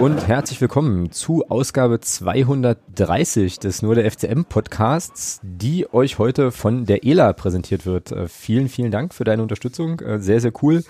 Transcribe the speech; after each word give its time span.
Und 0.00 0.28
herzlich 0.28 0.60
willkommen 0.60 1.10
zu 1.10 1.48
Ausgabe 1.48 1.98
230 1.98 3.58
des 3.58 3.82
Nur 3.82 3.96
der 3.96 4.08
FCM 4.08 4.44
Podcasts, 4.44 5.40
die 5.42 5.92
euch 5.92 6.20
heute 6.20 6.52
von 6.52 6.84
der 6.84 7.04
ELA 7.04 7.32
präsentiert 7.32 7.84
wird. 7.84 8.12
Äh, 8.12 8.28
vielen, 8.28 8.68
vielen 8.68 8.92
Dank 8.92 9.12
für 9.12 9.24
deine 9.24 9.42
Unterstützung. 9.42 9.98
Äh, 9.98 10.20
sehr, 10.20 10.40
sehr 10.40 10.52
cool. 10.62 10.84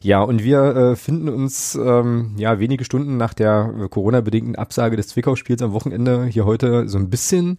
Ja, 0.00 0.22
und 0.22 0.44
wir 0.44 0.60
äh, 0.76 0.96
finden 0.96 1.28
uns 1.28 1.74
ähm, 1.74 2.36
ja 2.38 2.60
wenige 2.60 2.84
Stunden 2.84 3.16
nach 3.16 3.34
der 3.34 3.88
Corona-bedingten 3.90 4.54
Absage 4.54 4.96
des 4.96 5.08
Zwickau-Spiels 5.08 5.62
am 5.62 5.72
Wochenende 5.72 6.26
hier 6.26 6.44
heute 6.44 6.88
so 6.88 6.98
ein 6.98 7.10
bisschen 7.10 7.58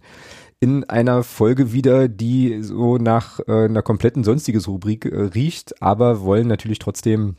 in 0.58 0.84
einer 0.84 1.22
Folge 1.22 1.74
wieder, 1.74 2.08
die 2.08 2.62
so 2.62 2.96
nach 2.96 3.38
einer 3.46 3.82
kompletten 3.82 4.24
sonstiges 4.24 4.66
Rubrik 4.66 5.04
riecht, 5.06 5.80
aber 5.80 6.22
wollen 6.22 6.48
natürlich 6.48 6.80
trotzdem 6.80 7.36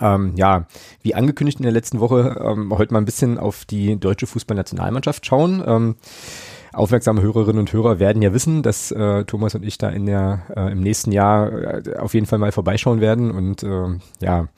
ähm, 0.00 0.32
ja, 0.36 0.66
wie 1.02 1.14
angekündigt 1.14 1.58
in 1.58 1.64
der 1.64 1.72
letzten 1.72 2.00
Woche, 2.00 2.40
ähm, 2.44 2.76
heute 2.76 2.92
mal 2.92 3.00
ein 3.00 3.04
bisschen 3.04 3.38
auf 3.38 3.64
die 3.64 3.98
deutsche 3.98 4.26
Fußballnationalmannschaft 4.26 5.26
schauen. 5.26 5.62
Ähm, 5.66 5.96
aufmerksame 6.72 7.22
Hörerinnen 7.22 7.60
und 7.60 7.72
Hörer 7.72 7.98
werden 7.98 8.22
ja 8.22 8.32
wissen, 8.32 8.62
dass 8.62 8.90
äh, 8.90 9.24
Thomas 9.24 9.54
und 9.54 9.64
ich 9.64 9.78
da 9.78 9.90
in 9.90 10.06
der 10.06 10.42
äh, 10.56 10.72
im 10.72 10.80
nächsten 10.80 11.12
Jahr 11.12 11.52
äh, 11.52 11.96
auf 11.98 12.14
jeden 12.14 12.26
Fall 12.26 12.38
mal 12.38 12.52
vorbeischauen 12.52 13.00
werden 13.00 13.30
und 13.30 13.62
äh, 13.62 13.98
ja, 14.20 14.48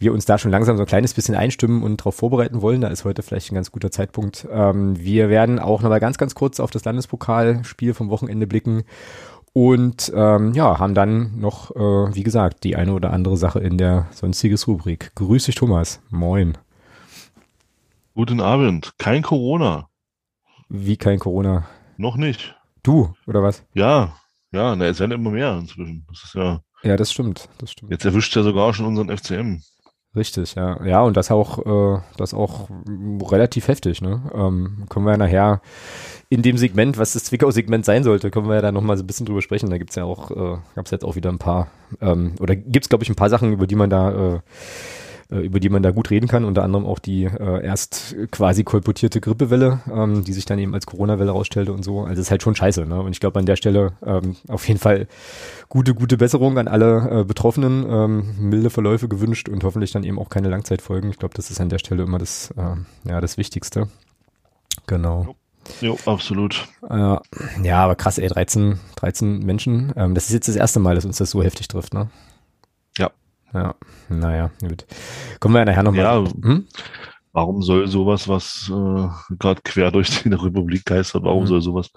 wir 0.00 0.14
uns 0.14 0.24
da 0.24 0.38
schon 0.38 0.50
langsam 0.50 0.78
so 0.78 0.84
ein 0.84 0.86
kleines 0.86 1.12
bisschen 1.12 1.34
einstimmen 1.34 1.82
und 1.82 2.00
darauf 2.00 2.14
vorbereiten 2.14 2.62
wollen. 2.62 2.80
Da 2.80 2.88
ist 2.88 3.04
heute 3.04 3.22
vielleicht 3.22 3.52
ein 3.52 3.54
ganz 3.54 3.70
guter 3.70 3.90
Zeitpunkt. 3.90 4.48
Ähm, 4.50 4.98
wir 4.98 5.28
werden 5.28 5.58
auch 5.58 5.82
noch 5.82 5.90
mal 5.90 6.00
ganz, 6.00 6.16
ganz 6.16 6.34
kurz 6.34 6.58
auf 6.58 6.70
das 6.70 6.86
Landespokalspiel 6.86 7.92
vom 7.92 8.08
Wochenende 8.08 8.46
blicken 8.46 8.84
und 9.52 10.12
ähm, 10.14 10.52
ja, 10.54 10.78
haben 10.78 10.94
dann 10.94 11.40
noch, 11.40 11.74
äh, 11.74 12.14
wie 12.14 12.22
gesagt, 12.22 12.64
die 12.64 12.76
eine 12.76 12.92
oder 12.92 13.12
andere 13.12 13.36
Sache 13.36 13.60
in 13.60 13.78
der 13.78 14.06
sonstiges 14.12 14.68
Rubrik. 14.68 15.12
Grüß 15.16 15.44
dich, 15.44 15.56
Thomas. 15.56 16.00
Moin. 16.10 16.56
Guten 18.14 18.40
Abend. 18.40 18.92
Kein 18.98 19.22
Corona. 19.22 19.88
Wie 20.68 20.96
kein 20.96 21.18
Corona? 21.18 21.66
Noch 21.96 22.16
nicht. 22.16 22.56
Du, 22.82 23.14
oder 23.26 23.42
was? 23.42 23.64
Ja, 23.74 24.14
ja, 24.52 24.74
na, 24.74 24.86
es 24.86 25.00
werden 25.00 25.12
immer 25.12 25.30
mehr 25.30 25.58
inzwischen. 25.58 26.04
Das 26.08 26.24
ist 26.24 26.34
ja. 26.34 26.60
Ja, 26.82 26.96
das 26.96 27.12
stimmt, 27.12 27.48
das 27.58 27.72
stimmt. 27.72 27.90
Jetzt 27.92 28.04
erwischt 28.04 28.34
ja 28.34 28.42
sogar 28.42 28.72
schon 28.72 28.86
unseren 28.86 29.16
FCM. 29.16 29.62
Richtig, 30.16 30.56
ja. 30.56 30.84
Ja, 30.84 31.02
und 31.02 31.16
das 31.16 31.30
auch, 31.30 31.58
äh, 31.96 32.00
das 32.16 32.34
auch 32.34 32.68
relativ 33.30 33.68
heftig, 33.68 34.02
ne? 34.02 34.20
Ähm, 34.34 34.86
können 34.88 35.04
wir 35.04 35.12
ja 35.12 35.16
nachher 35.16 35.60
in 36.28 36.42
dem 36.42 36.58
Segment, 36.58 36.98
was 36.98 37.12
das 37.12 37.24
Zwickau-Segment 37.24 37.84
sein 37.84 38.02
sollte, 38.02 38.30
können 38.32 38.48
wir 38.48 38.56
ja 38.56 38.62
da 38.62 38.72
nochmal 38.72 38.96
so 38.96 39.04
ein 39.04 39.06
bisschen 39.06 39.26
drüber 39.26 39.40
sprechen. 39.40 39.70
Da 39.70 39.78
gibt's 39.78 39.94
ja 39.94 40.04
auch, 40.04 40.32
äh, 40.32 40.58
gab 40.74 40.86
es 40.86 40.90
jetzt 40.90 41.04
auch 41.04 41.14
wieder 41.14 41.30
ein 41.30 41.38
paar, 41.38 41.68
ähm, 42.00 42.34
oder 42.40 42.56
gibt's 42.56 42.88
glaube 42.88 43.04
ich, 43.04 43.10
ein 43.10 43.14
paar 43.14 43.30
Sachen, 43.30 43.52
über 43.52 43.68
die 43.68 43.76
man 43.76 43.88
da 43.88 44.34
äh, 44.34 44.40
über 45.30 45.60
die 45.60 45.68
man 45.68 45.82
da 45.82 45.90
gut 45.90 46.10
reden 46.10 46.26
kann, 46.26 46.44
unter 46.44 46.62
anderem 46.62 46.86
auch 46.86 46.98
die 46.98 47.24
äh, 47.24 47.64
erst 47.64 48.16
quasi 48.30 48.64
kolportierte 48.64 49.20
Grippewelle, 49.20 49.80
ähm, 49.92 50.24
die 50.24 50.32
sich 50.32 50.44
dann 50.44 50.58
eben 50.58 50.74
als 50.74 50.86
Corona-Welle 50.86 51.30
rausstellte 51.30 51.72
und 51.72 51.84
so. 51.84 52.00
Also 52.00 52.10
das 52.10 52.20
ist 52.20 52.30
halt 52.30 52.42
schon 52.42 52.54
scheiße. 52.54 52.86
Ne? 52.86 53.00
Und 53.00 53.12
ich 53.12 53.20
glaube 53.20 53.38
an 53.38 53.46
der 53.46 53.56
Stelle 53.56 53.92
ähm, 54.04 54.36
auf 54.48 54.66
jeden 54.66 54.80
Fall 54.80 55.06
gute, 55.68 55.94
gute 55.94 56.16
Besserung 56.16 56.58
an 56.58 56.68
alle 56.68 57.20
äh, 57.20 57.24
Betroffenen, 57.24 57.86
ähm, 57.88 58.34
milde 58.38 58.70
Verläufe 58.70 59.08
gewünscht 59.08 59.48
und 59.48 59.62
hoffentlich 59.64 59.92
dann 59.92 60.04
eben 60.04 60.18
auch 60.18 60.28
keine 60.28 60.48
Langzeitfolgen. 60.48 61.10
Ich 61.10 61.18
glaube, 61.18 61.34
das 61.34 61.50
ist 61.50 61.60
an 61.60 61.68
der 61.68 61.78
Stelle 61.78 62.02
immer 62.02 62.18
das, 62.18 62.52
äh, 62.56 63.08
ja, 63.08 63.20
das 63.20 63.36
Wichtigste. 63.36 63.88
Genau. 64.86 65.36
Jo, 65.80 65.96
absolut. 66.06 66.66
Äh, 66.88 67.16
ja, 67.62 67.84
aber 67.84 67.94
krass, 67.94 68.18
ey, 68.18 68.28
13, 68.28 68.80
13 68.96 69.40
Menschen. 69.40 69.92
Ähm, 69.96 70.14
das 70.14 70.24
ist 70.24 70.32
jetzt 70.32 70.48
das 70.48 70.56
erste 70.56 70.80
Mal, 70.80 70.94
dass 70.94 71.04
uns 71.04 71.18
das 71.18 71.30
so 71.30 71.42
heftig 71.42 71.68
trifft, 71.68 71.94
ne? 71.94 72.08
Ja. 73.52 73.60
Ja, 73.62 73.74
naja, 74.08 74.50
gut. 74.60 74.86
Kommen 75.40 75.54
wir 75.54 75.64
nachher 75.64 75.82
nochmal. 75.82 76.04
Ja, 76.04 76.24
hm? 76.42 76.66
warum 77.32 77.62
soll 77.62 77.86
sowas, 77.88 78.28
was 78.28 78.70
äh, 78.70 79.34
gerade 79.36 79.60
quer 79.62 79.90
durch 79.90 80.22
die 80.22 80.28
Republik 80.32 80.84
geistert, 80.84 81.22
warum 81.24 81.44
mhm. 81.44 81.48
soll 81.48 81.62
sowas 81.62 81.90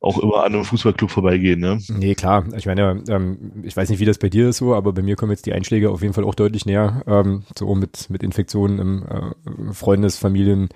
auch 0.00 0.18
immer 0.18 0.44
an 0.44 0.54
einem 0.54 0.64
Fußballclub 0.64 1.10
vorbeigehen, 1.10 1.60
ne? 1.60 1.78
Nee, 1.88 2.14
klar. 2.14 2.44
Ich 2.56 2.66
meine, 2.66 3.02
ähm, 3.08 3.62
ich 3.62 3.74
weiß 3.74 3.88
nicht, 3.88 4.00
wie 4.00 4.04
das 4.04 4.18
bei 4.18 4.28
dir 4.28 4.50
ist 4.50 4.58
so, 4.58 4.74
aber 4.74 4.92
bei 4.92 5.00
mir 5.00 5.16
kommen 5.16 5.32
jetzt 5.32 5.46
die 5.46 5.54
Einschläge 5.54 5.90
auf 5.90 6.02
jeden 6.02 6.12
Fall 6.12 6.24
auch 6.24 6.34
deutlich 6.34 6.66
näher. 6.66 7.02
Ähm, 7.06 7.44
so 7.58 7.74
mit, 7.74 8.10
mit 8.10 8.22
Infektionen 8.22 8.78
im 8.78 9.02
äh, 9.06 9.72
Freundes-, 9.72 10.18
Familien-, 10.18 10.68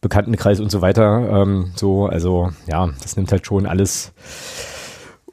Bekanntenkreis 0.00 0.58
und 0.58 0.70
so 0.70 0.80
weiter. 0.80 1.42
Ähm, 1.42 1.72
so, 1.76 2.06
also 2.06 2.50
ja, 2.66 2.88
das 3.02 3.16
nimmt 3.16 3.30
halt 3.30 3.46
schon 3.46 3.66
alles 3.66 4.12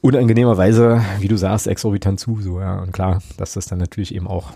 unangenehmerweise, 0.02 1.04
wie 1.20 1.28
du 1.28 1.38
sagst, 1.38 1.68
exorbitant 1.68 2.20
zu. 2.20 2.42
So, 2.42 2.60
ja. 2.60 2.80
Und 2.80 2.92
klar, 2.92 3.22
dass 3.38 3.54
das 3.54 3.66
dann 3.66 3.80
natürlich 3.80 4.14
eben 4.14 4.28
auch 4.28 4.54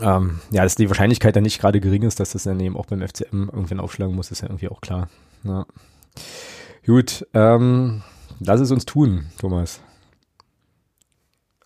ähm, 0.00 0.40
ja, 0.50 0.62
dass 0.62 0.74
die 0.74 0.88
Wahrscheinlichkeit 0.88 1.36
dann 1.36 1.42
nicht 1.42 1.60
gerade 1.60 1.80
gering 1.80 2.02
ist, 2.02 2.20
dass 2.20 2.32
das 2.32 2.44
dann 2.44 2.60
eben 2.60 2.76
auch 2.76 2.86
beim 2.86 3.06
FCM 3.06 3.48
irgendwann 3.52 3.80
aufschlagen 3.80 4.14
muss, 4.14 4.30
ist 4.30 4.42
ja 4.42 4.48
irgendwie 4.48 4.68
auch 4.68 4.80
klar. 4.80 5.08
Ja. 5.44 5.66
Gut, 6.86 7.26
ähm, 7.34 8.02
lass 8.40 8.60
es 8.60 8.70
uns 8.70 8.84
tun, 8.84 9.26
Thomas. 9.38 9.80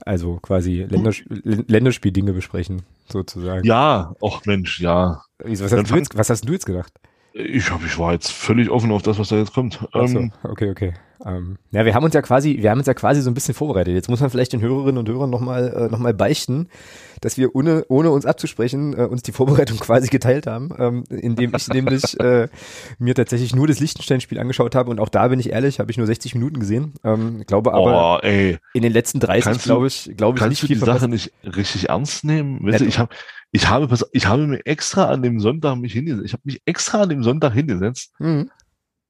Also 0.04 0.36
quasi 0.36 0.86
Länders 0.88 1.22
Länderspieldinge 1.28 2.32
besprechen, 2.32 2.82
sozusagen. 3.08 3.66
Ja, 3.66 4.14
ach 4.22 4.44
Mensch, 4.46 4.80
ja. 4.80 5.22
Was 5.38 5.72
hast, 5.72 5.90
du 5.90 5.96
jetzt, 5.96 6.16
was 6.16 6.30
hast 6.30 6.48
du 6.48 6.52
jetzt 6.52 6.66
gedacht? 6.66 6.92
Ich 7.32 7.70
hab, 7.70 7.84
ich 7.84 7.98
war 7.98 8.12
jetzt 8.12 8.30
völlig 8.30 8.70
offen 8.70 8.90
auf 8.92 9.02
das, 9.02 9.18
was 9.18 9.28
da 9.28 9.36
jetzt 9.36 9.52
kommt. 9.52 9.86
Ähm, 9.94 10.32
okay, 10.44 10.70
okay. 10.70 10.94
Ähm, 11.24 11.58
ja, 11.70 11.84
wir 11.84 11.94
haben 11.94 12.04
uns 12.04 12.14
ja 12.14 12.22
quasi, 12.22 12.58
wir 12.60 12.70
haben 12.70 12.78
uns 12.78 12.86
ja 12.86 12.94
quasi 12.94 13.20
so 13.20 13.30
ein 13.30 13.34
bisschen 13.34 13.54
vorbereitet. 13.54 13.94
Jetzt 13.94 14.08
muss 14.08 14.20
man 14.20 14.30
vielleicht 14.30 14.52
den 14.52 14.60
Hörerinnen 14.60 14.98
und 14.98 15.08
Hörern 15.08 15.30
nochmal 15.30 15.72
äh, 15.72 15.88
noch 15.90 15.98
mal 15.98 16.14
beichten, 16.14 16.68
dass 17.20 17.36
wir 17.36 17.54
ohne, 17.54 17.84
ohne 17.88 18.10
uns 18.10 18.26
abzusprechen, 18.26 18.96
äh, 18.96 19.02
uns 19.02 19.22
die 19.22 19.32
Vorbereitung 19.32 19.78
quasi 19.80 20.08
geteilt 20.08 20.46
haben, 20.46 20.70
ähm, 20.78 21.04
indem 21.10 21.54
ich 21.54 21.68
nämlich 21.68 22.18
äh, 22.20 22.48
mir 22.98 23.14
tatsächlich 23.14 23.54
nur 23.54 23.66
das 23.66 23.80
Liechtenstein-Spiel 23.80 24.38
angeschaut 24.38 24.74
habe 24.74 24.90
und 24.90 25.00
auch 25.00 25.08
da 25.08 25.28
bin 25.28 25.40
ich 25.40 25.50
ehrlich, 25.50 25.80
habe 25.80 25.90
ich 25.90 25.96
nur 25.96 26.06
60 26.06 26.34
Minuten 26.34 26.60
gesehen. 26.60 26.94
Ähm, 27.04 27.44
glaube 27.46 27.74
aber 27.74 28.20
oh, 28.22 28.26
in 28.26 28.82
den 28.82 28.92
letzten 28.92 29.20
30 29.20 29.62
glaube 29.62 29.86
ich, 29.86 30.12
glaube 30.16 30.38
ich 30.38 30.46
nicht 30.46 30.60
viel 30.60 30.68
du 30.68 30.74
die 30.74 30.78
verpassen. 30.78 31.00
Sache 31.00 31.10
nicht 31.10 31.32
richtig 31.44 31.88
ernst 31.88 32.24
nehmen? 32.24 32.64
Weißt 32.64 32.80
du, 32.80 32.84
ich 32.84 32.98
habe 32.98 33.14
ich 33.50 33.68
habe, 33.68 33.88
ich 34.12 34.26
habe 34.26 34.46
mir 34.46 34.66
extra 34.66 35.06
an 35.06 35.22
dem 35.22 35.40
Sonntag 35.40 35.76
mich 35.78 35.94
hingesetzt. 35.94 36.26
Ich 36.26 36.32
habe 36.34 36.42
mich 36.44 36.60
extra 36.66 37.02
an 37.02 37.08
dem 37.08 37.22
Sonntag 37.22 37.54
hingesetzt, 37.54 38.12
mhm. 38.18 38.50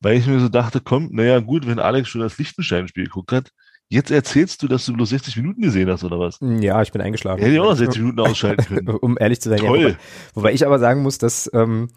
Weil 0.00 0.16
ich 0.16 0.26
mir 0.26 0.40
so 0.40 0.48
dachte, 0.48 0.80
komm, 0.80 1.08
naja, 1.12 1.40
gut, 1.40 1.66
wenn 1.66 1.78
Alex 1.78 2.08
schon 2.08 2.20
das 2.20 2.38
Lichtenstein-Spiel 2.38 3.04
geguckt 3.04 3.32
hat, 3.32 3.50
jetzt 3.88 4.10
erzählst 4.10 4.62
du, 4.62 4.68
dass 4.68 4.86
du 4.86 4.92
bloß 4.92 5.08
60 5.10 5.36
Minuten 5.36 5.62
gesehen 5.62 5.90
hast, 5.90 6.04
oder 6.04 6.18
was? 6.18 6.38
Ja, 6.40 6.82
ich 6.82 6.92
bin 6.92 7.00
eingeschlafen. 7.00 7.40
Hätte 7.40 7.52
ich 7.52 7.60
auch 7.60 7.70
noch 7.70 7.76
60 7.76 8.00
Minuten 8.02 8.20
ausschalten 8.20 8.64
können. 8.64 8.88
um 9.00 9.16
ehrlich 9.18 9.40
zu 9.40 9.48
sein. 9.48 9.58
Toll. 9.58 9.80
Ja, 9.80 9.86
wobei, 9.86 9.96
wobei, 10.34 10.52
ich 10.52 10.66
aber 10.66 10.78
sagen 10.78 11.02
muss, 11.02 11.18
dass, 11.18 11.50
ähm, 11.54 11.88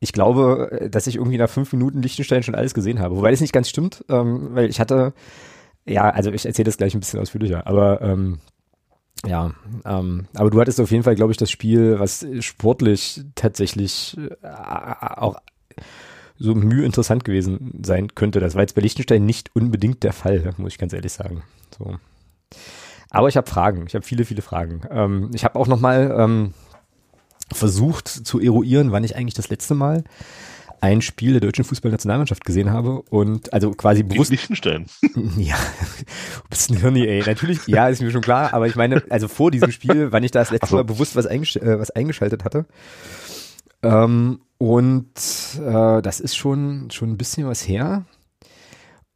ich 0.00 0.12
glaube, 0.12 0.88
dass 0.90 1.06
ich 1.06 1.16
irgendwie 1.16 1.38
nach 1.38 1.48
fünf 1.48 1.72
Minuten 1.72 2.02
Lichtenstein 2.02 2.42
schon 2.42 2.54
alles 2.54 2.74
gesehen 2.74 3.00
habe. 3.00 3.16
Wobei 3.16 3.30
das 3.30 3.40
nicht 3.40 3.52
ganz 3.52 3.68
stimmt, 3.68 4.04
ähm, 4.08 4.48
weil 4.52 4.68
ich 4.68 4.80
hatte, 4.80 5.14
ja, 5.86 6.10
also 6.10 6.30
ich 6.32 6.44
erzähle 6.44 6.66
das 6.66 6.76
gleich 6.76 6.94
ein 6.94 7.00
bisschen 7.00 7.20
ausführlicher, 7.20 7.66
aber 7.66 8.02
ähm, 8.02 8.38
ja, 9.24 9.54
ähm, 9.84 10.26
aber 10.34 10.50
du 10.50 10.60
hattest 10.60 10.80
auf 10.80 10.90
jeden 10.90 11.04
Fall, 11.04 11.14
glaube 11.14 11.32
ich, 11.32 11.38
das 11.38 11.50
Spiel, 11.50 11.98
was 11.98 12.26
sportlich 12.40 13.22
tatsächlich 13.34 14.16
äh, 14.42 14.46
auch 14.46 15.36
so 16.38 16.54
mühe 16.54 16.84
interessant 16.84 17.24
gewesen 17.24 17.80
sein 17.82 18.14
könnte. 18.14 18.40
Das 18.40 18.54
war 18.54 18.62
jetzt 18.62 18.74
bei 18.74 18.82
Liechtenstein 18.82 19.24
nicht 19.24 19.54
unbedingt 19.54 20.02
der 20.02 20.12
Fall, 20.12 20.54
muss 20.58 20.72
ich 20.72 20.78
ganz 20.78 20.92
ehrlich 20.92 21.12
sagen. 21.12 21.42
So. 21.78 21.96
Aber 23.10 23.28
ich 23.28 23.36
habe 23.36 23.48
Fragen. 23.48 23.84
Ich 23.86 23.94
habe 23.94 24.04
viele, 24.04 24.24
viele 24.24 24.42
Fragen. 24.42 24.82
Ähm, 24.90 25.30
ich 25.34 25.44
habe 25.44 25.58
auch 25.58 25.66
noch 25.66 25.80
mal 25.80 26.14
ähm, 26.18 26.54
versucht 27.52 28.08
zu 28.08 28.40
eruieren, 28.40 28.92
wann 28.92 29.04
ich 29.04 29.16
eigentlich 29.16 29.34
das 29.34 29.48
letzte 29.48 29.74
Mal 29.74 30.04
ein 30.80 31.00
Spiel 31.00 31.32
der 31.32 31.40
deutschen 31.40 31.64
Fußballnationalmannschaft 31.64 32.44
gesehen 32.44 32.70
habe 32.70 33.02
und 33.02 33.52
also 33.52 33.70
quasi 33.70 34.02
bewusst. 34.02 34.30
Liechtenstein. 34.30 34.86
Ja, 35.36 35.56
du 35.56 36.48
bist 36.50 36.70
ein 36.70 36.76
Hirni, 36.76 37.06
ey. 37.06 37.22
Natürlich, 37.24 37.66
ja, 37.66 37.88
ist 37.88 38.02
mir 38.02 38.10
schon 38.10 38.20
klar, 38.20 38.52
aber 38.52 38.66
ich 38.66 38.76
meine, 38.76 39.02
also 39.10 39.28
vor 39.28 39.50
diesem 39.50 39.70
Spiel, 39.72 40.12
wann 40.12 40.22
ich 40.22 40.30
da 40.30 40.40
das 40.40 40.50
letzte. 40.50 40.74
Mal 40.74 40.84
bewusst 40.84 41.16
was, 41.16 41.26
eingesch 41.26 41.56
äh, 41.56 41.78
was 41.78 41.90
eingeschaltet 41.90 42.44
hatte. 42.44 42.66
Ähm, 43.82 44.40
und 44.58 45.06
äh, 45.60 46.02
das 46.02 46.20
ist 46.20 46.36
schon, 46.36 46.90
schon 46.90 47.10
ein 47.10 47.18
bisschen 47.18 47.46
was 47.46 47.66
her. 47.66 48.06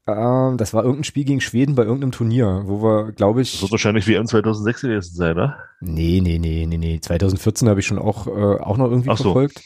Ähm, 0.07 0.57
das 0.57 0.75
war 0.75 0.83
irgendein 0.83 1.05
Spiel 1.05 1.25
gegen 1.25 1.41
Schweden 1.41 1.75
bei 1.75 1.85
irgendeinem 1.85 2.13
Turnier, 2.13 2.63
wo 2.65 2.83
wir, 2.83 3.13
glaube 3.13 3.43
ich. 3.43 3.53
Das 3.53 3.63
wird 3.63 3.73
wahrscheinlich 3.73 4.07
WM 4.07 4.27
2006 4.27 4.83
gewesen 4.83 5.15
sein, 5.15 5.33
oder? 5.33 5.59
Nee, 5.81 6.21
nee, 6.23 6.39
nee, 6.39 6.67
nee, 6.67 6.79
nee. 6.79 7.01
2014 7.01 7.69
habe 7.69 7.81
ich 7.81 7.87
schon 7.87 7.99
auch, 7.99 8.27
äh, 8.27 8.31
auch 8.31 8.77
noch 8.77 8.91
irgendwie 8.91 9.11
so. 9.17 9.25
verfolgt. 9.25 9.63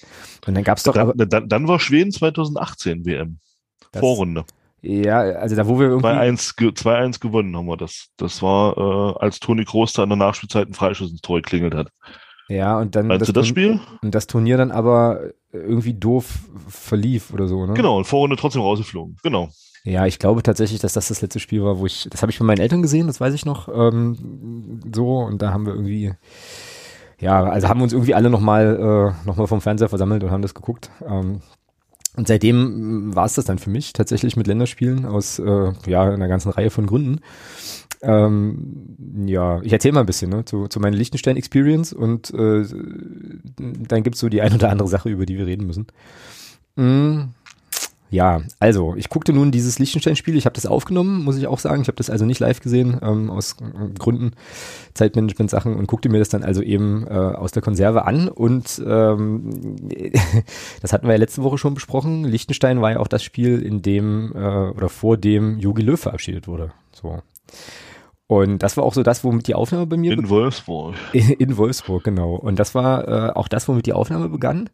Und 0.47 0.55
dann 0.55 0.65
gab's 0.65 0.83
doch. 0.83 0.95
Dann, 0.95 1.11
aber, 1.11 1.27
dann, 1.27 1.49
dann 1.49 1.69
war 1.69 1.81
Schweden 1.81 2.13
2018 2.13 3.05
WM. 3.07 3.39
Das, 3.93 4.01
Vorrunde. 4.01 4.45
Ja, 4.83 5.21
also 5.21 5.57
da 5.57 5.67
wo 5.67 5.79
wir 5.79 5.87
irgendwie. 5.87 6.09
2-1 6.09 7.21
gewonnen 7.21 7.57
haben 7.57 7.67
wir 7.67 7.77
das. 7.77 8.09
Das 8.17 8.43
war, 8.43 8.77
äh, 8.77 9.19
als 9.19 9.41
Toni 9.41 9.65
Kroos 9.65 9.93
da 9.95 10.03
in 10.03 10.11
der 10.11 10.19
Nachspielzeit 10.19 10.67
einen 10.67 10.75
Freischuss 10.75 11.11
ins 11.11 11.23
Tor 11.23 11.37
geklingelt 11.41 11.75
hat. 11.75 11.89
Ja, 12.49 12.79
und 12.79 12.95
dann. 12.95 13.07
Meinst 13.07 13.23
das 13.23 13.29
du 13.29 13.33
das 13.33 13.47
Spiel? 13.47 13.81
Und 14.03 14.15
das 14.15 14.27
Turnier 14.27 14.59
dann 14.59 14.71
aber 14.71 15.31
irgendwie 15.55 15.95
doof 15.95 16.41
verlief 16.69 17.33
oder 17.33 17.47
so, 17.47 17.65
ne? 17.67 17.75
Genau, 17.75 17.97
und 17.97 18.05
Vorrunde 18.05 18.37
trotzdem 18.37 18.63
rausgeflogen. 18.63 19.17
Genau. 19.23 19.49
Ja, 19.85 20.07
ich 20.07 20.19
glaube 20.19 20.43
tatsächlich, 20.43 20.81
dass 20.81 20.95
das 20.95 21.09
das 21.09 21.21
letzte 21.21 21.41
Spiel 21.41 21.63
war, 21.63 21.79
wo 21.79 21.87
ich, 21.87 22.09
das 22.11 22.23
habe 22.23 22.33
ich 22.33 22.39
von 22.39 22.47
meinen 22.47 22.61
Eltern 22.61 22.83
gesehen, 22.83 23.07
das 23.07 23.21
weiß 23.21 23.35
ich 23.35 23.45
noch, 23.45 23.69
ähm, 23.69 24.81
so, 24.95 25.19
und 25.19 25.43
da 25.43 25.53
haben 25.53 25.67
wir 25.67 25.75
irgendwie, 25.75 26.15
ja, 27.21 27.45
also 27.45 27.69
haben 27.69 27.81
wir 27.81 27.85
uns 27.85 27.93
irgendwie 27.93 28.15
alle 28.15 28.31
nochmal 28.31 29.15
äh, 29.25 29.27
noch 29.27 29.47
vom 29.47 29.61
Fernseher 29.61 29.91
versammelt 29.91 30.25
und 30.25 30.31
haben 30.31 30.43
das 30.43 30.55
geguckt. 30.55 30.91
Ähm, 31.07 31.43
und 32.17 32.29
seitdem 32.29 33.15
war 33.15 33.27
es 33.27 33.35
das 33.35 33.45
dann 33.45 33.59
für 33.59 33.71
mich 33.71 33.93
tatsächlich 33.93 34.37
mit 34.37 34.47
Länderspielen 34.47 35.05
aus 35.05 35.41
äh, 35.41 35.73
ja 35.87 36.03
einer 36.03 36.29
ganzen 36.29 36.51
Reihe 36.51 36.71
von 36.71 36.87
Gründen. 36.87 37.21
Ähm, 38.05 39.27
ja, 39.27 39.61
ich 39.63 39.73
erzähle 39.73 39.95
mal 39.95 40.01
ein 40.01 40.07
bisschen 40.07 40.31
ne, 40.31 40.45
zu, 40.45 40.69
zu 40.69 40.81
meiner 40.81 40.97
Liechtenstein-Experience 40.97 41.93
und 41.93 42.33
äh, 42.35 42.65
dann 43.57 44.03
gibt's 44.03 44.21
so 44.21 44.29
die 44.29 44.43
ein 44.43 44.55
oder 44.55 44.71
andere 44.71 44.89
Sache, 44.89 45.09
über 45.09 45.27
die 45.27 45.39
wir 45.39 45.47
reden 45.47 45.67
müssen. 45.67 45.87
Mm, 46.77 47.31
ja, 48.15 48.43
also 48.61 48.95
ich 48.97 49.09
guckte 49.09 49.33
nun 49.33 49.51
dieses 49.51 49.81
Liechtenstein-Spiel. 49.81 50.37
Ich 50.37 50.45
habe 50.45 50.55
das 50.55 50.67
aufgenommen, 50.67 51.25
muss 51.25 51.37
ich 51.37 51.49
auch 51.49 51.59
sagen. 51.59 51.83
Ich 51.83 51.89
habe 51.89 51.97
das 51.97 52.11
also 52.11 52.25
nicht 52.25 52.39
live 52.39 52.61
gesehen, 52.61 53.01
ähm, 53.03 53.29
aus 53.29 53.57
äh, 53.61 53.89
Gründen 53.99 54.33
Zeitmanagement-Sachen 54.95 55.75
und 55.75 55.89
guckte 55.89 56.09
mir 56.09 56.21
das 56.21 56.29
dann 56.29 56.45
also 56.45 56.63
eben 56.63 57.07
äh, 57.09 57.11
aus 57.11 57.51
der 57.51 57.63
Konserve 57.63 58.05
an. 58.05 58.29
Und 58.29 58.81
ähm, 58.87 59.77
das 60.81 60.93
hatten 60.93 61.09
wir 61.09 61.15
ja 61.15 61.19
letzte 61.19 61.43
Woche 61.43 61.59
schon 61.59 61.75
besprochen. 61.75 62.25
Liechtenstein 62.25 62.81
war 62.81 62.93
ja 62.93 62.99
auch 63.01 63.09
das 63.09 63.25
Spiel, 63.25 63.61
in 63.61 63.83
dem 63.83 64.33
äh, 64.33 64.69
oder 64.69 64.89
vor 64.89 65.17
dem 65.17 65.59
Jogi 65.59 65.83
Löw 65.83 65.99
verabschiedet 65.99 66.47
wurde. 66.47 66.71
So. 66.93 67.21
Und 68.35 68.65
das 68.65 68.77
war 68.77 68.83
auch 68.83 68.95
so 68.95 69.05
das, 69.05 69.23
womit 69.23 69.47
die 69.47 69.55
Aufnahme 69.55 69.87
bei 69.87 69.97
mir 69.97 70.11
In 70.11 70.29
Wolfsburg. 70.29 70.97
In, 71.13 71.31
in 71.31 71.57
Wolfsburg, 71.57 72.03
genau. 72.03 72.35
Und 72.35 72.59
das 72.59 72.75
war 72.75 73.07
äh, 73.07 73.33
auch 73.33 73.47
das, 73.47 73.69
womit 73.69 73.87
die 73.87 73.93
Aufnahme 73.93 74.29
begann. 74.29 74.71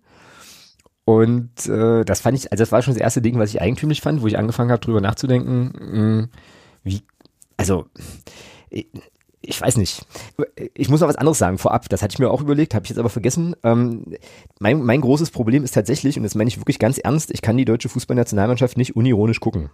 Und 1.05 1.67
äh, 1.67 2.03
das 2.07 2.23
fand 2.23 2.39
ich, 2.39 2.51
also 2.51 2.63
das 2.63 2.73
war 2.73 2.81
schon 2.81 2.95
das 2.95 3.03
erste 3.03 3.21
Ding, 3.21 3.39
was 3.39 3.51
ich 3.51 3.61
eigentümlich 3.61 4.01
fand, 4.01 4.23
wo 4.23 4.27
ich 4.27 4.39
angefangen 4.39 4.71
habe, 4.71 4.81
drüber 4.81 5.03
nachzudenken, 5.03 5.73
mh, 5.79 5.91
hm, 5.91 6.29
wie, 6.85 7.03
also 7.59 7.85
ich, 9.43 9.61
weiß 9.61 9.77
nicht. 9.77 10.07
Ich 10.75 10.89
muss 10.89 11.01
noch 11.01 11.09
was 11.09 11.17
anderes 11.17 11.39
sagen 11.39 11.59
vorab. 11.59 11.89
Das 11.89 12.03
hatte 12.03 12.13
ich 12.13 12.19
mir 12.19 12.31
auch 12.31 12.43
überlegt, 12.43 12.75
habe 12.75 12.85
ich 12.85 12.91
jetzt 12.91 12.99
aber 12.99 13.09
vergessen. 13.09 13.57
Ähm, 13.63 14.05
mein, 14.59 14.83
mein 14.83 15.01
großes 15.01 15.31
Problem 15.31 15.65
ist 15.65 15.73
tatsächlich, 15.73 16.17
und 16.17 16.25
das 16.25 16.35
meine 16.35 16.49
ich 16.49 16.59
wirklich 16.59 16.79
ganz 16.79 16.99
ernst, 16.99 17.31
ich 17.31 17.41
kann 17.41 17.57
die 17.57 17.65
deutsche 17.65 17.89
Fußballnationalmannschaft 17.89 18.77
nicht 18.77 18.97
unironisch 18.97 19.41
gucken. 19.41 19.71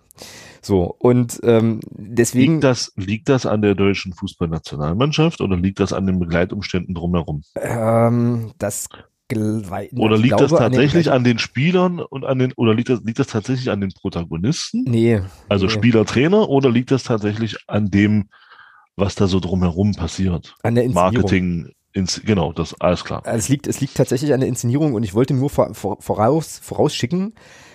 So, 0.63 0.95
und 0.99 1.41
ähm, 1.43 1.81
deswegen. 1.91 2.55
Liegt 2.55 2.65
das, 2.65 2.93
liegt 2.97 3.29
das 3.29 3.47
an 3.47 3.63
der 3.63 3.75
deutschen 3.75 4.13
Fußballnationalmannschaft 4.13 5.41
oder 5.41 5.57
liegt 5.57 5.81
das 5.81 5.93
an 5.93 6.07
den 6.07 6.19
Begleitumständen 6.19 6.95
drumherum? 6.95 7.43
Ähm, 7.61 8.53
das 8.59 8.89
oder 9.33 10.17
liegt 10.17 10.41
das 10.41 10.53
tatsächlich 10.53 11.11
an 11.11 11.15
den, 11.15 11.17
an 11.17 11.25
den, 11.25 11.39
Spielern 11.39 11.99
und 11.99 12.25
an 12.25 12.39
den, 12.39 12.53
oder 12.53 12.75
liegt 12.75 12.91
das, 12.91 13.01
liegt 13.03 13.19
das 13.19 13.27
tatsächlich 13.27 13.71
an 13.71 13.81
den 13.81 13.91
Protagonisten? 13.91 14.85
Nee. 14.87 15.21
Also 15.49 15.67
nee. 15.67 15.73
Spieler, 15.73 16.05
Trainer, 16.05 16.49
oder 16.49 16.71
liegt 16.71 16.93
das 16.93 17.03
tatsächlich 17.03 17.57
an 17.67 17.91
dem, 17.91 18.29
was 18.97 19.15
da 19.15 19.27
so 19.27 19.41
drumherum 19.41 19.95
passiert? 19.95 20.57
An 20.63 20.75
der 20.75 20.85
Inszenierung. 20.85 21.15
Marketing, 21.15 21.73
ins, 21.93 22.21
genau, 22.25 22.53
das, 22.53 22.79
alles 22.81 23.05
klar. 23.05 23.23
Also 23.25 23.39
es 23.39 23.49
liegt, 23.49 23.67
es 23.67 23.81
liegt 23.81 23.97
tatsächlich 23.97 24.33
an 24.35 24.41
der 24.41 24.49
Inszenierung 24.49 24.95
und 24.95 25.03
ich 25.03 25.15
wollte 25.15 25.35
nur 25.35 25.51
vor, 25.51 25.75
vor, 25.75 25.99
voraus, 26.01 26.59
vorausschicken, 26.63 27.35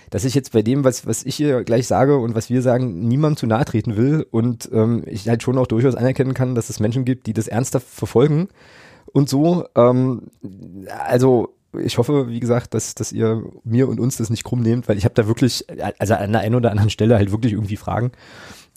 dass 0.09 0.25
ich 0.25 0.35
jetzt 0.35 0.51
bei 0.51 0.61
dem, 0.61 0.83
was, 0.83 1.07
was 1.07 1.23
ich 1.23 1.35
hier 1.35 1.63
gleich 1.63 1.87
sage 1.87 2.17
und 2.17 2.35
was 2.35 2.49
wir 2.49 2.61
sagen, 2.61 3.07
niemandem 3.07 3.37
zu 3.37 3.47
nahe 3.47 3.65
treten 3.65 3.95
will 3.95 4.25
und 4.29 4.69
ähm, 4.73 5.03
ich 5.07 5.27
halt 5.27 5.41
schon 5.41 5.57
auch 5.57 5.67
durchaus 5.67 5.95
anerkennen 5.95 6.33
kann, 6.33 6.53
dass 6.53 6.69
es 6.69 6.79
Menschen 6.79 7.05
gibt, 7.05 7.27
die 7.27 7.33
das 7.33 7.47
ernsthaft 7.47 7.87
verfolgen 7.87 8.49
und 9.13 9.29
so. 9.29 9.65
Ähm, 9.75 10.27
also 11.07 11.55
ich 11.79 11.97
hoffe, 11.97 12.27
wie 12.27 12.39
gesagt, 12.39 12.73
dass, 12.73 12.95
dass 12.95 13.11
ihr 13.11 13.43
mir 13.63 13.87
und 13.87 13.99
uns 13.99 14.17
das 14.17 14.29
nicht 14.29 14.43
krumm 14.43 14.61
nehmt, 14.61 14.89
weil 14.89 14.97
ich 14.97 15.05
habe 15.05 15.15
da 15.15 15.27
wirklich, 15.27 15.65
also 15.97 16.15
an 16.15 16.31
der 16.33 16.41
einen 16.41 16.55
oder 16.55 16.71
anderen 16.71 16.89
Stelle 16.89 17.15
halt 17.15 17.31
wirklich 17.31 17.53
irgendwie 17.53 17.77
Fragen. 17.77 18.11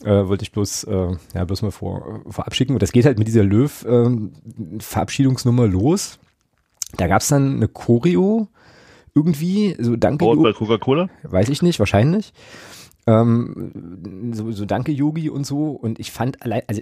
Äh, 0.03 0.27
wollte 0.27 0.43
ich 0.43 0.51
bloß, 0.51 0.83
äh, 0.85 1.15
ja, 1.33 1.45
bloß 1.45 1.61
mal 1.61 1.71
vor, 1.71 2.19
vorab 2.27 2.53
schicken. 2.53 2.73
Und 2.73 2.81
das 2.81 2.91
geht 2.91 3.05
halt 3.05 3.17
mit 3.17 3.27
dieser 3.27 3.43
Löw-Verabschiedungsnummer 3.43 5.63
ähm, 5.65 5.71
los. 5.71 6.19
Da 6.97 7.07
gab's 7.07 7.29
dann 7.29 7.55
eine 7.55 7.67
Choreo 7.67 8.47
irgendwie, 9.13 9.75
so 9.79 9.95
danke. 9.95 10.25
bei 10.25 10.53
Coca-Cola? 10.53 11.09
Weiß 11.23 11.49
ich 11.49 11.61
nicht, 11.61 11.77
wahrscheinlich. 11.79 12.33
Ähm, 13.07 14.31
so, 14.33 14.51
so 14.51 14.65
danke 14.65 14.91
Yogi 14.91 15.29
und 15.29 15.45
so. 15.45 15.69
Und 15.71 15.99
ich 15.99 16.11
fand 16.11 16.41
allein 16.41 16.63
also 16.67 16.81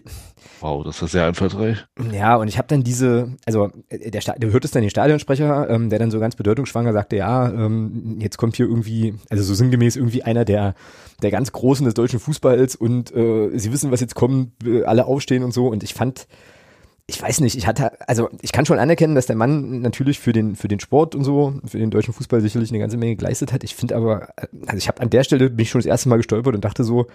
wow 0.62 0.84
das 0.84 1.02
ist 1.02 1.12
sehr 1.12 1.26
einfallsreich. 1.26 1.86
ja 2.12 2.36
und 2.38 2.48
ich 2.48 2.58
habe 2.58 2.68
dann 2.68 2.84
diese 2.84 3.34
also 3.46 3.72
äh, 3.90 4.10
der 4.10 4.22
der 4.22 4.52
hört 4.52 4.66
es 4.66 4.72
dann 4.72 4.82
den 4.84 4.90
Stadionsprecher 4.90 5.70
ähm, 5.70 5.90
der 5.90 6.00
dann 6.00 6.12
so 6.12 6.20
ganz 6.20 6.36
bedeutungsschwanger 6.36 6.94
sagte 6.94 7.18
ja 7.18 7.50
ähm, 7.50 8.18
jetzt 8.20 8.38
kommt 8.38 8.56
hier 8.56 8.68
irgendwie 8.68 9.16
also 9.30 9.44
so 9.44 9.54
sinngemäß 9.54 9.96
irgendwie 9.98 10.24
einer 10.24 10.46
der 10.46 10.76
der 11.22 11.32
ganz 11.32 11.52
großen 11.52 11.86
des 11.86 11.94
deutschen 11.94 12.20
Fußballs 12.20 12.76
und 12.76 13.14
äh, 13.16 13.58
sie 13.58 13.72
wissen 13.72 13.92
was 13.92 14.00
jetzt 14.02 14.16
kommt 14.16 14.52
äh, 14.66 14.84
alle 14.84 15.06
aufstehen 15.06 15.44
und 15.44 15.54
so. 15.54 15.68
Und 15.68 15.84
ich 15.84 15.94
fand 15.94 16.28
ich 17.06 17.22
weiß 17.22 17.42
nicht, 17.42 17.58
ich 17.58 17.68
hatte, 17.68 18.08
also 18.08 18.30
ich 18.42 18.54
kann 18.54 18.66
schon 18.66 18.80
anerkennen, 18.80 19.16
dass 19.16 19.26
der 19.26 19.36
Mann 19.36 19.82
natürlich 19.82 20.20
für 20.20 20.32
den, 20.32 20.56
für 20.56 20.70
den 20.70 20.80
Sport 20.80 21.16
und 21.16 21.24
so, 21.24 21.54
für 21.66 21.78
den 21.78 21.92
deutschen 21.92 22.14
Fußball 22.14 22.40
sicherlich 22.40 22.70
eine 22.70 22.80
ganze 22.80 22.98
Menge 22.98 23.18
geleistet 23.18 23.52
hat. 23.52 23.64
Ich 23.64 23.76
finde 23.76 23.96
aber, 23.96 24.30
also 24.66 24.78
ich 24.78 24.88
habe 24.88 25.02
an 25.02 25.10
der 25.10 25.24
Stelle 25.24 25.50
bin 25.50 25.64
ich 25.64 25.70
schon 25.70 25.80
das 25.82 25.86
erste 25.86 26.08
Mal 26.08 26.18
gestolpert 26.18 26.56
und 26.56 26.64
dachte 26.64 26.84
so, 26.84 27.08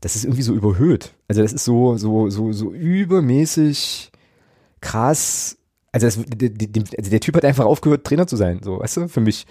das 0.00 0.16
ist 0.16 0.24
irgendwie 0.24 0.42
so 0.42 0.54
überhöht. 0.54 1.14
Also 1.28 1.42
das 1.42 1.52
ist 1.52 1.64
so, 1.64 1.96
so, 1.96 2.30
so, 2.30 2.52
so 2.52 2.72
übermäßig 2.72 4.10
krass. 4.80 5.56
Also, 5.92 6.06
das, 6.06 6.18
der, 6.26 6.50
der, 6.50 6.84
also 6.98 7.10
der 7.10 7.20
Typ 7.20 7.36
hat 7.36 7.44
einfach 7.44 7.64
aufgehört, 7.64 8.04
Trainer 8.04 8.26
zu 8.26 8.36
sein, 8.36 8.60
so, 8.62 8.80
weißt 8.80 8.96
du, 8.98 9.08
für 9.08 9.20
mich. 9.20 9.46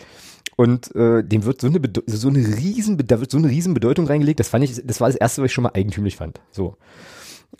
Und 0.55 0.93
äh, 0.95 1.23
dem 1.23 1.45
wird 1.45 1.61
so 1.61 1.67
eine 1.67 1.79
so 2.07 2.29
eine 2.29 2.39
riesen 2.39 2.97
da 2.97 3.19
wird 3.19 3.31
so 3.31 3.37
eine 3.37 3.49
riesen 3.49 3.77
reingelegt. 3.77 4.39
Das 4.39 4.49
fand 4.49 4.63
ich, 4.63 4.81
das 4.83 4.99
war 4.99 5.07
das 5.07 5.15
erste, 5.15 5.41
was 5.41 5.47
ich 5.47 5.53
schon 5.53 5.63
mal 5.63 5.73
eigentümlich 5.73 6.15
fand. 6.15 6.41
So. 6.51 6.77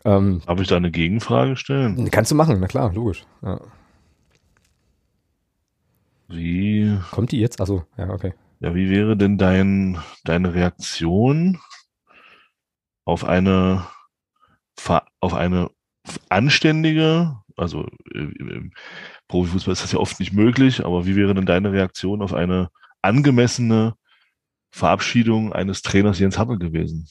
Ähm, 0.06 0.42
Darf 0.46 0.60
ich 0.62 0.68
da 0.68 0.78
eine 0.78 0.92
Gegenfrage 0.92 1.56
stellen? 1.58 2.10
Kannst 2.12 2.32
du 2.32 2.36
machen, 2.36 2.58
na 2.60 2.68
klar, 2.68 2.94
logisch. 2.94 3.26
Ja. 3.42 3.60
Wie? 6.28 7.00
Kommt 7.12 7.32
die 7.32 7.40
jetzt? 7.40 7.62
Achso, 7.62 7.86
ja, 7.98 8.10
okay. 8.10 8.34
Ja, 8.60 8.76
wie 8.76 8.90
wäre 8.90 9.16
denn 9.16 9.38
dein, 9.38 10.00
deine 10.24 10.54
Reaktion 10.54 11.60
auf 13.06 13.24
eine, 13.24 13.88
auf 15.20 15.34
eine 15.34 15.70
anständige, 16.30 17.38
also 17.56 17.88
im 18.14 18.74
Profifußball 19.28 19.74
ist 19.74 19.84
das 19.84 19.92
ja 19.92 20.00
oft 20.00 20.20
nicht 20.20 20.34
möglich, 20.34 20.86
aber 20.86 21.06
wie 21.06 21.16
wäre 21.16 21.34
denn 21.34 21.46
deine 21.46 21.72
Reaktion 21.72 22.22
auf 22.22 22.34
eine 22.34 22.70
angemessene 23.02 23.96
Verabschiedung 24.72 25.54
eines 25.54 25.82
Trainers 25.82 26.20
Jens 26.20 26.38
Happel 26.38 26.58
gewesen? 26.58 27.08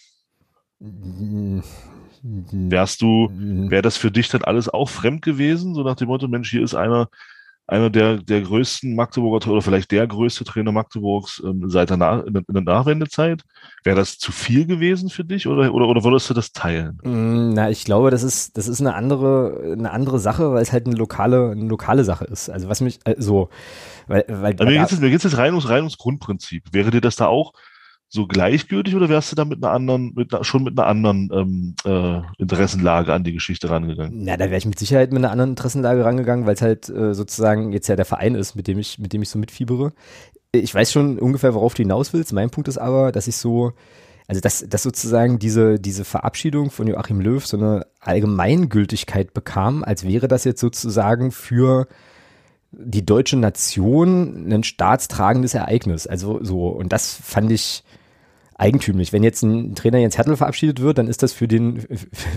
Wärst 2.51 3.03
du, 3.03 3.29
mhm. 3.31 3.71
wäre 3.71 3.83
das 3.83 3.97
für 3.97 4.11
dich 4.11 4.29
dann 4.29 4.43
alles 4.43 4.69
auch 4.69 4.89
fremd 4.89 5.23
gewesen? 5.23 5.75
So 5.75 5.83
nach 5.83 5.97
dem 5.97 6.09
Motto, 6.09 6.29
Mensch, 6.29 6.51
hier 6.51 6.63
ist 6.63 6.75
einer, 6.75 7.09
einer 7.69 7.91
der, 7.91 8.19
der 8.19 8.43
größten 8.43 8.95
Magdeburger 8.95 9.51
oder 9.51 9.63
vielleicht 9.63 9.91
der 9.91 10.07
größte 10.07 10.45
Trainer 10.45 10.73
Magdeburgs 10.73 11.43
ähm, 11.45 11.69
seit 11.69 11.91
der, 11.91 11.97
Nach 11.97 12.25
in 12.25 12.45
der 12.49 12.63
Nachwendezeit. 12.63 13.43
Wäre 13.83 13.97
das 13.97 14.19
zu 14.19 14.31
viel 14.33 14.67
gewesen 14.67 15.11
für 15.11 15.25
dich 15.25 15.47
oder, 15.47 15.75
oder, 15.75 15.89
oder 15.89 16.05
würdest 16.05 16.31
du 16.31 16.35
das 16.35 16.53
teilen? 16.53 16.99
Mm, 17.03 17.55
na, 17.55 17.71
ich 17.71 17.85
glaube, 17.85 18.11
das 18.11 18.23
ist, 18.23 18.57
das 18.57 18.69
ist 18.69 18.81
eine 18.81 18.95
andere, 18.95 19.73
eine 19.73 19.91
andere 19.91 20.19
Sache, 20.19 20.53
weil 20.53 20.63
es 20.63 20.73
halt 20.73 20.87
eine 20.87 20.97
lokale, 20.97 21.51
eine 21.51 21.67
lokale 21.67 22.05
Sache 22.05 22.25
ist. 22.25 22.49
Also 22.51 22.69
was 22.69 22.81
mich, 22.81 23.01
äh, 23.05 23.17
so, 23.19 23.51
weil, 24.07 24.25
weil. 24.29 24.55
Also 24.59 24.65
mir 24.65 24.79
geht 24.79 24.93
es 24.93 25.01
jetzt, 25.01 25.25
jetzt 25.25 25.39
rein 25.39 25.53
ums, 25.53 25.69
rein 25.69 25.81
ums 25.81 25.99
Grundprinzip. 25.99 26.65
Wäre 26.73 26.91
dir 26.91 27.01
das 27.01 27.17
da 27.17 27.27
auch 27.27 27.53
so 28.17 28.27
gleichgültig 28.27 28.97
oder 28.97 29.09
wärst 29.09 29.31
du 29.31 29.37
da 29.37 29.45
mit 29.45 29.63
einer 29.63 29.73
anderen, 29.73 30.13
mit 30.17 30.35
schon 30.45 30.65
mit 30.65 30.77
einer 30.77 30.89
anderen 30.89 31.31
ähm, 31.33 31.75
äh, 31.85 32.23
Interessenlage 32.39 33.13
an 33.13 33.23
die 33.23 33.33
Geschichte 33.33 33.71
rangegangen? 33.71 34.25
Na, 34.25 34.37
da 34.37 34.47
wäre 34.47 34.57
ich 34.57 34.67
mit 34.67 34.79
Sicherheit 34.79 35.13
mit 35.13 35.19
einer 35.19 35.31
anderen 35.31 35.51
Interessenlage 35.51 36.05
rangegangen, 36.05 36.47
weil 36.47 36.55
es 36.55 36.63
halt 36.63 36.89
äh, 36.89 37.15
sozusagen 37.15 37.73
jetzt 37.73 37.87
ja 37.87 37.95
der 37.95 38.05
Verein 38.05 38.35
ist, 38.35 38.57
mit 38.57 38.67
dem 38.67 38.79
ich, 38.79 38.99
mit 38.99 39.13
dem 39.13 39.23
ich 39.23 39.29
so 39.29 39.39
mitfiebere. 39.39 39.93
Ich 40.51 40.75
weiß 40.75 40.91
schon 40.91 41.19
ungefähr, 41.19 41.55
worauf 41.55 41.75
du 41.75 41.83
hinaus 41.83 42.13
willst. 42.13 42.33
Mein 42.33 42.51
Punkt 42.51 42.67
ist 42.67 42.79
aber, 42.79 43.13
dass 43.13 43.29
ich 43.29 43.37
so, 43.37 43.73
also 44.27 44.41
dass, 44.41 44.67
dass 44.67 44.83
sozusagen 44.83 45.39
diese, 45.39 45.79
diese 45.79 46.05
Verabschiedung 46.05 46.71
von 46.71 46.87
Joachim 46.87 47.21
Löw 47.21 47.47
so 47.47 47.59
eine 47.59 47.87
Allgemeingültigkeit 48.01 49.35
bekam, 49.35 49.85
als 49.85 50.05
wäre 50.05 50.27
das 50.27 50.45
jetzt 50.45 50.61
sozusagen 50.61 51.31
für 51.31 51.87
die 52.73 53.05
deutsche 53.05 53.37
Nation 53.37 54.51
ein 54.53 54.65
staatstragendes 54.65 55.55
Ereignis. 55.55 56.07
Also 56.07 56.43
so, 56.43 56.69
und 56.69 56.93
das 56.93 57.19
fand 57.23 57.53
ich, 57.53 57.85
eigentümlich. 58.59 59.13
Wenn 59.13 59.23
jetzt 59.23 59.43
ein 59.43 59.75
Trainer 59.75 59.99
Jens 59.99 60.17
Hertel 60.17 60.37
verabschiedet 60.37 60.81
wird, 60.81 60.99
dann 60.99 61.09
ist 61.09 61.23
das 61.23 61.33
für 61.33 61.49
den, 61.49 61.81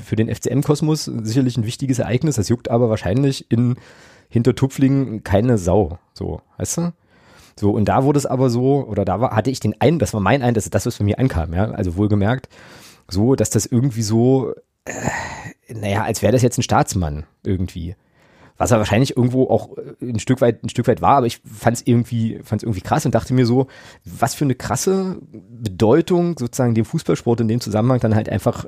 für 0.05 0.15
den 0.15 0.33
FCM-Kosmos 0.33 1.05
sicherlich 1.05 1.57
ein 1.57 1.65
wichtiges 1.65 1.99
Ereignis. 1.99 2.35
Das 2.35 2.49
juckt 2.49 2.69
aber 2.69 2.89
wahrscheinlich 2.89 3.49
in 3.49 3.75
Hintertupflingen 4.29 5.23
keine 5.23 5.57
Sau. 5.57 5.97
So, 6.13 6.41
weißt 6.57 6.77
du? 6.77 6.93
So, 7.59 7.71
und 7.71 7.85
da 7.85 8.03
wurde 8.03 8.17
es 8.17 8.25
aber 8.25 8.49
so, 8.49 8.85
oder 8.88 9.03
da 9.03 9.19
war, 9.19 9.35
hatte 9.35 9.51
ich 9.51 9.59
den 9.59 9.79
einen, 9.81 9.99
das 9.99 10.13
war 10.13 10.21
mein 10.21 10.41
ein, 10.41 10.53
das 10.53 10.65
ist 10.65 10.75
das, 10.75 10.85
was 10.85 10.95
für 10.95 11.03
mich 11.03 11.19
ankam, 11.19 11.53
ja, 11.53 11.71
also 11.71 11.97
wohlgemerkt, 11.97 12.47
so, 13.09 13.35
dass 13.35 13.49
das 13.49 13.65
irgendwie 13.65 14.01
so, 14.01 14.53
äh, 14.85 14.93
naja, 15.73 16.03
als 16.03 16.21
wäre 16.21 16.31
das 16.31 16.41
jetzt 16.41 16.57
ein 16.57 16.63
Staatsmann 16.63 17.25
irgendwie 17.43 17.97
was 18.60 18.72
er 18.72 18.78
wahrscheinlich 18.78 19.18
irgendwo 19.18 19.50
auch 19.50 19.75
äh, 19.78 20.06
ein 20.06 20.20
Stück 20.20 20.42
weit 20.42 20.63
ein 20.63 20.70
Stück 20.70 20.88
weit 20.88 21.01
war, 21.01 21.18
aber 21.18 21.25
ich 21.25 21.42
fand 21.44 21.78
es 21.78 21.88
irgendwie 21.88 22.39
fand 22.44 22.62
es 22.62 22.63
irgendwie 22.63 22.82
krass 22.82 23.06
und 23.06 23.16
dachte 23.16 23.34
mir 23.34 23.48
so, 23.48 23.68
was 24.06 24.36
für 24.36 24.46
eine 24.46 24.54
krasse 24.54 25.18
Bedeutung 25.32 26.38
sozusagen 26.38 26.75
dem 26.75 26.86
Fußballsport 26.86 27.42
in 27.42 27.48
dem 27.48 27.62
Zusammenhang 27.62 28.00
dann 28.00 28.13
halt 28.13 28.30
einfach 28.30 28.66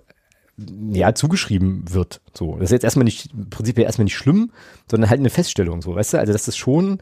ja, 0.92 1.14
zugeschrieben 1.14 1.84
wird. 1.94 2.22
So, 2.34 2.56
das 2.56 2.66
ist 2.66 2.72
jetzt 2.72 2.84
erstmal 2.84 3.06
nicht, 3.06 3.34
im 3.34 3.50
Prinzip 3.50 3.78
erstmal 3.80 4.06
nicht 4.06 4.18
schlimm, 4.18 4.52
sondern 4.90 5.10
halt 5.10 5.20
eine 5.20 5.30
Feststellung, 5.30 5.82
so, 5.82 5.96
weißt 5.96 6.14
du? 6.14 6.20
Also, 6.20 6.34
das 6.34 6.48
ist 6.48 6.58
schon. 6.58 7.00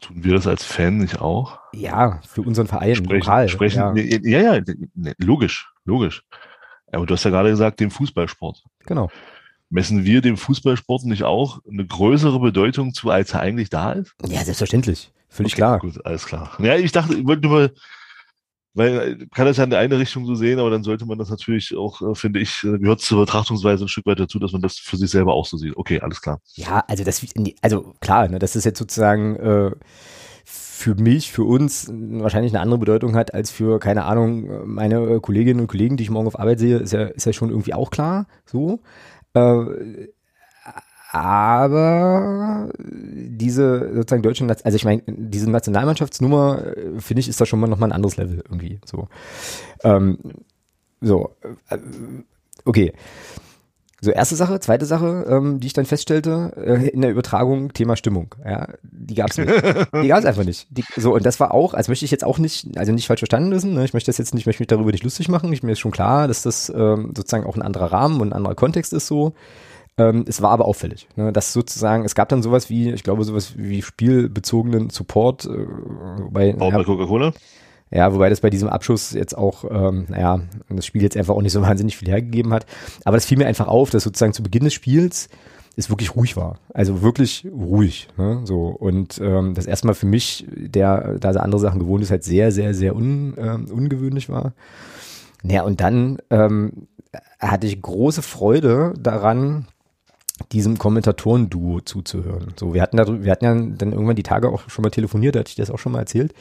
Tun 0.00 0.24
wir 0.24 0.34
das 0.34 0.46
als 0.46 0.64
Fan 0.64 0.98
nicht 0.98 1.20
auch? 1.20 1.58
Ja, 1.72 2.20
für 2.26 2.42
unseren 2.42 2.66
Verein, 2.66 2.96
sprechen, 2.96 3.20
lokal. 3.20 3.48
Sprechen, 3.48 3.78
ja. 3.78 3.92
Nee, 3.92 4.20
ja, 4.24 4.54
ja, 4.56 4.62
nee, 4.94 5.14
logisch, 5.18 5.72
logisch. 5.84 6.24
Aber 6.92 7.06
du 7.06 7.14
hast 7.14 7.24
ja 7.24 7.30
gerade 7.30 7.50
gesagt, 7.50 7.80
dem 7.80 7.90
Fußballsport. 7.90 8.64
Genau. 8.84 9.10
Messen 9.72 10.04
wir 10.04 10.20
dem 10.20 10.36
Fußballsport 10.36 11.04
nicht 11.04 11.22
auch 11.22 11.60
eine 11.68 11.86
größere 11.86 12.38
Bedeutung 12.38 12.92
zu, 12.92 13.08
als 13.08 13.32
er 13.32 13.40
eigentlich 13.40 13.70
da 13.70 13.92
ist? 13.92 14.14
Ja, 14.28 14.44
selbstverständlich. 14.44 15.12
Völlig 15.28 15.54
okay, 15.54 15.60
klar. 15.60 15.78
Gut, 15.78 16.04
alles 16.04 16.26
klar. 16.26 16.52
Ja, 16.58 16.76
ich 16.76 16.92
dachte, 16.92 17.14
ich 17.14 17.26
wollte 17.26 17.46
nur 17.46 17.58
mal, 17.58 17.72
weil 18.74 19.26
kann 19.34 19.46
das 19.46 19.56
ja 19.56 19.64
in 19.64 19.70
der 19.70 19.78
eine 19.78 19.98
Richtung 19.98 20.26
so 20.26 20.34
sehen, 20.34 20.58
aber 20.58 20.68
dann 20.68 20.82
sollte 20.82 21.06
man 21.06 21.18
das 21.18 21.30
natürlich 21.30 21.74
auch, 21.74 22.02
äh, 22.02 22.14
finde 22.14 22.40
ich, 22.40 22.62
äh, 22.64 22.78
gehört 22.78 23.00
zur 23.00 23.20
Betrachtungsweise 23.20 23.86
ein 23.86 23.88
Stück 23.88 24.04
weit 24.04 24.20
dazu, 24.20 24.38
dass 24.38 24.52
man 24.52 24.60
das 24.60 24.76
für 24.76 24.98
sich 24.98 25.10
selber 25.10 25.32
auch 25.32 25.46
so 25.46 25.56
sieht. 25.56 25.74
Okay, 25.74 26.00
alles 26.00 26.20
klar. 26.20 26.38
Ja, 26.54 26.84
also 26.86 27.02
das, 27.02 27.24
also 27.62 27.94
klar, 28.00 28.28
ne, 28.28 28.38
das 28.38 28.56
ist 28.56 28.64
jetzt 28.64 28.78
sozusagen 28.78 29.36
äh, 29.36 29.70
für 30.44 30.94
mich, 30.96 31.32
für 31.32 31.44
uns 31.44 31.90
wahrscheinlich 31.90 32.52
eine 32.52 32.60
andere 32.60 32.78
Bedeutung 32.78 33.14
hat 33.14 33.32
als 33.32 33.50
für, 33.50 33.78
keine 33.78 34.04
Ahnung, 34.04 34.66
meine 34.66 35.20
Kolleginnen 35.20 35.60
und 35.60 35.68
Kollegen, 35.68 35.96
die 35.96 36.04
ich 36.04 36.10
morgen 36.10 36.26
auf 36.26 36.38
Arbeit 36.38 36.58
sehe, 36.58 36.78
ist 36.78 36.92
ja, 36.92 37.04
ist 37.04 37.24
ja 37.24 37.32
schon 37.32 37.50
irgendwie 37.50 37.72
auch 37.72 37.90
klar, 37.90 38.26
so. 38.44 38.80
Äh, 39.34 40.08
aber 41.14 42.70
diese 42.82 43.92
sozusagen 43.94 44.22
deutsche, 44.22 44.46
also 44.48 44.76
ich 44.76 44.84
meine, 44.86 45.02
diese 45.06 45.50
Nationalmannschaftsnummer, 45.50 46.64
äh, 46.74 47.00
finde 47.00 47.20
ich, 47.20 47.28
ist 47.28 47.38
da 47.38 47.44
schon 47.44 47.60
mal 47.60 47.66
nochmal 47.66 47.90
ein 47.90 47.94
anderes 47.94 48.16
Level 48.16 48.42
irgendwie. 48.48 48.80
So, 48.86 49.08
ähm, 49.84 50.18
so 51.02 51.36
äh, 51.68 51.78
okay. 52.64 52.92
So, 54.04 54.10
erste 54.10 54.34
Sache, 54.34 54.58
zweite 54.58 54.84
Sache, 54.84 55.26
ähm, 55.28 55.60
die 55.60 55.68
ich 55.68 55.74
dann 55.74 55.86
feststellte, 55.86 56.52
äh, 56.56 56.88
in 56.88 57.02
der 57.02 57.12
Übertragung, 57.12 57.72
Thema 57.72 57.94
Stimmung. 57.94 58.34
Ja, 58.44 58.66
die 58.82 59.14
gab's 59.14 59.38
nicht. 59.38 59.48
Die 59.48 60.08
gab's 60.08 60.24
einfach 60.24 60.42
nicht. 60.42 60.66
Die, 60.70 60.82
so, 60.96 61.14
und 61.14 61.24
das 61.24 61.38
war 61.38 61.54
auch, 61.54 61.72
als 61.72 61.86
möchte 61.86 62.04
ich 62.04 62.10
jetzt 62.10 62.24
auch 62.24 62.38
nicht, 62.38 62.76
also 62.76 62.90
nicht 62.90 63.06
falsch 63.06 63.20
verstanden 63.20 63.52
wissen, 63.52 63.74
ne? 63.74 63.84
ich 63.84 63.94
möchte 63.94 64.08
das 64.08 64.18
jetzt 64.18 64.34
nicht, 64.34 64.44
möchte 64.44 64.60
mich 64.60 64.66
darüber 64.66 64.90
nicht 64.90 65.04
lustig 65.04 65.28
machen. 65.28 65.52
Ich, 65.52 65.62
mir 65.62 65.70
ist 65.70 65.78
schon 65.78 65.92
klar, 65.92 66.26
dass 66.26 66.42
das 66.42 66.68
ähm, 66.74 67.12
sozusagen 67.16 67.46
auch 67.46 67.54
ein 67.54 67.62
anderer 67.62 67.92
Rahmen 67.92 68.20
und 68.20 68.30
ein 68.30 68.32
anderer 68.32 68.56
Kontext 68.56 68.92
ist 68.92 69.06
so. 69.06 69.34
Ähm, 69.98 70.24
es 70.26 70.42
war 70.42 70.50
aber 70.50 70.64
auffällig, 70.64 71.06
ne, 71.14 71.32
dass 71.32 71.52
sozusagen, 71.52 72.04
es 72.04 72.16
gab 72.16 72.28
dann 72.28 72.42
sowas 72.42 72.68
wie, 72.70 72.90
ich 72.90 73.04
glaube, 73.04 73.22
sowas 73.22 73.54
wie 73.56 73.82
spielbezogenen 73.82 74.90
Support 74.90 75.44
äh, 75.44 75.66
bei, 76.28 76.56
auch 76.58 76.72
bei 76.72 76.82
Coca-Cola? 76.82 77.32
Ja, 77.92 78.14
wobei 78.14 78.30
das 78.30 78.40
bei 78.40 78.50
diesem 78.50 78.68
Abschuss 78.68 79.12
jetzt 79.12 79.36
auch, 79.36 79.64
ähm, 79.70 80.06
naja, 80.08 80.40
das 80.68 80.86
Spiel 80.86 81.02
jetzt 81.02 81.16
einfach 81.16 81.34
auch 81.34 81.42
nicht 81.42 81.52
so 81.52 81.62
wahnsinnig 81.62 81.96
viel 81.96 82.08
hergegeben 82.08 82.52
hat. 82.52 82.66
Aber 83.04 83.16
das 83.16 83.26
fiel 83.26 83.38
mir 83.38 83.46
einfach 83.46 83.68
auf, 83.68 83.90
dass 83.90 84.04
sozusagen 84.04 84.32
zu 84.32 84.42
Beginn 84.42 84.64
des 84.64 84.74
Spiels 84.74 85.28
es 85.76 85.90
wirklich 85.90 86.16
ruhig 86.16 86.36
war. 86.36 86.58
Also 86.74 87.02
wirklich 87.02 87.46
ruhig. 87.50 88.08
Ne? 88.16 88.42
So. 88.44 88.66
Und 88.66 89.20
ähm, 89.22 89.54
das 89.54 89.66
erstmal 89.66 89.94
für 89.94 90.06
mich, 90.06 90.46
der 90.50 91.18
da 91.18 91.30
andere 91.30 91.60
Sachen 91.60 91.80
gewohnt 91.80 92.02
ist, 92.02 92.10
halt 92.10 92.24
sehr, 92.24 92.52
sehr, 92.52 92.74
sehr 92.74 92.94
un, 92.94 93.34
ähm, 93.38 93.66
ungewöhnlich 93.70 94.28
war. 94.28 94.52
Naja, 95.42 95.62
und 95.62 95.80
dann 95.80 96.18
ähm, 96.30 96.88
hatte 97.38 97.66
ich 97.66 97.80
große 97.80 98.22
Freude 98.22 98.94
daran, 98.98 99.66
diesem 100.50 100.78
Kommentatoren-Duo 100.78 101.80
zuzuhören. 101.80 102.54
So, 102.56 102.74
wir 102.74 102.82
hatten 102.82 102.96
da, 102.96 103.22
wir 103.22 103.30
hatten 103.30 103.44
ja 103.44 103.54
dann 103.54 103.92
irgendwann 103.92 104.16
die 104.16 104.22
Tage 104.22 104.48
auch 104.48 104.68
schon 104.68 104.82
mal 104.82 104.90
telefoniert, 104.90 105.34
da 105.34 105.40
hatte 105.40 105.50
ich 105.50 105.56
das 105.56 105.70
auch 105.70 105.78
schon 105.78 105.92
mal 105.92 106.00
erzählt, 106.00 106.34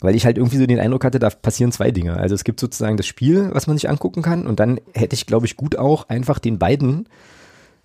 weil 0.00 0.14
ich 0.14 0.24
halt 0.24 0.38
irgendwie 0.38 0.56
so 0.56 0.66
den 0.66 0.80
Eindruck 0.80 1.04
hatte, 1.04 1.18
da 1.18 1.30
passieren 1.30 1.72
zwei 1.72 1.90
Dinge. 1.90 2.16
Also 2.16 2.34
es 2.34 2.44
gibt 2.44 2.60
sozusagen 2.60 2.96
das 2.96 3.06
Spiel, 3.06 3.50
was 3.52 3.66
man 3.66 3.76
sich 3.76 3.88
angucken 3.88 4.22
kann 4.22 4.46
und 4.46 4.60
dann 4.60 4.80
hätte 4.94 5.14
ich, 5.14 5.26
glaube 5.26 5.46
ich, 5.46 5.56
gut 5.56 5.76
auch 5.76 6.08
einfach 6.08 6.38
den 6.38 6.58
beiden, 6.58 7.08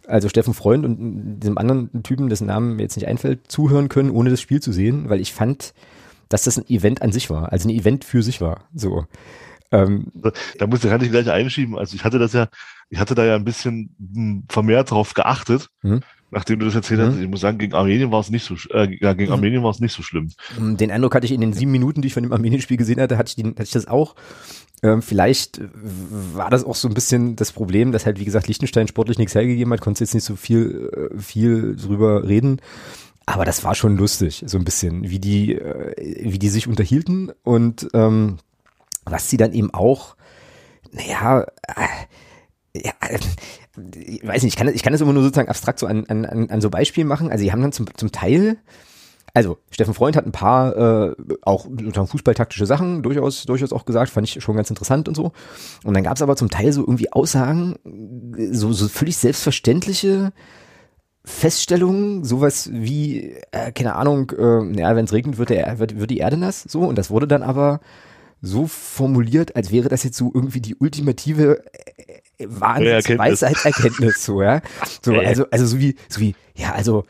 also 0.07 0.29
Steffen 0.29 0.53
Freund 0.53 0.85
und 0.85 1.39
diesem 1.39 1.57
anderen 1.57 2.03
Typen, 2.03 2.29
dessen 2.29 2.47
Namen 2.47 2.75
mir 2.75 2.83
jetzt 2.83 2.95
nicht 2.95 3.07
einfällt, 3.07 3.51
zuhören 3.51 3.89
können, 3.89 4.11
ohne 4.11 4.29
das 4.29 4.41
Spiel 4.41 4.61
zu 4.61 4.71
sehen, 4.71 5.09
weil 5.09 5.19
ich 5.19 5.33
fand, 5.33 5.73
dass 6.29 6.43
das 6.43 6.57
ein 6.57 6.69
Event 6.69 7.01
an 7.01 7.11
sich 7.11 7.29
war, 7.29 7.51
also 7.51 7.67
ein 7.67 7.75
Event 7.75 8.03
für 8.03 8.23
sich 8.23 8.41
war. 8.41 8.65
So. 8.73 9.05
Ähm, 9.71 10.11
da 10.13 10.67
muss 10.67 10.83
ich 10.83 10.89
gar 10.89 10.99
nicht 10.99 11.11
gleich 11.11 11.29
einschieben. 11.29 11.77
Also 11.77 11.95
ich 11.95 12.03
hatte 12.03 12.19
das 12.19 12.33
ja, 12.33 12.47
ich 12.89 12.99
hatte 12.99 13.15
da 13.15 13.25
ja 13.25 13.35
ein 13.35 13.45
bisschen 13.45 13.95
hm, 13.99 14.43
vermehrt 14.47 14.91
darauf 14.91 15.13
geachtet, 15.13 15.69
mhm. 15.81 16.01
Nachdem 16.31 16.59
du 16.59 16.65
das 16.65 16.75
erzählt 16.75 16.99
mhm. 16.99 17.05
hast. 17.05 17.17
Ich 17.17 17.27
muss 17.27 17.41
sagen, 17.41 17.57
gegen 17.57 17.73
Armenien 17.73 18.11
war 18.11 18.19
es 18.19 18.29
nicht 18.29 18.45
so, 18.45 18.55
äh, 18.71 18.87
gegen 18.87 19.25
mhm. 19.25 19.31
Armenien 19.31 19.63
war 19.63 19.71
es 19.71 19.79
nicht 19.79 19.93
so 19.93 20.03
schlimm. 20.03 20.31
Hm, 20.57 20.77
den 20.77 20.91
Eindruck 20.91 21.15
hatte 21.15 21.25
ich 21.25 21.31
in 21.31 21.41
den 21.41 21.53
sieben 21.53 21.71
Minuten, 21.71 22.01
die 22.01 22.07
ich 22.07 22.13
von 22.13 22.23
dem 22.23 22.33
Armenien-Spiel 22.33 22.77
gesehen 22.77 22.99
hatte, 22.99 23.17
hatte 23.17 23.29
ich, 23.29 23.35
den, 23.35 23.51
hatte 23.51 23.63
ich 23.63 23.71
das 23.71 23.87
auch. 23.87 24.15
Ähm, 24.83 25.01
vielleicht 25.01 25.61
war 25.73 26.49
das 26.49 26.63
auch 26.63 26.75
so 26.75 26.87
ein 26.87 26.93
bisschen 26.93 27.35
das 27.35 27.51
Problem, 27.51 27.91
dass 27.91 28.05
halt, 28.05 28.19
wie 28.19 28.25
gesagt, 28.25 28.47
Liechtenstein 28.47 28.87
sportlich 28.87 29.17
nichts 29.17 29.35
hergegeben 29.35 29.71
hat, 29.73 29.81
konnte 29.81 30.03
jetzt 30.03 30.13
nicht 30.13 30.25
so 30.25 30.35
viel, 30.35 30.91
äh, 31.13 31.19
viel 31.19 31.75
drüber 31.75 32.27
reden. 32.27 32.61
Aber 33.25 33.45
das 33.45 33.63
war 33.63 33.73
schon 33.73 33.97
lustig, 33.97 34.43
so 34.45 34.57
ein 34.57 34.65
bisschen, 34.65 35.09
wie 35.09 35.19
die, 35.19 35.55
äh, 35.55 36.31
wie 36.31 36.37
die 36.37 36.49
sich 36.49 36.67
unterhielten 36.67 37.31
und 37.43 37.87
ähm, 37.93 38.37
was 39.05 39.29
sie 39.29 39.37
dann 39.37 39.53
eben 39.53 39.73
auch, 39.73 40.15
naja, 40.91 41.41
äh, 41.41 41.87
ja, 42.83 42.93
äh, 43.01 43.19
ich 43.95 44.25
weiß 44.25 44.43
nicht, 44.43 44.53
ich 44.53 44.55
kann, 44.55 44.67
ich 44.73 44.83
kann 44.83 44.93
das 44.93 45.01
immer 45.01 45.13
nur 45.13 45.23
sozusagen 45.23 45.49
abstrakt 45.49 45.79
so 45.79 45.87
an, 45.87 46.05
an, 46.07 46.25
an 46.25 46.61
so 46.61 46.69
Beispielen 46.69 47.07
machen. 47.07 47.31
Also 47.31 47.43
sie 47.43 47.51
haben 47.51 47.61
dann 47.61 47.71
zum, 47.71 47.87
zum 47.95 48.11
Teil, 48.11 48.57
also 49.33 49.57
Steffen 49.69 49.93
Freund 49.93 50.15
hat 50.15 50.25
ein 50.25 50.31
paar 50.31 50.75
äh, 50.77 51.15
auch 51.41 51.65
sozusagen 51.65 52.07
fußballtaktische 52.07 52.65
Sachen 52.65 53.03
durchaus, 53.03 53.45
durchaus 53.45 53.73
auch 53.73 53.85
gesagt, 53.85 54.09
fand 54.09 54.27
ich 54.27 54.41
schon 54.41 54.55
ganz 54.55 54.69
interessant 54.69 55.07
und 55.07 55.15
so. 55.15 55.31
Und 55.83 55.93
dann 55.93 56.03
gab 56.03 56.15
es 56.15 56.21
aber 56.21 56.35
zum 56.35 56.49
Teil 56.49 56.71
so 56.71 56.81
irgendwie 56.81 57.11
Aussagen, 57.11 57.75
so, 58.51 58.71
so 58.71 58.87
völlig 58.87 59.17
selbstverständliche 59.17 60.31
Feststellungen, 61.25 62.23
sowas 62.23 62.69
wie, 62.71 63.35
äh, 63.51 63.71
keine 63.71 63.95
Ahnung, 63.95 64.31
äh, 64.31 64.79
ja, 64.79 64.95
wenn 64.95 65.05
es 65.05 65.13
regnet, 65.13 65.37
wird, 65.37 65.49
der, 65.49 65.79
wird, 65.79 65.99
wird 65.99 66.11
die 66.11 66.19
Erde 66.19 66.37
nass, 66.37 66.63
so. 66.63 66.81
Und 66.81 66.97
das 66.97 67.09
wurde 67.09 67.27
dann 67.27 67.43
aber 67.43 67.81
so 68.41 68.67
formuliert, 68.67 69.55
als 69.55 69.71
wäre 69.71 69.89
das 69.89 70.03
jetzt 70.03 70.17
so 70.17 70.31
irgendwie 70.33 70.61
die 70.61 70.75
ultimative 70.75 71.63
äh, 72.37 72.47
Wahnsinns-Weisheitserkenntnis, 72.47 74.23
so, 74.23 74.41
ja. 74.41 74.61
So, 75.01 75.13
also, 75.15 75.45
also 75.49 75.65
so 75.65 75.79
wie, 75.79 75.95
so 76.09 76.21
wie, 76.21 76.35
ja, 76.55 76.73
also, 76.73 77.05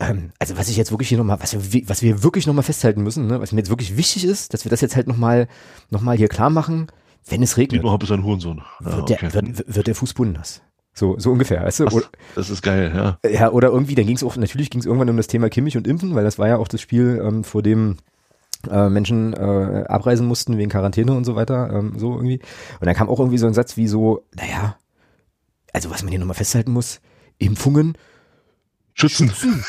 ähm, 0.00 0.30
also 0.38 0.56
was 0.56 0.68
ich 0.68 0.76
jetzt 0.76 0.90
wirklich 0.90 1.08
hier 1.08 1.18
nochmal, 1.18 1.40
was 1.40 1.72
wir, 1.72 1.88
was 1.88 2.02
wir 2.02 2.22
wirklich 2.22 2.46
nochmal 2.46 2.62
festhalten 2.62 3.02
müssen, 3.02 3.26
ne, 3.26 3.40
was 3.40 3.52
mir 3.52 3.58
jetzt 3.58 3.70
wirklich 3.70 3.96
wichtig 3.96 4.24
ist, 4.24 4.54
dass 4.54 4.64
wir 4.64 4.70
das 4.70 4.80
jetzt 4.80 4.96
halt 4.96 5.08
nochmal, 5.08 5.48
noch 5.90 6.00
mal 6.00 6.16
hier 6.16 6.28
klar 6.28 6.50
machen, 6.50 6.88
wenn 7.28 7.42
es 7.42 7.56
regnet. 7.56 7.82
Dietmar 7.82 8.00
ist 8.02 8.10
ein 8.10 8.24
Hurensohn. 8.24 8.62
Ja, 8.80 8.96
wird, 8.96 9.10
der, 9.10 9.32
wird, 9.34 9.74
wird 9.74 9.86
der 9.86 9.94
Fußboden 9.94 10.32
nass. 10.32 10.62
So, 10.94 11.16
so 11.18 11.30
ungefähr, 11.30 11.62
weißt 11.62 11.80
du? 11.80 11.84
Das, 11.84 12.10
das 12.34 12.50
ist 12.50 12.62
geil, 12.62 12.92
ja. 12.94 13.18
Ja, 13.30 13.52
oder 13.52 13.68
irgendwie, 13.68 13.94
dann 13.94 14.06
ging 14.06 14.16
es 14.16 14.24
auch, 14.24 14.36
natürlich 14.36 14.70
ging 14.70 14.80
es 14.80 14.86
irgendwann 14.86 15.10
um 15.10 15.16
das 15.16 15.28
Thema 15.28 15.48
Kimmich 15.48 15.76
und 15.76 15.86
Impfen, 15.86 16.14
weil 16.14 16.24
das 16.24 16.38
war 16.38 16.48
ja 16.48 16.56
auch 16.56 16.66
das 16.66 16.80
Spiel, 16.80 17.22
ähm, 17.24 17.44
vor 17.44 17.62
dem 17.62 17.98
äh, 18.70 18.88
Menschen 18.88 19.32
äh, 19.34 19.84
abreisen 19.88 20.26
mussten 20.26 20.58
wegen 20.58 20.70
Quarantäne 20.70 21.12
und 21.12 21.24
so 21.24 21.36
weiter, 21.36 21.70
ähm, 21.72 21.94
so 21.96 22.14
irgendwie. 22.14 22.40
Und 22.80 22.86
dann 22.86 22.94
kam 22.94 23.08
auch 23.08 23.18
irgendwie 23.20 23.38
so 23.38 23.46
ein 23.46 23.54
Satz 23.54 23.76
wie 23.76 23.88
so, 23.88 24.24
naja, 24.34 24.76
also 25.72 25.90
was 25.90 26.02
man 26.02 26.10
hier 26.10 26.18
nochmal 26.18 26.34
festhalten 26.34 26.72
muss, 26.72 27.00
Impfungen 27.38 27.96
schützen. 28.98 29.28
schützen. 29.28 29.64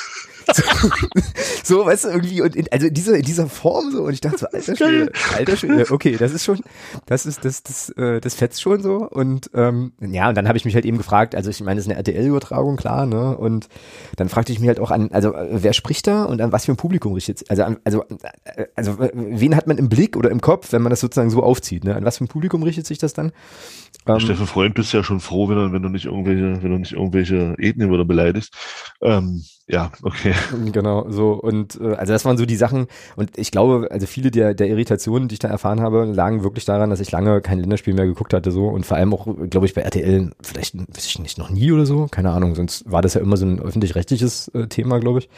So, 0.53 0.63
so, 1.63 1.85
weißt 1.85 2.05
du, 2.05 2.09
irgendwie, 2.09 2.41
und 2.41 2.55
in, 2.55 2.65
also 2.71 2.87
in 2.87 2.93
dieser, 2.93 3.15
in 3.15 3.23
dieser 3.23 3.47
Form 3.47 3.91
so, 3.91 4.03
und 4.03 4.13
ich 4.13 4.21
dachte 4.21 4.39
so, 4.39 4.47
alter 4.47 4.75
Schwede, 4.75 5.11
alter 5.35 5.57
Schwede, 5.57 5.85
okay, 5.91 6.17
das 6.17 6.33
ist 6.33 6.45
schon, 6.45 6.59
das 7.05 7.25
ist, 7.25 7.45
das, 7.45 7.63
das, 7.63 7.89
äh, 7.91 8.19
das 8.19 8.35
fetzt 8.35 8.61
schon 8.61 8.81
so, 8.81 9.07
und, 9.09 9.49
ähm, 9.53 9.93
ja, 9.99 10.29
und 10.29 10.35
dann 10.35 10.47
habe 10.47 10.57
ich 10.57 10.65
mich 10.65 10.75
halt 10.75 10.85
eben 10.85 10.97
gefragt, 10.97 11.35
also 11.35 11.49
ich 11.49 11.61
meine, 11.61 11.75
das 11.75 11.85
ist 11.85 11.91
eine 11.91 11.97
RTL-Übertragung, 11.97 12.77
klar, 12.77 13.05
ne, 13.05 13.37
und 13.37 13.67
dann 14.15 14.29
fragte 14.29 14.51
ich 14.51 14.59
mich 14.59 14.67
halt 14.67 14.79
auch 14.79 14.91
an, 14.91 15.09
also, 15.11 15.33
wer 15.35 15.73
spricht 15.73 16.07
da 16.07 16.23
und 16.23 16.41
an 16.41 16.51
was 16.51 16.65
für 16.65 16.71
ein 16.71 16.77
Publikum 16.77 17.13
richtet, 17.13 17.49
also, 17.49 17.63
an, 17.63 17.77
also, 17.83 18.05
äh, 18.43 18.65
also, 18.75 18.97
wen 19.13 19.55
hat 19.55 19.67
man 19.67 19.77
im 19.77 19.89
Blick 19.89 20.17
oder 20.17 20.31
im 20.31 20.41
Kopf, 20.41 20.71
wenn 20.71 20.81
man 20.81 20.89
das 20.89 20.99
sozusagen 20.99 21.29
so 21.29 21.43
aufzieht, 21.43 21.83
ne, 21.83 21.95
an 21.95 22.05
was 22.05 22.17
für 22.17 22.23
ein 22.23 22.27
Publikum 22.27 22.63
richtet 22.63 22.87
sich 22.87 22.97
das 22.97 23.13
dann? 23.13 23.31
Ähm, 24.13 24.19
Steffen 24.19 24.47
Freund 24.47 24.75
bist 24.75 24.93
ja 24.93 25.03
schon 25.03 25.19
froh, 25.19 25.49
wenn 25.49 25.55
du, 25.55 25.71
wenn 25.71 25.81
du 25.81 25.89
nicht 25.89 26.05
irgendwelche, 26.05 26.63
wenn 26.63 26.71
du 26.71 26.77
nicht 26.77 26.93
irgendwelche 26.93 27.55
Ethnien 27.57 27.91
oder 27.91 28.05
beleidigst, 28.05 28.53
ähm, 29.01 29.43
ja, 29.67 29.91
okay. 30.01 30.33
Genau, 30.71 31.09
so 31.09 31.33
und 31.33 31.79
äh, 31.79 31.93
also 31.95 32.13
das 32.13 32.25
waren 32.25 32.37
so 32.37 32.45
die 32.45 32.55
Sachen 32.55 32.87
und 33.15 33.37
ich 33.37 33.51
glaube, 33.51 33.89
also 33.91 34.07
viele 34.07 34.31
der 34.31 34.53
der 34.53 34.67
Irritationen, 34.67 35.27
die 35.27 35.33
ich 35.33 35.39
da 35.39 35.47
erfahren 35.47 35.81
habe, 35.81 36.05
lagen 36.05 36.43
wirklich 36.43 36.65
daran, 36.65 36.89
dass 36.89 36.99
ich 36.99 37.11
lange 37.11 37.41
kein 37.41 37.59
Länderspiel 37.59 37.93
mehr 37.93 38.05
geguckt 38.05 38.33
hatte 38.33 38.51
so 38.51 38.67
und 38.67 38.85
vor 38.85 38.97
allem 38.97 39.13
auch, 39.13 39.27
glaube 39.49 39.65
ich, 39.65 39.73
bei 39.73 39.81
RTL 39.81 40.31
vielleicht, 40.41 40.75
weiß 40.75 41.05
ich 41.05 41.19
nicht, 41.19 41.37
noch 41.37 41.49
nie 41.49 41.71
oder 41.71 41.85
so, 41.85 42.07
keine 42.09 42.31
Ahnung, 42.31 42.55
sonst 42.55 42.89
war 42.91 43.01
das 43.01 43.13
ja 43.13 43.21
immer 43.21 43.37
so 43.37 43.45
ein 43.45 43.59
öffentlich-rechtliches 43.59 44.49
äh, 44.49 44.67
Thema, 44.67 44.99
glaube 44.99 45.19
ich. 45.19 45.29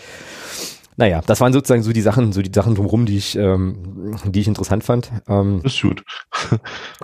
Naja, 0.98 1.22
das 1.25 1.40
waren 1.42 1.54
sozusagen 1.54 1.84
so 1.84 1.94
die 1.94 2.01
Sachen, 2.01 2.34
so 2.34 2.42
die 2.42 2.51
Sachen 2.54 2.75
drumherum, 2.75 3.06
die 3.06 3.18
ich, 3.18 3.36
ähm, 3.36 4.16
die 4.25 4.42
ich 4.42 4.48
interessant 4.48 4.84
fand. 4.84 5.12
Ähm, 5.28 5.62
das 5.63 5.74
ist 5.74 5.82
gut. 5.82 6.04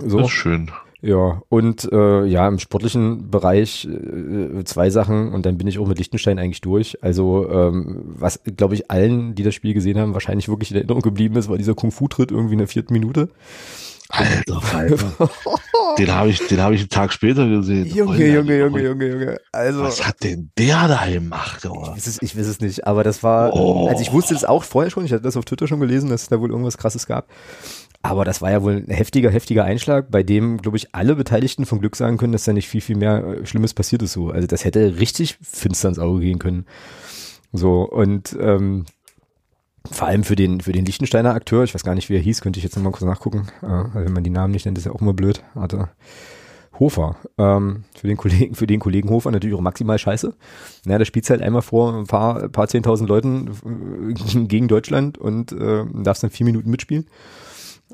so. 0.06 0.18
Das 0.20 0.28
ist 0.28 0.34
schön. 0.34 0.72
Ja, 1.02 1.42
und 1.50 1.88
äh, 1.92 2.26
ja, 2.26 2.48
im 2.48 2.58
sportlichen 2.58 3.30
Bereich 3.30 3.86
äh, 3.86 4.64
zwei 4.64 4.90
Sachen 4.90 5.32
und 5.32 5.46
dann 5.46 5.58
bin 5.58 5.68
ich 5.68 5.78
auch 5.78 5.88
mit 5.88 6.00
Liechtenstein 6.00 6.40
eigentlich 6.40 6.62
durch. 6.62 7.04
Also, 7.04 7.48
ähm, 7.50 8.02
was, 8.06 8.40
glaube 8.44 8.74
ich, 8.74 8.90
allen, 8.90 9.36
die 9.36 9.44
das 9.44 9.54
Spiel 9.54 9.76
gesehen 9.76 10.00
haben, 10.00 10.14
wahrscheinlich 10.14 10.50
wirklich 10.50 10.72
in 10.72 10.78
Erinnerung 10.78 11.02
geblieben 11.02 11.36
ist, 11.36 11.50
war 11.50 11.58
dieser 11.58 11.76
Kung-Fu-Tritt 11.76 12.32
irgendwie 12.32 12.54
in 12.54 12.60
der 12.60 12.68
vierten 12.68 12.94
Minute. 12.94 13.30
Alter, 14.10 14.62
Alter. 14.74 15.30
Den 15.98 16.14
habe 16.14 16.30
ich, 16.30 16.40
den 16.48 16.62
habe 16.62 16.76
ich 16.76 16.82
einen 16.82 16.90
Tag 16.90 17.12
später 17.12 17.48
gesehen. 17.48 17.88
Junge, 17.88 18.26
Junge, 18.26 18.58
Junge, 18.58 18.82
Junge, 18.82 19.08
Junge. 19.08 19.38
Also. 19.52 19.84
Was 19.84 20.06
hat 20.08 20.24
denn 20.24 20.50
der 20.58 20.88
da 20.88 21.06
gemacht, 21.08 21.66
oder? 21.66 21.90
Ich 21.90 21.98
weiß 21.98 22.08
es, 22.08 22.22
ich 22.22 22.38
weiß 22.38 22.48
es 22.48 22.62
nicht, 22.62 22.88
aber 22.88 23.04
das 23.04 23.22
war, 23.22 23.54
oh. 23.54 23.88
also 23.90 24.02
ich 24.02 24.14
wusste 24.14 24.34
das 24.34 24.46
auch 24.46 24.64
vorher 24.64 24.92
schon, 24.92 25.04
ich 25.04 25.12
hatte 25.12 25.24
das 25.24 25.36
auf 25.36 25.44
Twitter 25.44 25.68
schon 25.68 25.82
gelesen, 25.82 26.10
dass 26.10 26.24
es 26.24 26.30
da 26.30 26.40
wohl 26.40 26.52
irgendwas 26.52 26.78
krasses 26.78 27.06
gab. 27.06 27.28
Aber 28.02 28.26
das 28.26 28.42
war 28.42 28.52
ja 28.52 28.64
wohl 28.64 28.86
ein 28.88 28.94
heftiger, 28.94 29.30
heftiger 29.30 29.64
Einschlag, 29.66 30.12
bei 30.12 30.24
dem, 30.24 30.58
glaube 30.58 30.78
ich, 30.78 30.94
alle 30.94 31.16
Beteiligten 31.16 31.66
vom 31.66 31.80
Glück 31.80 31.96
sagen 31.96 32.18
können, 32.18 32.32
dass 32.32 32.46
da 32.46 32.54
nicht 32.54 32.70
viel, 32.70 32.82
viel 32.82 32.96
mehr 32.96 33.24
äh, 33.24 33.46
Schlimmes 33.46 33.74
passiert 33.74 34.02
ist 34.02 34.14
so. 34.14 34.30
Also 34.30 34.48
das 34.48 34.66
hätte 34.66 35.00
richtig 35.00 35.38
finster 35.42 35.90
ins 35.90 36.00
Auge 36.00 36.22
gehen 36.22 36.40
können. 36.40 36.66
So, 37.54 37.82
und 37.84 38.38
ähm, 38.40 38.86
vor 39.92 40.08
allem 40.08 40.24
für 40.24 40.36
den, 40.36 40.62
für 40.62 40.72
den 40.72 40.86
Lichtensteiner 40.86 41.34
Akteur, 41.34 41.64
ich 41.64 41.74
weiß 41.74 41.84
gar 41.84 41.96
nicht, 41.96 42.10
wie 42.10 42.16
er 42.16 42.22
hieß, 42.22 42.42
könnte 42.42 42.60
ich 42.60 42.64
jetzt 42.64 42.76
nochmal 42.76 42.92
kurz 42.92 43.06
nachgucken. 43.06 43.48
Äh, 43.62 44.06
wenn 44.06 44.14
man 44.14 44.24
die 44.24 44.30
Namen 44.30 44.52
nicht 44.52 44.66
nennt, 44.66 44.78
ist 44.78 44.86
ja 44.86 44.92
auch 44.92 45.02
immer 45.02 45.14
blöd. 45.14 45.44
Warte. 45.54 45.90
Hofer. 46.80 47.16
Ähm, 47.38 47.86
für 47.96 48.08
den 48.08 48.18
Kollegen, 48.18 48.56
für 48.56 48.68
den 48.68 48.80
Kollegen 48.80 49.10
Hofer 49.10 49.32
natürlich 49.32 49.56
auch 49.56 49.62
maximal 49.62 49.98
scheiße. 49.98 50.34
Naja, 50.86 51.00
der 51.00 51.06
spielt 51.06 51.30
halt 51.30 51.42
einmal 51.42 51.62
vor 51.62 51.94
ein 51.94 52.06
paar, 52.06 52.50
paar 52.50 52.68
zehntausend 52.68 53.10
Leuten 53.10 54.14
äh, 54.14 54.46
gegen 54.46 54.68
Deutschland 54.68 55.18
und 55.18 55.52
äh, 55.52 55.86
darfst 55.94 56.24
dann 56.24 56.30
vier 56.30 56.46
Minuten 56.46 56.70
mitspielen. 56.70 57.08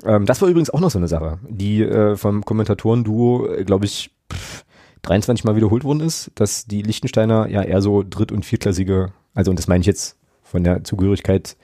Ähm, 0.02 0.26
das 0.26 0.42
war 0.42 0.48
übrigens 0.48 0.70
auch 0.70 0.80
noch 0.80 0.90
so 0.90 0.98
eine 0.98 1.08
Sache, 1.08 1.38
die 1.48 1.82
äh, 1.82 2.16
vom 2.16 2.44
Kommentatoren-Duo, 2.44 3.46
äh, 3.48 3.64
glaube 3.64 3.84
ich, 3.84 4.10
pff, 4.32 4.64
23 5.02 5.44
Mal 5.44 5.56
wiederholt 5.56 5.84
worden 5.84 6.00
ist, 6.00 6.30
dass 6.34 6.66
die 6.66 6.82
Lichtensteiner 6.82 7.48
ja 7.48 7.62
eher 7.62 7.82
so 7.82 8.02
dritt- 8.02 8.32
und 8.32 8.44
viertklassige, 8.44 9.12
also 9.34 9.50
und 9.50 9.58
das 9.58 9.68
meine 9.68 9.82
ich 9.82 9.86
jetzt 9.86 10.16
von 10.42 10.64
der 10.64 10.82
Zugehörigkeit 10.84 11.56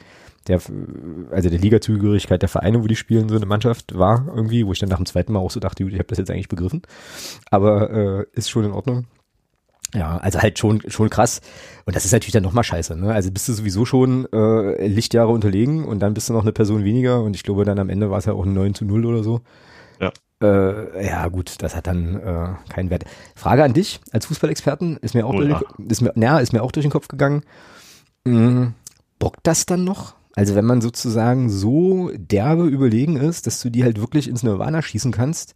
der, 0.46 0.60
also 1.30 1.50
der 1.50 1.58
Liga-Zugehörigkeit 1.58 2.42
der 2.42 2.49
Vereine, 2.49 2.82
wo 2.82 2.87
die 2.87 2.96
spielen, 2.96 3.28
so 3.28 3.37
eine 3.37 3.46
Mannschaft 3.46 3.96
war 3.99 4.26
irgendwie, 4.34 4.66
wo 4.66 4.72
ich 4.72 4.78
dann 4.78 4.88
nach 4.88 4.96
dem 4.96 5.06
zweiten 5.06 5.32
Mal 5.32 5.38
auch 5.38 5.50
so 5.50 5.60
dachte, 5.60 5.84
ich 5.84 5.94
habe 5.94 6.04
das 6.04 6.18
jetzt 6.18 6.30
eigentlich 6.30 6.49
begriffen. 6.49 6.82
Aber 7.50 7.90
äh, 7.90 8.26
ist 8.32 8.50
schon 8.50 8.64
in 8.64 8.72
Ordnung. 8.72 9.06
Ja, 9.94 10.18
also 10.18 10.40
halt 10.40 10.59
schon, 10.59 10.82
schon 10.88 11.11
krass. 11.11 11.40
Und 11.85 11.97
das 11.97 12.04
ist 12.04 12.12
natürlich 12.12 12.32
dann 12.32 12.42
nochmal 12.42 12.64
scheiße, 12.64 12.97
ne? 12.97 13.12
Also 13.12 13.30
bist 13.30 13.49
du 13.49 13.52
sowieso 13.52 13.85
schon 13.85 14.26
äh, 14.32 14.87
Lichtjahre 14.87 15.30
unterlegen 15.30 15.85
und 15.85 16.00
dann 16.00 16.14
bist 16.14 16.28
du 16.28 16.32
noch 16.32 16.42
eine 16.42 16.52
Person 16.52 16.85
weniger 16.85 17.23
und 17.23 17.35
ich 17.35 17.42
glaube 17.42 17.64
dann 17.64 17.78
am 17.78 17.88
Ende 17.88 18.11
war 18.11 18.18
es 18.18 18.26
ja 18.26 18.32
auch 18.32 18.44
ein 18.44 18.52
9 18.52 18.75
zu 18.75 18.85
0 18.85 19.06
oder 19.06 19.25
so. 19.25 19.40
Ja. 20.00 20.12
Äh, 20.42 21.06
ja, 21.06 21.26
gut, 21.28 21.56
das 21.59 21.75
hat 21.75 21.87
dann 21.87 22.16
äh, 22.16 22.73
keinen 22.73 22.90
Wert. 22.90 23.04
Frage 23.35 23.64
an 23.64 23.75
dich 23.75 24.00
als 24.12 24.26
Fußballexperten, 24.26 24.97
ist 24.99 25.14
mir 25.14 25.26
auch, 25.26 25.35
oh, 25.35 25.40
durch, 25.40 25.50
ja. 25.50 25.61
ist 25.88 26.00
mir, 26.00 26.12
na, 26.14 26.38
ist 26.38 26.52
mir 26.52 26.62
auch 26.62 26.73
durch 26.73 26.85
den 26.85 26.92
Kopf 26.92 27.09
gegangen. 27.09 27.42
Mhm. 28.25 28.75
Bockt 29.18 29.40
das 29.42 29.66
dann 29.66 29.85
noch? 29.85 30.14
Also 30.35 30.54
wenn 30.54 30.64
man 30.64 30.80
sozusagen 30.80 31.50
so 31.50 32.11
derbe 32.16 32.66
überlegen 32.66 33.16
ist, 33.16 33.47
dass 33.47 33.61
du 33.61 33.70
die 33.70 33.85
halt 33.85 34.00
wirklich 34.00 34.28
ins 34.28 34.42
Nirvana 34.42 34.80
schießen 34.80 35.12
kannst. 35.12 35.54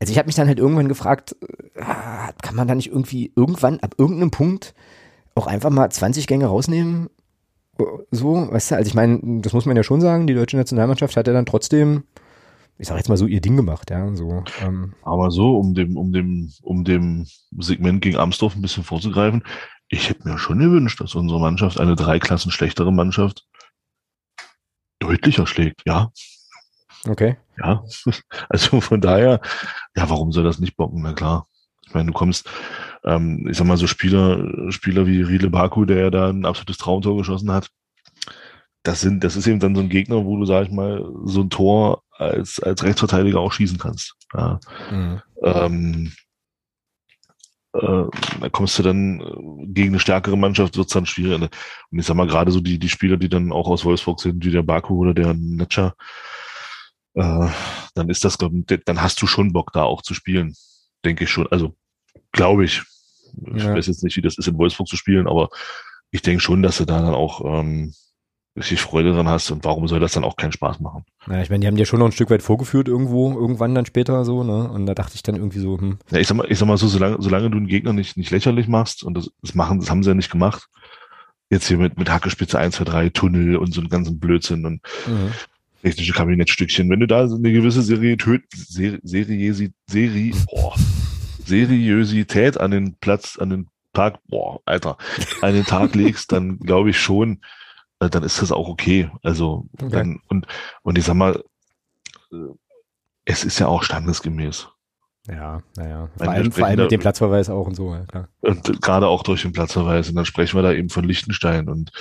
Also 0.00 0.12
ich 0.12 0.18
habe 0.18 0.26
mich 0.26 0.34
dann 0.34 0.48
halt 0.48 0.58
irgendwann 0.58 0.88
gefragt, 0.88 1.36
äh, 1.74 1.82
kann 2.42 2.54
man 2.54 2.66
da 2.66 2.74
nicht 2.74 2.88
irgendwie 2.88 3.32
irgendwann 3.36 3.80
ab 3.80 3.94
irgendeinem 3.98 4.30
Punkt 4.30 4.74
auch 5.34 5.46
einfach 5.46 5.70
mal 5.70 5.90
20 5.90 6.26
Gänge 6.26 6.46
rausnehmen? 6.46 7.10
So, 8.10 8.50
weißt 8.50 8.72
du, 8.72 8.76
also 8.76 8.88
ich 8.88 8.94
meine, 8.94 9.20
das 9.42 9.52
muss 9.52 9.66
man 9.66 9.76
ja 9.76 9.82
schon 9.82 10.00
sagen, 10.00 10.26
die 10.26 10.34
deutsche 10.34 10.56
Nationalmannschaft 10.56 11.16
hat 11.16 11.26
ja 11.26 11.32
dann 11.32 11.46
trotzdem, 11.46 12.04
ich 12.78 12.88
sag 12.88 12.96
jetzt 12.96 13.08
mal 13.08 13.16
so, 13.16 13.26
ihr 13.26 13.40
Ding 13.40 13.56
gemacht, 13.56 13.90
ja, 13.90 14.14
so. 14.14 14.42
Ähm. 14.62 14.94
Aber 15.02 15.30
so, 15.30 15.56
um 15.56 15.74
dem, 15.74 15.96
um 15.96 16.12
dem, 16.12 16.50
um 16.62 16.84
dem 16.84 17.26
Segment 17.58 18.02
gegen 18.02 18.16
Amsdorf 18.16 18.54
ein 18.56 18.62
bisschen 18.62 18.84
vorzugreifen, 18.84 19.44
ich 19.88 20.08
hätte 20.08 20.28
mir 20.28 20.38
schon 20.38 20.58
gewünscht, 20.58 21.00
dass 21.00 21.14
unsere 21.14 21.40
Mannschaft 21.40 21.80
eine 21.80 21.96
drei 21.96 22.18
Klassen 22.18 22.50
schlechtere 22.50 22.92
Mannschaft 22.92 23.46
deutlicher 24.98 25.46
schlägt, 25.46 25.82
ja. 25.86 26.10
Okay. 27.08 27.36
Ja, 27.60 27.84
also 28.48 28.80
von 28.80 29.00
daher, 29.00 29.40
ja, 29.96 30.08
warum 30.08 30.32
soll 30.32 30.44
das 30.44 30.58
nicht 30.58 30.76
bocken? 30.76 31.02
Na 31.02 31.12
klar. 31.12 31.46
Ich 31.86 31.94
meine, 31.94 32.06
du 32.06 32.12
kommst, 32.12 32.48
ähm, 33.04 33.48
ich 33.50 33.56
sag 33.56 33.66
mal, 33.66 33.76
so 33.76 33.88
Spieler, 33.88 34.70
Spieler 34.70 35.06
wie 35.06 35.22
Riedle 35.22 35.50
Baku, 35.50 35.84
der 35.84 35.98
ja 35.98 36.10
da 36.10 36.28
ein 36.28 36.46
absolutes 36.46 36.78
Traumtor 36.78 37.16
geschossen 37.16 37.50
hat. 37.50 37.68
Das 38.84 39.00
sind, 39.00 39.24
das 39.24 39.36
ist 39.36 39.46
eben 39.46 39.58
dann 39.58 39.74
so 39.74 39.82
ein 39.82 39.88
Gegner, 39.88 40.24
wo 40.24 40.36
du, 40.36 40.46
sag 40.46 40.66
ich 40.66 40.72
mal, 40.72 41.04
so 41.24 41.40
ein 41.40 41.50
Tor 41.50 42.02
als, 42.12 42.60
als 42.60 42.84
Rechtsverteidiger 42.84 43.40
auch 43.40 43.52
schießen 43.52 43.78
kannst. 43.78 44.14
Ja. 44.32 44.60
Mhm. 44.90 45.22
Ähm, 45.42 46.12
äh, 47.72 48.04
da 48.40 48.48
kommst 48.50 48.78
du 48.78 48.82
dann 48.82 49.20
äh, 49.20 49.66
gegen 49.66 49.90
eine 49.90 50.00
stärkere 50.00 50.36
Mannschaft, 50.36 50.76
wird's 50.76 50.92
dann 50.92 51.06
schwieriger. 51.06 51.48
Und 51.90 51.98
ich 51.98 52.06
sag 52.06 52.14
mal, 52.16 52.26
gerade 52.26 52.52
so 52.52 52.60
die, 52.60 52.78
die 52.78 52.88
Spieler, 52.88 53.16
die 53.16 53.28
dann 53.28 53.52
auch 53.52 53.68
aus 53.68 53.84
Wolfsburg 53.84 54.20
sind, 54.20 54.44
wie 54.44 54.50
der 54.50 54.62
Baku 54.62 54.96
oder 54.96 55.14
der 55.14 55.34
Netscher, 55.34 55.94
äh, 57.14 57.48
dann 57.94 58.08
ist 58.08 58.24
das, 58.24 58.38
dann 58.38 59.02
hast 59.02 59.20
du 59.22 59.26
schon 59.26 59.52
Bock, 59.52 59.72
da 59.72 59.82
auch 59.82 60.02
zu 60.02 60.14
spielen. 60.14 60.54
Denke 61.04 61.24
ich 61.24 61.30
schon. 61.30 61.46
Also, 61.50 61.74
glaube 62.32 62.64
ich. 62.64 62.82
Ich 63.54 63.62
ja. 63.62 63.74
weiß 63.74 63.86
jetzt 63.86 64.02
nicht, 64.02 64.16
wie 64.16 64.22
das 64.22 64.38
ist, 64.38 64.48
in 64.48 64.58
Wolfsburg 64.58 64.88
zu 64.88 64.96
spielen, 64.96 65.28
aber 65.28 65.50
ich 66.10 66.22
denke 66.22 66.40
schon, 66.40 66.62
dass 66.62 66.78
du 66.78 66.84
da 66.84 67.00
dann 67.00 67.14
auch 67.14 67.44
ähm, 67.44 67.94
richtig 68.56 68.80
Freude 68.80 69.12
dran 69.12 69.28
hast 69.28 69.50
und 69.50 69.64
warum 69.64 69.86
soll 69.86 70.00
das 70.00 70.12
dann 70.12 70.24
auch 70.24 70.36
keinen 70.36 70.52
Spaß 70.52 70.80
machen? 70.80 71.04
Ja, 71.28 71.40
ich 71.40 71.50
meine, 71.50 71.60
die 71.60 71.66
haben 71.68 71.76
dir 71.76 71.86
schon 71.86 72.00
noch 72.00 72.06
ein 72.06 72.12
Stück 72.12 72.30
weit 72.30 72.42
vorgeführt 72.42 72.88
irgendwo, 72.88 73.32
irgendwann 73.38 73.74
dann 73.74 73.86
später 73.86 74.24
so, 74.24 74.42
ne? 74.42 74.68
Und 74.70 74.86
da 74.86 74.94
dachte 74.94 75.14
ich 75.14 75.22
dann 75.22 75.36
irgendwie 75.36 75.60
so, 75.60 75.78
hm. 75.78 75.98
Ja, 76.10 76.18
ich 76.18 76.26
sag 76.26 76.36
mal, 76.36 76.46
ich 76.50 76.58
sag 76.58 76.66
mal 76.66 76.76
so, 76.76 76.88
solange, 76.88 77.16
solange 77.20 77.50
du 77.50 77.58
einen 77.58 77.68
Gegner 77.68 77.92
nicht, 77.92 78.16
nicht 78.16 78.30
lächerlich 78.30 78.66
machst, 78.66 79.04
und 79.04 79.14
das, 79.14 79.30
das 79.40 79.54
machen, 79.54 79.78
das 79.78 79.90
haben 79.90 80.02
sie 80.02 80.10
ja 80.10 80.14
nicht 80.14 80.30
gemacht, 80.30 80.68
jetzt 81.48 81.68
hier 81.68 81.78
mit, 81.78 81.98
mit 81.98 82.10
Hackespitze 82.10 82.58
1, 82.58 82.76
2, 82.76 82.84
3, 82.84 83.08
Tunnel 83.10 83.56
und 83.56 83.72
so 83.72 83.80
einen 83.80 83.90
ganzen 83.90 84.18
Blödsinn 84.18 84.66
und 84.66 84.82
mhm. 85.06 85.32
Technische 85.82 86.12
Kabinettstückchen, 86.12 86.90
wenn 86.90 87.00
du 87.00 87.06
da 87.06 87.28
so 87.28 87.36
eine 87.36 87.52
gewisse 87.52 87.82
Serie, 87.82 88.16
Serie, 89.02 89.72
Serie, 89.86 90.32
boah, 90.46 90.74
Seriosität 91.44 92.58
an 92.58 92.70
den 92.70 92.96
Platz, 93.00 93.38
an 93.38 93.50
den 93.50 93.68
Tag, 93.92 94.18
boah, 94.28 94.60
Alter, 94.66 94.98
an 95.42 95.54
den 95.54 95.64
Tag 95.64 95.94
legst, 95.94 96.32
dann 96.32 96.58
glaube 96.58 96.90
ich 96.90 97.00
schon, 97.00 97.40
äh, 98.00 98.08
dann 98.08 98.22
ist 98.22 98.40
das 98.40 98.52
auch 98.52 98.68
okay. 98.68 99.10
Also 99.22 99.66
okay. 99.74 99.90
dann 99.90 100.20
und 100.28 100.46
und 100.82 100.98
ich 100.98 101.04
sag 101.04 101.14
mal, 101.14 101.42
äh, 102.32 102.36
es 103.24 103.44
ist 103.44 103.58
ja 103.58 103.66
auch 103.66 103.82
standesgemäß. 103.82 104.68
Ja, 105.28 105.62
naja. 105.76 106.08
Vor 106.16 106.28
allem, 106.28 106.52
vor 106.52 106.66
allem 106.66 106.80
mit 106.80 106.90
dem 106.90 107.00
Platzverweis 107.00 107.50
auch 107.50 107.66
und 107.66 107.74
so, 107.74 107.94
ja, 107.94 108.04
klar. 108.06 108.28
Und 108.40 108.80
gerade 108.80 109.06
auch 109.06 109.22
durch 109.22 109.42
den 109.42 109.52
Platzverweis. 109.52 110.08
Und 110.08 110.16
dann 110.16 110.24
sprechen 110.24 110.56
wir 110.56 110.62
da 110.62 110.72
eben 110.72 110.88
von 110.88 111.04
Liechtenstein. 111.04 111.68
Und 111.68 111.92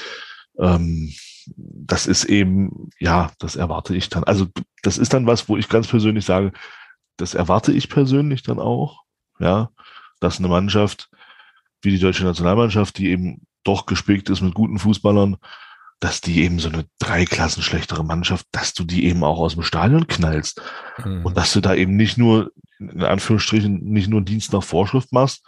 ähm, 0.58 1.14
das 1.56 2.08
ist 2.08 2.26
eben, 2.26 2.90
ja, 3.00 3.32
das 3.40 3.56
erwarte 3.56 3.96
ich 3.96 4.10
dann. 4.10 4.24
Also 4.24 4.48
das 4.84 4.98
ist 4.98 5.14
dann 5.14 5.28
was, 5.28 5.50
wo 5.50 5.58
ich 5.58 5.70
ganz 5.70 5.88
persönlich 5.88 6.26
sage, 6.26 6.52
das 7.18 7.34
erwarte 7.34 7.72
ich 7.72 7.90
persönlich 7.90 8.44
dann 8.44 8.60
auch, 8.60 9.04
ja, 9.40 9.70
dass 10.20 10.40
eine 10.40 10.48
Mannschaft 10.48 11.10
wie 11.82 11.92
die 11.92 12.00
deutsche 12.00 12.24
Nationalmannschaft, 12.24 12.98
die 12.98 13.10
eben 13.10 13.42
doch 13.64 13.86
gespickt 13.86 14.30
ist 14.30 14.42
mit 14.42 14.54
guten 14.54 14.80
Fußballern, 14.80 15.38
dass 16.00 16.22
die 16.22 16.44
eben 16.44 16.60
so 16.60 16.70
eine 16.70 16.86
drei 16.98 17.26
Klassen 17.26 17.62
schlechtere 17.62 18.06
Mannschaft, 18.06 18.46
dass 18.52 18.74
du 18.74 18.84
die 18.84 19.06
eben 19.06 19.24
auch 19.24 19.40
aus 19.40 19.54
dem 19.54 19.64
Stadion 19.64 20.08
knallst. 20.08 20.62
Mhm. 21.04 21.26
Und 21.26 21.38
dass 21.38 21.54
du 21.54 21.60
da 21.60 21.76
eben 21.76 21.96
nicht 21.96 22.18
nur, 22.18 22.52
in 22.80 23.04
Anführungsstrichen, 23.04 23.84
nicht 23.84 24.10
nur 24.10 24.22
Dienst 24.22 24.54
nach 24.54 24.64
Vorschrift 24.64 25.12
machst, 25.12 25.44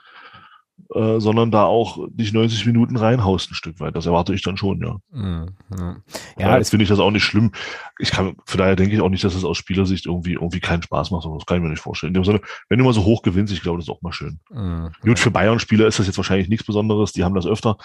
äh, 0.94 1.20
sondern 1.20 1.52
da 1.52 1.66
auch 1.66 2.08
dich 2.10 2.34
90 2.34 2.66
Minuten 2.66 2.98
reinhaust 2.98 3.52
ein 3.52 3.56
Stück 3.56 3.80
weit. 3.80 3.96
Das 3.96 4.06
erwarte 4.06 4.34
ich 4.34 4.42
dann 4.42 4.58
schon, 4.58 4.82
ja. 4.82 4.98
Mhm. 5.12 5.56
Ja, 5.78 5.96
ja 6.38 6.58
jetzt 6.58 6.70
finde 6.70 6.84
ich 6.84 6.90
das 6.90 7.00
auch 7.00 7.12
nicht 7.12 7.24
schlimm. 7.24 7.52
Ich 8.00 8.12
kann, 8.12 8.36
von 8.46 8.58
daher 8.58 8.76
denke 8.76 8.96
ich 8.96 9.02
auch 9.02 9.10
nicht, 9.10 9.24
dass 9.24 9.36
es 9.36 9.44
aus 9.44 9.58
Spielersicht 9.58 10.06
irgendwie, 10.06 10.34
irgendwie 10.34 10.60
keinen 10.60 10.84
Spaß 10.84 11.12
macht. 11.12 11.26
Das 11.26 11.46
kann 11.46 11.58
ich 11.58 11.64
mir 11.64 11.70
nicht 11.70 11.82
vorstellen. 11.82 12.12
In 12.12 12.22
dem 12.22 12.26
Sinne, 12.26 12.42
wenn 12.70 12.80
du 12.80 12.86
mal 12.86 12.94
so 12.94 13.04
hoch 13.04 13.22
gewinnst, 13.22 13.54
ich 13.54 13.62
glaube, 13.62 13.78
das 13.78 13.86
ist 13.86 13.92
auch 13.92 14.02
mal 14.02 14.14
schön. 14.14 14.40
Mhm. 14.52 14.92
Gut, 15.02 15.20
für 15.20 15.32
Bayern-Spieler 15.32 15.88
ist 15.88 16.00
das 16.00 16.08
jetzt 16.08 16.18
wahrscheinlich 16.18 16.50
nichts 16.50 16.66
Besonderes. 16.66 17.12
Die 17.14 17.24
haben 17.24 17.36
das 17.36 17.46
öfter. 17.46 17.78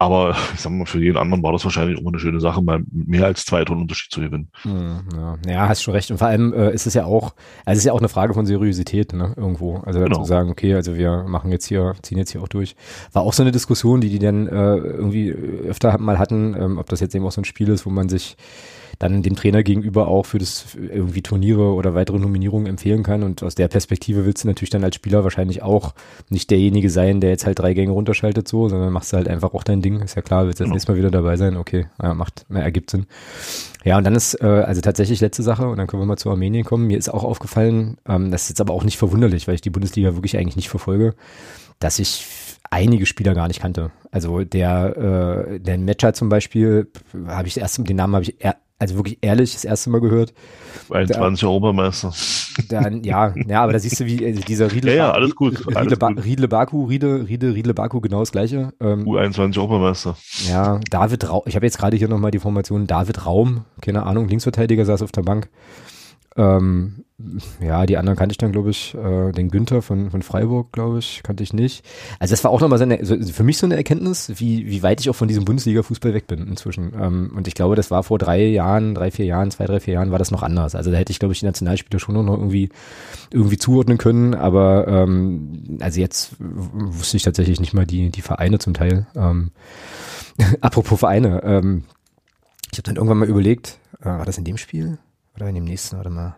Aber 0.00 0.36
ich 0.54 0.60
sag 0.60 0.70
mal, 0.72 0.86
für 0.86 1.00
jeden 1.02 1.16
anderen 1.16 1.42
war 1.42 1.52
das 1.52 1.64
wahrscheinlich 1.64 1.98
auch 2.00 2.06
eine 2.06 2.18
schöne 2.18 2.40
Sache, 2.40 2.62
mal 2.62 2.82
mehr 2.90 3.26
als 3.26 3.44
zwei 3.44 3.64
Tonnen 3.64 3.82
Unterschied 3.82 4.12
zu 4.12 4.20
gewinnen. 4.20 4.48
Hm, 4.62 5.00
ja. 5.14 5.38
ja, 5.46 5.68
hast 5.68 5.82
schon 5.82 5.94
recht. 5.94 6.10
Und 6.10 6.18
vor 6.18 6.28
allem 6.28 6.52
äh, 6.52 6.72
ist 6.72 6.86
es 6.86 6.94
ja 6.94 7.04
auch, 7.04 7.34
also 7.64 7.72
es 7.72 7.78
ist 7.78 7.84
ja 7.84 7.92
auch 7.92 7.98
eine 7.98 8.08
Frage 8.08 8.34
von 8.34 8.46
Seriosität, 8.46 9.12
ne, 9.12 9.34
irgendwo. 9.36 9.78
Also 9.78 10.00
genau. 10.00 10.18
zu 10.18 10.24
sagen, 10.24 10.50
okay, 10.50 10.74
also 10.74 10.96
wir 10.96 11.24
machen 11.24 11.50
jetzt 11.50 11.66
hier, 11.66 11.94
ziehen 12.02 12.18
jetzt 12.18 12.30
hier 12.30 12.42
auch 12.42 12.48
durch. 12.48 12.76
War 13.12 13.22
auch 13.22 13.32
so 13.32 13.42
eine 13.42 13.52
Diskussion, 13.52 14.00
die 14.00 14.08
die 14.08 14.18
dann 14.18 14.46
äh, 14.46 14.76
irgendwie 14.76 15.30
öfter 15.32 15.98
mal 15.98 16.18
hatten, 16.18 16.54
ähm, 16.58 16.78
ob 16.78 16.88
das 16.88 17.00
jetzt 17.00 17.14
eben 17.14 17.26
auch 17.26 17.32
so 17.32 17.40
ein 17.40 17.44
Spiel 17.44 17.68
ist, 17.68 17.84
wo 17.84 17.90
man 17.90 18.08
sich 18.08 18.36
dann 18.98 19.22
dem 19.22 19.36
Trainer 19.36 19.62
gegenüber 19.62 20.08
auch 20.08 20.26
für 20.26 20.38
das 20.38 20.74
irgendwie 20.74 21.22
Turniere 21.22 21.72
oder 21.74 21.94
weitere 21.94 22.18
Nominierungen 22.18 22.66
empfehlen 22.66 23.02
kann. 23.02 23.22
Und 23.22 23.42
aus 23.42 23.54
der 23.54 23.68
Perspektive 23.68 24.26
willst 24.26 24.42
du 24.42 24.48
natürlich 24.48 24.70
dann 24.70 24.82
als 24.82 24.96
Spieler 24.96 25.22
wahrscheinlich 25.22 25.62
auch 25.62 25.94
nicht 26.30 26.50
derjenige 26.50 26.90
sein, 26.90 27.20
der 27.20 27.30
jetzt 27.30 27.46
halt 27.46 27.58
drei 27.60 27.74
Gänge 27.74 27.92
runterschaltet 27.92 28.48
so, 28.48 28.68
sondern 28.68 28.92
machst 28.92 29.12
du 29.12 29.16
halt 29.16 29.28
einfach 29.28 29.54
auch 29.54 29.62
dein 29.62 29.82
Ding. 29.82 30.00
Ist 30.00 30.16
ja 30.16 30.22
klar, 30.22 30.46
willst 30.46 30.58
du 30.58 30.64
das 30.64 30.66
genau. 30.66 30.74
nächste 30.74 30.92
Mal 30.92 30.98
wieder 30.98 31.10
dabei 31.10 31.36
sein. 31.36 31.56
Okay, 31.56 31.86
ja, 32.02 32.14
macht, 32.14 32.46
mehr 32.48 32.62
ergibt 32.62 32.90
Sinn. 32.90 33.06
Ja, 33.84 33.98
und 33.98 34.04
dann 34.04 34.16
ist, 34.16 34.34
äh, 34.40 34.46
also 34.46 34.80
tatsächlich 34.80 35.20
letzte 35.20 35.44
Sache, 35.44 35.68
und 35.68 35.78
dann 35.78 35.86
können 35.86 36.02
wir 36.02 36.06
mal 36.06 36.16
zu 36.16 36.30
Armenien 36.30 36.64
kommen. 36.64 36.88
Mir 36.88 36.98
ist 36.98 37.08
auch 37.08 37.22
aufgefallen, 37.22 37.98
ähm, 38.08 38.32
das 38.32 38.42
ist 38.42 38.48
jetzt 38.50 38.60
aber 38.60 38.74
auch 38.74 38.84
nicht 38.84 38.98
verwunderlich, 38.98 39.46
weil 39.46 39.54
ich 39.54 39.60
die 39.60 39.70
Bundesliga 39.70 40.14
wirklich 40.14 40.36
eigentlich 40.36 40.56
nicht 40.56 40.68
verfolge, 40.68 41.14
dass 41.78 42.00
ich 42.00 42.26
einige 42.70 43.06
Spieler 43.06 43.34
gar 43.34 43.46
nicht 43.46 43.60
kannte. 43.60 43.92
Also 44.10 44.42
der, 44.42 45.48
äh, 45.54 45.60
der 45.60 45.78
Matcher 45.78 46.12
zum 46.12 46.28
Beispiel, 46.28 46.88
habe 47.26 47.46
ich 47.46 47.58
erst, 47.58 47.78
den 47.88 47.96
Namen 47.96 48.14
habe 48.14 48.24
ich 48.24 48.34
also 48.78 48.96
wirklich 48.96 49.18
ehrlich 49.22 49.54
das 49.54 49.64
erste 49.64 49.90
Mal 49.90 50.00
gehört. 50.00 50.32
21 50.90 51.44
Europameister. 51.44 52.12
Dann, 52.68 53.02
ja, 53.02 53.34
ja, 53.48 53.62
aber 53.62 53.72
da 53.72 53.78
siehst 53.78 53.98
du, 54.00 54.06
wie 54.06 54.22
äh, 54.22 54.32
dieser 54.32 54.72
Riedle, 54.72 54.92
ja, 54.92 55.08
ja, 55.08 55.12
alles 55.12 55.34
gut. 55.34 55.58
Riedle, 55.66 55.76
alles 55.76 55.98
ba 55.98 56.08
gut. 56.10 56.24
Riedle 56.24 56.48
Baku, 56.48 56.84
Riedle, 56.84 57.28
Riedle, 57.28 57.54
Riedle 57.54 57.74
Baku, 57.74 58.00
genau 58.00 58.20
das 58.20 58.32
gleiche. 58.32 58.72
Ähm, 58.80 59.04
U21 59.04 59.56
Europameister. 59.58 60.16
ja, 60.48 60.80
David 60.90 61.28
Raum, 61.28 61.42
ich 61.46 61.56
habe 61.56 61.66
jetzt 61.66 61.78
gerade 61.78 61.96
hier 61.96 62.08
nochmal 62.08 62.30
die 62.30 62.38
Formation 62.38 62.86
David 62.86 63.26
Raum, 63.26 63.64
keine 63.80 64.04
Ahnung, 64.04 64.28
Linksverteidiger 64.28 64.84
saß 64.84 65.02
auf 65.02 65.12
der 65.12 65.22
Bank. 65.22 65.48
Ähm, 66.38 67.04
ja, 67.60 67.84
die 67.84 67.96
anderen 67.96 68.16
kannte 68.16 68.32
ich 68.32 68.38
dann, 68.38 68.52
glaube 68.52 68.70
ich, 68.70 68.94
äh, 68.94 69.32
den 69.32 69.50
Günther 69.50 69.82
von, 69.82 70.12
von 70.12 70.22
Freiburg, 70.22 70.70
glaube 70.70 71.00
ich, 71.00 71.22
kannte 71.24 71.42
ich 71.42 71.52
nicht. 71.52 71.84
Also 72.20 72.32
das 72.32 72.44
war 72.44 72.52
auch 72.52 72.60
nochmal 72.60 72.78
so 72.78 73.16
so, 73.20 73.32
für 73.32 73.42
mich 73.42 73.58
so 73.58 73.66
eine 73.66 73.74
Erkenntnis, 73.74 74.30
wie, 74.36 74.68
wie 74.68 74.84
weit 74.84 75.00
ich 75.00 75.10
auch 75.10 75.16
von 75.16 75.26
diesem 75.26 75.44
Bundesliga-Fußball 75.44 76.14
weg 76.14 76.28
bin 76.28 76.46
inzwischen. 76.46 76.92
Ähm, 76.98 77.32
und 77.34 77.48
ich 77.48 77.54
glaube, 77.54 77.74
das 77.74 77.90
war 77.90 78.04
vor 78.04 78.18
drei 78.18 78.44
Jahren, 78.44 78.94
drei, 78.94 79.10
vier 79.10 79.26
Jahren, 79.26 79.50
zwei, 79.50 79.66
drei, 79.66 79.80
vier 79.80 79.94
Jahren 79.94 80.12
war 80.12 80.20
das 80.20 80.30
noch 80.30 80.44
anders. 80.44 80.76
Also 80.76 80.92
da 80.92 80.96
hätte 80.96 81.10
ich, 81.10 81.18
glaube 81.18 81.32
ich, 81.32 81.40
die 81.40 81.46
Nationalspieler 81.46 81.98
schon 81.98 82.14
noch 82.14 82.38
irgendwie, 82.38 82.68
irgendwie 83.32 83.58
zuordnen 83.58 83.98
können, 83.98 84.36
aber 84.36 84.86
ähm, 84.86 85.78
also 85.80 86.00
jetzt 86.00 86.36
wusste 86.38 87.16
ich 87.16 87.24
tatsächlich 87.24 87.58
nicht 87.58 87.74
mal 87.74 87.84
die, 87.84 88.10
die 88.10 88.22
Vereine 88.22 88.60
zum 88.60 88.74
Teil. 88.74 89.08
Ähm, 89.16 89.50
apropos 90.60 91.00
Vereine, 91.00 91.42
ähm, 91.42 91.82
ich 92.70 92.78
habe 92.78 92.84
dann 92.84 92.94
irgendwann 92.96 93.18
mal 93.18 93.28
überlegt, 93.28 93.80
äh, 94.00 94.06
war 94.06 94.24
das 94.24 94.38
in 94.38 94.44
dem 94.44 94.56
Spiel 94.56 94.98
oder 95.38 95.48
in 95.48 95.54
dem 95.54 95.64
nächsten, 95.64 95.96
warte 95.96 96.10
mal. 96.10 96.36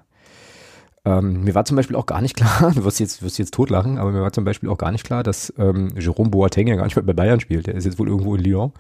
Ähm, 1.05 1.45
mir 1.45 1.55
war 1.55 1.65
zum 1.65 1.77
Beispiel 1.77 1.97
auch 1.97 2.07
gar 2.07 2.21
nicht 2.21 2.37
klar, 2.37 2.73
du 2.75 2.85
wirst 2.85 3.01
jetzt, 3.01 3.23
wirst 3.23 3.39
jetzt 3.39 3.55
totlachen, 3.55 3.99
aber 3.99 4.13
mir 4.13 4.21
war 4.21 4.33
zum 4.33 4.45
Beispiel 4.45 4.69
auch 4.69 4.79
gar 4.79 4.93
nicht 4.93 5.05
klar, 5.05 5.23
dass 5.23 5.53
ähm, 5.59 5.93
Jerome 5.99 6.31
Boateng 6.31 6.67
ja 6.67 6.77
gar 6.77 6.85
nicht 6.85 6.97
mehr 6.97 7.05
bei 7.05 7.15
Bayern 7.15 7.41
spielt. 7.41 7.67
Der 7.67 7.75
ist 7.75 7.87
jetzt 7.87 7.99
wohl 7.99 8.09
irgendwo 8.09 8.35
in 8.35 8.43
Lyon, 8.43 8.73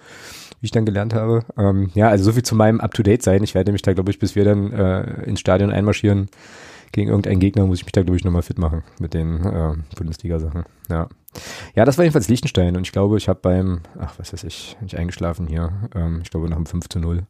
wie 0.60 0.66
ich 0.66 0.70
dann 0.70 0.84
gelernt 0.84 1.14
habe. 1.14 1.44
Ähm, 1.56 1.90
ja, 1.94 2.08
also 2.08 2.24
so 2.24 2.32
viel 2.32 2.42
zu 2.42 2.54
meinem 2.54 2.80
Up-to-Date 2.80 3.22
sein. 3.22 3.42
Ich 3.42 3.54
werde 3.54 3.72
mich 3.72 3.82
da, 3.82 3.94
glaube 3.94 4.10
ich, 4.10 4.18
bis 4.18 4.34
wir 4.34 4.44
dann 4.44 4.72
äh, 4.72 5.22
ins 5.24 5.40
Stadion 5.40 5.72
einmarschieren 5.72 6.28
gegen 6.92 7.08
irgendeinen 7.08 7.40
Gegner, 7.40 7.66
muss 7.66 7.78
ich 7.78 7.84
mich 7.84 7.92
da, 7.92 8.02
glaube 8.02 8.16
ich, 8.16 8.24
nochmal 8.24 8.42
fit 8.42 8.58
machen 8.58 8.82
mit 8.98 9.14
den 9.14 9.44
äh, 9.44 9.74
Bundesliga-Sachen. 9.96 10.64
Ja. 10.88 11.08
ja, 11.74 11.84
das 11.84 11.96
war 11.96 12.04
jedenfalls 12.04 12.28
Liechtenstein 12.28 12.76
und 12.76 12.82
ich 12.82 12.92
glaube, 12.92 13.16
ich 13.16 13.28
habe 13.28 13.38
beim, 13.40 13.80
ach, 13.98 14.18
was 14.18 14.32
weiß 14.32 14.44
ich, 14.44 14.76
bin 14.78 14.88
ich 14.88 14.98
eingeschlafen 14.98 15.46
hier, 15.46 15.72
ähm, 15.94 16.20
ich 16.22 16.30
glaube 16.30 16.50
nach 16.50 16.56
dem 16.56 16.66
5 16.66 16.88
zu 16.88 16.98
0. 16.98 17.22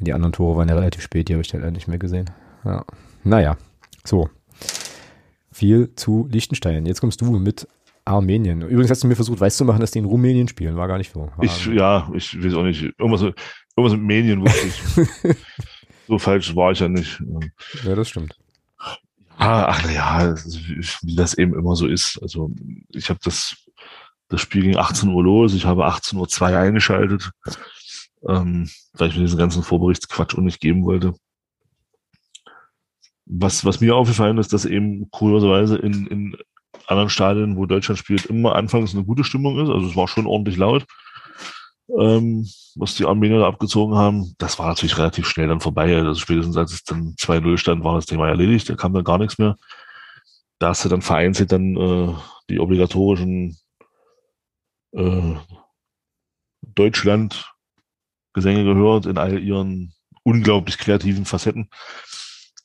Die 0.00 0.12
anderen 0.12 0.32
Tore 0.32 0.58
waren 0.58 0.68
ja 0.68 0.74
relativ 0.74 1.02
spät, 1.02 1.28
die 1.28 1.34
habe 1.34 1.42
ich 1.42 1.48
dann 1.48 1.60
leider 1.60 1.72
nicht 1.72 1.88
mehr 1.88 1.98
gesehen. 1.98 2.30
Ja. 2.64 2.84
Naja, 3.24 3.56
so. 4.04 4.28
Viel 5.52 5.94
zu 5.94 6.28
Liechtenstein. 6.30 6.86
Jetzt 6.86 7.00
kommst 7.00 7.20
du 7.20 7.30
mit 7.38 7.68
Armenien. 8.04 8.62
Übrigens 8.62 8.90
hast 8.90 9.02
du 9.02 9.06
mir 9.06 9.16
versucht, 9.16 9.40
weiß 9.40 9.56
zu 9.56 9.64
machen, 9.64 9.80
dass 9.80 9.90
die 9.90 9.98
in 9.98 10.04
Rumänien 10.04 10.48
spielen. 10.48 10.76
War 10.76 10.88
gar 10.88 10.98
nicht 10.98 11.12
so. 11.12 11.30
War 11.36 11.42
Ich, 11.42 11.66
ja, 11.66 12.10
ich 12.14 12.42
weiß 12.42 12.54
auch 12.54 12.62
nicht. 12.62 12.82
Irgendwas, 12.82 13.22
irgendwas 13.22 13.92
mit 13.92 14.02
Medien 14.02 14.40
wusste 14.40 14.66
ich. 14.66 15.36
so 16.08 16.18
falsch 16.18 16.56
war 16.56 16.72
ich 16.72 16.80
ja 16.80 16.88
nicht. 16.88 17.22
ja, 17.84 17.94
das 17.94 18.08
stimmt. 18.08 18.36
Ah, 19.36 19.68
ach 19.68 19.82
na 19.84 19.92
ja, 19.92 20.34
wie 21.02 21.16
das 21.16 21.34
eben 21.34 21.54
immer 21.54 21.74
so 21.74 21.86
ist. 21.86 22.18
Also 22.20 22.50
ich 22.90 23.08
habe 23.08 23.20
das, 23.24 23.56
das 24.28 24.42
Spiel 24.42 24.62
ging 24.62 24.76
18 24.76 25.08
Uhr 25.08 25.24
los, 25.24 25.54
ich 25.54 25.64
habe 25.64 25.86
18.02 25.86 26.40
Uhr 26.42 26.58
eingeschaltet, 26.58 27.30
ähm, 28.28 28.68
weil 28.94 29.08
ich 29.08 29.16
mir 29.16 29.22
diesen 29.22 29.38
ganzen 29.38 29.62
Vorberichtsquatsch 29.62 30.36
auch 30.36 30.42
nicht 30.42 30.60
geben 30.60 30.84
wollte. 30.84 31.14
Was, 33.26 33.64
was 33.64 33.80
mir 33.80 33.94
aufgefallen 33.94 34.38
ist, 34.38 34.52
dass 34.52 34.64
eben 34.64 35.10
kurioserweise 35.10 35.76
in, 35.76 36.06
in 36.06 36.36
anderen 36.86 37.10
Stadien, 37.10 37.56
wo 37.56 37.66
Deutschland 37.66 37.98
spielt, 37.98 38.26
immer 38.26 38.56
anfangs 38.56 38.94
eine 38.94 39.04
gute 39.04 39.24
Stimmung 39.24 39.58
ist. 39.60 39.70
Also 39.70 39.86
es 39.86 39.96
war 39.96 40.08
schon 40.08 40.26
ordentlich 40.26 40.56
laut, 40.56 40.84
ähm, 41.98 42.48
was 42.74 42.94
die 42.96 43.06
Armenier 43.06 43.40
da 43.40 43.48
abgezogen 43.48 43.96
haben. 43.96 44.34
Das 44.38 44.58
war 44.58 44.66
natürlich 44.66 44.98
relativ 44.98 45.28
schnell 45.28 45.48
dann 45.48 45.60
vorbei. 45.60 45.96
Also 45.96 46.20
spätestens 46.20 46.56
als 46.56 46.72
es 46.72 46.84
dann 46.84 47.14
2-0 47.18 47.58
stand, 47.58 47.84
war 47.84 47.94
das 47.94 48.06
Thema 48.06 48.28
erledigt. 48.28 48.68
Da 48.68 48.74
kam 48.74 48.92
dann 48.92 49.04
gar 49.04 49.18
nichts 49.18 49.38
mehr. 49.38 49.56
Da 50.58 50.70
hast 50.70 50.84
du 50.84 50.88
dann 50.88 51.02
vereinzelt 51.02 51.52
dann 51.52 51.76
äh, 51.76 52.14
die 52.50 52.58
obligatorischen 52.58 53.56
äh, 54.92 55.34
Deutschland-Gesänge 58.32 58.64
gehört 58.64 59.06
in 59.06 59.18
all 59.18 59.38
ihren 59.38 59.92
unglaublich 60.22 60.78
kreativen 60.78 61.24
Facetten. 61.24 61.70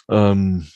Ähm, 0.10 0.68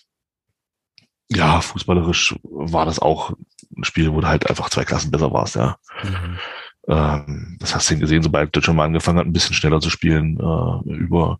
ja, 1.30 1.62
fußballerisch 1.62 2.36
war 2.44 2.86
das 2.86 3.00
auch 3.00 3.34
ein 3.76 3.84
Spiel, 3.84 4.12
wo 4.12 4.22
du 4.22 4.28
halt 4.28 4.50
einfach 4.50 4.70
zwei 4.70 4.84
Klassen 4.84 5.12
besser 5.12 5.32
warst, 5.32 5.56
ja. 5.56 5.78
Mhm. 6.04 6.40
Ähm, 6.88 7.58
das 7.60 7.76
hast 7.76 7.90
du 7.92 8.00
gesehen, 8.00 8.24
sobald 8.24 8.56
Deutschland 8.56 8.78
mal 8.78 8.86
angefangen 8.86 9.20
hat, 9.20 9.28
ein 9.28 9.34
bisschen 9.34 9.54
schneller 9.54 9.80
zu 9.80 9.90
spielen, 9.92 10.40
äh, 10.40 10.94
über, 10.94 11.38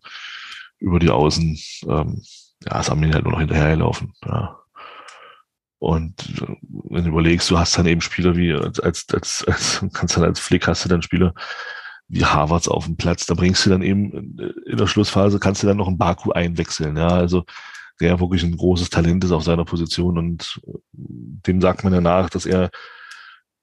über 0.78 1.00
die 1.00 1.10
Außen, 1.10 1.58
ähm, 1.88 2.22
ja, 2.64 2.78
ist 2.78 2.90
Armenien 2.90 3.14
halt 3.14 3.24
nur 3.24 3.32
noch 3.32 3.40
hinterhergelaufen, 3.40 4.12
ja. 4.24 4.56
Und 5.80 6.20
äh, 6.42 6.56
wenn 6.90 7.04
du 7.04 7.10
überlegst, 7.10 7.50
du 7.50 7.58
hast 7.58 7.76
dann 7.76 7.86
eben 7.86 8.02
Spieler 8.02 8.36
wie, 8.36 8.52
als, 8.52 8.78
als, 8.78 9.06
als, 9.12 9.44
als 9.48 9.84
kannst 9.92 10.16
dann 10.16 10.24
als 10.24 10.38
Flick 10.38 10.68
hast 10.68 10.84
du 10.84 10.88
dann 10.88 11.02
Spieler 11.02 11.34
wie 12.10 12.24
Harvards 12.24 12.68
auf 12.68 12.86
dem 12.86 12.96
Platz, 12.96 13.24
da 13.26 13.34
bringst 13.34 13.64
du 13.64 13.70
dann 13.70 13.82
eben 13.82 14.36
in 14.66 14.76
der 14.76 14.88
Schlussphase, 14.88 15.38
kannst 15.38 15.62
du 15.62 15.68
dann 15.68 15.76
noch 15.76 15.86
einen 15.86 15.98
Baku 15.98 16.32
einwechseln, 16.32 16.96
ja, 16.96 17.08
also 17.08 17.44
der 18.00 18.18
wirklich 18.18 18.42
ein 18.42 18.56
großes 18.56 18.90
Talent 18.90 19.22
ist 19.24 19.30
auf 19.32 19.44
seiner 19.44 19.64
Position 19.64 20.18
und 20.18 20.60
dem 20.92 21.60
sagt 21.60 21.84
man 21.84 21.92
ja 21.92 22.00
nach, 22.00 22.28
dass 22.28 22.46
er 22.46 22.70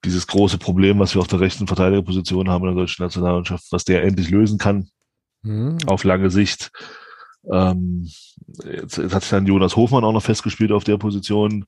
dieses 0.05 0.27
große 0.27 0.57
Problem, 0.59 0.99
was 0.99 1.13
wir 1.13 1.21
auf 1.21 1.27
der 1.27 1.39
rechten 1.39 1.67
Verteidigerposition 1.67 2.49
haben 2.49 2.63
in 2.63 2.75
der 2.75 2.83
deutschen 2.83 3.03
Nationalmannschaft, 3.03 3.65
was 3.71 3.83
der 3.83 4.03
endlich 4.03 4.29
lösen 4.29 4.57
kann 4.57 4.89
mhm. 5.41 5.77
auf 5.87 6.03
lange 6.03 6.29
Sicht. 6.29 6.71
Ähm, 7.51 8.09
jetzt, 8.63 8.97
jetzt 8.97 9.13
hat 9.13 9.23
sich 9.23 9.31
dann 9.31 9.47
Jonas 9.47 9.75
Hofmann 9.75 10.03
auch 10.03 10.13
noch 10.13 10.23
festgespielt 10.23 10.71
auf 10.71 10.83
der 10.83 10.97
Position, 10.97 11.65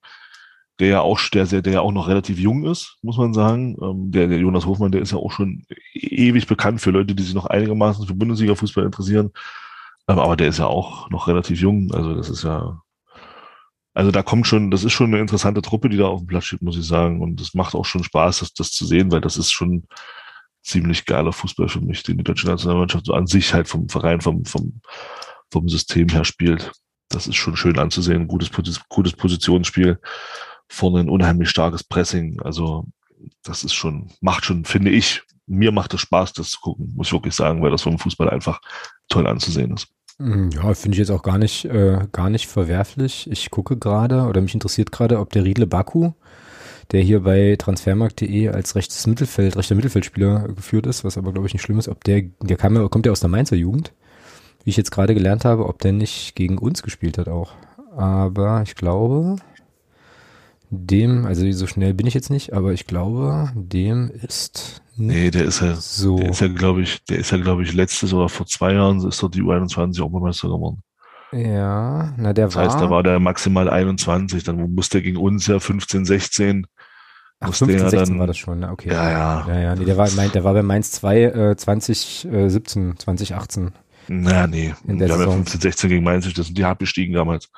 der 0.79 0.87
ja 0.87 1.01
auch, 1.01 1.19
der, 1.33 1.45
der 1.45 1.73
ja 1.73 1.81
auch 1.81 1.91
noch 1.91 2.07
relativ 2.07 2.39
jung 2.39 2.65
ist, 2.65 2.97
muss 3.01 3.17
man 3.17 3.33
sagen. 3.33 3.77
Ähm, 3.81 4.11
der, 4.11 4.27
der 4.27 4.39
Jonas 4.39 4.65
Hofmann, 4.65 4.91
der 4.91 5.01
ist 5.01 5.11
ja 5.11 5.17
auch 5.17 5.31
schon 5.31 5.65
ewig 5.93 6.47
bekannt 6.47 6.79
für 6.81 6.91
Leute, 6.91 7.15
die 7.15 7.23
sich 7.23 7.33
noch 7.33 7.45
einigermaßen 7.45 8.07
für 8.07 8.15
Bundesliga-Fußball 8.15 8.85
interessieren. 8.85 9.31
Aber 10.07 10.37
der 10.37 10.47
ist 10.47 10.59
ja 10.59 10.65
auch 10.65 11.09
noch 11.09 11.27
relativ 11.27 11.59
jung. 11.59 11.91
Also 11.93 12.15
das 12.15 12.29
ist 12.29 12.43
ja, 12.43 12.81
also 13.93 14.11
da 14.11 14.23
kommt 14.23 14.47
schon, 14.47 14.71
das 14.71 14.83
ist 14.83 14.93
schon 14.93 15.07
eine 15.07 15.19
interessante 15.19 15.61
Truppe, 15.61 15.89
die 15.89 15.97
da 15.97 16.07
auf 16.07 16.21
dem 16.21 16.27
Platz 16.27 16.45
steht, 16.45 16.61
muss 16.61 16.77
ich 16.77 16.87
sagen. 16.87 17.21
Und 17.21 17.41
es 17.41 17.53
macht 17.53 17.75
auch 17.75 17.85
schon 17.85 18.03
Spaß, 18.03 18.39
das, 18.39 18.53
das 18.53 18.71
zu 18.71 18.85
sehen, 18.85 19.11
weil 19.11 19.21
das 19.21 19.37
ist 19.37 19.51
schon 19.51 19.85
ziemlich 20.63 21.05
geiler 21.05 21.33
Fußball 21.33 21.67
für 21.67 21.81
mich, 21.81 22.03
den 22.03 22.17
die 22.17 22.23
deutsche 22.23 22.47
Nationalmannschaft 22.47 23.05
so 23.05 23.13
an 23.13 23.27
sich 23.27 23.53
halt 23.53 23.67
vom 23.67 23.89
Verein, 23.89 24.21
vom, 24.21 24.45
vom, 24.45 24.81
vom 25.51 25.67
System 25.67 26.07
her 26.09 26.23
spielt. 26.23 26.71
Das 27.09 27.27
ist 27.27 27.35
schon 27.35 27.57
schön 27.57 27.77
anzusehen. 27.77 28.27
Gutes, 28.27 28.49
gutes 28.87 29.13
Positionsspiel. 29.13 29.99
Vorne 30.69 30.99
ein 30.99 31.09
unheimlich 31.09 31.49
starkes 31.49 31.83
Pressing. 31.83 32.39
Also 32.41 32.85
das 33.43 33.63
ist 33.63 33.73
schon, 33.73 34.11
macht 34.21 34.45
schon, 34.45 34.65
finde 34.65 34.91
ich, 34.91 35.23
mir 35.47 35.71
macht 35.71 35.93
es 35.93 36.01
Spaß, 36.01 36.33
das 36.33 36.51
zu 36.51 36.59
gucken, 36.61 36.93
muss 36.95 37.07
ich 37.07 37.13
wirklich 37.13 37.33
sagen, 37.33 37.61
weil 37.61 37.71
das 37.71 37.81
vom 37.81 37.97
Fußball 37.97 38.29
einfach 38.29 38.61
toll 39.09 39.27
anzusehen 39.27 39.73
ist. 39.73 39.87
Ja, 40.53 40.73
finde 40.73 40.95
ich 40.95 40.99
jetzt 40.99 41.11
auch 41.11 41.23
gar 41.23 41.37
nicht, 41.37 41.65
äh, 41.65 41.99
gar 42.11 42.29
nicht 42.29 42.47
verwerflich. 42.47 43.29
Ich 43.31 43.49
gucke 43.51 43.77
gerade 43.77 44.23
oder 44.23 44.41
mich 44.41 44.53
interessiert 44.53 44.91
gerade, 44.91 45.17
ob 45.19 45.31
der 45.31 45.45
Riedle 45.45 45.65
Baku, 45.65 46.11
der 46.91 47.01
hier 47.01 47.21
bei 47.21 47.55
transfermarkt.de 47.57 48.49
als 48.49 48.75
rechtes 48.75 49.07
Mittelfeld, 49.07 49.55
rechter 49.55 49.75
Mittelfeldspieler 49.75 50.49
geführt 50.49 50.87
ist, 50.87 51.03
was 51.05 51.17
aber 51.17 51.31
glaube 51.31 51.47
ich 51.47 51.53
nicht 51.53 51.63
schlimm 51.63 51.79
ist, 51.79 51.87
ob 51.87 52.03
der, 52.03 52.23
der 52.41 52.57
kam 52.57 52.89
kommt 52.89 53.05
ja 53.05 53.11
aus 53.13 53.21
der 53.21 53.29
Mainzer 53.29 53.55
Jugend, 53.55 53.93
wie 54.65 54.71
ich 54.71 54.77
jetzt 54.77 54.91
gerade 54.91 55.13
gelernt 55.13 55.45
habe, 55.45 55.67
ob 55.67 55.79
der 55.79 55.93
nicht 55.93 56.35
gegen 56.35 56.57
uns 56.57 56.83
gespielt 56.83 57.17
hat 57.17 57.29
auch. 57.29 57.53
Aber 57.95 58.61
ich 58.63 58.75
glaube, 58.75 59.37
dem, 60.69 61.25
also 61.25 61.49
so 61.51 61.67
schnell 61.67 61.93
bin 61.93 62.07
ich 62.07 62.13
jetzt 62.13 62.29
nicht, 62.29 62.53
aber 62.53 62.73
ich 62.73 62.85
glaube, 62.85 63.51
dem 63.55 64.09
ist 64.09 64.81
Nee, 65.01 65.31
der 65.31 65.45
ist 65.45 65.61
ja, 65.61 65.75
so. 65.75 66.17
der 66.17 66.31
ist 66.31 66.41
ja, 66.41 66.49
glaube 66.49 66.81
ich, 66.81 67.01
der 67.05 67.19
ist 67.19 67.31
ja, 67.31 67.37
glaube 67.37 67.63
ich, 67.63 67.73
letztes 67.73 68.13
oder 68.13 68.27
vor 68.27 68.45
zwei 68.47 68.73
Jahren 68.73 69.07
ist 69.07 69.23
doch 69.23 69.29
die 69.29 69.41
U21 69.41 69.97
Europameister 69.99 70.49
geworden. 70.49 70.83
Ja, 71.31 72.13
na 72.17 72.33
der 72.33 72.47
das 72.47 72.55
war. 72.55 72.63
Das 72.65 72.73
heißt, 72.73 72.83
da 72.83 72.89
war 72.89 73.01
der 73.01 73.19
maximal 73.19 73.69
21, 73.69 74.43
dann 74.43 74.73
musste 74.73 74.97
er 74.97 75.01
gegen 75.01 75.15
uns 75.15 75.47
ja 75.47 75.59
15, 75.59 76.03
16. 76.03 76.67
Ach, 77.39 77.53
15, 77.53 77.79
16 77.79 77.99
dann, 77.99 78.19
war 78.19 78.27
das 78.27 78.37
schon, 78.37 78.59
ne? 78.59 78.71
okay. 78.71 78.89
Ja, 78.89 79.09
ja. 79.09 79.45
Ja, 79.47 79.59
ja, 79.59 79.75
nee, 79.75 79.85
der 79.85 79.95
war, 79.95 80.09
der 80.09 80.43
war 80.43 80.53
bei 80.53 80.63
Mainz 80.63 80.91
2, 80.91 81.21
äh, 81.21 81.55
2017, 81.55 82.97
2018. 82.97 83.71
Na, 84.09 84.47
nee. 84.47 84.73
In 84.85 84.97
der 84.97 85.07
wir 85.07 85.15
Saison. 85.15 85.31
haben 85.31 85.39
ja 85.39 85.45
15, 85.45 85.61
16 85.61 85.89
gegen 85.89 86.03
Mainz, 86.03 86.33
das 86.33 86.47
sind 86.47 86.57
die 86.57 86.65
hart 86.65 86.79
bestiegen 86.79 87.13
damals. 87.13 87.49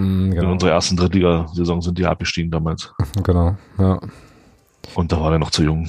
Mm, 0.00 0.30
genau. 0.30 0.42
In 0.42 0.50
unserer 0.52 0.70
ersten 0.70 0.96
Drittligasaison 0.96 1.82
sind 1.82 1.98
die 1.98 2.06
hart 2.06 2.18
bestiegen 2.18 2.50
damals. 2.50 2.92
Genau, 3.22 3.56
ja. 3.78 4.00
Und 4.94 5.12
da 5.12 5.20
war 5.20 5.32
er 5.32 5.38
noch 5.38 5.50
zu 5.50 5.62
jung. 5.62 5.88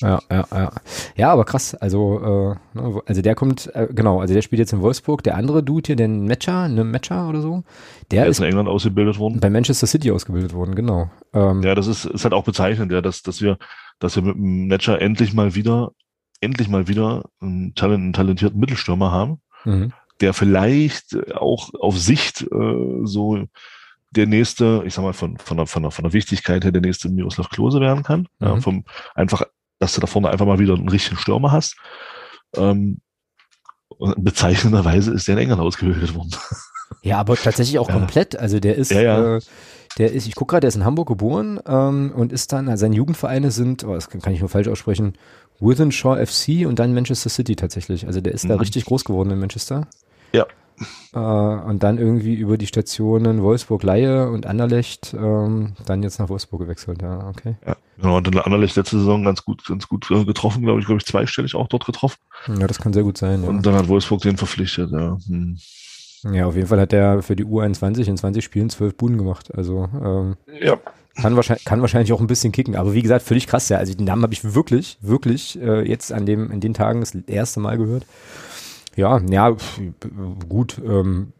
Ja, 0.00 0.20
ja, 0.30 0.46
ja. 0.52 0.72
Ja, 1.16 1.32
aber 1.32 1.44
krass. 1.44 1.74
Also, 1.74 2.20
äh, 2.74 2.78
ne, 2.78 3.00
also 3.06 3.22
der 3.22 3.34
kommt, 3.34 3.74
äh, 3.74 3.88
genau, 3.90 4.20
also 4.20 4.34
der 4.34 4.42
spielt 4.42 4.58
jetzt 4.60 4.72
in 4.72 4.82
Wolfsburg. 4.82 5.22
Der 5.22 5.36
andere 5.36 5.62
Dude 5.62 5.86
hier, 5.86 5.96
den 5.96 6.26
Matcher, 6.26 6.68
ne 6.68 6.84
Matcher 6.84 7.28
oder 7.28 7.40
so, 7.40 7.64
der, 8.10 8.22
der 8.22 8.30
ist 8.30 8.40
in 8.40 8.44
England 8.44 8.68
ausgebildet 8.68 9.18
worden. 9.18 9.40
Bei 9.40 9.48
Manchester 9.48 9.86
City 9.86 10.10
ausgebildet 10.10 10.52
worden, 10.52 10.74
genau. 10.74 11.10
Ähm, 11.32 11.62
ja, 11.62 11.74
das 11.74 11.86
ist, 11.86 12.04
ist 12.04 12.24
halt 12.24 12.34
auch 12.34 12.44
bezeichnend, 12.44 12.92
ja, 12.92 13.00
dass, 13.00 13.22
dass 13.22 13.40
wir, 13.40 13.56
dass 13.98 14.16
wir 14.16 14.22
mit 14.22 14.36
dem 14.36 14.68
Matcher 14.68 15.00
endlich 15.00 15.32
mal 15.32 15.54
wieder, 15.54 15.92
endlich 16.42 16.68
mal 16.68 16.88
wieder 16.88 17.24
einen, 17.40 17.74
talent, 17.74 18.02
einen 18.02 18.12
talentierten 18.12 18.60
Mittelstürmer 18.60 19.10
haben, 19.10 19.40
mhm. 19.64 19.92
Der 20.20 20.32
vielleicht 20.32 21.16
auch 21.34 21.70
auf 21.74 21.98
Sicht 21.98 22.42
äh, 22.42 23.00
so 23.04 23.46
der 24.10 24.26
nächste, 24.26 24.82
ich 24.86 24.94
sag 24.94 25.02
mal, 25.02 25.12
von, 25.12 25.36
von, 25.38 25.56
der, 25.56 25.66
von, 25.66 25.82
der, 25.82 25.90
von 25.90 26.04
der 26.04 26.12
Wichtigkeit 26.12 26.64
her 26.64 26.72
der 26.72 26.82
nächste 26.82 27.08
Miroslav 27.08 27.48
Klose 27.50 27.80
werden 27.80 28.02
kann. 28.02 28.20
Mhm. 28.38 28.46
Ja, 28.46 28.60
vom, 28.60 28.84
einfach, 29.14 29.42
dass 29.78 29.94
du 29.94 30.00
da 30.00 30.06
vorne 30.06 30.30
einfach 30.30 30.46
mal 30.46 30.58
wieder 30.58 30.74
einen 30.74 30.88
richtigen 30.88 31.18
Stürmer 31.18 31.52
hast. 31.52 31.76
Ähm, 32.56 33.00
bezeichnenderweise 33.98 35.12
ist 35.12 35.28
der 35.28 35.34
in 35.34 35.42
England 35.42 35.60
ausgebildet 35.60 36.14
worden. 36.14 36.34
Ja, 37.02 37.18
aber 37.18 37.36
tatsächlich 37.36 37.78
auch 37.78 37.88
ja. 37.88 37.94
komplett. 37.94 38.38
Also 38.38 38.60
der 38.60 38.76
ist, 38.76 38.90
ja, 38.90 39.00
ja. 39.00 39.36
Äh, 39.36 39.40
der 39.98 40.12
ist, 40.12 40.26
ich 40.26 40.34
gucke 40.34 40.52
gerade, 40.52 40.62
der 40.62 40.68
ist 40.68 40.76
in 40.76 40.84
Hamburg 40.84 41.08
geboren 41.08 41.58
ähm, 41.66 42.12
und 42.14 42.32
ist 42.32 42.52
dann, 42.52 42.68
also 42.68 42.82
seine 42.82 42.96
Jugendvereine 42.96 43.50
sind, 43.50 43.84
oh, 43.84 43.94
das 43.94 44.10
kann, 44.10 44.20
kann 44.20 44.32
ich 44.32 44.40
nur 44.40 44.48
falsch 44.48 44.68
aussprechen, 44.68 45.16
Withenshaw 45.60 46.24
FC 46.24 46.66
und 46.66 46.78
dann 46.78 46.94
Manchester 46.94 47.30
City 47.30 47.56
tatsächlich. 47.56 48.06
Also 48.06 48.20
der 48.20 48.32
ist 48.32 48.44
mhm. 48.44 48.50
da 48.50 48.56
richtig 48.56 48.84
groß 48.84 49.04
geworden 49.04 49.30
in 49.30 49.38
Manchester. 49.38 49.86
Ja. 50.32 50.46
Äh, 51.14 51.18
und 51.18 51.82
dann 51.82 51.98
irgendwie 51.98 52.34
über 52.34 52.58
die 52.58 52.66
Stationen 52.66 53.42
Wolfsburg 53.42 53.82
Laie 53.82 54.28
und 54.30 54.46
Anderlecht 54.46 55.14
ähm, 55.18 55.72
dann 55.86 56.02
jetzt 56.02 56.18
nach 56.18 56.28
Wolfsburg 56.28 56.60
gewechselt. 56.60 57.00
Ja, 57.02 57.28
okay. 57.28 57.56
Ja, 57.66 57.76
genau. 57.96 58.18
Und 58.18 58.26
dann 58.26 58.38
Anderlecht 58.38 58.76
letzte 58.76 58.98
Saison 58.98 59.24
ganz 59.24 59.44
gut, 59.44 59.64
ganz 59.66 59.88
gut 59.88 60.10
äh, 60.10 60.24
getroffen, 60.24 60.62
glaube 60.62 60.80
ich, 60.80 60.86
glaube 60.86 61.00
ich, 61.00 61.06
zweistellig 61.06 61.54
auch 61.54 61.68
dort 61.68 61.86
getroffen. 61.86 62.18
Ja, 62.58 62.66
das 62.66 62.78
kann 62.78 62.92
sehr 62.92 63.04
gut 63.04 63.16
sein. 63.16 63.42
Ja. 63.42 63.48
Und 63.48 63.64
dann 63.64 63.74
hat 63.74 63.88
Wolfsburg 63.88 64.20
den 64.20 64.36
verpflichtet, 64.36 64.90
ja. 64.92 65.16
Hm. 65.26 65.58
Ja, 66.32 66.46
auf 66.46 66.56
jeden 66.56 66.66
Fall 66.66 66.80
hat 66.80 66.92
er 66.92 67.22
für 67.22 67.36
die 67.36 67.44
U21 67.44 68.08
in 68.08 68.16
20 68.16 68.44
Spielen 68.44 68.70
zwölf 68.70 68.96
Buden 68.96 69.18
gemacht. 69.18 69.54
Also 69.54 69.88
ähm, 70.02 70.36
ja. 70.60 70.78
Kann, 71.16 71.36
wahrscheinlich, 71.36 71.64
kann 71.64 71.80
wahrscheinlich 71.80 72.12
auch 72.12 72.20
ein 72.20 72.26
bisschen 72.26 72.52
kicken. 72.52 72.76
Aber 72.76 72.94
wie 72.94 73.02
gesagt, 73.02 73.24
völlig 73.24 73.46
krass, 73.46 73.68
ja. 73.68 73.78
Also 73.78 73.94
den 73.94 74.04
Namen 74.06 74.22
habe 74.22 74.32
ich 74.32 74.54
wirklich, 74.54 74.98
wirklich 75.00 75.60
äh, 75.60 75.86
jetzt 75.88 76.12
an 76.12 76.26
dem, 76.26 76.50
in 76.50 76.60
den 76.60 76.74
Tagen 76.74 77.00
das 77.00 77.14
erste 77.14 77.60
Mal 77.60 77.78
gehört. 77.78 78.06
Ja, 78.96 79.20
ja, 79.30 79.54
gut. 80.48 80.80
Ähm, 80.82 81.32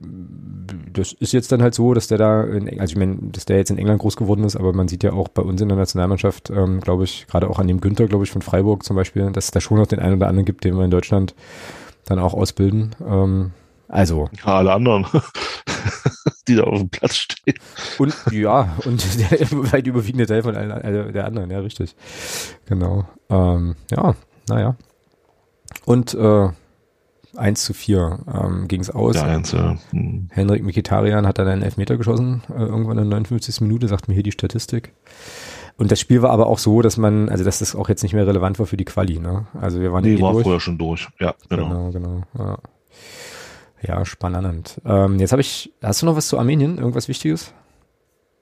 das 0.93 1.15
ist 1.15 1.33
jetzt 1.33 1.51
dann 1.53 1.63
halt 1.63 1.75
so, 1.75 1.95
dass 1.95 2.07
der 2.07 2.19
da, 2.19 2.45
in, 2.45 2.79
also 2.79 2.93
ich 2.93 2.99
meine, 2.99 3.17
dass 3.33 3.47
der 3.47 3.57
jetzt 3.57 3.71
in 3.71 3.79
England 3.79 4.01
groß 4.01 4.17
geworden 4.17 4.45
ist, 4.45 4.57
aber 4.57 4.75
man 4.75 4.89
sieht 4.89 5.03
ja 5.03 5.15
auch 5.15 5.29
bei 5.29 5.41
uns 5.41 5.63
in 5.63 5.69
der 5.69 5.79
Nationalmannschaft, 5.79 6.51
ähm, 6.51 6.81
glaube 6.81 7.05
ich, 7.05 7.27
gerade 7.27 7.49
auch 7.49 7.59
an 7.59 7.67
dem 7.67 7.81
Günther, 7.81 8.09
glaube 8.09 8.25
ich, 8.25 8.31
von 8.31 8.43
Freiburg 8.43 8.85
zum 8.85 8.95
Beispiel, 8.95 9.33
dass 9.33 9.47
es 9.47 9.51
da 9.53 9.61
schon 9.61 9.79
noch 9.79 9.87
den 9.87 10.01
einen 10.01 10.17
oder 10.17 10.29
anderen 10.29 10.45
gibt, 10.45 10.65
den 10.65 10.77
wir 10.77 10.85
in 10.85 10.91
Deutschland 10.91 11.35
dann 12.05 12.19
auch 12.19 12.35
ausbilden. 12.35 12.95
Ähm, 13.07 13.53
also. 13.89 14.29
Ja, 14.45 14.57
alle 14.57 14.73
anderen, 14.73 15.07
die 16.49 16.57
da 16.57 16.65
auf 16.65 16.79
dem 16.79 16.91
Platz 16.91 17.17
stehen. 17.17 17.59
Und 17.99 18.15
ja, 18.31 18.77
und 18.85 19.05
der 19.31 19.41
weit 19.73 19.87
überwiegende 19.87 20.27
Teil 20.27 20.43
von 20.43 20.57
allen 20.57 20.73
also 20.73 21.11
der 21.11 21.27
anderen, 21.27 21.51
ja, 21.51 21.61
richtig. 21.61 21.95
Genau. 22.67 23.07
Ähm, 23.31 23.77
ja, 23.91 24.15
naja. 24.49 24.77
Und 25.85 26.15
äh, 26.15 26.49
1 27.37 27.65
zu 27.65 27.75
4 27.75 28.19
ähm, 28.33 28.69
ging 28.69 28.81
es 28.81 28.91
aus. 28.91 29.17
Ja, 29.17 29.25
1, 29.25 29.53
ja. 29.53 29.77
Hm. 29.91 30.29
Henrik 30.31 30.65
Mikitarian 30.65 31.27
hat 31.27 31.39
dann 31.39 31.49
einen 31.49 31.63
Elfmeter 31.63 31.97
geschossen, 31.97 32.43
äh, 32.49 32.63
irgendwann 32.63 32.99
in 32.99 33.11
der 33.11 33.21
59. 33.21 33.61
Minute, 33.61 33.89
sagt 33.89 34.09
mir 34.09 34.15
hier 34.15 34.23
die 34.23 34.33
Statistik. 34.33 34.93
Und 35.79 35.93
das 35.93 36.01
Spiel 36.01 36.23
war 36.23 36.31
aber 36.31 36.47
auch 36.47 36.59
so, 36.59 36.81
dass 36.81 36.97
man, 36.97 37.29
also 37.29 37.45
dass 37.45 37.59
das 37.59 37.77
auch 37.77 37.89
jetzt 37.89 38.03
nicht 38.03 38.15
mehr 38.15 38.27
relevant 38.27 38.59
war 38.59 38.67
für 38.67 38.79
die 38.79 38.87
Quali, 38.87 39.19
ne? 39.19 39.47
Also 39.61 39.81
wir 39.81 39.93
waren 39.93 40.05
nee, 40.05 40.15
eh 40.15 40.23
war 40.23 40.33
durch. 40.33 40.45
vorher 40.45 40.61
schon 40.61 40.79
durch, 40.79 41.09
ja, 41.21 41.35
genau. 41.51 41.69
Genau, 41.69 41.91
genau. 41.91 42.23
Ja. 42.39 42.59
Ja, 43.83 44.05
spannend. 44.05 44.81
Ähm, 44.85 45.19
jetzt 45.19 45.33
habe 45.33 45.43
ich, 45.43 45.73
hast 45.83 46.03
du 46.03 46.07
noch 46.07 46.17
was 46.17 46.29
zu 46.29 46.39
Armenien? 46.39 46.79
Irgendwas 46.79 47.09
Wichtiges? 47.09 47.53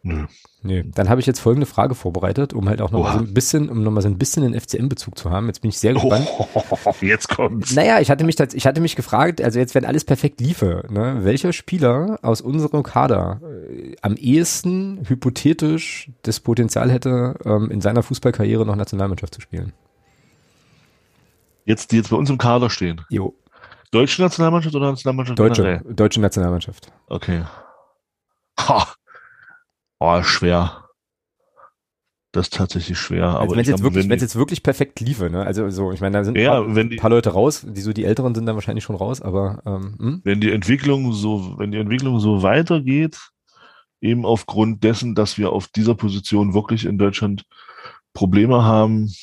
Nö. 0.06 0.26
Nö. 0.62 0.82
Dann 0.94 1.08
habe 1.08 1.20
ich 1.22 1.26
jetzt 1.26 1.40
folgende 1.40 1.66
Frage 1.66 1.94
vorbereitet, 1.94 2.52
um 2.52 2.68
halt 2.68 2.82
auch 2.82 2.90
noch 2.90 3.02
mal 3.02 3.12
so 3.14 3.18
ein 3.20 3.32
bisschen, 3.32 3.70
um 3.70 3.82
noch 3.82 3.90
mal 3.90 4.02
so 4.02 4.08
ein 4.08 4.18
bisschen 4.18 4.42
den 4.42 4.58
FCM-Bezug 4.58 5.16
zu 5.16 5.30
haben. 5.30 5.46
Jetzt 5.46 5.62
bin 5.62 5.70
ich 5.70 5.78
sehr 5.78 5.94
gespannt. 5.94 6.28
Oh, 6.38 6.92
jetzt 7.00 7.30
kommt's. 7.30 7.74
Naja, 7.74 8.00
ich 8.00 8.10
hatte 8.10 8.22
mich, 8.24 8.38
ich 8.38 8.66
hatte 8.66 8.82
mich 8.82 8.96
gefragt, 8.96 9.40
also 9.40 9.58
jetzt, 9.58 9.74
wenn 9.74 9.86
alles 9.86 10.04
perfekt 10.04 10.42
liefe, 10.42 10.84
ne, 10.90 11.20
welcher 11.22 11.54
Spieler 11.54 12.18
aus 12.20 12.42
unserem 12.42 12.82
Kader 12.82 13.40
äh, 13.70 13.96
am 14.02 14.16
ehesten 14.16 15.00
hypothetisch 15.08 16.10
das 16.22 16.38
Potenzial 16.40 16.90
hätte, 16.90 17.36
ähm, 17.46 17.70
in 17.70 17.80
seiner 17.80 18.02
Fußballkarriere 18.02 18.66
noch 18.66 18.76
Nationalmannschaft 18.76 19.34
zu 19.34 19.40
spielen? 19.40 19.72
Jetzt, 21.64 21.92
die 21.92 21.96
jetzt 21.96 22.10
bei 22.10 22.16
uns 22.16 22.28
im 22.28 22.36
Kader 22.36 22.68
stehen. 22.68 23.00
Jo. 23.08 23.34
Deutsche 23.94 24.22
Nationalmannschaft 24.22 24.74
oder 24.74 24.90
Nationalmannschaft? 24.90 25.38
Deutsche, 25.38 25.62
generell? 25.62 25.94
deutsche 25.94 26.20
Nationalmannschaft. 26.20 26.92
Okay. 27.06 27.44
Ha. 28.58 28.88
Oh, 30.00 30.22
schwer. 30.22 30.88
Das 32.32 32.46
ist 32.48 32.54
tatsächlich 32.54 32.98
schwer. 32.98 33.26
Also 33.26 33.38
aber 33.38 33.52
wenn 33.52 33.60
es 33.60 33.68
jetzt, 33.68 33.82
wirklich, 33.84 34.08
wenn 34.08 34.18
jetzt 34.18 34.34
wirklich 34.34 34.64
perfekt 34.64 34.98
liefe, 34.98 35.30
ne? 35.30 35.46
Also 35.46 35.70
so, 35.70 35.92
ich 35.92 36.00
meine, 36.00 36.18
da 36.18 36.24
sind 36.24 36.36
ja, 36.36 36.60
ein 36.60 36.74
paar, 36.74 36.84
die, 36.84 36.96
paar, 36.96 37.10
Leute 37.10 37.30
raus, 37.30 37.64
die 37.64 37.80
so 37.80 37.92
die 37.92 38.04
Älteren 38.04 38.34
sind 38.34 38.46
dann 38.46 38.56
wahrscheinlich 38.56 38.82
schon 38.82 38.96
raus, 38.96 39.22
aber 39.22 39.62
ähm, 39.64 39.94
hm? 40.00 40.20
wenn 40.24 40.40
die 40.40 40.50
Entwicklung 40.50 41.12
so, 41.12 41.54
wenn 41.58 41.70
die 41.70 41.78
Entwicklung 41.78 42.18
so 42.18 42.42
weitergeht, 42.42 43.16
eben 44.00 44.26
aufgrund 44.26 44.82
dessen, 44.82 45.14
dass 45.14 45.38
wir 45.38 45.52
auf 45.52 45.68
dieser 45.68 45.94
Position 45.94 46.54
wirklich 46.54 46.84
in 46.84 46.98
Deutschland 46.98 47.44
Probleme 48.12 48.64
haben, 48.64 49.14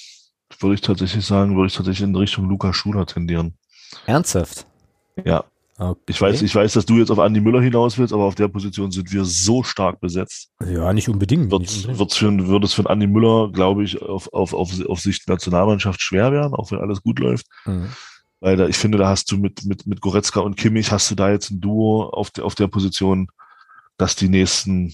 würde 0.59 0.75
ich 0.75 0.81
tatsächlich 0.81 1.25
sagen, 1.25 1.57
würde 1.57 1.67
ich 1.67 1.75
tatsächlich 1.75 2.07
in 2.07 2.15
Richtung 2.15 2.47
Luca 2.47 2.73
Schuler 2.73 3.05
tendieren. 3.05 3.57
Ernsthaft? 4.05 4.65
Ja. 5.23 5.43
Okay. 5.77 5.99
Ich 6.09 6.21
weiß, 6.21 6.43
ich 6.43 6.53
weiß, 6.53 6.73
dass 6.73 6.85
du 6.85 6.97
jetzt 6.97 7.09
auf 7.09 7.17
Andi 7.17 7.41
Müller 7.41 7.59
hinaus 7.59 7.97
willst, 7.97 8.13
aber 8.13 8.25
auf 8.25 8.35
der 8.35 8.47
Position 8.47 8.91
sind 8.91 9.11
wir 9.11 9.25
so 9.25 9.63
stark 9.63 9.99
besetzt. 9.99 10.51
Ja, 10.63 10.93
nicht 10.93 11.09
unbedingt. 11.09 11.49
Wird. 11.49 11.97
Wird's 11.97 12.17
für, 12.17 12.47
wird 12.47 12.63
es 12.63 12.73
für 12.73 12.87
Andi 12.87 13.07
Müller, 13.07 13.51
glaube 13.51 13.83
ich, 13.83 13.99
auf, 13.99 14.31
auf, 14.31 14.53
auf, 14.53 14.71
auf 14.85 14.99
Sicht 14.99 15.27
Nationalmannschaft 15.27 15.99
schwer 15.99 16.31
werden, 16.31 16.53
auch 16.53 16.69
wenn 16.71 16.79
alles 16.79 17.01
gut 17.01 17.17
läuft. 17.17 17.47
Mhm. 17.65 17.89
Weil 18.41 18.57
da, 18.57 18.67
ich 18.67 18.77
finde, 18.77 18.99
da 18.99 19.07
hast 19.07 19.31
du 19.31 19.37
mit, 19.37 19.65
mit, 19.65 19.87
mit 19.87 20.01
Goretzka 20.01 20.41
und 20.41 20.55
Kimmich 20.55 20.91
hast 20.91 21.09
du 21.09 21.15
da 21.15 21.31
jetzt 21.31 21.49
ein 21.49 21.61
Duo 21.61 22.03
auf 22.03 22.29
der, 22.29 22.45
auf 22.45 22.53
der 22.53 22.67
Position, 22.67 23.27
dass 23.97 24.15
die 24.15 24.29
nächsten 24.29 24.93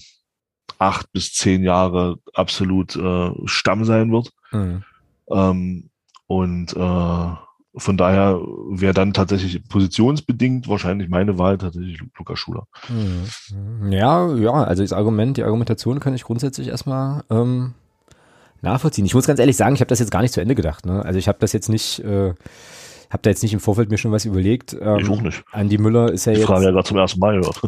acht 0.78 1.12
bis 1.12 1.34
zehn 1.34 1.64
Jahre 1.64 2.16
absolut 2.32 2.96
äh, 2.96 3.30
Stamm 3.44 3.84
sein 3.84 4.10
wird. 4.10 4.30
Mhm. 4.52 4.84
Ähm, 5.30 5.90
und 6.26 6.74
äh, 6.74 7.47
von 7.78 7.96
daher 7.96 8.40
wäre 8.70 8.94
dann 8.94 9.12
tatsächlich 9.12 9.66
positionsbedingt 9.68 10.68
wahrscheinlich 10.68 11.08
meine 11.08 11.38
Wahl 11.38 11.58
tatsächlich 11.58 12.00
Lukas 12.18 12.38
Schuler. 12.38 12.66
Mhm. 12.88 13.92
Ja, 13.92 14.34
ja, 14.34 14.52
also 14.52 14.82
das 14.82 14.92
Argument, 14.92 15.36
die 15.36 15.44
Argumentation 15.44 16.00
kann 16.00 16.14
ich 16.14 16.24
grundsätzlich 16.24 16.68
erstmal 16.68 17.22
ähm, 17.30 17.74
nachvollziehen. 18.60 19.06
Ich 19.06 19.14
muss 19.14 19.26
ganz 19.26 19.40
ehrlich 19.40 19.56
sagen, 19.56 19.74
ich 19.74 19.80
habe 19.80 19.88
das 19.88 20.00
jetzt 20.00 20.10
gar 20.10 20.22
nicht 20.22 20.34
zu 20.34 20.40
Ende 20.40 20.54
gedacht. 20.54 20.86
Ne? 20.86 21.04
Also 21.04 21.18
ich 21.18 21.28
habe 21.28 21.38
das 21.40 21.52
jetzt 21.52 21.68
nicht, 21.68 22.00
äh, 22.00 22.34
habe 23.10 23.22
da 23.22 23.30
jetzt 23.30 23.42
nicht 23.42 23.52
im 23.52 23.60
Vorfeld 23.60 23.90
mir 23.90 23.98
schon 23.98 24.12
was 24.12 24.24
überlegt. 24.24 24.76
Ähm, 24.80 24.98
ich 24.98 25.08
auch 25.08 25.22
nicht. 25.22 25.44
Andi 25.52 25.78
Müller 25.78 26.12
ist 26.12 26.26
ja 26.26 26.32
ich 26.32 26.38
jetzt. 26.38 26.44
Ich 26.44 26.50
frage 26.50 26.64
ja 26.66 26.70
gerade 26.72 26.88
zum 26.88 26.98
ersten 26.98 27.20
Mal 27.20 27.40
gehört. 27.40 27.60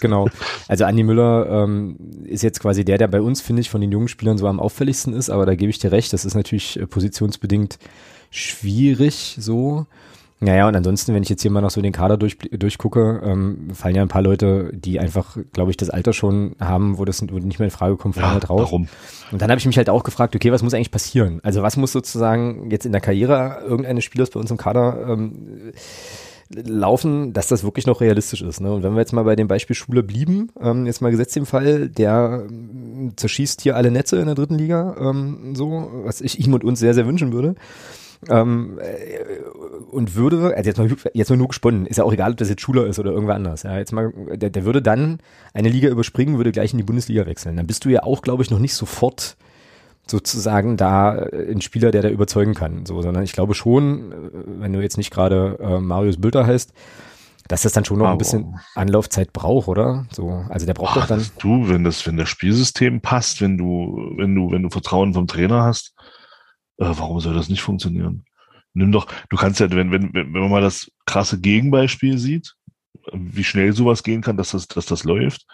genau. 0.00 0.28
Also 0.68 0.84
Andi 0.84 1.02
Müller 1.02 1.64
ähm, 1.64 1.96
ist 2.24 2.42
jetzt 2.42 2.60
quasi 2.60 2.84
der, 2.84 2.98
der 2.98 3.08
bei 3.08 3.20
uns, 3.20 3.40
finde 3.40 3.60
ich, 3.60 3.70
von 3.70 3.80
den 3.80 3.92
jungen 3.92 4.08
Spielern 4.08 4.38
so 4.38 4.46
am 4.46 4.60
auffälligsten 4.60 5.12
ist, 5.12 5.30
aber 5.30 5.46
da 5.46 5.54
gebe 5.54 5.70
ich 5.70 5.78
dir 5.78 5.92
recht, 5.92 6.12
das 6.12 6.24
ist 6.24 6.34
natürlich 6.34 6.78
äh, 6.78 6.86
positionsbedingt 6.86 7.78
schwierig 8.34 9.36
so. 9.38 9.86
Naja, 10.40 10.68
und 10.68 10.76
ansonsten, 10.76 11.14
wenn 11.14 11.22
ich 11.22 11.28
jetzt 11.28 11.42
hier 11.42 11.50
mal 11.50 11.62
noch 11.62 11.70
so 11.70 11.80
den 11.80 11.92
Kader 11.92 12.18
durch, 12.18 12.36
durchgucke, 12.38 13.22
ähm, 13.24 13.68
fallen 13.72 13.94
ja 13.94 14.02
ein 14.02 14.08
paar 14.08 14.20
Leute, 14.20 14.70
die 14.74 14.98
einfach, 15.00 15.38
glaube 15.52 15.70
ich, 15.70 15.76
das 15.76 15.88
Alter 15.88 16.12
schon 16.12 16.54
haben, 16.60 16.98
wo 16.98 17.04
das 17.04 17.22
wo 17.22 17.38
nicht 17.38 17.58
mehr 17.58 17.66
in 17.66 17.70
Frage 17.70 17.96
kommt, 17.96 18.16
vorne 18.16 18.34
ja, 18.34 18.40
drauf. 18.40 18.60
Warum? 18.60 18.88
Und 19.30 19.40
dann 19.40 19.50
habe 19.50 19.58
ich 19.58 19.66
mich 19.66 19.78
halt 19.78 19.88
auch 19.88 20.04
gefragt, 20.04 20.34
okay, 20.36 20.52
was 20.52 20.62
muss 20.62 20.74
eigentlich 20.74 20.90
passieren? 20.90 21.40
Also 21.42 21.62
was 21.62 21.76
muss 21.76 21.92
sozusagen 21.92 22.70
jetzt 22.70 22.84
in 22.84 22.92
der 22.92 23.00
Karriere 23.00 23.62
irgendeines 23.64 24.04
Spielers 24.04 24.30
bei 24.30 24.40
uns 24.40 24.50
im 24.50 24.56
Kader 24.56 25.06
ähm, 25.08 25.72
laufen, 26.50 27.32
dass 27.32 27.46
das 27.46 27.64
wirklich 27.64 27.86
noch 27.86 28.00
realistisch 28.02 28.42
ist. 28.42 28.60
Ne? 28.60 28.72
Und 28.72 28.82
wenn 28.82 28.92
wir 28.92 29.00
jetzt 29.00 29.12
mal 29.12 29.24
bei 29.24 29.36
dem 29.36 29.48
Beispiel 29.48 29.76
Schule 29.76 30.02
blieben, 30.02 30.50
ähm, 30.60 30.84
jetzt 30.84 31.00
mal 31.00 31.10
gesetzt 31.10 31.36
im 31.36 31.46
Fall, 31.46 31.88
der 31.88 32.44
ähm, 32.50 33.12
zerschießt 33.16 33.62
hier 33.62 33.76
alle 33.76 33.90
Netze 33.90 34.18
in 34.18 34.26
der 34.26 34.34
dritten 34.34 34.58
Liga, 34.58 34.96
ähm, 35.00 35.54
so, 35.54 35.90
was 36.04 36.20
ich 36.20 36.44
ihm 36.44 36.52
und 36.52 36.64
uns 36.64 36.80
sehr, 36.80 36.92
sehr 36.92 37.06
wünschen 37.06 37.32
würde 37.32 37.54
ähm, 38.28 38.78
äh, 38.80 39.40
und 39.90 40.14
würde, 40.14 40.54
also 40.56 40.68
jetzt 40.68 40.78
mal, 40.78 40.90
jetzt 41.12 41.30
mal 41.30 41.36
nur 41.36 41.48
gesponnen, 41.48 41.86
ist 41.86 41.96
ja 41.96 42.04
auch 42.04 42.12
egal, 42.12 42.32
ob 42.32 42.36
das 42.36 42.48
jetzt 42.48 42.62
Schuler 42.62 42.86
ist 42.86 42.98
oder 42.98 43.12
irgendwer 43.12 43.34
anders. 43.34 43.62
Ja, 43.62 43.78
jetzt 43.78 43.92
mal, 43.92 44.12
der, 44.34 44.50
der 44.50 44.64
würde 44.64 44.82
dann 44.82 45.18
eine 45.52 45.68
Liga 45.68 45.88
überspringen, 45.88 46.36
würde 46.36 46.52
gleich 46.52 46.72
in 46.72 46.78
die 46.78 46.84
Bundesliga 46.84 47.26
wechseln. 47.26 47.56
Dann 47.56 47.66
bist 47.66 47.84
du 47.84 47.88
ja 47.88 48.02
auch, 48.02 48.22
glaube 48.22 48.42
ich, 48.42 48.50
noch 48.50 48.58
nicht 48.58 48.74
sofort 48.74 49.36
sozusagen 50.06 50.76
da 50.76 51.16
äh, 51.16 51.50
ein 51.50 51.60
Spieler, 51.60 51.90
der 51.90 52.02
da 52.02 52.08
überzeugen 52.08 52.54
kann. 52.54 52.86
So, 52.86 53.00
sondern 53.02 53.22
ich 53.22 53.32
glaube 53.32 53.54
schon, 53.54 54.12
äh, 54.12 54.14
wenn 54.60 54.72
du 54.72 54.80
jetzt 54.80 54.98
nicht 54.98 55.10
gerade 55.10 55.58
äh, 55.60 55.80
Marius 55.80 56.20
Bülter 56.20 56.46
heißt, 56.46 56.72
dass 57.48 57.62
das 57.62 57.72
dann 57.72 57.84
schon 57.84 57.98
noch 57.98 58.08
ein 58.08 58.18
bisschen 58.18 58.58
Anlaufzeit 58.74 59.32
braucht, 59.32 59.68
oder? 59.68 60.06
So, 60.10 60.44
also 60.48 60.64
der 60.64 60.72
braucht 60.72 60.96
Ach, 60.96 61.00
doch 61.02 61.06
dann. 61.06 61.26
Du, 61.38 61.68
wenn 61.68 61.84
das, 61.84 62.06
wenn 62.06 62.16
das 62.16 62.28
Spielsystem 62.28 63.02
passt, 63.02 63.42
wenn 63.42 63.58
du, 63.58 64.12
wenn 64.16 64.34
du, 64.34 64.50
wenn 64.50 64.62
du 64.62 64.70
Vertrauen 64.70 65.12
vom 65.12 65.26
Trainer 65.26 65.62
hast, 65.62 65.94
äh, 66.78 66.86
warum 66.86 67.20
soll 67.20 67.34
das 67.34 67.48
nicht 67.48 67.62
funktionieren? 67.62 68.24
Nimm 68.72 68.90
doch, 68.90 69.06
du 69.28 69.36
kannst 69.36 69.60
ja, 69.60 69.70
wenn, 69.70 69.92
wenn, 69.92 70.12
wenn 70.12 70.30
man 70.30 70.50
mal 70.50 70.60
das 70.60 70.90
krasse 71.06 71.40
Gegenbeispiel 71.40 72.18
sieht, 72.18 72.54
wie 73.12 73.44
schnell 73.44 73.72
sowas 73.72 74.02
gehen 74.02 74.20
kann, 74.20 74.36
dass 74.36 74.50
das, 74.50 74.66
dass 74.66 74.86
das 74.86 75.04
läuft. 75.04 75.46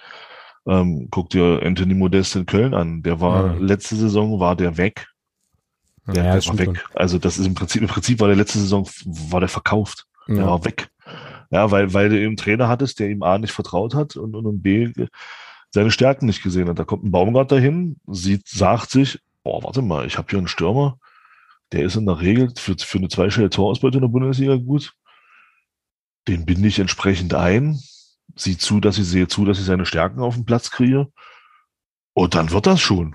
Ähm, 0.66 1.08
guck 1.10 1.30
dir 1.30 1.60
Anthony 1.62 1.94
Modest 1.94 2.36
in 2.36 2.46
Köln 2.46 2.74
an. 2.74 3.02
Der 3.02 3.20
war, 3.20 3.54
mhm. 3.54 3.66
letzte 3.66 3.96
Saison 3.96 4.40
war 4.40 4.56
der 4.56 4.76
weg. 4.76 5.08
Der, 6.06 6.24
ja, 6.24 6.34
der 6.34 6.46
war 6.46 6.58
weg. 6.58 6.84
Also 6.94 7.18
das 7.18 7.38
ist 7.38 7.46
im 7.46 7.54
Prinzip, 7.54 7.82
im 7.82 7.88
Prinzip 7.88 8.20
war 8.20 8.28
der 8.28 8.36
letzte 8.36 8.58
Saison, 8.58 8.88
war 9.04 9.40
der 9.40 9.48
verkauft. 9.48 10.06
Ja. 10.28 10.34
Der 10.34 10.46
war 10.46 10.64
weg. 10.64 10.88
Ja, 11.50 11.70
weil, 11.70 11.92
weil 11.92 12.08
du 12.08 12.16
eben 12.16 12.28
einen 12.28 12.36
Trainer 12.36 12.68
hattest, 12.68 13.00
der 13.00 13.10
ihm 13.10 13.22
A 13.22 13.38
nicht 13.38 13.52
vertraut 13.52 13.94
hat 13.94 14.16
und, 14.16 14.34
und, 14.34 14.46
und 14.46 14.62
B 14.62 14.92
seine 15.72 15.90
Stärken 15.90 16.26
nicht 16.26 16.42
gesehen 16.42 16.68
hat. 16.68 16.78
Da 16.78 16.84
kommt 16.84 17.04
ein 17.04 17.10
Baumgart 17.10 17.50
dahin, 17.52 17.96
sieht, 18.06 18.48
sagt 18.48 18.90
sich, 18.90 19.18
boah, 19.42 19.62
warte 19.62 19.82
mal, 19.82 20.06
ich 20.06 20.18
habe 20.18 20.28
hier 20.30 20.38
einen 20.38 20.48
Stürmer, 20.48 20.98
der 21.72 21.84
ist 21.84 21.96
in 21.96 22.06
der 22.06 22.20
Regel 22.20 22.52
für, 22.56 22.76
für 22.78 22.98
eine 22.98 23.08
zweistellige 23.08 23.50
Torausbeute 23.50 23.98
in 23.98 24.02
der 24.02 24.08
Bundesliga 24.08 24.56
gut. 24.56 24.94
Den 26.28 26.44
binde 26.44 26.68
ich 26.68 26.78
entsprechend 26.78 27.34
ein, 27.34 27.80
sieh 28.36 28.58
zu, 28.58 28.80
dass 28.80 28.98
ich 28.98 29.06
sehe 29.06 29.28
zu, 29.28 29.44
dass 29.44 29.58
ich 29.58 29.64
seine 29.64 29.86
Stärken 29.86 30.20
auf 30.20 30.34
den 30.34 30.44
Platz 30.44 30.70
kriege. 30.70 31.08
Und 32.12 32.34
dann 32.34 32.50
wird 32.50 32.66
das 32.66 32.80
schon. 32.80 33.14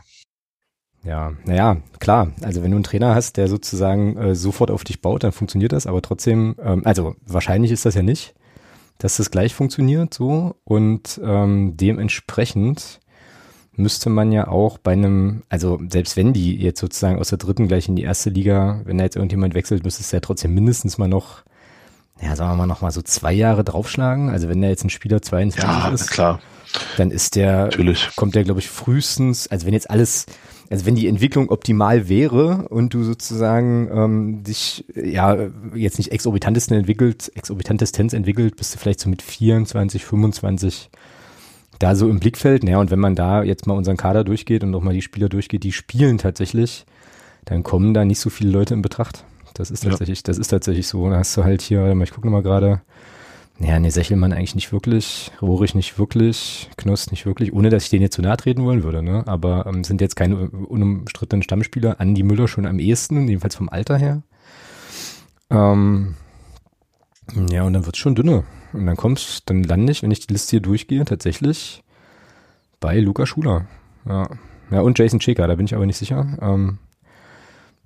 Ja, 1.03 1.33
naja, 1.45 1.77
klar. 1.99 2.31
Also 2.41 2.63
wenn 2.63 2.71
du 2.71 2.77
einen 2.77 2.83
Trainer 2.83 3.13
hast, 3.13 3.37
der 3.37 3.47
sozusagen 3.47 4.17
äh, 4.17 4.35
sofort 4.35 4.71
auf 4.71 4.83
dich 4.83 5.01
baut, 5.01 5.23
dann 5.23 5.31
funktioniert 5.31 5.71
das, 5.71 5.85
aber 5.85 6.01
trotzdem, 6.01 6.55
ähm, 6.59 6.81
also 6.83 7.15
wahrscheinlich 7.25 7.71
ist 7.71 7.85
das 7.85 7.93
ja 7.93 8.01
nicht, 8.01 8.33
dass 8.97 9.17
das 9.17 9.29
gleich 9.29 9.53
funktioniert 9.53 10.13
so 10.13 10.55
und 10.63 11.21
ähm, 11.23 11.77
dementsprechend 11.77 13.01
müsste 13.77 14.09
man 14.09 14.31
ja 14.31 14.47
auch 14.47 14.77
bei 14.77 14.93
einem, 14.93 15.43
also 15.49 15.79
selbst 15.89 16.17
wenn 16.17 16.33
die 16.33 16.55
jetzt 16.55 16.79
sozusagen 16.79 17.19
aus 17.19 17.29
der 17.29 17.37
dritten 17.37 17.67
gleich 17.67 17.87
in 17.87 17.95
die 17.95 18.03
erste 18.03 18.29
Liga, 18.29 18.81
wenn 18.85 18.97
da 18.97 19.03
jetzt 19.03 19.15
irgendjemand 19.15 19.53
wechselt, 19.53 19.83
müsste 19.83 20.01
es 20.01 20.11
ja 20.11 20.19
trotzdem 20.19 20.53
mindestens 20.53 20.97
mal 20.97 21.07
noch, 21.07 21.43
ja, 22.21 22.35
sagen 22.35 22.51
wir 22.51 22.55
mal 22.55 22.67
noch 22.67 22.81
mal 22.81 22.91
so 22.91 23.01
zwei 23.01 23.33
Jahre 23.33 23.63
draufschlagen. 23.63 24.29
Also 24.29 24.47
wenn 24.49 24.61
da 24.61 24.69
jetzt 24.69 24.83
ein 24.83 24.89
Spieler 24.89 25.21
22 25.21 25.63
ja, 25.63 25.89
ist, 25.89 26.09
klar. 26.11 26.39
dann 26.97 27.11
ist 27.11 27.35
der, 27.35 27.65
Natürlich. 27.65 28.09
kommt 28.15 28.35
der 28.35 28.43
glaube 28.43 28.59
ich 28.59 28.69
frühestens, 28.69 29.47
also 29.47 29.65
wenn 29.65 29.73
jetzt 29.73 29.89
alles 29.89 30.25
also 30.69 30.85
wenn 30.85 30.95
die 30.95 31.07
Entwicklung 31.07 31.49
optimal 31.49 32.09
wäre 32.09 32.67
und 32.69 32.93
du 32.93 33.03
sozusagen 33.03 33.89
ähm, 33.93 34.43
dich 34.43 34.85
ja 34.95 35.37
jetzt 35.75 35.99
nicht 35.99 36.11
exorbitantesten 36.11 36.75
entwickelt, 36.75 37.31
exorbitantestens 37.35 38.13
entwickelt, 38.13 38.55
bist 38.55 38.73
du 38.73 38.79
vielleicht 38.79 38.99
so 38.99 39.09
mit 39.09 39.21
24, 39.21 40.03
25 40.03 40.89
da 41.79 41.95
so 41.95 42.09
im 42.09 42.19
Blickfeld. 42.19 42.63
Naja, 42.63 42.79
und 42.79 42.91
wenn 42.91 42.99
man 42.99 43.15
da 43.15 43.43
jetzt 43.43 43.67
mal 43.67 43.75
unseren 43.75 43.97
Kader 43.97 44.23
durchgeht 44.23 44.63
und 44.63 44.71
nochmal 44.71 44.93
die 44.93 45.01
Spieler 45.01 45.29
durchgeht, 45.29 45.63
die 45.63 45.71
spielen 45.71 46.17
tatsächlich, 46.17 46.85
dann 47.45 47.63
kommen 47.63 47.93
da 47.93 48.05
nicht 48.05 48.19
so 48.19 48.29
viele 48.29 48.51
Leute 48.51 48.73
in 48.73 48.81
Betracht. 48.81 49.23
Das 49.53 49.71
ist 49.71 49.83
tatsächlich, 49.83 50.19
ja. 50.19 50.23
das 50.25 50.37
ist 50.37 50.49
tatsächlich 50.49 50.87
so. 50.87 51.09
Da 51.09 51.17
hast 51.17 51.35
du 51.37 51.43
halt 51.43 51.61
hier, 51.61 51.95
ich 52.01 52.11
gucke 52.11 52.27
nochmal 52.27 52.43
gerade, 52.43 52.81
ja, 53.59 53.79
ne, 53.79 53.89
Sechelmann 53.89 54.33
eigentlich 54.33 54.55
nicht 54.55 54.73
wirklich, 54.73 55.31
Rohrig 55.41 55.75
nicht 55.75 55.97
wirklich, 55.97 56.69
Knoss 56.75 57.09
nicht 57.11 57.25
wirklich, 57.25 57.53
ohne 57.53 57.69
dass 57.69 57.83
ich 57.83 57.89
denen 57.89 58.01
jetzt 58.01 58.15
zu 58.15 58.21
nahe 58.21 58.35
treten 58.35 58.65
wollen 58.65 58.83
würde, 58.83 59.01
ne? 59.01 59.23
Aber 59.27 59.65
ähm, 59.65 59.85
sind 59.85 60.01
jetzt 60.01 60.17
keine 60.17 60.49
unumstrittenen 60.49 61.41
Stammspieler. 61.41 62.01
Andi 62.01 62.23
Müller 62.23 62.49
schon 62.49 62.65
am 62.65 62.79
ehesten, 62.79 63.29
jedenfalls 63.29 63.55
vom 63.55 63.69
Alter 63.69 63.97
her. 63.97 64.23
Ähm, 65.49 66.15
ja, 67.49 67.63
und 67.63 67.71
dann 67.71 67.85
wird's 67.85 67.99
schon 67.99 68.15
dünner. 68.15 68.43
Und 68.75 68.85
dann 68.85 68.97
kommst, 68.97 69.49
dann 69.49 69.63
lande 69.63 69.91
ich, 69.91 70.03
wenn 70.03 70.11
ich 70.11 70.27
die 70.27 70.33
Liste 70.33 70.51
hier 70.51 70.59
durchgehe, 70.59 71.05
tatsächlich 71.05 71.83
bei 72.79 72.99
Luca 72.99 73.25
Schuler. 73.25 73.65
Ja. 74.07 74.29
Ja, 74.71 74.81
und 74.81 74.97
Jason 74.97 75.19
Cheka, 75.19 75.45
da 75.47 75.55
bin 75.55 75.65
ich 75.65 75.75
aber 75.75 75.85
nicht 75.85 75.97
sicher. 75.97 76.37
Ähm, 76.41 76.79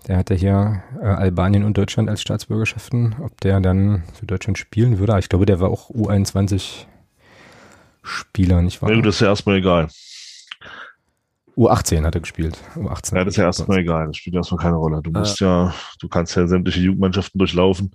der 0.08 0.18
hat 0.18 0.30
ja 0.30 0.36
hier 0.36 0.84
äh, 1.02 1.06
Albanien 1.06 1.66
und 1.66 1.78
Deutschland 1.78 2.10
als 2.10 2.22
Staatsbürgerschaften. 2.22 3.18
Ob 3.22 3.40
der 3.42 3.60
dann 3.60 4.04
für 4.14 4.26
Deutschland 4.26 4.58
spielen 4.58 4.98
würde, 4.98 5.20
ich 5.20 5.30
glaube, 5.30 5.46
der 5.46 5.60
war 5.60 5.70
auch 5.70 5.90
U21 5.90 6.86
Spieler, 8.02 8.62
nicht 8.62 8.82
wahr? 8.82 8.90
Nee, 8.90 9.02
das 9.02 9.16
ist 9.16 9.22
ja 9.22 9.28
erstmal 9.28 9.58
egal. 9.58 9.90
U18 11.58 12.06
hat 12.06 12.16
er 12.16 12.22
gespielt. 12.22 12.58
U18. 12.76 13.18
Ja, 13.18 13.26
das 13.26 13.34
ist 13.34 13.38
ja 13.38 13.44
erstmal 13.44 13.80
egal. 13.80 14.08
Das 14.08 14.16
spielt 14.16 14.38
erstmal 14.38 14.62
keine 14.62 14.78
Rolle. 14.78 15.02
Du 15.04 15.12
musst 15.12 15.42
äh, 15.42 15.46
ja, 15.46 15.74
du 16.00 16.08
kannst 16.08 16.36
ja 16.36 16.48
sämtliche 16.48 16.80
Jugendmannschaften 16.80 17.38
durchlaufen 17.38 17.92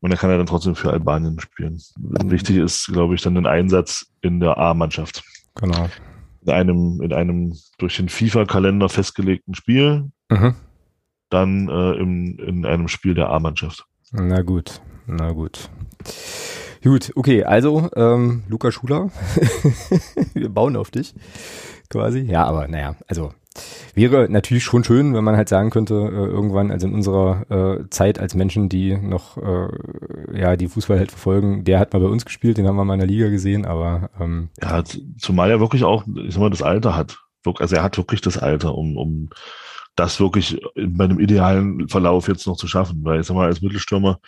und 0.00 0.10
er 0.10 0.16
kann 0.16 0.30
ja 0.30 0.36
dann 0.36 0.46
trotzdem 0.46 0.74
für 0.74 0.90
Albanien 0.92 1.40
spielen. 1.40 1.80
Wichtig 1.96 2.56
ist, 2.56 2.86
glaube 2.92 3.14
ich, 3.14 3.22
dann 3.22 3.36
ein 3.36 3.46
Einsatz 3.46 4.06
in 4.20 4.40
der 4.40 4.58
A-Mannschaft. 4.58 5.24
Genau. 5.54 5.88
In 6.42 6.52
einem, 6.52 7.00
in 7.02 7.12
einem 7.12 7.56
durch 7.78 7.96
den 7.96 8.08
FIFA-Kalender 8.08 8.88
festgelegten 8.88 9.54
Spiel. 9.54 10.10
Mhm 10.30 10.54
dann 11.30 11.68
äh, 11.68 11.92
im, 11.94 12.38
in 12.38 12.66
einem 12.66 12.88
Spiel 12.88 13.14
der 13.14 13.30
A-Mannschaft. 13.30 13.86
Na 14.12 14.42
gut, 14.42 14.80
na 15.06 15.32
gut. 15.32 15.68
Gut, 16.82 17.12
okay, 17.16 17.42
also 17.42 17.90
ähm, 17.96 18.44
Luca 18.48 18.70
Schuler, 18.70 19.10
wir 20.34 20.48
bauen 20.48 20.76
auf 20.76 20.90
dich 20.90 21.14
quasi. 21.90 22.20
Ja, 22.20 22.44
aber 22.44 22.68
naja, 22.68 22.94
also 23.08 23.32
wäre 23.94 24.28
natürlich 24.30 24.64
schon 24.64 24.84
schön, 24.84 25.14
wenn 25.14 25.24
man 25.24 25.36
halt 25.36 25.48
sagen 25.48 25.70
könnte, 25.70 25.94
äh, 25.94 26.26
irgendwann, 26.26 26.70
also 26.70 26.86
in 26.86 26.94
unserer 26.94 27.50
äh, 27.50 27.90
Zeit 27.90 28.18
als 28.18 28.34
Menschen, 28.34 28.68
die 28.68 28.96
noch 28.96 29.36
äh, 29.38 29.68
ja 30.38 30.56
die 30.56 30.68
Fußball 30.68 30.98
halt 30.98 31.10
verfolgen, 31.10 31.64
der 31.64 31.78
hat 31.78 31.92
mal 31.92 32.00
bei 32.00 32.08
uns 32.08 32.24
gespielt, 32.24 32.58
den 32.58 32.66
haben 32.66 32.76
wir 32.76 32.84
mal 32.84 32.94
in 32.94 33.00
der 33.00 33.08
Liga 33.08 33.28
gesehen, 33.28 33.64
aber 33.64 34.10
ähm, 34.20 34.48
ja, 34.62 34.82
zumal 35.18 35.50
er 35.50 35.60
wirklich 35.60 35.84
auch, 35.84 36.04
ich 36.24 36.34
sag 36.34 36.40
mal, 36.40 36.50
das 36.50 36.62
Alter 36.62 36.96
hat. 36.96 37.18
Also 37.58 37.76
er 37.76 37.84
hat 37.84 37.96
wirklich 37.96 38.20
das 38.20 38.38
Alter, 38.38 38.74
um, 38.74 38.96
um 38.96 39.30
das 39.96 40.20
wirklich 40.20 40.60
bei 40.74 41.04
einem 41.04 41.18
idealen 41.18 41.88
Verlauf 41.88 42.28
jetzt 42.28 42.46
noch 42.46 42.56
zu 42.56 42.68
schaffen. 42.68 43.00
Weil 43.02 43.20
ich 43.20 43.26
sag 43.26 43.34
mal, 43.34 43.46
als 43.46 43.62
Mittelstürmer, 43.62 44.20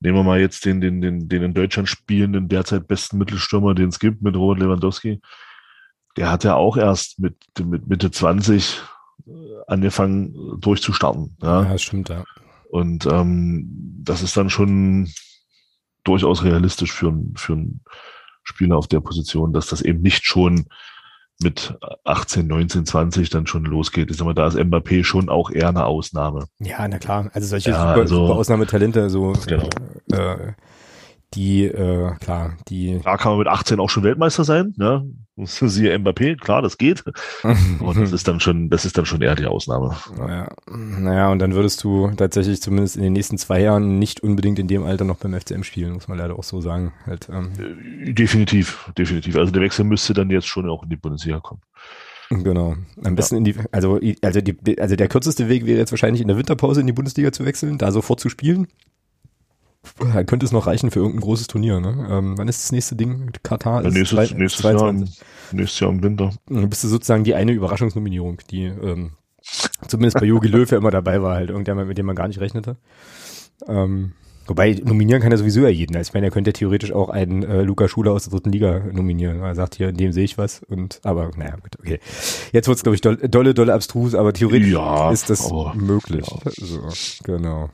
nehmen 0.00 0.16
wir 0.16 0.24
mal 0.24 0.40
jetzt 0.40 0.64
den, 0.64 0.80
den, 0.80 1.00
den, 1.00 1.28
den 1.28 1.42
in 1.42 1.54
Deutschland 1.54 1.88
spielenden, 1.88 2.48
derzeit 2.48 2.88
besten 2.88 3.18
Mittelstürmer, 3.18 3.74
den 3.74 3.90
es 3.90 4.00
gibt, 4.00 4.22
mit 4.22 4.36
Robert 4.36 4.60
Lewandowski. 4.60 5.20
Der 6.16 6.30
hat 6.30 6.44
ja 6.44 6.54
auch 6.54 6.76
erst 6.76 7.18
mit, 7.18 7.36
mit 7.64 7.86
Mitte 7.86 8.10
20 8.10 8.82
äh, 9.26 9.30
angefangen 9.66 10.60
durchzustarten. 10.60 11.36
Ja, 11.42 11.62
ja 11.64 11.78
stimmt, 11.78 12.08
ja. 12.08 12.24
Und 12.70 13.06
ähm, 13.06 14.00
das 14.02 14.22
ist 14.22 14.36
dann 14.36 14.50
schon 14.50 15.10
durchaus 16.04 16.42
realistisch 16.42 16.92
für, 16.92 17.14
für 17.36 17.52
einen 17.52 17.84
Spieler 18.42 18.76
auf 18.76 18.88
der 18.88 19.00
Position, 19.00 19.52
dass 19.52 19.68
das 19.68 19.82
eben 19.82 20.00
nicht 20.00 20.24
schon 20.24 20.66
mit 21.42 21.74
18, 22.04 22.46
19, 22.46 22.86
20 22.86 23.30
dann 23.30 23.46
schon 23.46 23.64
losgeht. 23.64 24.10
Ich 24.10 24.16
sag 24.16 24.24
mal, 24.24 24.34
da 24.34 24.46
ist 24.46 24.56
Mbappé 24.56 25.04
schon 25.04 25.28
auch 25.28 25.50
eher 25.50 25.68
eine 25.68 25.84
Ausnahme. 25.84 26.46
Ja, 26.60 26.86
na 26.88 26.98
klar. 26.98 27.30
Also 27.32 27.48
solche 27.48 27.70
ja, 27.70 27.88
super, 27.88 28.00
also, 28.00 28.26
super 28.26 28.36
Ausnahmetalente, 28.36 29.10
so 29.10 29.32
genau. 29.46 29.68
äh, 30.12 30.52
die, 31.34 31.64
äh, 31.64 32.14
klar, 32.16 32.56
die. 32.68 33.00
Da 33.02 33.16
kann 33.16 33.32
man 33.32 33.38
mit 33.38 33.48
18 33.48 33.80
auch 33.80 33.90
schon 33.90 34.02
Weltmeister 34.02 34.44
sein, 34.44 34.74
ne? 34.76 35.04
Siehe 35.36 35.98
Mbappé, 35.98 36.36
klar, 36.36 36.60
das 36.60 36.76
geht. 36.76 37.04
und 37.80 37.96
das 37.96 38.12
ist 38.12 38.28
dann 38.28 38.40
schon, 38.40 38.68
das 38.68 38.84
ist 38.84 38.98
dann 38.98 39.06
schon 39.06 39.22
eher 39.22 39.34
die 39.34 39.46
Ausnahme. 39.46 39.96
Naja. 40.16 40.48
naja, 40.68 41.30
und 41.30 41.38
dann 41.38 41.54
würdest 41.54 41.82
du 41.84 42.10
tatsächlich 42.16 42.60
zumindest 42.60 42.96
in 42.96 43.02
den 43.02 43.14
nächsten 43.14 43.38
zwei 43.38 43.60
Jahren 43.60 43.98
nicht 43.98 44.20
unbedingt 44.20 44.58
in 44.58 44.68
dem 44.68 44.84
Alter 44.84 45.04
noch 45.04 45.16
beim 45.16 45.38
FCM 45.38 45.62
spielen, 45.62 45.92
muss 45.94 46.08
man 46.08 46.18
leider 46.18 46.38
auch 46.38 46.44
so 46.44 46.60
sagen. 46.60 46.92
Halt, 47.06 47.28
ähm. 47.30 47.52
Äh, 47.58 48.12
definitiv, 48.12 48.90
definitiv. 48.98 49.36
Also 49.36 49.52
der 49.52 49.62
Wechsel 49.62 49.84
müsste 49.84 50.12
dann 50.12 50.30
jetzt 50.30 50.46
schon 50.46 50.68
auch 50.68 50.82
in 50.82 50.90
die 50.90 50.96
Bundesliga 50.96 51.40
kommen. 51.40 51.62
Genau. 52.28 52.76
Am 53.04 53.14
besten 53.14 53.34
ja. 53.34 53.38
in 53.38 53.44
die, 53.44 53.54
also, 53.72 54.00
also 54.22 54.40
die, 54.40 54.80
also 54.80 54.96
der 54.96 55.08
kürzeste 55.08 55.48
Weg 55.48 55.66
wäre 55.66 55.78
jetzt 55.78 55.92
wahrscheinlich 55.92 56.22
in 56.22 56.28
der 56.28 56.38
Winterpause 56.38 56.80
in 56.80 56.86
die 56.86 56.92
Bundesliga 56.92 57.32
zu 57.32 57.44
wechseln, 57.44 57.78
da 57.78 57.90
sofort 57.90 58.20
zu 58.20 58.28
spielen 58.28 58.68
könnte 60.26 60.46
es 60.46 60.52
noch 60.52 60.66
reichen 60.66 60.90
für 60.90 61.00
irgendein 61.00 61.20
großes 61.20 61.46
Turnier. 61.48 61.80
Ne? 61.80 62.06
Ähm, 62.10 62.38
wann 62.38 62.48
ist 62.48 62.64
das 62.64 62.72
nächste 62.72 62.96
Ding? 62.96 63.30
Katar 63.42 63.82
ja, 63.82 63.88
ist 63.88 63.94
nächstes, 63.94 64.28
zwei, 64.28 64.36
nächstes, 64.36 64.62
Jahr 64.64 64.88
im, 64.88 65.08
nächstes 65.52 65.80
Jahr 65.80 65.90
im 65.90 66.02
Winter. 66.02 66.30
Dann 66.48 66.68
bist 66.70 66.84
du 66.84 66.88
sozusagen 66.88 67.24
die 67.24 67.34
eine 67.34 67.52
Überraschungsnominierung, 67.52 68.38
die 68.50 68.64
ähm, 68.64 69.12
zumindest 69.88 70.20
bei 70.20 70.26
Jogi 70.26 70.48
Löw 70.48 70.70
ja 70.70 70.78
immer 70.78 70.90
dabei 70.90 71.22
war, 71.22 71.34
halt 71.34 71.50
irgendjemand, 71.50 71.88
mit 71.88 71.98
dem 71.98 72.06
man 72.06 72.16
gar 72.16 72.28
nicht 72.28 72.40
rechnete. 72.40 72.76
Ähm, 73.66 74.12
wobei 74.46 74.80
nominieren 74.84 75.20
kann 75.20 75.32
er 75.32 75.38
sowieso 75.38 75.62
ja 75.62 75.68
jeden. 75.68 75.96
Also 75.96 76.10
ich 76.10 76.14
meine, 76.14 76.26
er 76.26 76.32
könnte 76.32 76.52
theoretisch 76.52 76.92
auch 76.92 77.08
einen 77.08 77.42
äh, 77.42 77.62
Luca 77.62 77.88
Schuler 77.88 78.12
aus 78.12 78.24
der 78.24 78.32
dritten 78.32 78.52
Liga 78.52 78.80
nominieren. 78.92 79.40
Er 79.40 79.54
sagt 79.54 79.74
hier, 79.74 79.88
in 79.88 79.96
dem 79.96 80.12
sehe 80.12 80.24
ich 80.24 80.38
was. 80.38 80.62
Und 80.62 81.00
aber 81.02 81.30
naja, 81.36 81.56
gut, 81.56 81.76
okay. 81.80 81.98
Jetzt 82.52 82.68
wird 82.68 82.76
es, 82.76 82.82
glaube 82.84 82.94
ich, 82.94 83.00
dolle, 83.00 83.28
dolle, 83.28 83.54
dolle 83.54 83.74
abstrus, 83.74 84.14
aber 84.14 84.32
theoretisch 84.32 84.68
ja, 84.70 85.10
ist 85.10 85.28
das 85.28 85.50
möglich. 85.74 86.26
Ja. 86.28 86.50
So, 86.54 86.88
genau. 87.24 87.70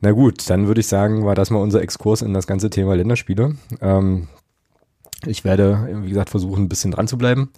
Na 0.00 0.12
gut, 0.12 0.48
dann 0.48 0.66
würde 0.66 0.80
ich 0.80 0.86
sagen, 0.86 1.26
war 1.26 1.34
das 1.34 1.50
mal 1.50 1.58
unser 1.58 1.82
Exkurs 1.82 2.22
in 2.22 2.32
das 2.32 2.46
ganze 2.46 2.70
Thema 2.70 2.96
Länderspiele. 2.96 3.56
Ähm, 3.80 4.28
ich 5.26 5.44
werde, 5.44 6.00
wie 6.02 6.08
gesagt, 6.08 6.30
versuchen, 6.30 6.64
ein 6.64 6.68
bisschen 6.68 6.92
dran 6.92 7.06
zu 7.06 7.18
bleiben. 7.18 7.50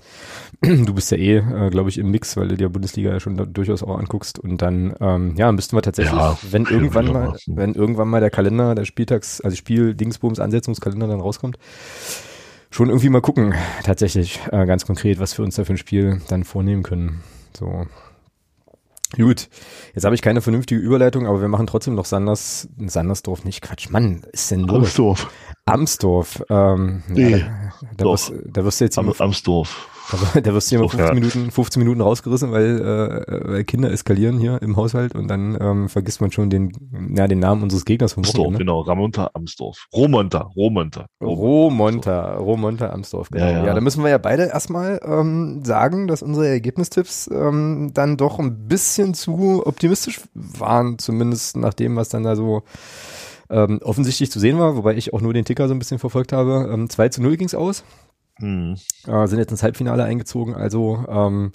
Du 0.63 0.95
bist 0.95 1.11
ja 1.11 1.17
eh, 1.17 1.37
äh, 1.37 1.71
glaube 1.71 1.91
ich, 1.91 1.99
im 1.99 2.11
Mix, 2.11 2.37
weil 2.37 2.49
du 2.49 2.57
dir 2.57 2.69
Bundesliga 2.69 3.11
ja 3.11 3.21
schon 3.21 3.53
durchaus 3.53 3.83
auch 3.83 3.99
anguckst. 3.99 4.39
Und 4.39 4.63
dann, 4.63 4.95
ähm, 5.01 5.35
ja, 5.37 5.51
müssten 5.53 5.77
wir 5.77 5.83
tatsächlich, 5.83 6.19
ja, 6.19 6.37
wenn 6.51 6.67
irgendwann 6.67 7.13
mal, 7.13 7.37
wenn 7.47 7.75
irgendwann 7.75 8.09
mal 8.09 8.21
der 8.21 8.31
Kalender, 8.31 8.75
der 8.75 8.85
Spieltags, 8.85 9.41
also 9.41 9.57
Spiel 9.57 9.95
Dingsbums 9.95 10.41
Ansetzungskalender 10.41 11.07
dann 11.07 11.21
rauskommt, 11.21 11.59
schon 12.71 12.89
irgendwie 12.89 13.11
mal 13.11 13.21
gucken, 13.21 13.55
tatsächlich, 13.85 14.41
äh, 14.51 14.67
ganz 14.67 14.87
konkret, 14.87 15.21
was 15.21 15.37
wir 15.39 15.45
uns 15.45 15.57
da 15.57 15.65
für 15.65 15.75
ein 15.75 15.79
Spiel 15.79 16.21
dann 16.29 16.45
vornehmen 16.45 16.83
können. 16.83 17.23
So, 17.57 17.87
Gut, 19.17 19.49
jetzt 19.95 20.05
habe 20.05 20.15
ich 20.15 20.23
keine 20.23 20.41
vernünftige 20.41 20.81
Überleitung, 20.81 21.27
aber 21.27 21.41
wir 21.41 21.49
machen 21.49 21.67
trotzdem 21.67 21.95
noch 21.95 22.07
Sanders, 22.07 22.69
Sandersdorf, 22.79 23.45
nicht 23.45 23.61
Quatsch, 23.61 23.91
Mann, 23.91 24.25
ist 24.33 24.51
denn 24.51 24.61
los? 24.61 24.77
Amsdorf. 24.77 25.31
Amsdorf, 25.67 26.43
ähm, 26.49 27.03
nee, 27.09 27.31
ja, 27.31 27.39
da, 27.39 27.79
da, 27.99 28.05
wirst, 28.07 28.33
da 28.47 28.65
wirst 28.65 28.81
du 28.81 28.85
jetzt 28.85 28.99
Am, 28.99 29.13
Amsdorf. 29.13 29.89
Also, 30.13 30.41
da 30.41 30.55
wirst 30.55 30.71
du 30.71 30.77
immer 30.77 30.89
15 30.89 31.15
Minuten, 31.15 31.51
15 31.51 31.81
Minuten 31.83 32.01
rausgerissen, 32.01 32.53
weil, 32.53 32.81
äh, 32.81 33.49
weil 33.49 33.65
Kinder 33.65 33.91
eskalieren 33.91 34.39
hier 34.39 34.61
im 34.63 34.77
Haushalt 34.77 35.15
und 35.15 35.29
dann 35.29 35.57
ähm, 35.61 35.89
vergisst 35.89 36.21
man 36.21 36.31
schon 36.31 36.51
den, 36.51 36.73
ja, 37.17 37.27
den 37.27 37.39
Namen 37.39 37.63
unseres 37.63 37.85
Gegners 37.85 38.13
vom 38.15 38.25
Amsdorf, 38.25 38.53
ne? 38.53 38.59
genau, 38.59 38.81
Ramonta 38.81 39.31
Amsdorf. 39.35 39.87
Romonta, 39.93 40.51
Romonta. 40.57 41.07
Romonta, 41.23 42.37
Romonta 42.37 42.91
Amsdorf, 42.91 43.31
genau. 43.31 43.45
Ja, 43.45 43.51
ja. 43.51 43.67
ja, 43.67 43.75
da 43.75 43.81
müssen 43.81 44.03
wir 44.03 44.11
ja 44.11 44.19
beide 44.19 44.45
erstmal 44.45 45.01
ähm, 45.05 45.65
sagen, 45.65 46.09
dass 46.09 46.23
unsere 46.23 46.49
Ergebnistipps 46.49 47.31
ähm, 47.33 47.91
dann 47.95 48.17
doch 48.17 48.39
ein 48.39 48.69
bisschen 48.69 49.15
zu 49.15 49.63
optimistisch 49.67 50.21
waren, 50.35 50.99
zumindest 50.99 51.57
nach 51.57 51.75
dem, 51.75 51.97
was 51.97 52.09
dann 52.09 52.23
da 52.23 52.37
so 52.37 52.63
ähm, 53.51 53.81
offensichtlich 53.83 54.31
zu 54.31 54.41
sehen 54.41 54.59
war, 54.59 54.77
wobei 54.77 54.95
ich 54.97 55.13
auch 55.13 55.21
nur 55.21 55.35
den 55.35 55.45
Ticker 55.45 55.69
so 55.69 55.75
ein 55.75 55.79
bisschen 55.79 55.99
verfolgt 55.99 56.33
habe. 56.33 56.71
Ähm, 56.73 56.89
2 56.89 57.09
zu 57.11 57.23
0 57.23 57.37
ging's 57.37 57.55
aus. 57.55 57.85
Mhm. 58.39 58.77
Äh, 59.07 59.27
sind 59.27 59.39
jetzt 59.39 59.51
ins 59.51 59.63
Halbfinale 59.63 60.05
eingezogen. 60.05 60.55
Also, 60.55 61.05
ähm, 61.09 61.53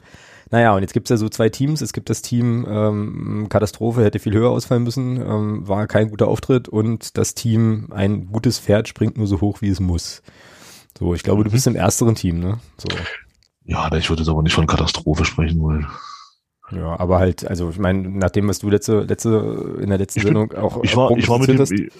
naja, 0.49 0.75
und 0.75 0.81
jetzt 0.81 0.93
gibt's 0.93 1.09
ja 1.09 1.17
so 1.17 1.27
zwei 1.29 1.49
Teams. 1.49 1.81
Es 1.81 1.93
gibt 1.93 2.09
das 2.09 2.21
Team 2.21 2.65
ähm, 2.69 3.47
Katastrophe, 3.49 4.03
hätte 4.03 4.19
viel 4.19 4.33
höher 4.33 4.49
ausfallen 4.49 4.83
müssen, 4.83 5.17
ähm, 5.17 5.67
war 5.67 5.87
kein 5.87 6.09
guter 6.09 6.27
Auftritt 6.27 6.69
und 6.69 7.17
das 7.17 7.35
Team 7.35 7.87
ein 7.91 8.27
gutes 8.31 8.59
Pferd 8.59 8.87
springt 8.87 9.17
nur 9.17 9.27
so 9.27 9.41
hoch, 9.41 9.61
wie 9.61 9.69
es 9.69 9.79
muss. 9.79 10.21
So, 10.97 11.13
ich 11.13 11.23
glaube, 11.23 11.43
du 11.43 11.51
bist 11.51 11.67
im 11.67 11.75
ersteren 11.75 12.15
Team, 12.15 12.39
ne? 12.39 12.59
So. 12.77 12.87
Ja, 13.65 13.93
ich 13.93 14.09
würde 14.09 14.23
jetzt 14.23 14.29
aber 14.29 14.41
nicht 14.41 14.53
von 14.53 14.67
Katastrophe 14.67 15.25
sprechen 15.25 15.59
wollen. 15.59 15.87
Ja, 16.71 16.99
aber 16.99 17.19
halt, 17.19 17.45
also 17.47 17.69
ich 17.69 17.79
meine, 17.79 18.09
nachdem 18.09 18.47
was 18.47 18.59
du 18.59 18.69
letzte, 18.69 19.01
letzte, 19.01 19.77
in 19.81 19.89
der 19.89 19.97
letzten 19.97 20.19
ich 20.19 20.25
Sendung 20.25 20.53
auch 20.53 20.83
ich 20.83 20.95
war, 20.95 21.11
ich 21.11 21.27
war 21.29 21.39
mit 21.39 21.49
dem, 21.49 21.61
ich, 21.61 21.91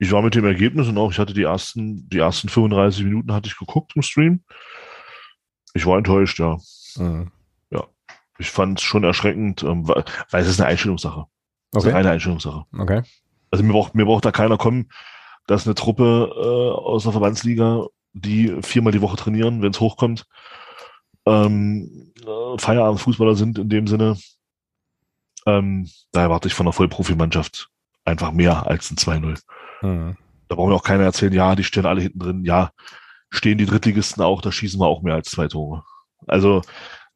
ich 0.00 0.10
war 0.12 0.22
mit 0.22 0.34
dem 0.34 0.46
Ergebnis 0.46 0.88
und 0.88 0.96
auch, 0.96 1.12
ich 1.12 1.18
hatte 1.18 1.34
die 1.34 1.42
ersten, 1.42 2.08
die 2.08 2.18
ersten 2.18 2.48
35 2.48 3.04
Minuten 3.04 3.34
hatte 3.34 3.48
ich 3.48 3.58
geguckt 3.58 3.92
im 3.94 4.02
Stream. 4.02 4.42
Ich 5.74 5.84
war 5.84 5.98
enttäuscht, 5.98 6.38
ja. 6.38 6.56
Mhm. 6.96 7.30
Ja. 7.70 7.84
Ich 8.38 8.50
fand 8.50 8.78
es 8.78 8.84
schon 8.84 9.04
erschreckend, 9.04 9.62
ähm, 9.62 9.86
weil, 9.86 10.02
weil 10.30 10.42
es 10.42 10.48
ist 10.48 10.58
eine 10.58 10.70
Einstellungssache. 10.70 11.26
Okay. 11.74 11.88
ist 11.88 11.94
eine 11.94 12.10
Einstellungssache. 12.10 12.64
Okay. 12.78 13.02
Also 13.50 13.62
mir 13.62 13.74
braucht, 13.74 13.94
mir 13.94 14.06
braucht 14.06 14.24
da 14.24 14.32
keiner 14.32 14.56
kommen, 14.56 14.88
dass 15.46 15.66
eine 15.66 15.74
Truppe 15.74 16.32
äh, 16.34 16.78
aus 16.80 17.02
der 17.02 17.12
Verbandsliga, 17.12 17.84
die 18.14 18.56
viermal 18.62 18.92
die 18.92 19.02
Woche 19.02 19.18
trainieren, 19.18 19.60
wenn 19.60 19.72
es 19.72 19.80
hochkommt, 19.80 20.24
ähm, 21.26 22.14
äh, 22.26 22.58
Feierabendfußballer 22.58 23.34
sind 23.34 23.58
in 23.58 23.68
dem 23.68 23.86
Sinne. 23.86 24.16
Ähm, 25.44 25.90
da 26.12 26.22
erwarte 26.22 26.48
ich 26.48 26.54
von 26.54 26.66
einer 26.66 26.72
Vollprofimannschaft 26.72 27.70
einfach 28.04 28.32
mehr 28.32 28.66
als 28.66 28.90
ein 28.90 28.96
2-0. 28.96 29.40
Mhm. 29.82 30.16
Da 30.48 30.54
brauchen 30.56 30.70
wir 30.70 30.76
auch 30.76 30.84
keiner 30.84 31.04
erzählen, 31.04 31.32
ja, 31.32 31.54
die 31.54 31.64
stehen 31.64 31.86
alle 31.86 32.02
hinten 32.02 32.18
drin. 32.18 32.44
Ja, 32.44 32.70
stehen 33.30 33.58
die 33.58 33.66
Drittligisten 33.66 34.22
auch, 34.22 34.42
da 34.42 34.50
schießen 34.50 34.80
wir 34.80 34.86
auch 34.86 35.02
mehr 35.02 35.14
als 35.14 35.30
zwei 35.30 35.46
Tore. 35.46 35.84
Also, 36.26 36.62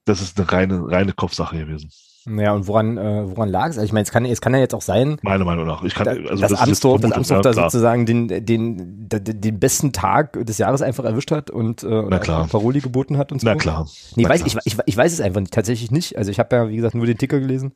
das 0.04 0.20
ist 0.20 0.38
eine 0.38 0.50
reine, 0.50 0.90
reine 0.90 1.12
Kopfsache 1.12 1.58
gewesen. 1.58 1.90
Ja, 2.26 2.54
und 2.54 2.66
woran, 2.66 2.96
äh, 2.96 3.36
woran 3.36 3.50
lag 3.50 3.68
es? 3.68 3.76
Also 3.76 3.84
ich 3.84 3.92
meine, 3.92 4.04
es 4.04 4.10
kann, 4.10 4.24
es 4.24 4.40
kann 4.40 4.54
ja 4.54 4.60
jetzt 4.60 4.74
auch 4.74 4.80
sein. 4.80 5.18
Meiner 5.22 5.44
Meinung 5.44 5.66
nach. 5.66 5.82
Ich 5.82 5.94
kann, 5.94 6.08
also 6.08 6.40
dass 6.40 6.52
das 6.52 6.60
Amsdorf, 6.60 7.00
dass 7.02 7.12
Amsdorf 7.12 7.42
da 7.42 7.52
sozusagen 7.52 8.06
den, 8.06 8.28
den, 8.28 8.46
den, 8.46 9.10
den 9.10 9.60
besten 9.60 9.92
Tag 9.92 10.32
des 10.46 10.56
Jahres 10.56 10.80
einfach 10.80 11.04
erwischt 11.04 11.30
hat 11.30 11.50
und 11.50 11.82
äh, 11.82 12.18
klar. 12.20 12.46
Paroli 12.48 12.80
geboten 12.80 13.18
hat 13.18 13.30
und 13.30 13.42
so. 13.42 13.46
Na 13.46 13.56
klar. 13.56 13.86
Nee, 14.16 14.22
Na 14.22 14.30
weiß, 14.30 14.42
klar. 14.42 14.62
Ich, 14.64 14.72
ich, 14.72 14.78
ich 14.86 14.96
weiß 14.96 15.12
es 15.12 15.20
einfach 15.20 15.42
tatsächlich 15.50 15.90
nicht. 15.90 16.16
Also 16.16 16.30
ich 16.30 16.38
habe 16.38 16.56
ja, 16.56 16.68
wie 16.70 16.76
gesagt, 16.76 16.94
nur 16.94 17.06
den 17.06 17.18
Ticker 17.18 17.40
gelesen. 17.40 17.74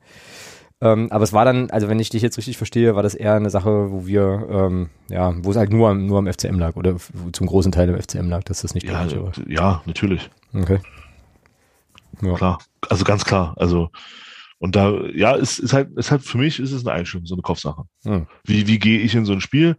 Ähm, 0.80 1.10
aber 1.10 1.24
es 1.24 1.32
war 1.32 1.44
dann, 1.44 1.70
also 1.70 1.88
wenn 1.88 1.98
ich 1.98 2.10
dich 2.10 2.22
jetzt 2.22 2.38
richtig 2.38 2.56
verstehe, 2.56 2.94
war 2.94 3.02
das 3.02 3.14
eher 3.14 3.34
eine 3.34 3.50
Sache, 3.50 3.90
wo 3.90 4.06
wir, 4.06 4.46
ähm, 4.50 4.90
ja, 5.08 5.34
wo 5.42 5.50
es 5.50 5.56
halt 5.56 5.72
nur 5.72 5.88
am, 5.88 6.06
nur 6.06 6.18
am 6.18 6.32
FCM 6.32 6.58
lag 6.58 6.76
oder 6.76 6.96
zum 7.32 7.46
großen 7.46 7.72
Teil 7.72 7.88
im 7.88 8.00
FCM 8.00 8.28
lag, 8.28 8.44
dass 8.44 8.62
das 8.62 8.74
nicht 8.74 8.86
ja, 8.86 8.92
war. 8.92 9.32
Ja, 9.48 9.82
natürlich. 9.86 10.30
Okay. 10.54 10.78
Ja. 12.22 12.34
Klar, 12.34 12.58
also 12.88 13.04
ganz 13.04 13.24
klar. 13.24 13.54
Also 13.56 13.90
und 14.58 14.74
da, 14.74 14.92
ja, 15.14 15.32
ist, 15.32 15.58
ist 15.58 15.72
halt, 15.72 15.96
ist 15.96 16.10
halt 16.10 16.22
für 16.22 16.38
mich 16.38 16.58
ist 16.58 16.72
es 16.72 16.84
eine 16.84 16.94
Einstellung, 16.94 17.26
so 17.26 17.34
eine 17.34 17.42
Kopfsache. 17.42 17.84
Hm. 18.04 18.26
Wie, 18.44 18.66
wie 18.66 18.78
gehe 18.78 19.00
ich 19.00 19.14
in 19.14 19.24
so 19.24 19.32
ein 19.32 19.40
Spiel 19.40 19.76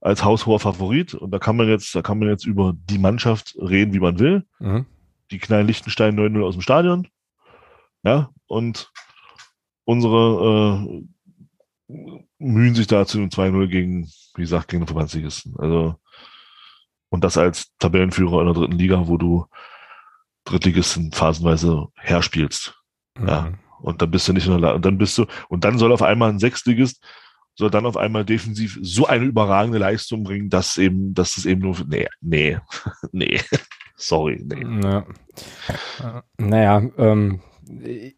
als 0.00 0.24
haushoher 0.24 0.58
Favorit? 0.58 1.14
Und 1.14 1.30
da 1.30 1.38
kann 1.38 1.56
man 1.56 1.68
jetzt, 1.68 1.94
da 1.94 2.02
kann 2.02 2.18
man 2.18 2.28
jetzt 2.28 2.46
über 2.46 2.74
die 2.74 2.98
Mannschaft 2.98 3.56
reden, 3.58 3.92
wie 3.92 4.00
man 4.00 4.18
will. 4.18 4.44
Mhm. 4.58 4.86
Die 5.30 5.38
knallen 5.38 5.66
Lichtenstein 5.66 6.18
9-0 6.18 6.42
aus 6.44 6.54
dem 6.54 6.62
Stadion. 6.62 7.08
Ja, 8.04 8.30
und 8.46 8.90
unsere 9.86 10.84
äh, 11.88 12.22
mühen 12.38 12.74
sich 12.74 12.86
dazu 12.86 13.18
2-0 13.18 13.68
gegen, 13.68 14.10
wie 14.34 14.42
gesagt, 14.42 14.68
gegen 14.68 14.82
den 14.82 14.88
Verbandsligisten. 14.88 15.54
Also, 15.58 15.94
und 17.08 17.24
das 17.24 17.38
als 17.38 17.72
Tabellenführer 17.78 18.40
in 18.40 18.46
der 18.46 18.54
dritten 18.54 18.78
Liga, 18.78 19.06
wo 19.06 19.16
du 19.16 19.46
Drittligisten 20.44 21.12
phasenweise 21.12 21.86
herspielst. 21.96 22.74
Mhm. 23.18 23.28
Ja. 23.28 23.52
Und 23.80 24.02
dann 24.02 24.10
bist 24.10 24.28
du 24.28 24.32
nicht 24.32 24.46
in 24.46 24.52
der 24.52 24.60
Lage. 24.60 24.76
Und 24.76 24.84
dann 24.84 24.98
bist 24.98 25.16
du, 25.18 25.26
und 25.48 25.64
dann 25.64 25.78
soll 25.78 25.92
auf 25.92 26.02
einmal 26.02 26.30
ein 26.30 26.38
Sechstligist, 26.38 27.02
soll 27.54 27.70
dann 27.70 27.86
auf 27.86 27.96
einmal 27.96 28.24
defensiv 28.24 28.78
so 28.82 29.06
eine 29.06 29.24
überragende 29.24 29.78
Leistung 29.78 30.24
bringen, 30.24 30.50
dass 30.50 30.76
eben, 30.76 31.14
dass 31.14 31.36
es 31.36 31.46
eben 31.46 31.62
nur, 31.62 31.76
nee, 31.88 32.06
nee, 32.20 32.58
nee, 33.12 33.40
sorry, 33.96 34.42
nee. 34.44 34.82
Ja. 34.82 35.06
Naja, 36.38 36.82
ähm, 36.98 37.40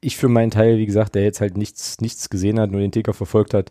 ich 0.01 0.16
für 0.16 0.28
meinen 0.28 0.51
Teil, 0.51 0.78
wie 0.78 0.86
gesagt, 0.86 1.14
der 1.14 1.22
jetzt 1.22 1.40
halt 1.40 1.57
nichts, 1.57 2.01
nichts 2.01 2.28
gesehen 2.30 2.61
hat, 2.61 2.70
nur 2.70 2.80
den 2.80 2.92
Ticker 2.92 3.14
verfolgt 3.14 3.55
hat, 3.55 3.70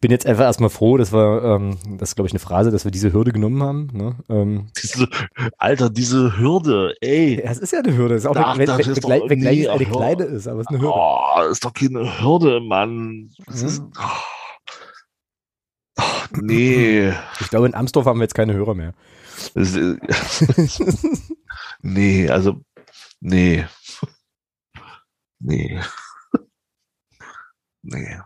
bin 0.00 0.10
jetzt 0.10 0.26
einfach 0.26 0.44
erstmal 0.44 0.70
froh, 0.70 0.96
dass 0.96 1.12
wir, 1.12 1.42
ähm, 1.42 1.78
das 1.98 2.10
ist 2.10 2.14
glaube 2.16 2.26
ich 2.28 2.32
eine 2.32 2.40
Phrase, 2.40 2.70
dass 2.70 2.84
wir 2.84 2.90
diese 2.90 3.12
Hürde 3.12 3.32
genommen 3.32 3.62
haben. 3.62 3.88
Ne? 3.92 4.16
Ähm, 4.28 4.66
diese, 4.82 5.08
Alter, 5.58 5.90
diese 5.90 6.38
Hürde, 6.38 6.94
ey. 7.00 7.40
Ja, 7.42 7.50
es 7.50 7.58
ist 7.58 7.72
ja 7.72 7.78
eine 7.80 7.96
Hürde, 7.96 8.14
ist 8.14 8.26
auch 8.26 8.36
Ach, 8.36 8.58
wenn, 8.58 8.68
wenn, 8.68 8.78
wenn, 8.78 8.94
doch, 8.94 9.30
wenn 9.30 9.38
nee, 9.38 9.68
eine 9.68 9.84
kleine 9.86 10.24
ist, 10.24 10.48
aber 10.48 10.60
es 10.60 10.66
ist 10.66 10.70
eine 10.70 10.80
Hürde. 10.80 10.94
Oh, 10.94 11.42
ist 11.50 11.64
doch 11.64 11.72
keine 11.72 12.20
Hürde, 12.20 12.60
Mann. 12.60 13.30
Das 13.46 13.62
mhm. 13.62 13.68
ist, 13.68 13.82
oh. 13.98 14.36
Oh, 15.98 16.02
nee. 16.42 17.12
Ich 17.40 17.50
glaube, 17.50 17.66
in 17.66 17.74
Amsdorf 17.74 18.06
haben 18.06 18.18
wir 18.18 18.24
jetzt 18.24 18.34
keine 18.34 18.54
Hörer 18.54 18.74
mehr. 18.74 18.92
nee, 21.82 22.28
also, 22.28 22.60
nee. 23.20 23.64
Nee. 25.40 25.78
nee, 27.82 28.18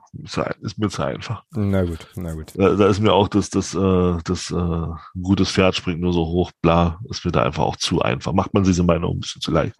ist 0.62 0.78
mir 0.78 0.88
zu 0.88 1.02
einfach. 1.02 1.44
Na 1.50 1.82
gut, 1.84 2.06
na 2.16 2.34
gut. 2.34 2.52
Da, 2.54 2.74
da 2.74 2.86
ist 2.86 3.00
mir 3.00 3.12
auch 3.12 3.28
das, 3.28 3.50
das, 3.50 3.74
äh, 3.74 4.18
das 4.24 4.50
äh, 4.50 4.86
gutes 5.20 5.50
Pferd 5.50 5.74
springt 5.74 6.00
nur 6.00 6.12
so 6.12 6.26
hoch, 6.26 6.52
bla, 6.62 7.00
ist 7.10 7.24
mir 7.24 7.32
da 7.32 7.42
einfach 7.42 7.64
auch 7.64 7.76
zu 7.76 8.00
einfach. 8.00 8.32
Macht 8.32 8.54
man 8.54 8.62
diese 8.62 8.82
Meinung 8.82 9.16
ein 9.16 9.20
bisschen 9.20 9.42
zu 9.42 9.50
leicht. 9.50 9.76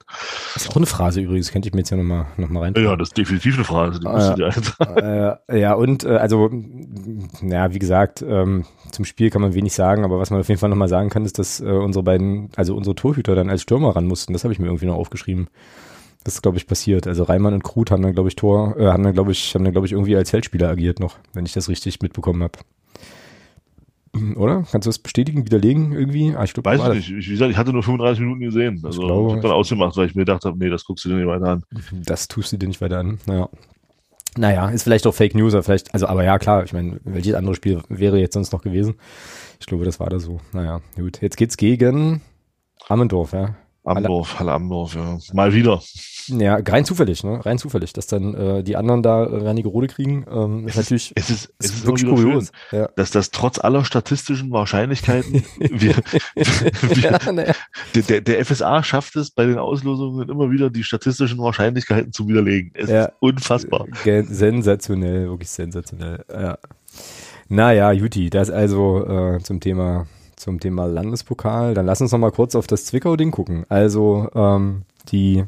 Das 0.54 0.64
ist 0.64 0.70
auch 0.70 0.76
eine 0.76 0.86
Phrase 0.86 1.20
übrigens, 1.20 1.50
könnte 1.50 1.68
ich 1.68 1.74
mir 1.74 1.80
jetzt 1.80 1.90
ja 1.90 1.96
nochmal 1.96 2.26
noch 2.36 2.48
mal 2.48 2.60
rein. 2.60 2.74
Ja, 2.76 2.96
das 2.96 3.08
ist 3.08 3.16
definitiv 3.16 3.54
eine 3.54 3.64
Phrase. 3.64 4.00
Die 4.00 4.06
äh, 4.06 5.36
äh, 5.48 5.60
ja, 5.60 5.74
und 5.74 6.04
äh, 6.04 6.16
also, 6.16 6.50
ja, 7.42 7.72
wie 7.72 7.78
gesagt, 7.78 8.22
ähm, 8.22 8.66
zum 8.90 9.04
Spiel 9.04 9.30
kann 9.30 9.42
man 9.42 9.54
wenig 9.54 9.72
sagen, 9.72 10.04
aber 10.04 10.18
was 10.18 10.30
man 10.30 10.40
auf 10.40 10.48
jeden 10.48 10.60
Fall 10.60 10.70
nochmal 10.70 10.88
sagen 10.88 11.10
kann, 11.10 11.24
ist, 11.24 11.38
dass 11.38 11.60
äh, 11.60 11.64
unsere 11.64 12.02
beiden, 12.02 12.50
also 12.56 12.76
unsere 12.76 12.94
Torhüter 12.94 13.34
dann 13.34 13.50
als 13.50 13.62
Stürmer 13.62 13.94
ran 13.96 14.06
mussten. 14.06 14.32
Das 14.32 14.44
habe 14.44 14.52
ich 14.52 14.58
mir 14.58 14.66
irgendwie 14.66 14.86
noch 14.86 14.96
aufgeschrieben. 14.96 15.48
Das 16.24 16.34
ist, 16.34 16.42
glaube 16.42 16.58
ich, 16.58 16.66
passiert. 16.66 17.06
Also 17.06 17.22
Reimann 17.22 17.54
und 17.54 17.64
Krut 17.64 17.90
haben 17.90 18.02
dann, 18.02 18.12
glaube 18.12 18.28
ich, 18.28 18.36
Tor, 18.36 18.76
äh, 18.78 18.86
haben 18.86 19.02
dann, 19.02 19.14
glaube 19.14 19.32
ich, 19.32 19.54
haben 19.54 19.64
dann, 19.64 19.72
glaube 19.72 19.86
ich, 19.86 19.92
irgendwie 19.92 20.16
als 20.16 20.30
Feldspieler 20.30 20.68
agiert 20.68 21.00
noch, 21.00 21.16
wenn 21.32 21.46
ich 21.46 21.52
das 21.52 21.68
richtig 21.68 22.02
mitbekommen 22.02 22.42
habe. 22.42 22.58
Oder? 24.36 24.66
Kannst 24.70 24.86
du 24.86 24.90
das 24.90 24.98
bestätigen, 24.98 25.46
widerlegen 25.46 25.92
irgendwie? 25.92 26.34
Ah, 26.36 26.44
ich 26.44 26.52
glaub, 26.52 26.66
Weiß 26.66 26.80
ich 26.80 26.88
nicht. 26.88 27.10
Ich, 27.10 27.28
wie 27.28 27.32
gesagt, 27.32 27.50
ich 27.50 27.56
hatte 27.56 27.72
nur 27.72 27.82
35 27.82 28.20
Minuten 28.20 28.40
gesehen. 28.40 28.80
Also 28.84 29.00
ich, 29.00 29.06
glaube, 29.06 29.28
ich 29.28 29.32
habe 29.36 29.42
dann 29.42 29.52
ausgemacht, 29.52 29.96
weil 29.96 30.06
ich 30.06 30.14
mir 30.14 30.22
gedacht 30.22 30.44
habe, 30.44 30.58
nee, 30.58 30.68
das 30.68 30.84
guckst 30.84 31.04
du 31.04 31.08
dir 31.08 31.16
nicht 31.16 31.26
weiter 31.26 31.46
an. 31.46 31.62
Das 31.92 32.28
tust 32.28 32.52
du 32.52 32.58
dir 32.58 32.68
nicht 32.68 32.80
weiter 32.80 32.98
an. 32.98 33.18
Naja. 33.26 33.48
Naja, 34.36 34.68
ist 34.70 34.84
vielleicht 34.84 35.06
auch 35.06 35.14
Fake 35.14 35.34
News, 35.34 35.56
vielleicht, 35.64 35.92
also, 35.92 36.06
aber 36.06 36.22
ja, 36.22 36.38
klar, 36.38 36.62
ich 36.62 36.72
meine, 36.72 37.00
welches 37.02 37.34
andere 37.34 37.56
Spiel 37.56 37.82
wäre 37.88 38.18
jetzt 38.18 38.34
sonst 38.34 38.52
noch 38.52 38.62
gewesen? 38.62 38.94
Ich 39.58 39.66
glaube, 39.66 39.84
das 39.84 39.98
war 39.98 40.08
da 40.08 40.20
so. 40.20 40.40
Naja, 40.52 40.80
gut. 40.96 41.20
Jetzt 41.20 41.36
geht's 41.36 41.56
gegen 41.56 42.20
Ammendorf, 42.88 43.32
ja. 43.32 43.56
Amdorf, 43.84 44.38
Halle 44.38 44.52
Amdorf, 44.52 44.94
ja. 44.94 45.18
Mal 45.32 45.54
wieder. 45.54 45.80
Ja, 46.28 46.56
rein 46.56 46.84
zufällig, 46.84 47.24
ne? 47.24 47.44
Rein 47.44 47.58
zufällig, 47.58 47.92
dass 47.92 48.06
dann 48.06 48.34
äh, 48.34 48.62
die 48.62 48.76
anderen 48.76 49.02
da 49.02 49.24
äh, 49.24 49.44
Wernigerode 49.44 49.86
kriegen, 49.86 50.26
ähm, 50.30 50.68
ist 50.68 50.76
es 50.76 50.76
natürlich 50.76 51.16
ist, 51.16 51.30
es 51.30 51.30
ist, 51.30 51.54
es 51.58 51.66
ist 51.66 51.86
wirklich 51.86 52.08
kurios, 52.08 52.52
schön, 52.68 52.80
ja. 52.80 52.88
dass 52.94 53.10
das 53.10 53.30
trotz 53.30 53.58
aller 53.58 53.84
statistischen 53.84 54.50
Wahrscheinlichkeiten 54.50 55.44
wir, 55.58 55.94
wir, 56.34 57.10
ja, 57.10 57.32
ne. 57.32 57.54
der, 57.94 58.20
der 58.20 58.44
FSA 58.44 58.82
schafft 58.82 59.16
es 59.16 59.30
bei 59.30 59.46
den 59.46 59.58
Auslosungen 59.58 60.28
immer 60.28 60.50
wieder 60.50 60.70
die 60.70 60.84
statistischen 60.84 61.38
Wahrscheinlichkeiten 61.38 62.12
zu 62.12 62.28
widerlegen. 62.28 62.72
Es 62.74 62.90
ja. 62.90 63.06
ist 63.06 63.12
unfassbar. 63.20 63.86
Sensationell, 64.04 65.28
wirklich 65.28 65.50
sensationell. 65.50 66.24
Ja. 66.30 66.58
Naja, 67.48 67.90
Juti, 67.92 68.30
das 68.30 68.50
also 68.50 69.06
äh, 69.06 69.40
zum 69.42 69.58
Thema 69.58 70.06
zum 70.40 70.58
Thema 70.58 70.86
Landespokal. 70.86 71.74
Dann 71.74 71.86
lass 71.86 72.00
uns 72.00 72.12
noch 72.12 72.18
mal 72.18 72.32
kurz 72.32 72.54
auf 72.54 72.66
das 72.66 72.86
Zwickau-Ding 72.86 73.30
gucken. 73.30 73.64
Also 73.68 74.28
ähm, 74.34 74.82
die, 75.08 75.44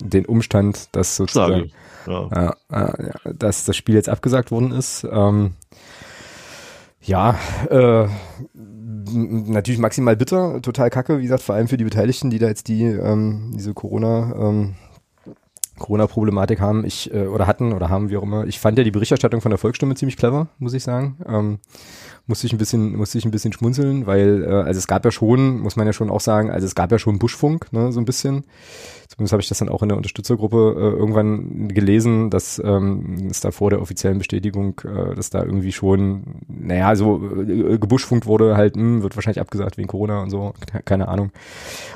den 0.00 0.26
Umstand, 0.26 0.88
dass 0.92 1.16
sozusagen, 1.16 1.72
ja. 2.06 2.54
Äh, 2.70 2.76
äh, 2.76 3.34
dass 3.34 3.64
das 3.64 3.76
Spiel 3.76 3.94
jetzt 3.94 4.08
abgesagt 4.08 4.50
worden 4.50 4.72
ist. 4.72 5.06
Ähm, 5.10 5.54
ja, 7.02 7.38
äh, 7.70 8.08
natürlich 8.54 9.80
maximal 9.80 10.16
bitter, 10.16 10.60
total 10.62 10.90
kacke, 10.90 11.18
wie 11.18 11.22
gesagt, 11.22 11.42
vor 11.42 11.54
allem 11.54 11.68
für 11.68 11.76
die 11.76 11.84
Beteiligten, 11.84 12.30
die 12.30 12.38
da 12.38 12.48
jetzt 12.48 12.68
die 12.68 12.82
ähm, 12.82 13.52
diese 13.54 13.74
Corona 13.74 14.34
ähm, 14.36 14.74
Corona-Problematik 15.78 16.60
haben, 16.60 16.84
ich 16.84 17.12
äh, 17.12 17.26
oder 17.26 17.46
hatten 17.46 17.72
oder 17.72 17.88
haben, 17.88 18.10
wie 18.10 18.16
auch 18.16 18.22
immer. 18.22 18.46
Ich 18.46 18.58
fand 18.58 18.78
ja 18.78 18.84
die 18.84 18.90
Berichterstattung 18.90 19.40
von 19.40 19.50
der 19.50 19.58
Volksstimme 19.58 19.94
ziemlich 19.94 20.16
clever, 20.16 20.48
muss 20.58 20.74
ich 20.74 20.82
sagen. 20.82 21.18
Ähm, 21.26 21.58
musste 22.26 22.46
ich 22.46 22.52
ein 22.52 22.58
bisschen, 22.58 22.96
musste 22.96 23.18
ich 23.18 23.24
ein 23.24 23.30
bisschen 23.30 23.52
schmunzeln, 23.52 24.06
weil 24.06 24.44
äh, 24.44 24.48
also 24.48 24.78
es 24.78 24.86
gab 24.86 25.04
ja 25.04 25.10
schon, 25.10 25.60
muss 25.60 25.76
man 25.76 25.86
ja 25.86 25.92
schon 25.92 26.10
auch 26.10 26.20
sagen, 26.20 26.50
also 26.50 26.66
es 26.66 26.74
gab 26.74 26.90
ja 26.90 26.98
schon 26.98 27.18
Buschfunk, 27.18 27.72
ne, 27.72 27.92
so 27.92 28.00
ein 28.00 28.04
bisschen. 28.04 28.44
Zumindest 29.08 29.32
habe 29.32 29.40
ich 29.40 29.48
das 29.48 29.58
dann 29.58 29.68
auch 29.68 29.82
in 29.82 29.88
der 29.88 29.96
Unterstützergruppe 29.96 30.74
äh, 30.76 30.98
irgendwann 30.98 31.68
gelesen, 31.68 32.28
dass 32.30 32.60
ähm, 32.62 33.28
es 33.30 33.40
da 33.40 33.52
vor 33.52 33.70
der 33.70 33.80
offiziellen 33.80 34.18
Bestätigung, 34.18 34.80
äh, 34.84 35.14
dass 35.14 35.30
da 35.30 35.44
irgendwie 35.44 35.70
schon, 35.70 36.40
naja, 36.48 36.96
so 36.96 37.22
äh, 37.40 37.78
gebuschfunkt 37.78 38.26
wurde, 38.26 38.56
halt, 38.56 38.74
mh, 38.74 38.82
hm, 38.82 39.02
wird 39.02 39.16
wahrscheinlich 39.16 39.40
abgesagt 39.40 39.78
wegen 39.78 39.88
Corona 39.88 40.22
und 40.22 40.30
so, 40.30 40.52
keine 40.84 41.06
Ahnung. 41.06 41.30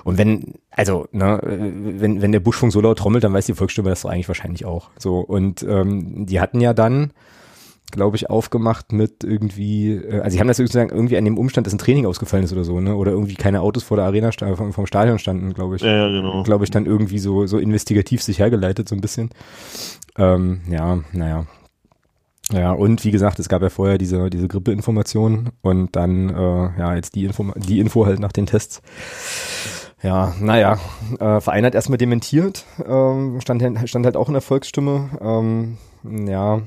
Und 0.04 0.18
wenn, 0.18 0.54
also, 0.70 1.08
ne, 1.10 1.40
wenn, 1.42 2.22
wenn 2.22 2.32
der 2.32 2.40
Buschfunk 2.40 2.72
so 2.72 2.80
laut 2.80 2.98
trommelt, 2.98 3.24
dann 3.24 3.32
weiß 3.32 3.46
die 3.46 3.54
Volksstimme 3.54 3.90
das 3.90 4.02
doch 4.02 4.10
eigentlich 4.10 4.28
wahrscheinlich 4.28 4.64
auch. 4.64 4.90
So, 4.96 5.18
und 5.18 5.64
ähm, 5.64 6.26
die 6.26 6.40
hatten 6.40 6.60
ja 6.60 6.72
dann 6.72 7.12
glaube 7.90 8.16
ich, 8.16 8.30
aufgemacht 8.30 8.92
mit 8.92 9.24
irgendwie, 9.24 9.92
äh, 9.92 10.20
also 10.20 10.34
sie 10.34 10.40
haben 10.40 10.48
das 10.48 10.56
sozusagen 10.56 10.90
irgendwie 10.90 11.16
an 11.16 11.24
dem 11.24 11.38
Umstand, 11.38 11.66
dass 11.66 11.74
ein 11.74 11.78
Training 11.78 12.06
ausgefallen 12.06 12.44
ist 12.44 12.52
oder 12.52 12.64
so, 12.64 12.80
ne? 12.80 12.94
Oder 12.94 13.12
irgendwie 13.12 13.34
keine 13.34 13.60
Autos 13.60 13.82
vor 13.82 13.96
der 13.96 14.06
Arena 14.06 14.30
vom, 14.32 14.72
vom 14.72 14.86
Stadion 14.86 15.18
standen, 15.18 15.52
glaube 15.54 15.76
ich. 15.76 15.82
Ja, 15.82 16.06
ja, 16.06 16.08
genau. 16.08 16.42
Glaube 16.42 16.64
ich, 16.64 16.70
dann 16.70 16.86
irgendwie 16.86 17.18
so, 17.18 17.46
so 17.46 17.58
investigativ 17.58 18.22
sich 18.22 18.38
hergeleitet, 18.38 18.88
so 18.88 18.94
ein 18.94 19.00
bisschen. 19.00 19.30
Ähm, 20.18 20.60
ja, 20.70 21.00
naja. 21.12 21.46
Ja, 22.52 22.72
und 22.72 23.04
wie 23.04 23.12
gesagt, 23.12 23.38
es 23.38 23.48
gab 23.48 23.62
ja 23.62 23.68
vorher 23.68 23.96
diese, 23.96 24.28
diese 24.28 24.48
Grippeinformation 24.48 25.50
und 25.62 25.94
dann, 25.94 26.30
äh, 26.30 26.78
ja, 26.78 26.94
jetzt 26.96 27.14
die 27.14 27.24
Info, 27.24 27.52
die 27.56 27.78
Info 27.78 28.06
halt 28.06 28.18
nach 28.18 28.32
den 28.32 28.46
Tests. 28.46 28.82
Ja, 30.02 30.34
naja, 30.40 30.78
äh, 31.20 31.40
Verein 31.40 31.64
hat 31.64 31.74
erstmal 31.74 31.98
dementiert, 31.98 32.64
ähm, 32.84 33.40
stand, 33.40 33.62
stand 33.88 34.06
halt 34.06 34.16
auch 34.16 34.28
in 34.28 34.32
der 34.32 34.42
Volksstimme. 34.42 35.10
Ähm, 35.20 35.76
ja, 36.26 36.62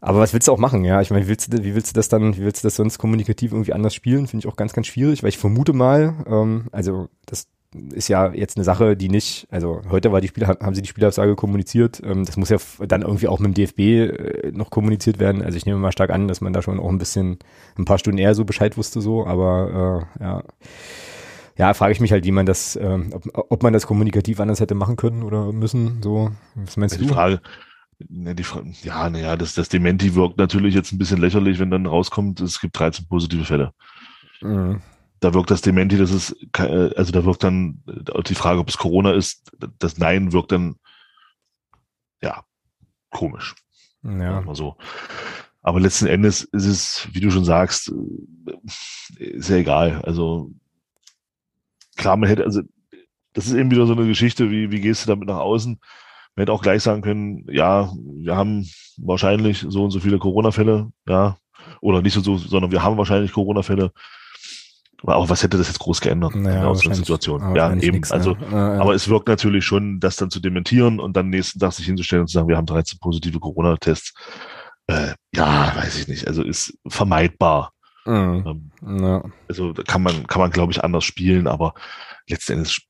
aber 0.00 0.18
was 0.20 0.32
willst 0.32 0.48
du 0.48 0.52
auch 0.52 0.58
machen, 0.58 0.84
ja? 0.84 1.00
Ich 1.00 1.10
meine, 1.10 1.24
wie 1.24 1.28
willst 1.28 1.52
du, 1.52 1.62
wie 1.62 1.74
willst 1.74 1.90
du 1.90 1.94
das 1.94 2.08
dann, 2.08 2.36
wie 2.36 2.42
willst 2.42 2.64
du 2.64 2.66
das 2.66 2.76
sonst 2.76 2.98
kommunikativ 2.98 3.52
irgendwie 3.52 3.72
anders 3.72 3.94
spielen? 3.94 4.26
Finde 4.26 4.46
ich 4.46 4.52
auch 4.52 4.56
ganz, 4.56 4.72
ganz 4.72 4.86
schwierig, 4.86 5.22
weil 5.22 5.28
ich 5.28 5.38
vermute 5.38 5.72
mal, 5.72 6.14
ähm, 6.26 6.66
also 6.72 7.08
das 7.26 7.48
ist 7.92 8.08
ja 8.08 8.32
jetzt 8.32 8.56
eine 8.56 8.64
Sache, 8.64 8.96
die 8.96 9.08
nicht, 9.08 9.46
also 9.50 9.82
heute 9.90 10.10
war 10.10 10.20
die 10.20 10.28
Spieler, 10.28 10.48
haben 10.60 10.74
sie 10.74 10.82
die 10.82 10.88
Spielabsage 10.88 11.36
kommuniziert, 11.36 12.00
ähm, 12.04 12.24
das 12.24 12.36
muss 12.36 12.48
ja 12.48 12.56
dann 12.86 13.02
irgendwie 13.02 13.28
auch 13.28 13.38
mit 13.38 13.48
dem 13.48 13.54
DFB 13.54 13.78
äh, 13.78 14.52
noch 14.52 14.70
kommuniziert 14.70 15.18
werden. 15.18 15.42
Also 15.42 15.56
ich 15.56 15.66
nehme 15.66 15.78
mal 15.78 15.92
stark 15.92 16.10
an, 16.10 16.26
dass 16.26 16.40
man 16.40 16.52
da 16.52 16.62
schon 16.62 16.80
auch 16.80 16.88
ein 16.88 16.98
bisschen, 16.98 17.38
ein 17.78 17.84
paar 17.84 17.98
Stunden 17.98 18.18
eher 18.18 18.34
so 18.34 18.44
Bescheid 18.44 18.76
wusste 18.76 19.00
so, 19.00 19.26
aber 19.26 20.06
äh, 20.18 20.24
ja. 20.24 20.42
Ja, 21.56 21.74
frage 21.74 21.92
ich 21.92 22.00
mich 22.00 22.10
halt, 22.10 22.24
wie 22.24 22.30
man 22.30 22.46
das, 22.46 22.74
ähm, 22.76 23.12
ob, 23.12 23.50
ob 23.50 23.62
man 23.62 23.74
das 23.74 23.86
kommunikativ 23.86 24.40
anders 24.40 24.60
hätte 24.60 24.74
machen 24.74 24.96
können 24.96 25.22
oder 25.22 25.52
müssen. 25.52 26.00
So, 26.02 26.30
was 26.54 26.78
meinst 26.78 26.98
die 26.98 27.06
du? 27.06 27.12
Frage, 27.12 27.42
Ne, 28.08 28.34
die, 28.34 28.44
ja, 28.82 29.10
naja, 29.10 29.36
das, 29.36 29.54
das 29.54 29.68
Dementi 29.68 30.14
wirkt 30.14 30.38
natürlich 30.38 30.74
jetzt 30.74 30.92
ein 30.92 30.98
bisschen 30.98 31.20
lächerlich, 31.20 31.58
wenn 31.58 31.70
dann 31.70 31.86
rauskommt, 31.86 32.40
es 32.40 32.60
gibt 32.60 32.78
13 32.78 33.06
positive 33.06 33.44
Fälle. 33.44 33.72
Mhm. 34.40 34.80
Da 35.20 35.34
wirkt 35.34 35.50
das 35.50 35.60
Dementi, 35.60 35.98
das 35.98 36.10
ist, 36.10 36.34
also 36.58 37.12
da 37.12 37.24
wirkt 37.26 37.44
dann 37.44 37.82
die 38.26 38.34
Frage, 38.34 38.58
ob 38.58 38.70
es 38.70 38.78
Corona 38.78 39.12
ist, 39.12 39.52
das 39.78 39.98
Nein 39.98 40.32
wirkt 40.32 40.52
dann, 40.52 40.76
ja, 42.22 42.42
komisch. 43.10 43.54
Ja. 44.02 44.40
Mal 44.40 44.54
so. 44.54 44.76
Aber 45.62 45.78
letzten 45.78 46.06
Endes 46.06 46.44
ist 46.44 46.64
es, 46.64 47.08
wie 47.12 47.20
du 47.20 47.30
schon 47.30 47.44
sagst, 47.44 47.92
ist 49.18 49.50
ja 49.50 49.56
egal. 49.56 50.00
Also, 50.06 50.52
klar, 51.96 52.16
man 52.16 52.30
hätte, 52.30 52.44
also, 52.44 52.62
das 53.34 53.46
ist 53.46 53.52
eben 53.52 53.70
wieder 53.70 53.86
so 53.86 53.92
eine 53.92 54.06
Geschichte, 54.06 54.50
wie, 54.50 54.70
wie 54.70 54.80
gehst 54.80 55.04
du 55.04 55.08
damit 55.08 55.28
nach 55.28 55.36
außen? 55.36 55.80
Man 56.36 56.42
hätte 56.42 56.52
auch 56.52 56.62
gleich 56.62 56.82
sagen 56.82 57.02
können, 57.02 57.46
ja, 57.50 57.92
wir 57.94 58.36
haben 58.36 58.66
wahrscheinlich 58.98 59.64
so 59.68 59.84
und 59.84 59.90
so 59.90 60.00
viele 60.00 60.18
Corona-Fälle, 60.18 60.90
ja, 61.08 61.36
oder 61.80 62.02
nicht 62.02 62.14
so, 62.14 62.36
sondern 62.36 62.70
wir 62.70 62.82
haben 62.82 62.96
wahrscheinlich 62.96 63.32
Corona-Fälle. 63.32 63.92
Aber 65.02 65.28
was 65.28 65.42
hätte 65.42 65.56
das 65.56 65.68
jetzt 65.68 65.78
groß 65.78 66.00
geändert 66.00 66.34
naja, 66.34 66.70
in 66.70 66.78
der 66.78 66.94
Situation? 66.94 67.56
Ja, 67.56 67.72
eben. 67.72 67.96
Nix, 67.96 68.12
also, 68.12 68.34
ne? 68.34 68.46
ja, 68.50 68.74
ja. 68.74 68.80
aber 68.80 68.94
es 68.94 69.08
wirkt 69.08 69.28
natürlich 69.28 69.64
schon, 69.64 69.98
das 69.98 70.16
dann 70.16 70.30
zu 70.30 70.40
dementieren 70.40 71.00
und 71.00 71.16
dann 71.16 71.30
nächsten 71.30 71.58
Tag 71.58 71.72
sich 71.72 71.86
hinzustellen 71.86 72.22
und 72.22 72.28
zu 72.28 72.34
sagen, 72.34 72.48
wir 72.48 72.58
haben 72.58 72.66
13 72.66 72.98
positive 72.98 73.40
Corona-Tests. 73.40 74.12
Äh, 74.88 75.14
ja, 75.34 75.74
weiß 75.74 75.98
ich 76.00 76.08
nicht. 76.08 76.26
Also 76.26 76.42
ist 76.42 76.76
vermeidbar. 76.86 77.72
Mhm. 78.04 78.70
Ähm, 78.82 79.00
ja. 79.02 79.24
Also 79.48 79.72
kann 79.86 80.02
man, 80.02 80.26
kann 80.26 80.40
man, 80.40 80.50
glaube 80.50 80.72
ich, 80.72 80.84
anders 80.84 81.04
spielen, 81.04 81.46
aber 81.46 81.74
letzten 82.28 82.52
Endes 82.54 82.82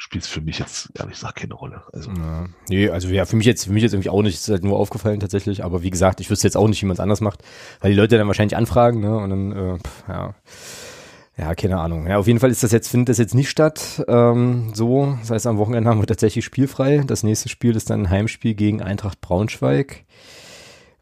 spielt 0.00 0.24
es 0.24 0.30
für 0.30 0.40
mich 0.40 0.58
jetzt 0.58 0.90
ehrlich 0.98 1.14
gesagt 1.14 1.36
keine 1.36 1.54
Rolle. 1.54 1.82
Also. 1.92 2.10
Ja. 2.10 2.46
Nee, 2.68 2.88
also 2.88 3.08
ja, 3.08 3.26
für 3.26 3.36
mich 3.36 3.46
jetzt, 3.46 3.66
für 3.66 3.72
mich 3.72 3.82
jetzt 3.82 3.92
irgendwie 3.92 4.08
auch 4.08 4.22
nicht, 4.22 4.34
ist 4.34 4.48
halt 4.48 4.64
nur 4.64 4.78
aufgefallen 4.78 5.20
tatsächlich, 5.20 5.62
aber 5.62 5.82
wie 5.82 5.90
gesagt, 5.90 6.20
ich 6.20 6.30
wüsste 6.30 6.46
jetzt 6.46 6.56
auch 6.56 6.68
nicht, 6.68 6.80
wie 6.80 6.86
man 6.86 6.94
es 6.94 7.00
anders 7.00 7.20
macht, 7.20 7.42
weil 7.80 7.90
die 7.90 7.96
Leute 7.96 8.16
dann 8.16 8.26
wahrscheinlich 8.26 8.56
anfragen, 8.56 9.00
ne? 9.00 9.16
Und 9.18 9.30
dann, 9.30 9.52
äh, 9.52 9.78
pff, 9.78 10.04
ja. 10.08 10.34
Ja, 11.36 11.54
keine 11.54 11.78
Ahnung. 11.78 12.06
Ja, 12.06 12.18
auf 12.18 12.26
jeden 12.26 12.38
Fall 12.38 12.50
ist 12.50 12.62
das 12.62 12.72
jetzt, 12.72 12.88
findet 12.88 13.10
das 13.10 13.18
jetzt 13.18 13.34
nicht 13.34 13.50
statt. 13.50 14.04
Ähm, 14.08 14.72
so, 14.74 15.16
das 15.20 15.30
heißt, 15.30 15.46
am 15.46 15.58
Wochenende 15.58 15.88
haben 15.88 16.00
wir 16.00 16.06
tatsächlich 16.06 16.44
spielfrei. 16.44 17.02
Das 17.06 17.22
nächste 17.22 17.48
Spiel 17.48 17.76
ist 17.76 17.88
dann 17.88 18.02
ein 18.02 18.10
Heimspiel 18.10 18.54
gegen 18.54 18.82
Eintracht 18.82 19.20
Braunschweig. 19.20 20.04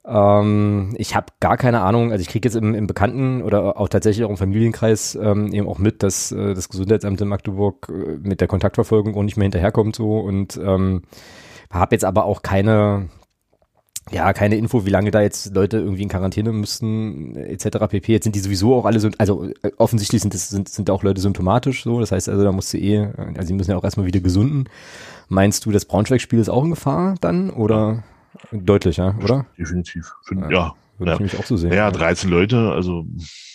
Ähm, 0.08 0.94
ich 0.96 1.14
habe 1.14 1.26
gar 1.38 1.58
keine 1.58 1.82
Ahnung, 1.82 2.12
also 2.12 2.22
ich 2.22 2.28
kriege 2.28 2.48
jetzt 2.48 2.54
im, 2.54 2.74
im 2.74 2.86
Bekannten 2.86 3.42
oder 3.42 3.78
auch 3.78 3.88
tatsächlich 3.88 4.24
auch 4.24 4.30
im 4.30 4.38
Familienkreis 4.38 5.18
ähm, 5.20 5.52
eben 5.52 5.68
auch 5.68 5.78
mit, 5.78 6.02
dass 6.02 6.32
äh, 6.32 6.54
das 6.54 6.70
Gesundheitsamt 6.70 7.20
in 7.20 7.28
Magdeburg 7.28 7.88
äh, 7.90 8.16
mit 8.22 8.40
der 8.40 8.48
Kontaktverfolgung 8.48 9.14
auch 9.14 9.22
nicht 9.22 9.36
mehr 9.36 9.44
hinterherkommt 9.44 9.96
so 9.96 10.18
und 10.18 10.58
ähm, 10.62 11.02
habe 11.70 11.94
jetzt 11.94 12.06
aber 12.06 12.24
auch 12.24 12.42
keine 12.42 13.08
ja, 14.10 14.32
keine 14.32 14.56
Info, 14.56 14.86
wie 14.86 14.90
lange 14.90 15.10
da 15.10 15.20
jetzt 15.20 15.54
Leute 15.54 15.76
irgendwie 15.76 16.02
in 16.02 16.08
Quarantäne 16.08 16.52
müssten, 16.52 17.36
etc. 17.36 17.78
pp. 17.90 18.10
Jetzt 18.10 18.24
sind 18.24 18.34
die 18.34 18.40
sowieso 18.40 18.74
auch 18.74 18.86
alle, 18.86 19.00
so, 19.00 19.10
also 19.18 19.44
äh, 19.62 19.72
offensichtlich 19.76 20.22
sind, 20.22 20.32
das, 20.32 20.48
sind, 20.48 20.70
sind 20.70 20.88
auch 20.88 21.02
Leute 21.02 21.20
symptomatisch 21.20 21.84
so. 21.84 22.00
Das 22.00 22.12
heißt 22.12 22.30
also, 22.30 22.42
da 22.42 22.52
musst 22.52 22.72
du 22.72 22.78
eh, 22.78 23.10
also 23.36 23.48
sie 23.48 23.52
müssen 23.52 23.72
ja 23.72 23.76
auch 23.76 23.84
erstmal 23.84 24.06
wieder 24.06 24.20
gesunden. 24.20 24.70
Meinst 25.28 25.66
du, 25.66 25.72
das 25.72 25.84
Braunschweig-Spiel 25.84 26.38
ist 26.38 26.48
auch 26.48 26.64
in 26.64 26.70
Gefahr 26.70 27.16
dann? 27.20 27.50
Oder? 27.50 28.02
Deutlich, 28.52 28.96
ja, 28.96 29.16
oder? 29.22 29.46
Definitiv. 29.58 30.12
Find, 30.24 30.42
ja. 30.42 30.50
ja. 30.50 30.74
Würde 30.98 31.12
ja. 31.12 31.16
ich 31.16 31.20
mich 31.20 31.38
auch 31.38 31.44
so 31.44 31.56
sehen. 31.56 31.72
Ja, 31.72 31.90
13 31.90 32.28
Leute, 32.28 32.72
also 32.72 33.06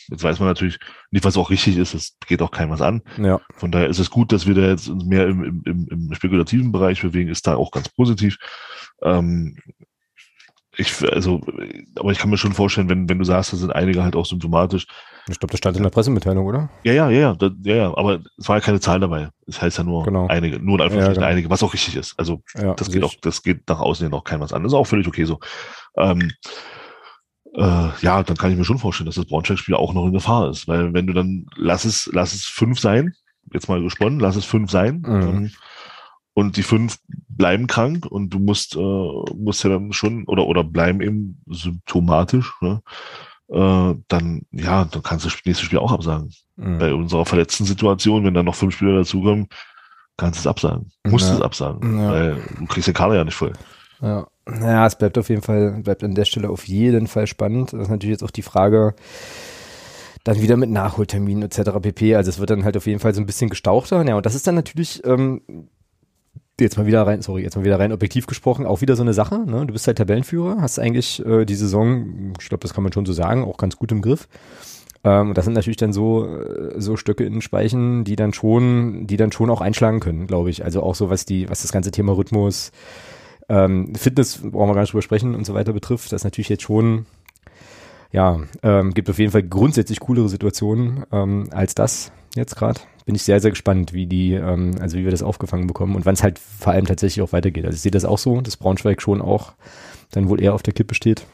jetzt 0.09 0.23
weiß 0.23 0.39
man 0.39 0.47
natürlich 0.47 0.79
nicht, 1.11 1.25
was 1.25 1.35
auch 1.35 1.49
richtig 1.49 1.77
ist, 1.77 1.93
es 1.93 2.17
geht 2.25 2.41
auch 2.41 2.51
keinem 2.51 2.71
was 2.71 2.81
an. 2.81 3.01
Ja. 3.17 3.41
Von 3.55 3.71
daher 3.71 3.87
ist 3.87 3.99
es 3.99 4.09
gut, 4.09 4.31
dass 4.31 4.47
wir 4.47 4.55
da 4.55 4.61
jetzt 4.61 4.89
mehr 4.89 5.27
im, 5.27 5.61
im, 5.65 5.87
im 5.89 6.13
spekulativen 6.13 6.71
Bereich 6.71 7.01
bewegen, 7.01 7.29
ist 7.29 7.45
da 7.45 7.55
auch 7.55 7.71
ganz 7.71 7.89
positiv. 7.89 8.37
Ähm, 9.01 9.57
ich, 10.75 11.03
also, 11.11 11.41
aber 11.97 12.11
ich 12.11 12.17
kann 12.17 12.29
mir 12.29 12.37
schon 12.37 12.53
vorstellen, 12.53 12.89
wenn, 12.89 13.09
wenn 13.09 13.19
du 13.19 13.25
sagst, 13.25 13.53
da 13.53 13.57
sind 13.57 13.71
einige 13.71 14.03
halt 14.03 14.15
auch 14.15 14.25
symptomatisch. 14.25 14.87
Ich 15.29 15.39
glaube, 15.39 15.51
das 15.51 15.59
stand 15.59 15.77
in 15.77 15.83
der 15.83 15.89
Pressemitteilung, 15.89 16.45
oder? 16.45 16.69
Ja, 16.83 16.93
ja, 16.93 17.09
ja, 17.09 17.35
ja, 17.39 17.49
ja, 17.63 17.75
ja, 17.75 17.97
aber 17.97 18.19
es 18.37 18.49
war 18.49 18.57
ja 18.57 18.61
keine 18.61 18.79
Zahl 18.79 18.99
dabei. 18.99 19.29
Es 19.47 19.55
das 19.55 19.61
heißt 19.61 19.77
ja 19.77 19.83
nur 19.83 20.03
genau. 20.03 20.27
einige, 20.27 20.59
nur 20.59 20.75
in 20.75 20.81
Anführungsstrichen 20.81 21.21
ja, 21.21 21.27
genau. 21.27 21.31
einige, 21.31 21.49
was 21.49 21.63
auch 21.63 21.73
richtig 21.73 21.95
ist. 21.95 22.13
Also, 22.17 22.41
ja, 22.55 22.73
das 22.73 22.91
geht 22.91 23.03
auch, 23.03 23.13
das 23.21 23.41
geht 23.41 23.67
nach 23.69 23.79
außen 23.79 24.05
hin 24.05 24.13
auch 24.13 24.23
kein 24.23 24.41
was 24.41 24.51
an. 24.51 24.63
Das 24.63 24.73
ist 24.73 24.77
auch 24.77 24.87
völlig 24.87 25.07
okay 25.07 25.23
so. 25.23 25.39
Ähm, 25.97 26.31
äh, 27.55 27.89
ja, 28.01 28.23
dann 28.23 28.35
kann 28.35 28.51
ich 28.51 28.57
mir 28.57 28.65
schon 28.65 28.79
vorstellen, 28.79 29.05
dass 29.05 29.15
das 29.15 29.25
Braunschweig-Spiel 29.25 29.75
auch 29.75 29.93
noch 29.93 30.05
in 30.05 30.13
Gefahr 30.13 30.49
ist, 30.49 30.67
weil 30.67 30.93
wenn 30.93 31.07
du 31.07 31.13
dann, 31.13 31.45
lass 31.55 31.85
es, 31.85 32.09
lass 32.11 32.33
es 32.33 32.45
fünf 32.45 32.79
sein, 32.79 33.13
jetzt 33.53 33.69
mal 33.69 33.81
gesponnen, 33.81 34.19
lass 34.19 34.35
es 34.35 34.45
fünf 34.45 34.71
sein, 34.71 35.03
mhm 35.05 35.51
und 36.33 36.57
die 36.57 36.63
fünf 36.63 36.97
bleiben 37.07 37.67
krank 37.67 38.05
und 38.05 38.31
du 38.31 38.39
musst, 38.39 38.75
äh, 38.75 38.79
musst 39.35 39.63
ja 39.63 39.69
dann 39.69 39.93
schon 39.93 40.25
oder, 40.25 40.47
oder 40.47 40.63
bleiben 40.63 41.01
eben 41.01 41.41
symptomatisch, 41.47 42.53
ne? 42.61 42.81
Äh, 43.49 43.93
dann, 44.07 44.41
ja, 44.51 44.85
dann 44.85 45.03
kannst 45.03 45.25
du 45.25 45.29
das 45.29 45.39
nächste 45.45 45.65
Spiel 45.65 45.79
auch 45.79 45.91
absagen. 45.91 46.31
Mhm. 46.55 46.77
Bei 46.79 46.93
unserer 46.93 47.25
verletzten 47.25 47.65
Situation, 47.65 48.23
wenn 48.23 48.33
dann 48.33 48.45
noch 48.45 48.55
fünf 48.55 48.75
Spieler 48.75 48.95
dazukommen, 48.95 49.47
kannst 50.17 50.39
du 50.39 50.41
es 50.41 50.47
absagen. 50.47 50.91
Musst 51.05 51.27
ja. 51.27 51.35
es 51.35 51.41
absagen, 51.41 51.99
ja. 51.99 52.11
weil 52.11 52.37
du 52.59 52.65
kriegst 52.65 52.87
den 52.87 52.93
Kader 52.93 53.15
ja 53.15 53.23
nicht 53.23 53.35
voll. 53.35 53.53
Ja. 54.01 54.27
Naja, 54.45 54.85
es 54.85 54.97
bleibt 54.97 55.17
auf 55.17 55.29
jeden 55.29 55.41
Fall, 55.41 55.81
bleibt 55.83 56.03
an 56.03 56.15
der 56.15 56.25
Stelle 56.25 56.49
auf 56.49 56.67
jeden 56.67 57.07
Fall 57.07 57.27
spannend. 57.27 57.71
Das 57.71 57.83
ist 57.83 57.89
natürlich 57.89 58.11
jetzt 58.11 58.23
auch 58.23 58.31
die 58.31 58.41
Frage, 58.41 58.93
dann 60.25 60.41
wieder 60.41 60.57
mit 60.57 60.69
Nachholterminen 60.69 61.43
etc. 61.43 61.79
pp. 61.81 62.15
Also 62.15 62.29
es 62.29 62.39
wird 62.39 62.49
dann 62.49 62.65
halt 62.65 62.75
auf 62.75 62.85
jeden 62.85 62.99
Fall 62.99 63.13
so 63.13 63.21
ein 63.21 63.25
bisschen 63.25 63.49
gestauchter. 63.49 64.05
Ja, 64.05 64.15
und 64.15 64.25
das 64.25 64.35
ist 64.35 64.45
dann 64.45 64.55
natürlich 64.55 65.01
ähm, 65.05 65.41
jetzt 66.59 66.77
mal 66.77 66.85
wieder 66.85 67.05
rein, 67.05 67.21
sorry, 67.21 67.41
jetzt 67.41 67.55
mal 67.55 67.65
wieder 67.65 67.79
rein 67.79 67.91
objektiv 67.91 68.27
gesprochen, 68.27 68.65
auch 68.65 68.81
wieder 68.81 68.95
so 68.95 69.03
eine 69.03 69.13
Sache. 69.13 69.39
Ne? 69.39 69.65
Du 69.65 69.73
bist 69.73 69.87
halt 69.87 69.97
Tabellenführer, 69.97 70.61
hast 70.61 70.79
eigentlich 70.79 71.25
äh, 71.25 71.45
die 71.45 71.55
Saison, 71.55 72.33
ich 72.39 72.49
glaube, 72.49 72.61
das 72.61 72.73
kann 72.73 72.83
man 72.83 72.93
schon 72.93 73.05
so 73.05 73.13
sagen, 73.13 73.43
auch 73.43 73.57
ganz 73.57 73.77
gut 73.77 73.91
im 73.91 74.01
Griff. 74.01 74.27
Ähm, 75.03 75.33
das 75.33 75.45
sind 75.45 75.53
natürlich 75.53 75.77
dann 75.77 75.93
so 75.93 76.27
äh, 76.27 76.79
so 76.79 76.95
Stöcke 76.95 77.25
in 77.25 77.33
den 77.33 77.41
Speichen, 77.41 78.03
die 78.03 78.15
dann 78.15 78.33
schon, 78.33 79.07
die 79.07 79.17
dann 79.17 79.31
schon 79.31 79.49
auch 79.49 79.61
einschlagen 79.61 79.99
können, 79.99 80.27
glaube 80.27 80.49
ich. 80.49 80.63
Also 80.63 80.83
auch 80.83 80.95
so 80.95 81.09
was 81.09 81.25
die, 81.25 81.49
was 81.49 81.61
das 81.61 81.71
ganze 81.71 81.91
Thema 81.91 82.15
Rhythmus, 82.15 82.71
ähm, 83.49 83.95
Fitness 83.95 84.37
brauchen 84.37 84.69
wir 84.69 84.75
gar 84.75 84.81
nicht 84.81 84.93
drüber 84.93 85.01
sprechen 85.01 85.35
und 85.35 85.45
so 85.45 85.53
weiter 85.53 85.73
betrifft, 85.73 86.11
das 86.11 86.21
ist 86.21 86.25
natürlich 86.25 86.49
jetzt 86.49 86.63
schon 86.63 87.05
ja, 88.13 88.39
ähm, 88.61 88.93
gibt 88.93 89.09
auf 89.09 89.17
jeden 89.17 89.31
Fall 89.31 89.43
grundsätzlich 89.43 89.99
coolere 89.99 90.29
Situationen 90.29 91.03
ähm, 91.11 91.49
als 91.51 91.73
das 91.73 92.11
jetzt 92.35 92.55
gerade. 92.55 92.79
Bin 93.05 93.15
ich 93.15 93.23
sehr, 93.23 93.39
sehr 93.39 93.51
gespannt, 93.51 93.93
wie 93.93 94.07
die, 94.07 94.33
ähm, 94.33 94.75
also 94.79 94.97
wie 94.97 95.03
wir 95.03 95.11
das 95.11 95.23
aufgefangen 95.23 95.67
bekommen 95.67 95.95
und 95.95 96.05
wann 96.05 96.13
es 96.13 96.23
halt 96.23 96.39
vor 96.39 96.73
allem 96.73 96.85
tatsächlich 96.85 97.21
auch 97.21 97.33
weitergeht. 97.33 97.65
Also 97.65 97.75
ich 97.75 97.81
sehe 97.81 97.91
das 97.91 98.05
auch 98.05 98.17
so, 98.17 98.41
dass 98.41 98.57
Braunschweig 98.57 99.01
schon 99.01 99.21
auch 99.21 99.53
dann 100.11 100.29
wohl 100.29 100.41
eher 100.41 100.53
auf 100.53 100.63
der 100.63 100.73
Kippe 100.73 100.95
steht. 100.95 101.25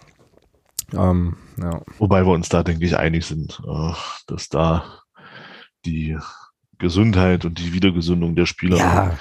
Ähm, 0.93 1.37
ja. 1.61 1.81
Wobei 1.99 2.25
wir 2.25 2.33
uns 2.33 2.49
da, 2.49 2.63
denke 2.63 2.85
ich, 2.85 2.97
einig 2.97 3.25
sind, 3.25 3.61
äh, 3.67 3.93
dass 4.27 4.49
da 4.49 4.83
die 5.85 6.17
Gesundheit 6.79 7.45
und 7.45 7.59
die 7.59 7.73
Wiedergesundung 7.73 8.35
der 8.35 8.45
Spieler 8.45 8.77
ja. 8.77 9.17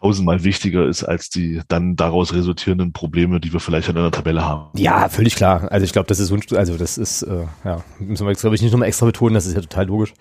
Tausendmal 0.00 0.44
wichtiger 0.44 0.86
ist 0.86 1.04
als 1.04 1.28
die 1.28 1.60
dann 1.68 1.96
daraus 1.96 2.32
resultierenden 2.32 2.92
Probleme, 2.92 3.40
die 3.40 3.52
wir 3.52 3.60
vielleicht 3.60 3.88
an 3.88 3.96
einer 3.96 4.10
Tabelle 4.10 4.44
haben. 4.44 4.68
Ja, 4.78 5.08
völlig 5.08 5.34
klar. 5.36 5.70
Also 5.70 5.84
ich 5.84 5.92
glaube, 5.92 6.08
das 6.08 6.18
ist 6.18 6.32
also 6.54 6.76
das 6.76 6.98
ist 6.98 7.22
äh, 7.22 7.44
ja 7.64 7.82
müssen 7.98 8.26
wir 8.26 8.34
glaube 8.34 8.56
ich 8.56 8.62
nicht 8.62 8.72
nochmal 8.72 8.88
extra 8.88 9.06
betonen, 9.06 9.34
das 9.34 9.46
ist 9.46 9.54
ja 9.54 9.60
total 9.60 9.86
logisch. 9.86 10.14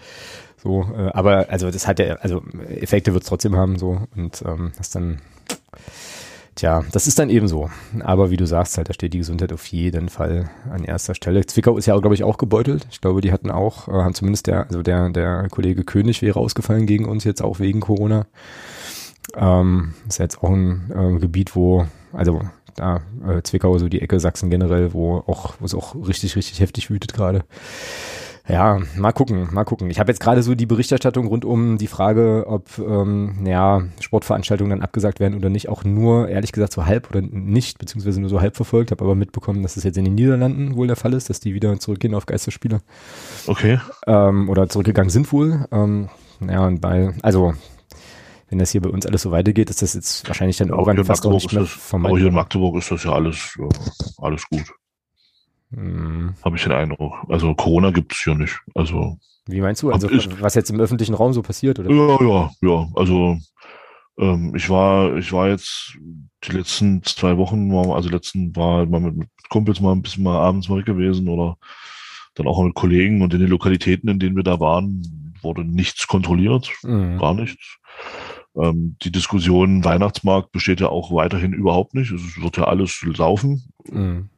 So, 0.62 0.84
äh, 0.96 1.12
aber 1.14 1.48
also 1.50 1.72
das 1.72 1.88
hat 1.88 2.00
ja 2.00 2.16
also 2.16 2.44
Effekte 2.68 3.14
wird 3.14 3.24
es 3.24 3.30
trotzdem 3.30 3.56
haben 3.56 3.78
so 3.78 4.02
und 4.16 4.44
ähm, 4.46 4.72
das 4.78 4.90
dann 4.90 5.20
Tja, 6.60 6.84
das 6.92 7.08
ist 7.08 7.18
dann 7.18 7.30
eben 7.30 7.48
so. 7.48 7.70
Aber 8.02 8.32
wie 8.32 8.36
du 8.36 8.46
sagst, 8.46 8.76
halt, 8.76 8.90
da 8.90 8.94
steht 8.94 9.14
die 9.14 9.20
Gesundheit 9.20 9.54
auf 9.54 9.66
jeden 9.68 10.10
Fall 10.10 10.50
an 10.70 10.84
erster 10.84 11.16
Stelle. 11.16 11.46
Zwickau 11.46 11.78
ist 11.78 11.86
ja, 11.86 11.98
glaube 11.98 12.16
ich, 12.16 12.26
auch 12.26 12.38
gebeutelt. 12.38 12.86
Ich 12.92 13.00
glaube, 13.00 13.22
die 13.22 13.32
hatten 13.32 13.50
auch, 13.50 13.88
äh, 13.88 13.92
haben 13.92 14.14
zumindest 14.14 14.48
der, 14.48 14.68
also 14.68 14.82
der, 14.82 15.10
der 15.10 15.48
Kollege 15.50 15.86
König 15.86 16.22
wäre 16.22 16.38
ausgefallen 16.38 16.86
gegen 16.86 17.06
uns 17.06 17.24
jetzt 17.24 17.42
auch 17.42 17.60
wegen 17.60 17.80
Corona. 17.80 18.26
Ähm, 19.36 19.94
ist 20.08 20.20
ja 20.20 20.26
jetzt 20.26 20.44
auch 20.44 20.50
ein 20.50 20.92
äh, 20.94 21.20
Gebiet, 21.20 21.56
wo, 21.56 21.86
also 22.14 22.42
da 22.76 23.02
äh, 23.28 23.42
Zwickau, 23.44 23.78
so 23.78 23.90
die 23.90 24.02
Ecke 24.02 24.20
Sachsen 24.20 24.50
generell, 24.50 24.94
wo 24.94 25.18
auch, 25.28 25.56
wo 25.60 25.66
es 25.66 25.76
auch 25.76 25.96
richtig, 25.96 26.36
richtig 26.36 26.60
heftig 26.60 26.90
wütet 26.90 27.14
gerade. 27.14 27.44
Ja, 28.50 28.80
mal 28.98 29.12
gucken, 29.12 29.48
mal 29.52 29.64
gucken. 29.64 29.92
Ich 29.92 30.00
habe 30.00 30.12
jetzt 30.12 30.22
gerade 30.22 30.42
so 30.42 30.56
die 30.56 30.66
Berichterstattung 30.66 31.28
rund 31.28 31.46
um 31.46 31.78
die 31.78 31.86
Frage, 31.86 32.46
ob 32.48 32.80
ähm, 32.80 33.46
ja, 33.46 33.84
Sportveranstaltungen 34.00 34.72
dann 34.72 34.82
abgesagt 34.82 35.20
werden 35.20 35.38
oder 35.38 35.52
nicht, 35.52 35.70
auch 35.70 35.84
nur, 35.84 36.30
ehrlich 36.30 36.52
gesagt, 36.52 36.74
so 36.74 36.88
halb 36.88 37.12
oder 37.12 37.22
nicht, 37.22 37.78
beziehungsweise 37.78 38.20
nur 38.20 38.30
so 38.30 38.42
halb 38.42 38.56
verfolgt, 38.56 38.90
habe 38.90 39.04
aber 39.04 39.14
mitbekommen, 39.14 39.62
dass 39.62 39.74
es 39.74 39.76
das 39.76 39.84
jetzt 39.84 39.98
in 39.98 40.06
den 40.06 40.16
Niederlanden 40.16 40.76
wohl 40.76 40.88
der 40.88 40.96
Fall 40.96 41.14
ist, 41.14 41.30
dass 41.30 41.40
die 41.40 41.54
wieder 41.54 41.80
zurückgehen 41.80 42.16
auf 42.16 42.26
Geisterspiele. 42.26 42.80
Okay. 43.46 43.80
Ähm, 44.08 44.50
oder 44.50 44.68
zurückgegangen 44.68 45.12
sind 45.12 45.32
wohl. 45.32 45.66
Ähm, 45.72 46.10
ja, 46.42 46.66
und 46.66 46.82
bei, 46.82 47.14
also 47.22 47.54
wenn 48.50 48.60
das 48.60 48.72
hier 48.72 48.82
bei 48.82 48.90
uns 48.90 49.06
alles 49.06 49.22
so 49.22 49.32
weitergeht, 49.32 49.70
ist 49.70 49.82
das 49.82 49.94
jetzt 49.94 50.28
wahrscheinlich 50.28 50.58
dann 50.58 50.70
irgendwann 50.70 51.04
fast 51.06 51.26
auch 51.26 51.34
nicht 51.34 51.54
mehr 51.54 51.66
vermeidbar. 51.66 52.12
Aber 52.12 52.20
hier 52.20 52.28
in 52.28 52.34
Magdeburg 52.34 52.78
ist 52.78 52.92
das 52.92 53.04
ja 53.04 53.14
alles, 53.14 53.58
ja, 53.60 53.68
alles 54.18 54.44
gut. 54.50 54.74
Hm. 55.72 56.34
Habe 56.44 56.56
ich 56.56 56.64
den 56.64 56.72
Eindruck. 56.72 57.14
Also 57.30 57.54
Corona 57.54 57.92
gibt 57.92 58.14
es 58.14 58.20
hier 58.20 58.36
nicht. 58.36 58.60
Also 58.74 59.18
wie 59.46 59.62
meinst 59.62 59.82
du? 59.82 59.92
Also 59.92 60.08
ist, 60.08 60.42
was 60.42 60.56
jetzt 60.56 60.70
im 60.70 60.80
öffentlichen 60.80 61.16
Raum 61.16 61.34
so 61.34 61.42
passiert, 61.42 61.80
oder? 61.80 61.90
Ja, 61.90 62.22
ja, 62.22 62.52
ja. 62.62 62.88
Also 62.96 63.38
ähm, 64.20 64.54
ich 64.56 64.70
war, 64.70 65.16
ich 65.18 65.32
war 65.32 65.50
jetzt 65.50 65.98
die 66.44 66.52
letzten 66.52 67.04
zwei 67.04 67.38
Wochen, 67.38 67.74
also 67.74 68.10
letzten 68.10 68.56
war 68.56 68.86
mal 68.86 69.00
mit, 69.00 69.16
mit 69.16 69.30
Kumpels 69.50 69.80
mal 69.80 69.94
ein 69.94 70.02
bisschen 70.02 70.24
mal 70.24 70.38
abends 70.38 70.70
mal 70.70 70.84
gewesen 70.84 71.28
oder 71.28 71.58
dann 72.36 72.48
auch 72.48 72.62
mit 72.64 72.76
Kollegen 72.76 73.22
und 73.22 73.34
in 73.34 73.40
den 73.40 73.50
Lokalitäten, 73.50 74.10
in 74.10 74.20
denen 74.20 74.36
wir 74.36 74.44
da 74.44 74.60
waren, 74.60 75.02
wurde 75.42 75.64
nichts 75.64 76.08
kontrolliert, 76.08 76.72
mhm. 76.84 77.18
gar 77.18 77.34
nichts. 77.34 77.78
Ähm, 78.56 78.96
die 79.02 79.12
Diskussion 79.12 79.84
Weihnachtsmarkt 79.84 80.52
besteht 80.52 80.82
ja 80.82 80.90
auch 80.90 81.12
weiterhin 81.12 81.54
überhaupt 81.54 81.94
nicht. 81.94 82.12
Es 82.12 82.42
wird 82.42 82.58
ja 82.58 82.66
alles 82.66 83.02
laufen. 83.04 83.72
Mhm. 83.90 84.30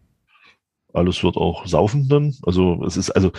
Alles 0.93 1.24
wird 1.24 1.38
auch 1.38 1.66
saufen 1.66 2.09
dann. 2.09 2.36
Also 2.43 2.84
es 2.86 2.97
ist, 2.97 3.12
also 3.12 3.32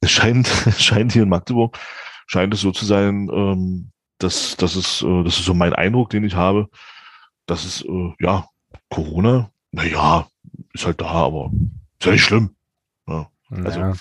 es 0.00 0.10
scheint, 0.10 0.48
es 0.66 0.82
scheint 0.82 1.12
hier 1.12 1.22
in 1.22 1.28
Magdeburg, 1.28 1.78
scheint 2.26 2.52
es 2.54 2.60
so 2.60 2.72
zu 2.72 2.84
sein, 2.84 3.30
ähm, 3.32 3.90
dass, 4.18 4.56
dass 4.56 4.74
es, 4.74 5.02
äh, 5.02 5.24
das 5.24 5.38
ist 5.38 5.44
so 5.44 5.54
mein 5.54 5.72
Eindruck, 5.72 6.10
den 6.10 6.24
ich 6.24 6.34
habe, 6.34 6.68
dass 7.46 7.64
es, 7.64 7.82
äh, 7.82 8.12
ja, 8.18 8.48
Corona, 8.88 9.50
na 9.70 9.84
ja, 9.84 10.26
ist 10.72 10.86
halt 10.86 11.00
da, 11.00 11.06
aber 11.06 11.50
ist 11.98 12.06
ja 12.06 12.12
nicht 12.12 12.24
schlimm. 12.24 12.55
Ja. 13.50 13.64
Also, 13.64 13.80
ja, 13.80 13.94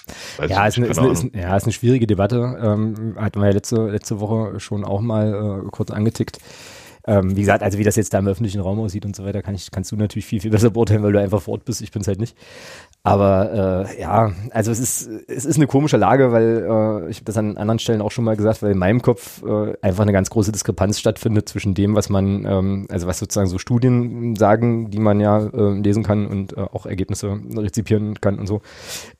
ja, 0.47 0.67
ist 0.67 0.77
eine, 0.77 0.87
ist, 0.87 0.99
eine, 0.99 1.11
ist, 1.11 1.23
ja, 1.33 1.55
ist 1.55 1.63
eine 1.63 1.73
schwierige 1.73 2.07
Debatte. 2.07 2.57
Ähm, 2.61 3.15
hatten 3.19 3.39
wir 3.39 3.47
ja 3.47 3.53
letzte, 3.53 3.87
letzte 3.87 4.19
Woche 4.19 4.59
schon 4.59 4.83
auch 4.83 5.01
mal 5.01 5.63
äh, 5.65 5.69
kurz 5.71 5.91
angetickt. 5.91 6.39
Ähm, 7.07 7.35
wie 7.35 7.41
gesagt, 7.41 7.63
also 7.63 7.77
wie 7.77 7.83
das 7.83 7.95
jetzt 7.95 8.13
da 8.13 8.19
im 8.19 8.27
öffentlichen 8.27 8.61
Raum 8.61 8.79
aussieht 8.79 9.05
und 9.05 9.15
so 9.15 9.23
weiter, 9.25 9.41
kann 9.41 9.55
ich, 9.55 9.69
kannst 9.71 9.91
du 9.91 9.95
natürlich 9.95 10.25
viel, 10.25 10.39
viel 10.39 10.51
besser 10.51 10.71
beurteilen, 10.71 11.03
weil 11.03 11.11
du 11.11 11.19
einfach 11.19 11.41
vor 11.41 11.53
Ort 11.53 11.65
bist. 11.65 11.81
Ich 11.81 11.91
bin 11.91 12.01
es 12.01 12.07
halt 12.07 12.19
nicht. 12.19 12.35
Aber 13.03 13.85
äh, 13.87 14.01
ja, 14.01 14.31
also 14.51 14.71
es 14.71 14.79
ist, 14.79 15.07
es 15.27 15.45
ist 15.45 15.57
eine 15.57 15.67
komische 15.67 15.97
Lage, 15.97 16.31
weil 16.31 16.65
äh, 16.67 17.09
ich 17.09 17.17
habe 17.17 17.25
das 17.25 17.37
an 17.37 17.57
anderen 17.57 17.79
Stellen 17.79 18.01
auch 18.01 18.11
schon 18.11 18.25
mal 18.25 18.35
gesagt, 18.35 18.63
weil 18.63 18.71
in 18.71 18.79
meinem 18.79 19.01
Kopf 19.01 19.43
äh, 19.43 19.73
einfach 19.81 20.01
eine 20.01 20.13
ganz 20.13 20.31
große 20.31 20.51
Diskrepanz 20.51 20.99
stattfindet 20.99 21.47
zwischen 21.47 21.75
dem, 21.75 21.95
was 21.95 22.09
man, 22.09 22.45
ähm, 22.45 22.87
also 22.89 23.05
was 23.05 23.19
sozusagen 23.19 23.47
so 23.47 23.59
Studien 23.59 24.35
sagen, 24.35 24.89
die 24.89 24.99
man 24.99 25.19
ja 25.19 25.45
äh, 25.45 25.79
lesen 25.79 26.03
kann 26.03 26.25
und 26.25 26.57
äh, 26.57 26.61
auch 26.61 26.87
Ergebnisse 26.87 27.39
rezipieren 27.55 28.19
kann 28.19 28.39
und 28.39 28.47
so, 28.47 28.61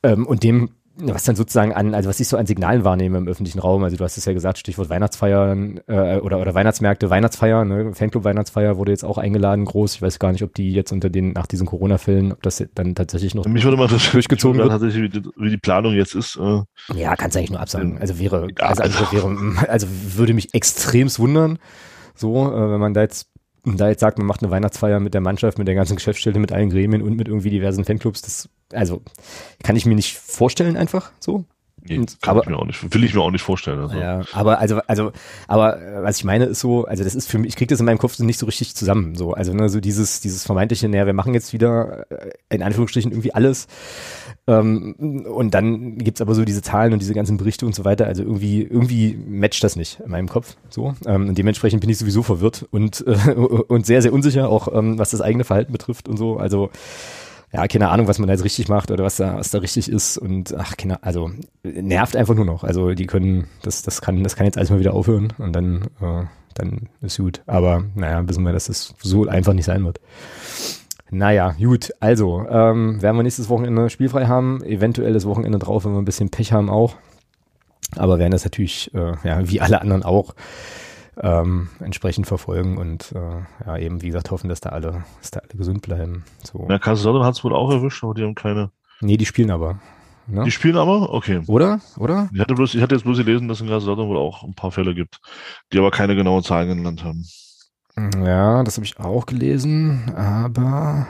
ähm, 0.01 0.25
und 0.25 0.43
dem, 0.43 0.71
was 0.97 1.23
dann 1.23 1.35
sozusagen 1.35 1.73
an, 1.73 1.93
also 1.93 2.09
was 2.09 2.19
ich 2.19 2.27
so 2.27 2.37
an 2.37 2.45
Signalen 2.45 2.83
wahrnehme 2.83 3.17
im 3.17 3.27
öffentlichen 3.27 3.59
Raum, 3.59 3.83
also 3.83 3.97
du 3.97 4.03
hast 4.03 4.17
es 4.17 4.25
ja 4.25 4.33
gesagt, 4.33 4.57
Stichwort 4.57 4.89
Weihnachtsfeiern 4.89 5.81
äh, 5.87 6.17
oder, 6.19 6.39
oder 6.39 6.53
Weihnachtsmärkte, 6.53 7.09
Weihnachtsfeier, 7.09 7.65
ne? 7.65 7.93
Fanclub 7.93 8.23
Weihnachtsfeier 8.23 8.77
wurde 8.77 8.91
jetzt 8.91 9.03
auch 9.03 9.17
eingeladen, 9.17 9.65
groß. 9.65 9.95
Ich 9.95 10.01
weiß 10.01 10.19
gar 10.19 10.31
nicht, 10.31 10.43
ob 10.43 10.53
die 10.53 10.71
jetzt 10.71 10.91
unter 10.91 11.09
den, 11.09 11.33
nach 11.33 11.47
diesen 11.47 11.67
Corona-Fällen, 11.67 12.31
ob 12.31 12.41
das 12.43 12.63
dann 12.73 12.95
tatsächlich 12.95 13.35
noch 13.35 13.45
Mich 13.45 13.63
würde 13.63 13.77
mal 13.77 13.87
das 13.87 14.09
durchgezogen 14.11 14.59
wird. 14.59 14.69
Tatsächlich, 14.69 15.03
wie 15.03 15.09
die, 15.09 15.29
wie 15.37 15.49
die 15.49 15.57
Planung 15.57 15.93
jetzt 15.93 16.15
ist. 16.15 16.37
Äh, 16.37 16.61
ja, 16.93 17.15
kannst 17.15 17.35
du 17.35 17.39
eigentlich 17.39 17.51
nur 17.51 17.59
absagen. 17.59 17.97
Also 17.99 18.17
wäre, 18.19 18.47
also, 18.59 18.83
also, 18.83 19.11
wäre, 19.11 19.69
also 19.69 19.87
würde 20.15 20.33
mich 20.33 20.53
extremst 20.53 21.19
wundern, 21.19 21.59
so, 22.15 22.47
äh, 22.47 22.71
wenn 22.71 22.79
man 22.79 22.93
da 22.93 23.01
jetzt 23.01 23.29
da 23.65 23.89
jetzt 23.89 23.99
sagt, 23.99 24.19
man 24.19 24.27
macht 24.27 24.43
eine 24.43 24.51
Weihnachtsfeier 24.51 24.99
mit 24.99 25.13
der 25.13 25.21
Mannschaft, 25.21 25.57
mit 25.57 25.67
der 25.67 25.75
ganzen 25.75 25.95
Geschäftsstelle, 25.95 26.39
mit 26.39 26.51
allen 26.51 26.69
Gremien 26.69 27.01
und 27.01 27.15
mit 27.15 27.27
irgendwie 27.27 27.49
diversen 27.49 27.83
Fanclubs, 27.83 28.21
das, 28.21 28.49
also, 28.73 29.01
kann 29.63 29.75
ich 29.75 29.85
mir 29.85 29.95
nicht 29.95 30.17
vorstellen 30.17 30.77
einfach 30.77 31.11
so. 31.19 31.45
Nee, 31.87 31.99
und, 31.99 32.17
aber, 32.23 32.41
ich 32.41 32.49
mir 32.49 32.57
auch 32.57 32.65
nicht, 32.65 32.93
will 32.93 33.03
ich 33.03 33.13
mir 33.13 33.21
auch 33.21 33.29
nicht 33.29 33.43
vorstellen. 33.43 33.79
Also. 33.79 33.95
Ja, 33.95 34.21
aber 34.33 34.59
also, 34.59 34.79
also, 34.87 35.11
aber 35.47 35.79
äh, 35.79 36.01
was 36.01 36.17
ich 36.17 36.23
meine 36.23 36.45
ist 36.45 36.59
so, 36.59 36.85
also 36.85 37.03
das 37.03 37.13
ist 37.13 37.29
für 37.29 37.37
mich, 37.37 37.49
ich 37.49 37.55
kriege 37.55 37.69
das 37.69 37.79
in 37.79 37.85
meinem 37.85 37.99
Kopf 37.99 38.17
nicht 38.17 38.39
so 38.39 38.47
richtig 38.47 38.75
zusammen. 38.75 39.13
So, 39.13 39.33
also 39.33 39.53
ne, 39.53 39.69
so 39.69 39.79
dieses, 39.79 40.19
dieses 40.19 40.43
vermeintliche, 40.43 40.89
naja, 40.89 41.05
wir 41.05 41.13
machen 41.13 41.35
jetzt 41.35 41.53
wieder 41.53 42.09
äh, 42.09 42.31
in 42.49 42.63
Anführungsstrichen 42.63 43.11
irgendwie 43.11 43.35
alles. 43.35 43.67
Ähm, 44.47 45.25
und 45.27 45.53
dann 45.53 45.99
gibt's 45.99 46.21
aber 46.21 46.33
so 46.33 46.43
diese 46.43 46.63
Zahlen 46.63 46.91
und 46.91 46.99
diese 46.99 47.13
ganzen 47.13 47.37
Berichte 47.37 47.67
und 47.67 47.75
so 47.75 47.85
weiter. 47.85 48.07
Also 48.07 48.23
irgendwie, 48.23 48.63
irgendwie 48.63 49.15
matcht 49.15 49.63
das 49.63 49.75
nicht 49.75 49.99
in 49.99 50.09
meinem 50.09 50.27
Kopf. 50.27 50.57
So. 50.69 50.95
Ähm, 51.05 51.29
und 51.29 51.37
dementsprechend 51.37 51.81
bin 51.81 51.89
ich 51.91 51.99
sowieso 51.99 52.23
verwirrt 52.23 52.65
und, 52.71 53.05
äh, 53.05 53.31
und 53.35 53.85
sehr, 53.85 54.01
sehr 54.01 54.11
unsicher, 54.13 54.49
auch 54.49 54.73
ähm, 54.73 54.97
was 54.97 55.11
das 55.11 55.21
eigene 55.21 55.43
Verhalten 55.43 55.71
betrifft 55.71 56.07
und 56.07 56.17
so. 56.17 56.37
Also 56.37 56.71
ja, 57.55 57.67
keine 57.69 57.87
Ahnung, 57.89 58.09
was 58.09 58.19
man 58.19 58.27
da 58.27 58.33
jetzt 58.33 58.43
richtig 58.43 58.67
macht 58.67 58.91
oder 58.91 59.05
was 59.05 59.15
da, 59.15 59.37
was 59.37 59.49
da 59.49 59.59
richtig 59.59 59.89
ist. 59.89 60.17
Und 60.17 60.53
ach, 60.57 60.75
keine, 60.75 61.01
also 61.03 61.31
nervt 61.63 62.17
einfach 62.17 62.35
nur 62.35 62.43
noch. 62.43 62.65
Also 62.65 62.93
die 62.93 63.05
können, 63.05 63.47
das, 63.61 63.81
das 63.81 64.01
kann, 64.01 64.23
das 64.23 64.35
kann 64.35 64.45
jetzt 64.45 64.57
alles 64.57 64.71
mal 64.71 64.79
wieder 64.79 64.93
aufhören 64.93 65.31
und 65.37 65.53
dann, 65.53 65.83
äh, 66.01 66.25
dann 66.53 66.89
ist 66.99 67.17
gut. 67.17 67.41
Aber 67.45 67.85
naja, 67.95 68.27
wissen 68.27 68.43
wir, 68.43 68.51
dass 68.51 68.65
das 68.65 68.93
so 69.01 69.25
einfach 69.25 69.53
nicht 69.53 69.63
sein 69.63 69.85
wird. 69.85 70.01
Naja, 71.11 71.55
gut, 71.57 71.93
also 72.01 72.45
ähm, 72.49 73.01
werden 73.01 73.15
wir 73.15 73.23
nächstes 73.23 73.47
Wochenende 73.47 73.89
spielfrei 73.89 74.25
haben, 74.25 74.61
eventuell 74.63 75.13
das 75.13 75.25
Wochenende 75.25 75.57
drauf, 75.57 75.85
wenn 75.85 75.93
wir 75.93 75.99
ein 75.99 76.05
bisschen 76.05 76.31
Pech 76.31 76.51
haben 76.51 76.69
auch. 76.69 76.95
Aber 77.95 78.19
werden 78.19 78.31
das 78.31 78.43
natürlich, 78.43 78.93
äh, 78.93 79.13
ja, 79.23 79.49
wie 79.49 79.61
alle 79.61 79.79
anderen 79.79 80.03
auch, 80.03 80.35
ähm, 81.21 81.69
entsprechend 81.79 82.27
verfolgen 82.27 82.77
und 82.77 83.13
äh, 83.13 83.65
ja, 83.65 83.77
eben, 83.77 84.01
wie 84.01 84.07
gesagt, 84.07 84.31
hoffen, 84.31 84.49
dass 84.49 84.59
da 84.59 84.69
alle, 84.69 85.03
dass 85.21 85.31
da 85.31 85.39
alle 85.39 85.57
gesund 85.57 85.81
bleiben. 85.81 86.23
So. 86.43 86.67
Ja, 86.69 86.79
Kaiserslautern 86.79 87.23
hat 87.23 87.35
es 87.35 87.43
wohl 87.43 87.53
auch 87.53 87.71
erwischt, 87.71 88.03
aber 88.03 88.13
die 88.13 88.23
haben 88.23 88.35
keine. 88.35 88.71
Nee, 89.01 89.17
die 89.17 89.25
spielen 89.25 89.51
aber. 89.51 89.79
Ne? 90.27 90.43
Die 90.43 90.51
spielen 90.51 90.77
aber? 90.77 91.13
Okay. 91.13 91.41
Oder? 91.47 91.79
Oder? 91.97 92.29
Ich 92.33 92.39
hatte, 92.39 92.55
bloß, 92.55 92.73
ich 92.73 92.81
hatte 92.81 92.95
jetzt 92.95 93.03
bloß 93.03 93.17
gelesen, 93.17 93.47
dass 93.47 93.61
in 93.61 93.67
Kaiserslautern 93.67 94.07
wohl 94.07 94.17
auch 94.17 94.43
ein 94.43 94.55
paar 94.55 94.71
Fälle 94.71 94.95
gibt, 94.95 95.19
die 95.71 95.77
aber 95.77 95.91
keine 95.91 96.15
genauen 96.15 96.43
Zahlen 96.43 96.69
genannt 96.69 97.03
haben. 97.03 97.25
Ja, 98.23 98.63
das 98.63 98.75
habe 98.75 98.85
ich 98.85 98.99
auch 98.99 99.25
gelesen, 99.25 100.13
aber 100.15 101.07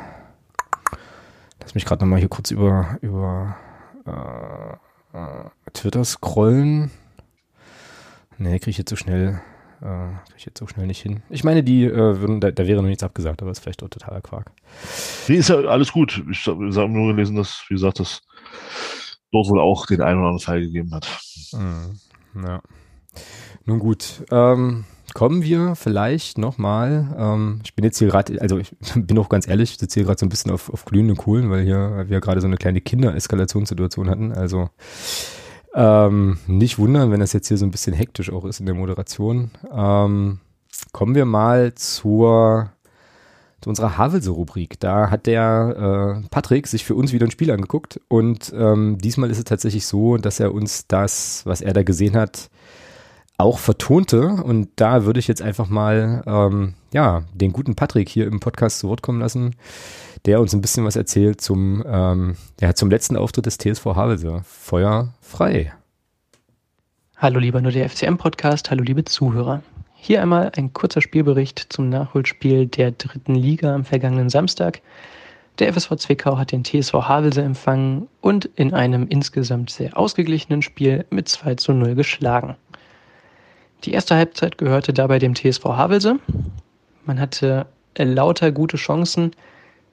lass 1.61 1.73
mich 1.73 1.85
gerade 1.85 2.03
nochmal 2.03 2.19
hier 2.19 2.29
kurz 2.29 2.51
über, 2.51 2.97
über 3.01 3.55
äh, 4.05 5.17
äh, 5.17 5.71
Twitter 5.73 6.05
scrollen. 6.05 6.91
Nee, 8.37 8.59
kriege 8.59 8.71
ich 8.71 8.77
jetzt 8.77 8.89
so 8.89 8.95
schnell 8.95 9.41
äh, 9.82 10.07
Kriege 10.26 10.38
ich 10.38 10.45
jetzt 10.45 10.59
so 10.59 10.67
schnell 10.67 10.88
nicht 10.88 11.01
hin. 11.01 11.23
Ich 11.30 11.43
meine, 11.43 11.63
die 11.63 11.86
äh, 11.86 12.19
würden, 12.19 12.41
da, 12.41 12.51
da 12.51 12.67
wäre 12.67 12.82
noch 12.82 12.88
nichts 12.88 13.03
abgesagt, 13.03 13.41
aber 13.41 13.51
ist 13.51 13.59
vielleicht 13.59 13.84
auch 13.84 13.89
totaler 13.89 14.21
Quark. 14.21 14.51
Nee, 15.28 15.36
ist 15.36 15.49
ja 15.49 15.57
alles 15.57 15.91
gut. 15.91 16.23
Ich 16.30 16.45
habe 16.47 16.89
nur 16.89 17.13
gelesen, 17.13 17.36
dass, 17.36 17.65
wie 17.69 17.76
gesagt, 17.76 17.99
das 17.99 18.21
dort 19.32 19.49
wohl 19.49 19.59
auch 19.59 19.86
den 19.86 20.01
einen 20.01 20.19
oder 20.19 20.30
anderen 20.30 20.45
Fall 20.45 20.61
gegeben 20.61 20.93
hat. 20.93 21.07
Mhm. 21.53 21.99
Ja. 22.43 22.61
Nun 23.65 23.80
gut, 23.80 24.23
ähm, 24.32 24.86
kommen 25.13 25.43
wir 25.43 25.76
vielleicht 25.76 26.38
nochmal, 26.38 27.15
ähm, 27.17 27.61
ich 27.63 27.73
bin 27.73 27.86
jetzt 27.86 27.97
hier 27.97 28.09
gerade, 28.09 28.39
also 28.41 28.57
ich 28.57 28.76
bin 28.95 29.17
auch 29.17 29.30
ganz 29.30 29.47
ehrlich, 29.47 29.71
ich 29.71 29.78
sitze 29.78 29.99
hier 29.99 30.05
gerade 30.05 30.19
so 30.19 30.26
ein 30.26 30.30
bisschen 30.30 30.51
auf, 30.51 30.69
auf 30.69 30.86
glühenden 30.86 31.17
Kohlen, 31.17 31.49
weil 31.49 31.63
hier 31.63 32.05
wir 32.07 32.21
gerade 32.21 32.41
so 32.41 32.47
eine 32.47 32.57
kleine 32.57 32.82
Kindereskalationssituation 32.82 34.09
hatten, 34.09 34.32
also 34.32 34.69
ähm, 35.76 36.38
nicht 36.47 36.80
wundern, 36.80 37.11
wenn 37.11 37.19
das 37.19 37.34
jetzt 37.34 37.49
hier 37.49 37.57
so 37.57 37.65
ein 37.65 37.71
bisschen 37.71 37.93
hektisch 37.93 38.32
auch 38.32 38.45
ist 38.45 38.59
in 38.59 38.65
der 38.65 38.76
Moderation. 38.76 39.51
Ähm, 39.71 40.39
kommen 40.91 41.15
wir 41.15 41.26
mal 41.26 41.73
zur 41.76 42.71
zu 43.65 43.69
unserer 43.69 43.97
Havelse-Rubrik. 43.97 44.80
Da 44.80 45.09
hat 45.09 45.26
der 45.26 46.21
äh, 46.21 46.28
Patrick 46.30 46.67
sich 46.67 46.86
für 46.86 46.93
uns 46.93 47.13
wieder 47.13 47.26
ein 47.26 47.32
Spiel 47.32 47.49
angeguckt 47.49 47.99
und 48.07 48.53
ähm, 48.55 48.99
diesmal 48.99 49.32
ist 49.32 49.39
es 49.39 49.43
tatsächlich 49.43 49.88
so, 49.88 50.17
dass 50.17 50.39
er 50.39 50.53
uns 50.53 50.86
das, 50.88 51.41
was 51.45 51.61
er 51.61 51.73
da 51.73 51.82
gesehen 51.82 52.15
hat, 52.15 52.51
auch 53.38 53.57
vertonte. 53.57 54.28
Und 54.28 54.69
da 54.76 55.05
würde 55.05 55.19
ich 55.19 55.28
jetzt 55.28 55.41
einfach 55.41 55.67
mal 55.67 56.23
ähm, 56.28 56.76
ja 56.93 57.23
den 57.34 57.53
guten 57.53 57.73
Patrick 57.73 58.07
hier 58.07 58.28
im 58.28 58.39
Podcast 58.39 58.80
zu 58.80 58.88
Wort 58.88 59.01
kommen 59.01 59.19
lassen, 59.19 59.55
der 60.26 60.41
uns 60.41 60.53
ein 60.53 60.61
bisschen 60.61 60.86
was 60.86 60.95
erzählt 60.95 61.41
zum 61.41 61.84
ähm, 61.88 62.36
ja, 62.59 62.73
zum 62.73 62.89
letzten 62.89 63.15
Auftritt 63.15 63.45
des 63.45 63.57
TSV 63.57 63.86
Havelse. 63.86 64.41
Feuer 64.43 65.13
frei. 65.21 65.73
Hallo 67.17 67.39
lieber 67.39 67.61
nur 67.61 67.71
der 67.71 67.89
FCM 67.89 68.17
Podcast, 68.17 68.69
hallo 68.71 68.84
liebe 68.84 69.05
Zuhörer. 69.05 69.61
Hier 69.95 70.21
einmal 70.21 70.51
ein 70.55 70.73
kurzer 70.73 71.01
Spielbericht 71.01 71.67
zum 71.69 71.89
Nachholspiel 71.89 72.67
der 72.67 72.91
dritten 72.91 73.36
Liga 73.36 73.73
am 73.73 73.86
vergangenen 73.86 74.30
Samstag. 74.30 74.82
Der 75.59 75.71
FSV 75.71 75.95
Zwickau 75.95 76.38
hat 76.38 76.51
den 76.51 76.65
TSV 76.65 76.93
Havelse 76.93 77.41
empfangen 77.41 78.09
und 78.19 78.45
in 78.55 78.73
einem 78.73 79.07
insgesamt 79.07 79.69
sehr 79.69 79.97
ausgeglichenen 79.97 80.61
Spiel 80.61 81.05
mit 81.09 81.30
2 81.30 81.55
zu 81.55 81.71
0 81.71 81.95
geschlagen. 81.95 82.57
Die 83.84 83.93
erste 83.93 84.15
Halbzeit 84.15 84.57
gehörte 84.57 84.91
dabei 84.91 85.19
dem 85.19 85.34
TSV 85.34 85.63
Havelse. 85.65 86.19
Man 87.05 87.19
hatte 87.19 87.67
lauter 87.97 88.51
gute 88.51 88.78
Chancen. 88.78 89.32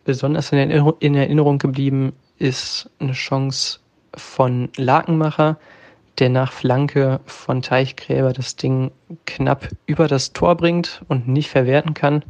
Besonders 0.04 0.50
in 0.52 1.14
Erinnerung 1.14 1.58
geblieben 1.58 2.12
ist 2.38 2.90
eine 2.98 3.12
Chance 3.12 3.78
von 4.14 4.68
Lakenmacher, 4.76 5.58
der 6.18 6.28
nach 6.28 6.52
Flanke 6.52 7.20
von 7.24 7.62
Teichgräber 7.62 8.32
das 8.32 8.56
Ding 8.56 8.90
knapp 9.26 9.68
über 9.86 10.08
das 10.08 10.32
Tor 10.32 10.56
bringt 10.56 11.02
und 11.08 11.28
nicht 11.28 11.48
verwerten 11.48 11.94
kann. 11.94 12.24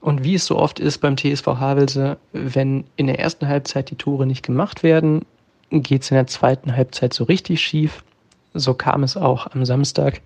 Und 0.00 0.24
wie 0.24 0.34
es 0.34 0.46
so 0.46 0.58
oft 0.58 0.78
ist 0.80 0.98
beim 0.98 1.16
TSV 1.16 1.46
Havelse, 1.46 2.18
wenn 2.32 2.84
in 2.96 3.06
der 3.06 3.18
ersten 3.18 3.48
Halbzeit 3.48 3.90
die 3.90 3.96
Tore 3.96 4.26
nicht 4.26 4.44
gemacht 4.44 4.82
werden, 4.82 5.24
geht 5.70 6.02
es 6.02 6.10
in 6.10 6.16
der 6.16 6.26
zweiten 6.26 6.76
Halbzeit 6.76 7.14
so 7.14 7.24
richtig 7.24 7.62
schief. 7.62 8.04
So 8.52 8.74
kam 8.74 9.02
es 9.02 9.16
auch 9.16 9.46
am 9.52 9.64
Samstag. 9.64 10.20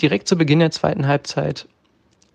Direkt 0.00 0.26
zu 0.26 0.36
Beginn 0.36 0.60
der 0.60 0.70
zweiten 0.70 1.06
Halbzeit 1.06 1.68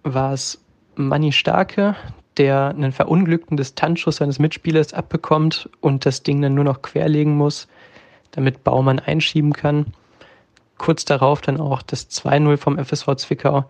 war 0.04 0.34
es 0.34 0.62
Manni 0.96 1.32
Starke, 1.32 1.96
der 2.38 2.70
einen 2.70 2.92
verunglückten 2.92 3.58
Distanzschuss 3.58 4.18
seines 4.18 4.40
Mitspielers 4.40 4.94
abbekommt 4.94 5.70
und 5.82 6.06
das 6.06 6.24
Ding 6.24 6.42
dann 6.42 6.56
nur 6.56 6.64
noch 6.64 6.82
querlegen 6.82 7.36
muss, 7.38 7.68
damit 8.32 8.64
Baumann 8.64 9.00
einschieben 9.00 9.54
kann. 9.54 9.88
Kurz 10.78 11.06
darauf 11.06 11.42
dann 11.42 11.60
auch 11.60 11.82
das 11.82 12.10
2-0 12.10 12.58
vom 12.58 12.78
FSV 12.78 13.16
Zwickau. 13.16 13.66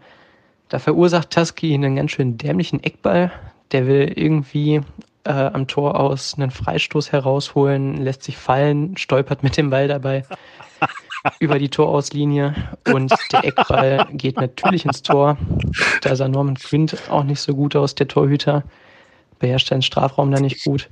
Da 0.69 0.79
verursacht 0.79 1.29
Tusky 1.29 1.73
einen 1.73 1.95
ganz 1.95 2.11
schön 2.11 2.37
dämlichen 2.37 2.83
Eckball. 2.83 3.31
Der 3.71 3.85
will 3.85 4.11
irgendwie 4.15 4.81
äh, 5.23 5.31
am 5.31 5.67
Tor 5.67 5.99
aus 5.99 6.33
einen 6.35 6.49
Freistoß 6.49 7.11
herausholen, 7.11 7.97
lässt 7.97 8.23
sich 8.23 8.37
fallen, 8.37 8.97
stolpert 8.97 9.43
mit 9.43 9.57
dem 9.57 9.69
Ball 9.69 9.87
dabei 9.87 10.23
über 11.39 11.59
die 11.59 11.69
Torauslinie 11.69 12.53
und 12.91 13.13
der 13.31 13.45
Eckball 13.45 14.07
geht 14.11 14.37
natürlich 14.37 14.85
ins 14.85 15.01
Tor. 15.01 15.37
Da 16.01 16.15
sah 16.15 16.27
Norman 16.27 16.55
Quint 16.55 16.97
auch 17.09 17.23
nicht 17.23 17.41
so 17.41 17.53
gut 17.55 17.75
aus, 17.75 17.95
der 17.95 18.07
Torhüter. 18.07 18.63
Beherrscht 19.39 19.69
seinen 19.69 19.81
Strafraum 19.81 20.31
da 20.31 20.39
nicht 20.39 20.63
gut. 20.63 20.89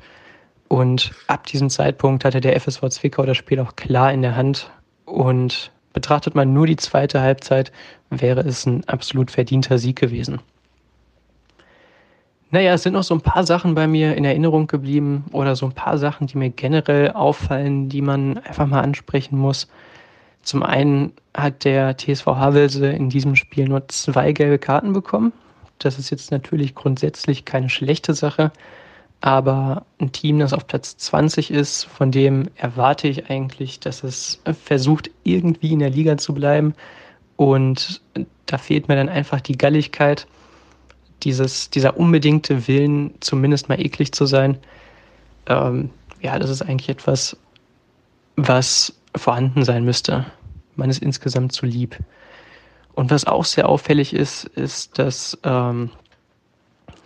Und 0.67 1.11
ab 1.27 1.45
diesem 1.47 1.69
Zeitpunkt 1.69 2.25
hatte 2.25 2.41
der 2.41 2.59
FSV 2.59 2.89
Zwickau 2.89 3.23
das 3.23 3.37
Spiel 3.37 3.59
auch 3.59 3.75
klar 3.75 4.11
in 4.11 4.21
der 4.21 4.35
Hand. 4.35 4.71
Und 5.05 5.71
betrachtet 5.93 6.35
man 6.35 6.53
nur 6.53 6.65
die 6.65 6.75
zweite 6.75 7.21
Halbzeit, 7.21 7.71
wäre 8.09 8.41
es 8.41 8.65
ein 8.65 8.83
absolut 8.87 9.31
verdienter 9.31 9.77
Sieg 9.77 9.99
gewesen. 9.99 10.39
Naja, 12.53 12.73
es 12.73 12.83
sind 12.83 12.93
noch 12.93 13.03
so 13.03 13.15
ein 13.15 13.21
paar 13.21 13.45
Sachen 13.45 13.73
bei 13.73 13.87
mir 13.87 14.15
in 14.15 14.25
Erinnerung 14.25 14.67
geblieben 14.67 15.25
oder 15.31 15.55
so 15.55 15.65
ein 15.65 15.71
paar 15.71 15.97
Sachen, 15.97 16.27
die 16.27 16.37
mir 16.37 16.51
generell 16.51 17.11
auffallen, 17.11 17.89
die 17.89 18.03
man 18.03 18.37
einfach 18.37 18.67
mal 18.67 18.81
ansprechen 18.81 19.39
muss. 19.39 19.67
Zum 20.43 20.61
einen 20.61 21.13
hat 21.33 21.63
der 21.63 21.97
TSV 21.97 22.27
Havelse 22.27 22.87
in 22.87 23.09
diesem 23.09 23.35
Spiel 23.35 23.67
nur 23.67 23.87
zwei 23.87 24.33
gelbe 24.33 24.59
Karten 24.59 24.93
bekommen. 24.93 25.33
Das 25.79 25.97
ist 25.97 26.09
jetzt 26.09 26.31
natürlich 26.31 26.75
grundsätzlich 26.75 27.45
keine 27.45 27.69
schlechte 27.69 28.13
Sache, 28.13 28.51
aber 29.21 29.85
ein 29.99 30.11
Team, 30.11 30.39
das 30.39 30.53
auf 30.53 30.67
Platz 30.67 30.97
20 30.97 31.49
ist, 31.49 31.85
von 31.85 32.11
dem 32.11 32.49
erwarte 32.55 33.07
ich 33.07 33.29
eigentlich, 33.29 33.79
dass 33.79 34.03
es 34.03 34.41
versucht, 34.65 35.09
irgendwie 35.23 35.71
in 35.71 35.79
der 35.79 35.89
Liga 35.89 36.17
zu 36.17 36.33
bleiben. 36.33 36.75
Und 37.37 38.01
da 38.45 38.57
fehlt 38.57 38.89
mir 38.89 38.97
dann 38.97 39.09
einfach 39.09 39.39
die 39.39 39.57
Galligkeit, 39.57 40.27
dieses, 41.23 41.69
dieser 41.69 41.97
unbedingte 41.97 42.67
Willen, 42.67 43.13
zumindest 43.21 43.69
mal 43.69 43.79
eklig 43.79 44.11
zu 44.11 44.25
sein. 44.25 44.57
Ähm, 45.47 45.89
ja, 46.21 46.37
das 46.37 46.49
ist 46.49 46.61
eigentlich 46.61 46.89
etwas, 46.89 47.37
was 48.35 48.93
vorhanden 49.15 49.63
sein 49.63 49.83
müsste. 49.83 50.25
Man 50.75 50.89
ist 50.89 51.01
insgesamt 51.01 51.53
zu 51.53 51.65
lieb. 51.65 51.97
Und 52.93 53.11
was 53.11 53.25
auch 53.25 53.45
sehr 53.45 53.69
auffällig 53.69 54.13
ist, 54.13 54.45
ist, 54.45 54.99
dass 54.99 55.37
ähm, 55.43 55.89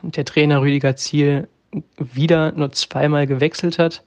der 0.02 0.26
Trainer 0.26 0.62
Rüdiger 0.62 0.96
Ziel 0.96 1.48
wieder 1.98 2.52
nur 2.54 2.72
zweimal 2.72 3.28
gewechselt 3.28 3.80
hat. 3.80 4.04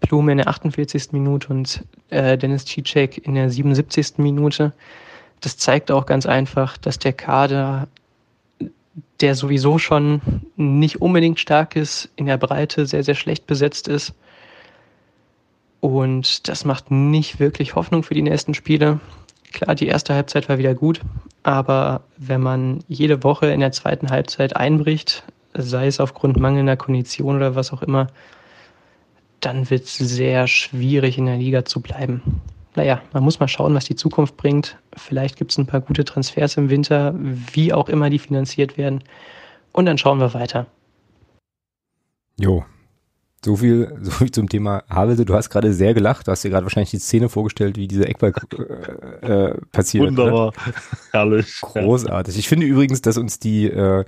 Blume 0.00 0.32
in 0.32 0.38
der 0.38 0.48
48. 0.48 1.12
Minute 1.12 1.48
und 1.48 1.84
äh, 2.10 2.36
Dennis 2.36 2.64
Cicek 2.66 3.18
in 3.18 3.34
der 3.34 3.50
77. 3.50 4.18
Minute. 4.18 4.72
Das 5.40 5.56
zeigt 5.56 5.90
auch 5.90 6.06
ganz 6.06 6.26
einfach, 6.26 6.76
dass 6.76 6.98
der 6.98 7.12
Kader, 7.12 7.88
der 9.20 9.34
sowieso 9.34 9.78
schon 9.78 10.20
nicht 10.56 11.00
unbedingt 11.00 11.38
stark 11.38 11.76
ist, 11.76 12.10
in 12.16 12.26
der 12.26 12.36
Breite 12.36 12.86
sehr, 12.86 13.04
sehr 13.04 13.14
schlecht 13.14 13.46
besetzt 13.46 13.86
ist 13.88 14.14
und 15.82 16.48
das 16.48 16.64
macht 16.64 16.92
nicht 16.92 17.40
wirklich 17.40 17.74
Hoffnung 17.74 18.04
für 18.04 18.14
die 18.14 18.22
nächsten 18.22 18.54
Spiele. 18.54 19.00
Klar, 19.52 19.74
die 19.74 19.88
erste 19.88 20.14
Halbzeit 20.14 20.48
war 20.48 20.56
wieder 20.56 20.74
gut, 20.74 21.00
aber 21.42 22.02
wenn 22.16 22.40
man 22.40 22.84
jede 22.86 23.24
Woche 23.24 23.48
in 23.48 23.58
der 23.58 23.72
zweiten 23.72 24.08
Halbzeit 24.08 24.54
einbricht, 24.54 25.24
sei 25.54 25.88
es 25.88 25.98
aufgrund 25.98 26.36
mangelnder 26.36 26.76
Kondition 26.76 27.34
oder 27.34 27.56
was 27.56 27.72
auch 27.72 27.82
immer, 27.82 28.06
dann 29.40 29.70
wird 29.70 29.82
es 29.86 29.96
sehr 29.96 30.46
schwierig 30.46 31.18
in 31.18 31.26
der 31.26 31.36
Liga 31.36 31.64
zu 31.64 31.80
bleiben. 31.80 32.40
Naja, 32.76 33.02
man 33.12 33.24
muss 33.24 33.40
mal 33.40 33.48
schauen, 33.48 33.74
was 33.74 33.84
die 33.84 33.96
Zukunft 33.96 34.36
bringt. 34.36 34.78
Vielleicht 34.96 35.36
gibt 35.36 35.50
es 35.50 35.58
ein 35.58 35.66
paar 35.66 35.80
gute 35.80 36.04
Transfers 36.04 36.56
im 36.58 36.70
Winter, 36.70 37.12
wie 37.16 37.72
auch 37.72 37.88
immer 37.88 38.08
die 38.08 38.20
finanziert 38.20 38.78
werden. 38.78 39.02
Und 39.72 39.86
dann 39.86 39.98
schauen 39.98 40.20
wir 40.20 40.32
weiter. 40.32 40.66
Jo, 42.38 42.64
so 43.44 43.56
viel, 43.56 43.92
so 44.00 44.10
viel 44.12 44.30
zum 44.30 44.48
Thema 44.48 44.84
Havelse. 44.88 45.24
Du 45.24 45.34
hast 45.34 45.50
gerade 45.50 45.72
sehr 45.72 45.94
gelacht. 45.94 46.26
Du 46.28 46.32
hast 46.32 46.44
dir 46.44 46.50
gerade 46.50 46.64
wahrscheinlich 46.64 46.90
die 46.90 46.98
Szene 46.98 47.28
vorgestellt, 47.28 47.76
wie 47.76 47.88
dieser 47.88 48.08
Eckball 48.08 48.32
äh, 49.22 49.26
äh, 49.26 49.54
passiert. 49.72 50.06
Wunderbar, 50.06 50.52
ne? 50.52 50.72
herrlich. 51.10 51.60
Großartig. 51.60 52.38
Ich 52.38 52.48
finde 52.48 52.66
übrigens, 52.66 53.02
dass 53.02 53.18
uns 53.18 53.40
die, 53.40 53.66
äh, 53.66 54.04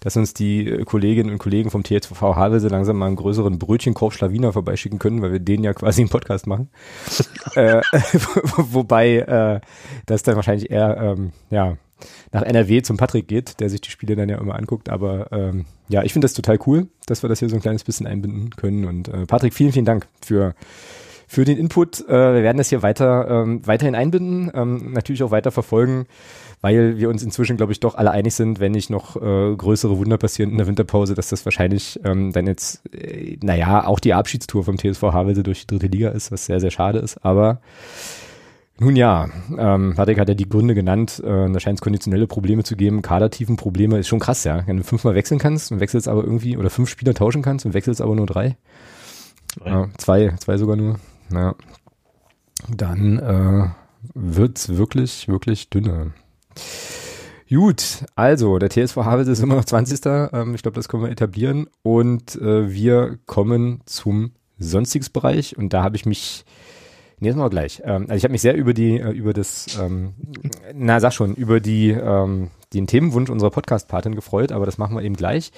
dass 0.00 0.16
uns 0.16 0.32
die 0.32 0.82
Kolleginnen 0.86 1.30
und 1.30 1.38
Kollegen 1.38 1.70
vom 1.70 1.84
TSV 1.84 2.20
Havelse 2.20 2.68
langsam 2.68 2.96
mal 2.96 3.06
einen 3.06 3.16
größeren 3.16 3.58
Brötchenkorb 3.58 4.14
Schlawiner 4.14 4.54
vorbeischicken 4.54 4.98
können, 4.98 5.20
weil 5.20 5.32
wir 5.32 5.40
denen 5.40 5.62
ja 5.62 5.74
quasi 5.74 6.00
einen 6.00 6.10
Podcast 6.10 6.46
machen. 6.46 6.70
äh, 7.54 7.82
wobei 8.56 9.16
äh, 9.16 9.60
das 10.06 10.22
dann 10.22 10.36
wahrscheinlich 10.36 10.70
eher, 10.70 10.96
ähm, 10.96 11.32
ja, 11.50 11.76
nach 12.32 12.42
NRW 12.42 12.82
zum 12.82 12.96
Patrick 12.96 13.28
geht, 13.28 13.60
der 13.60 13.68
sich 13.68 13.80
die 13.80 13.90
Spiele 13.90 14.16
dann 14.16 14.28
ja 14.28 14.38
immer 14.38 14.54
anguckt. 14.54 14.88
Aber 14.88 15.30
ähm, 15.32 15.64
ja, 15.88 16.02
ich 16.02 16.12
finde 16.12 16.26
das 16.26 16.34
total 16.34 16.58
cool, 16.66 16.88
dass 17.06 17.22
wir 17.22 17.28
das 17.28 17.38
hier 17.38 17.48
so 17.48 17.56
ein 17.56 17.62
kleines 17.62 17.84
bisschen 17.84 18.06
einbinden 18.06 18.50
können. 18.50 18.84
Und 18.84 19.08
äh, 19.08 19.26
Patrick, 19.26 19.54
vielen, 19.54 19.72
vielen 19.72 19.84
Dank 19.84 20.06
für 20.22 20.54
für 21.30 21.44
den 21.44 21.58
Input. 21.58 22.00
Äh, 22.08 22.12
wir 22.12 22.42
werden 22.42 22.58
das 22.58 22.70
hier 22.70 22.82
weiter 22.82 23.44
ähm, 23.44 23.64
weiterhin 23.64 23.94
einbinden, 23.94 24.50
ähm, 24.52 24.92
natürlich 24.92 25.22
auch 25.22 25.30
weiter 25.30 25.52
verfolgen, 25.52 26.06
weil 26.60 26.98
wir 26.98 27.08
uns 27.08 27.22
inzwischen, 27.22 27.56
glaube 27.56 27.70
ich, 27.70 27.78
doch 27.78 27.94
alle 27.94 28.10
einig 28.10 28.34
sind, 28.34 28.58
wenn 28.58 28.72
nicht 28.72 28.90
noch 28.90 29.14
äh, 29.14 29.54
größere 29.54 29.96
Wunder 29.96 30.18
passieren 30.18 30.50
in 30.50 30.58
der 30.58 30.66
Winterpause, 30.66 31.14
dass 31.14 31.28
das 31.28 31.44
wahrscheinlich 31.44 32.00
ähm, 32.02 32.32
dann 32.32 32.48
jetzt, 32.48 32.82
äh, 32.92 33.36
naja, 33.44 33.86
auch 33.86 34.00
die 34.00 34.12
Abschiedstour 34.12 34.64
vom 34.64 34.76
TSV 34.76 35.02
Havelse 35.02 35.44
durch 35.44 35.60
die 35.60 35.66
dritte 35.68 35.86
Liga 35.86 36.08
ist, 36.08 36.32
was 36.32 36.46
sehr, 36.46 36.58
sehr 36.58 36.72
schade 36.72 36.98
ist. 36.98 37.24
Aber 37.24 37.60
nun 38.80 38.96
ja, 38.96 39.28
ähm, 39.56 39.94
Patrick 39.94 40.18
hat 40.18 40.28
ja 40.28 40.34
die 40.34 40.48
Gründe 40.48 40.74
genannt. 40.74 41.22
Äh, 41.24 41.50
da 41.52 41.60
scheint 41.60 41.78
es 41.78 41.82
konditionelle 41.82 42.26
Probleme 42.26 42.64
zu 42.64 42.76
geben. 42.76 43.02
Kadertiefen 43.02 43.56
Probleme 43.56 43.98
ist 43.98 44.08
schon 44.08 44.18
krass, 44.18 44.44
ja. 44.44 44.66
Wenn 44.66 44.78
du 44.78 44.84
fünfmal 44.84 45.14
wechseln 45.14 45.38
kannst 45.38 45.70
und 45.70 45.80
wechselst 45.80 46.08
aber 46.08 46.24
irgendwie, 46.24 46.56
oder 46.56 46.70
fünf 46.70 46.88
Spieler 46.88 47.14
tauschen 47.14 47.42
kannst 47.42 47.66
und 47.66 47.74
wechselst 47.74 48.00
aber 48.00 48.16
nur 48.16 48.26
drei. 48.26 48.56
Zwei, 49.58 49.70
ja, 49.70 49.88
zwei, 49.98 50.34
zwei 50.38 50.56
sogar 50.56 50.76
nur. 50.76 50.98
Ja. 51.32 51.54
Dann, 52.68 53.18
äh, 53.18 53.68
wird's 54.14 54.70
wirklich, 54.70 55.28
wirklich 55.28 55.70
dünner. 55.70 56.12
Gut, 57.48 58.04
also 58.14 58.58
der 58.58 58.70
TSV 58.70 58.96
Havels 58.98 59.28
ist 59.28 59.42
immer 59.42 59.56
noch 59.56 59.64
20. 59.64 60.00
Ähm, 60.32 60.54
ich 60.54 60.62
glaube, 60.62 60.76
das 60.76 60.88
können 60.88 61.02
wir 61.02 61.10
etablieren. 61.10 61.66
Und 61.82 62.36
äh, 62.36 62.72
wir 62.72 63.18
kommen 63.26 63.80
zum 63.86 64.32
Sonstiges-Bereich. 64.58 65.58
Und 65.58 65.72
da 65.72 65.82
habe 65.82 65.96
ich 65.96 66.06
mich 66.06 66.44
Nee, 67.20 67.28
das 67.28 67.36
machen 67.36 67.46
wir 67.46 67.50
gleich. 67.50 67.82
Ähm, 67.84 68.06
also 68.08 68.14
ich 68.14 68.24
habe 68.24 68.32
mich 68.32 68.40
sehr 68.40 68.56
über 68.56 68.72
die, 68.72 68.98
äh, 68.98 69.10
über 69.10 69.34
das, 69.34 69.78
ähm, 69.78 70.14
na 70.74 71.00
sag 71.00 71.12
schon, 71.12 71.34
über 71.34 71.60
die, 71.60 71.90
ähm, 71.90 72.48
den 72.72 72.86
Themenwunsch 72.86 73.28
unserer 73.28 73.50
Podcast-Patin 73.50 74.14
gefreut, 74.14 74.52
aber 74.52 74.64
das 74.64 74.78
machen 74.78 74.96
wir 74.96 75.02
eben 75.02 75.16
gleich, 75.16 75.52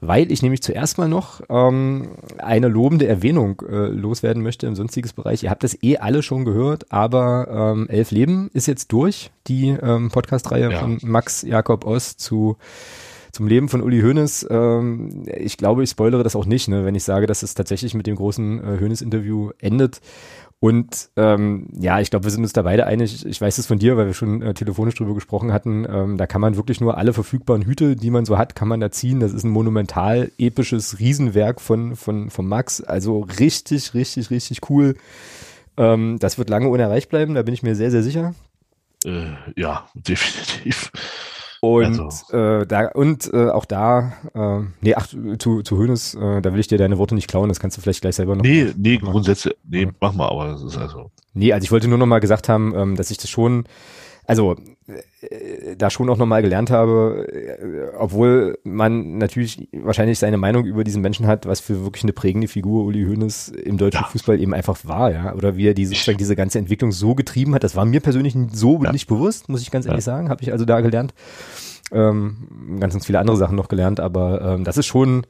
weil 0.00 0.32
ich 0.32 0.42
nämlich 0.42 0.62
zuerst 0.62 0.98
mal 0.98 1.08
noch 1.08 1.40
ähm, 1.48 2.08
eine 2.38 2.66
lobende 2.66 3.06
Erwähnung 3.06 3.62
äh, 3.68 3.86
loswerden 3.86 4.42
möchte 4.42 4.66
im 4.66 4.74
sonstiges 4.74 5.12
Bereich. 5.12 5.44
Ihr 5.44 5.50
habt 5.50 5.62
das 5.62 5.80
eh 5.82 5.98
alle 5.98 6.22
schon 6.22 6.44
gehört, 6.44 6.90
aber 6.90 7.74
ähm, 7.76 7.88
Elf 7.88 8.10
Leben 8.10 8.50
ist 8.52 8.66
jetzt 8.66 8.90
durch, 8.90 9.30
die 9.46 9.68
ähm, 9.68 10.10
Podcast-Reihe 10.10 10.72
ja. 10.72 10.78
von 10.80 10.98
Max 11.02 11.42
Jakob 11.42 11.86
Ost 11.86 12.20
zu 12.20 12.56
zum 13.34 13.48
Leben 13.48 13.68
von 13.68 13.82
Uli 13.82 14.00
Hoeneß. 14.00 14.46
Ähm, 14.48 15.24
ich 15.26 15.56
glaube, 15.56 15.82
ich 15.82 15.90
spoilere 15.90 16.22
das 16.22 16.36
auch 16.36 16.46
nicht, 16.46 16.68
ne, 16.68 16.84
wenn 16.84 16.94
ich 16.94 17.02
sage, 17.02 17.26
dass 17.26 17.42
es 17.42 17.54
tatsächlich 17.54 17.92
mit 17.94 18.06
dem 18.06 18.16
großen 18.16 18.60
äh, 18.62 18.80
Hoeneß-Interview 18.80 19.50
endet. 19.58 20.00
Und 20.64 21.10
ähm, 21.16 21.68
ja, 21.78 22.00
ich 22.00 22.08
glaube, 22.08 22.24
wir 22.24 22.30
sind 22.30 22.42
uns 22.42 22.54
da 22.54 22.62
beide 22.62 22.86
einig. 22.86 23.26
Ich 23.26 23.38
weiß 23.38 23.58
es 23.58 23.66
von 23.66 23.78
dir, 23.78 23.98
weil 23.98 24.06
wir 24.06 24.14
schon 24.14 24.40
äh, 24.40 24.54
telefonisch 24.54 24.94
drüber 24.94 25.12
gesprochen 25.12 25.52
hatten. 25.52 25.86
Ähm, 25.86 26.16
da 26.16 26.26
kann 26.26 26.40
man 26.40 26.56
wirklich 26.56 26.80
nur 26.80 26.96
alle 26.96 27.12
verfügbaren 27.12 27.66
Hüte, 27.66 27.96
die 27.96 28.08
man 28.08 28.24
so 28.24 28.38
hat, 28.38 28.54
kann 28.54 28.68
man 28.68 28.80
da 28.80 28.90
ziehen. 28.90 29.20
Das 29.20 29.34
ist 29.34 29.44
ein 29.44 29.50
monumental 29.50 30.32
episches 30.38 30.98
Riesenwerk 30.98 31.60
von, 31.60 31.96
von, 31.96 32.30
von 32.30 32.46
Max. 32.46 32.80
Also 32.80 33.26
richtig, 33.38 33.92
richtig, 33.92 34.30
richtig 34.30 34.70
cool. 34.70 34.96
Ähm, 35.76 36.16
das 36.18 36.38
wird 36.38 36.48
lange 36.48 36.70
unerreicht 36.70 37.10
bleiben, 37.10 37.34
da 37.34 37.42
bin 37.42 37.52
ich 37.52 37.62
mir 37.62 37.76
sehr, 37.76 37.90
sehr 37.90 38.02
sicher. 38.02 38.34
Äh, 39.04 39.34
ja, 39.56 39.86
definitiv. 39.92 40.90
Und 41.64 42.00
also. 42.00 42.36
äh, 42.36 42.66
da 42.66 42.88
und 42.88 43.32
äh, 43.32 43.48
auch 43.48 43.64
da, 43.64 44.12
äh, 44.34 44.60
nee, 44.80 44.94
ach, 44.94 45.08
zu, 45.38 45.62
zu 45.62 45.78
Hönes, 45.78 46.14
äh, 46.14 46.40
da 46.42 46.52
will 46.52 46.60
ich 46.60 46.68
dir 46.68 46.78
deine 46.78 46.98
Worte 46.98 47.14
nicht 47.14 47.28
klauen, 47.28 47.48
das 47.48 47.60
kannst 47.60 47.76
du 47.76 47.80
vielleicht 47.80 48.02
gleich 48.02 48.16
selber 48.16 48.36
noch. 48.36 48.42
Nee, 48.42 48.72
nee, 48.76 48.98
Grundsätze, 48.98 49.54
nee, 49.68 49.88
mach 50.00 50.12
mal, 50.12 50.28
aber 50.28 50.48
das 50.48 50.62
ist 50.62 50.76
also. 50.76 51.10
Nee, 51.32 51.52
also 51.52 51.64
ich 51.64 51.72
wollte 51.72 51.88
nur 51.88 51.98
noch 51.98 52.06
mal 52.06 52.20
gesagt 52.20 52.48
haben, 52.48 52.74
ähm, 52.76 52.96
dass 52.96 53.10
ich 53.10 53.18
das 53.18 53.30
schon, 53.30 53.64
also 54.26 54.56
äh, 54.86 55.76
da 55.76 55.90
schon 55.90 56.08
auch 56.08 56.16
nochmal 56.16 56.42
gelernt 56.42 56.70
habe, 56.70 57.26
äh, 57.30 57.96
obwohl 57.98 58.58
man 58.64 59.18
natürlich 59.18 59.68
wahrscheinlich 59.72 60.18
seine 60.18 60.38
Meinung 60.38 60.64
über 60.64 60.84
diesen 60.84 61.02
Menschen 61.02 61.26
hat, 61.26 61.46
was 61.46 61.60
für 61.60 61.84
wirklich 61.84 62.04
eine 62.04 62.12
prägende 62.12 62.48
Figur 62.48 62.84
Uli 62.84 63.04
Hoeneß 63.04 63.48
im 63.48 63.76
deutschen 63.76 64.02
ja. 64.02 64.08
Fußball 64.08 64.40
eben 64.40 64.54
einfach 64.54 64.78
war, 64.84 65.12
ja, 65.12 65.34
oder 65.34 65.56
wie 65.56 65.68
er 65.68 65.74
diese, 65.74 65.94
sozusagen 65.94 66.18
diese 66.18 66.36
ganze 66.36 66.58
Entwicklung 66.58 66.92
so 66.92 67.14
getrieben 67.14 67.54
hat, 67.54 67.64
das 67.64 67.76
war 67.76 67.84
mir 67.84 68.00
persönlich 68.00 68.34
so 68.52 68.82
ja. 68.82 68.92
nicht 68.92 69.06
bewusst, 69.06 69.48
muss 69.48 69.62
ich 69.62 69.70
ganz 69.70 69.86
ehrlich 69.86 70.04
ja. 70.04 70.12
sagen, 70.12 70.30
habe 70.30 70.42
ich 70.42 70.52
also 70.52 70.64
da 70.64 70.80
gelernt, 70.80 71.12
ähm, 71.92 72.78
ganz, 72.80 72.94
ganz 72.94 73.06
viele 73.06 73.18
andere 73.18 73.36
Sachen 73.36 73.56
noch 73.56 73.68
gelernt, 73.68 74.00
aber 74.00 74.40
ähm, 74.40 74.64
das 74.64 74.78
ist 74.78 74.86
schon, 74.86 75.26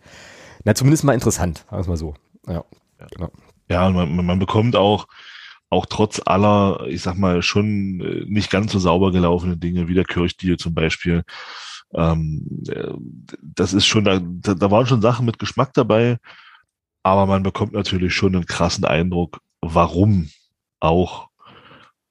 na 0.64 0.74
zumindest 0.74 1.04
mal 1.04 1.14
interessant, 1.14 1.64
sagen 1.70 1.84
wir 1.84 1.90
mal 1.90 1.96
so, 1.96 2.14
ja, 2.48 2.64
genau. 3.10 3.30
Ja, 3.68 3.88
man, 3.90 4.26
man 4.26 4.38
bekommt 4.38 4.76
auch 4.76 5.06
auch 5.70 5.86
trotz 5.86 6.20
aller, 6.24 6.86
ich 6.88 7.02
sag 7.02 7.16
mal, 7.16 7.42
schon 7.42 8.00
äh, 8.00 8.24
nicht 8.26 8.50
ganz 8.50 8.72
so 8.72 8.78
sauber 8.78 9.12
gelaufenen 9.12 9.60
Dinge, 9.60 9.88
wie 9.88 9.94
der 9.94 10.04
Kirchdeal 10.04 10.56
zum 10.56 10.74
Beispiel. 10.74 11.24
Ähm, 11.92 12.62
äh, 12.68 12.92
das 13.42 13.72
ist 13.72 13.86
schon, 13.86 14.04
da, 14.04 14.18
da 14.18 14.70
waren 14.70 14.86
schon 14.86 15.02
Sachen 15.02 15.26
mit 15.26 15.38
Geschmack 15.38 15.72
dabei, 15.74 16.18
aber 17.02 17.26
man 17.26 17.42
bekommt 17.42 17.72
natürlich 17.72 18.14
schon 18.14 18.34
einen 18.34 18.46
krassen 18.46 18.84
Eindruck, 18.84 19.40
warum 19.60 20.30
auch, 20.80 21.28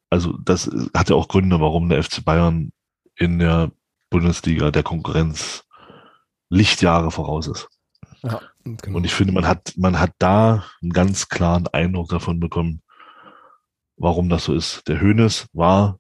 also 0.10 0.38
das 0.38 0.70
hat 0.94 1.10
ja 1.10 1.16
auch 1.16 1.28
Gründe, 1.28 1.60
warum 1.60 1.90
der 1.90 2.04
FC 2.04 2.24
Bayern 2.24 2.72
in 3.16 3.40
der 3.40 3.72
Bundesliga 4.10 4.72
der 4.72 4.84
Konkurrenz 4.84 5.64
Lichtjahre 6.50 7.10
voraus 7.10 7.48
ist. 7.48 7.68
Ja, 8.22 8.42
genau. 8.64 8.98
Und 8.98 9.06
ich 9.06 9.14
finde, 9.14 9.34
man 9.34 9.48
hat, 9.48 9.74
man 9.76 10.00
hat 10.00 10.12
da 10.20 10.66
einen 10.82 10.94
ganz 10.94 11.30
klaren 11.30 11.68
Eindruck 11.68 12.10
davon 12.10 12.40
bekommen, 12.40 12.82
warum 13.98 14.30
das 14.30 14.46
so 14.46 14.54
ist. 14.54 14.88
Der 14.88 15.00
Hönes 15.00 15.48
war 15.54 16.00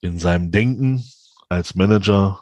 in 0.00 0.18
seinem 0.18 0.50
Denken 0.50 1.04
als 1.48 1.74
Manager 1.74 2.40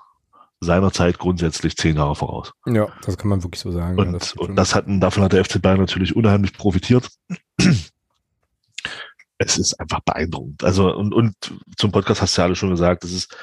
seiner 0.60 0.92
Zeit 0.92 1.18
grundsätzlich 1.18 1.76
zehn 1.76 1.96
Jahre 1.96 2.16
voraus. 2.16 2.52
Ja, 2.66 2.88
das 3.02 3.16
kann 3.18 3.28
man 3.28 3.42
wirklich 3.42 3.60
so 3.60 3.70
sagen. 3.70 3.98
Und, 3.98 4.06
ja, 4.06 4.12
das, 4.18 4.32
und 4.32 4.56
das 4.56 4.74
hatten, 4.74 5.00
davon 5.00 5.22
hat 5.22 5.32
der 5.32 5.44
FC 5.44 5.60
Bayern 5.60 5.80
natürlich 5.80 6.16
unheimlich 6.16 6.54
profitiert. 6.54 7.08
Es 9.36 9.58
ist 9.58 9.78
einfach 9.80 10.00
beeindruckend. 10.00 10.62
Also, 10.64 10.94
und, 10.94 11.12
und 11.12 11.34
zum 11.76 11.90
Podcast 11.92 12.22
hast 12.22 12.36
du 12.36 12.40
ja 12.40 12.46
alle 12.46 12.56
schon 12.56 12.70
gesagt, 12.70 13.04
es 13.04 13.12
ist, 13.12 13.36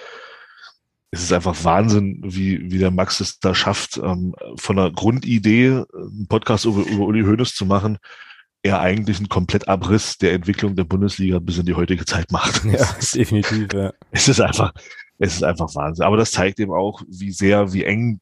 es 1.12 1.22
ist 1.24 1.34
einfach 1.34 1.64
Wahnsinn, 1.64 2.22
wie, 2.24 2.72
wie 2.72 2.78
der 2.80 2.92
Max 2.92 3.20
es 3.20 3.40
da 3.40 3.54
schafft, 3.54 3.98
ähm, 3.98 4.34
von 4.56 4.80
einer 4.80 4.92
Grundidee 4.92 5.84
einen 5.94 6.28
Podcast 6.28 6.66
über, 6.66 6.82
über 6.88 7.04
Uli 7.04 7.24
Hoeneß 7.24 7.54
zu 7.54 7.66
machen, 7.66 7.98
er 8.64 8.80
eigentlich 8.80 9.18
einen 9.18 9.30
Komplettabriss 9.30 10.18
der 10.18 10.34
Entwicklung 10.34 10.76
der 10.76 10.84
Bundesliga 10.84 11.40
bis 11.40 11.58
in 11.58 11.66
die 11.66 11.74
heutige 11.74 12.06
Zeit 12.06 12.32
macht. 12.32 12.64
Ja, 12.66 12.86
definitiv, 13.14 13.74
ja. 13.74 13.92
Es 14.12 14.28
ist 14.28 14.40
einfach, 14.40 14.74
es 15.18 15.36
ist 15.36 15.44
einfach 15.44 15.74
Wahnsinn. 15.76 16.06
Aber 16.06 16.18
das 16.18 16.32
zeigt 16.32 16.60
eben 16.60 16.72
auch, 16.72 17.02
wie 17.08 17.32
sehr, 17.32 17.74
wie 17.74 17.84
eng 17.84 18.20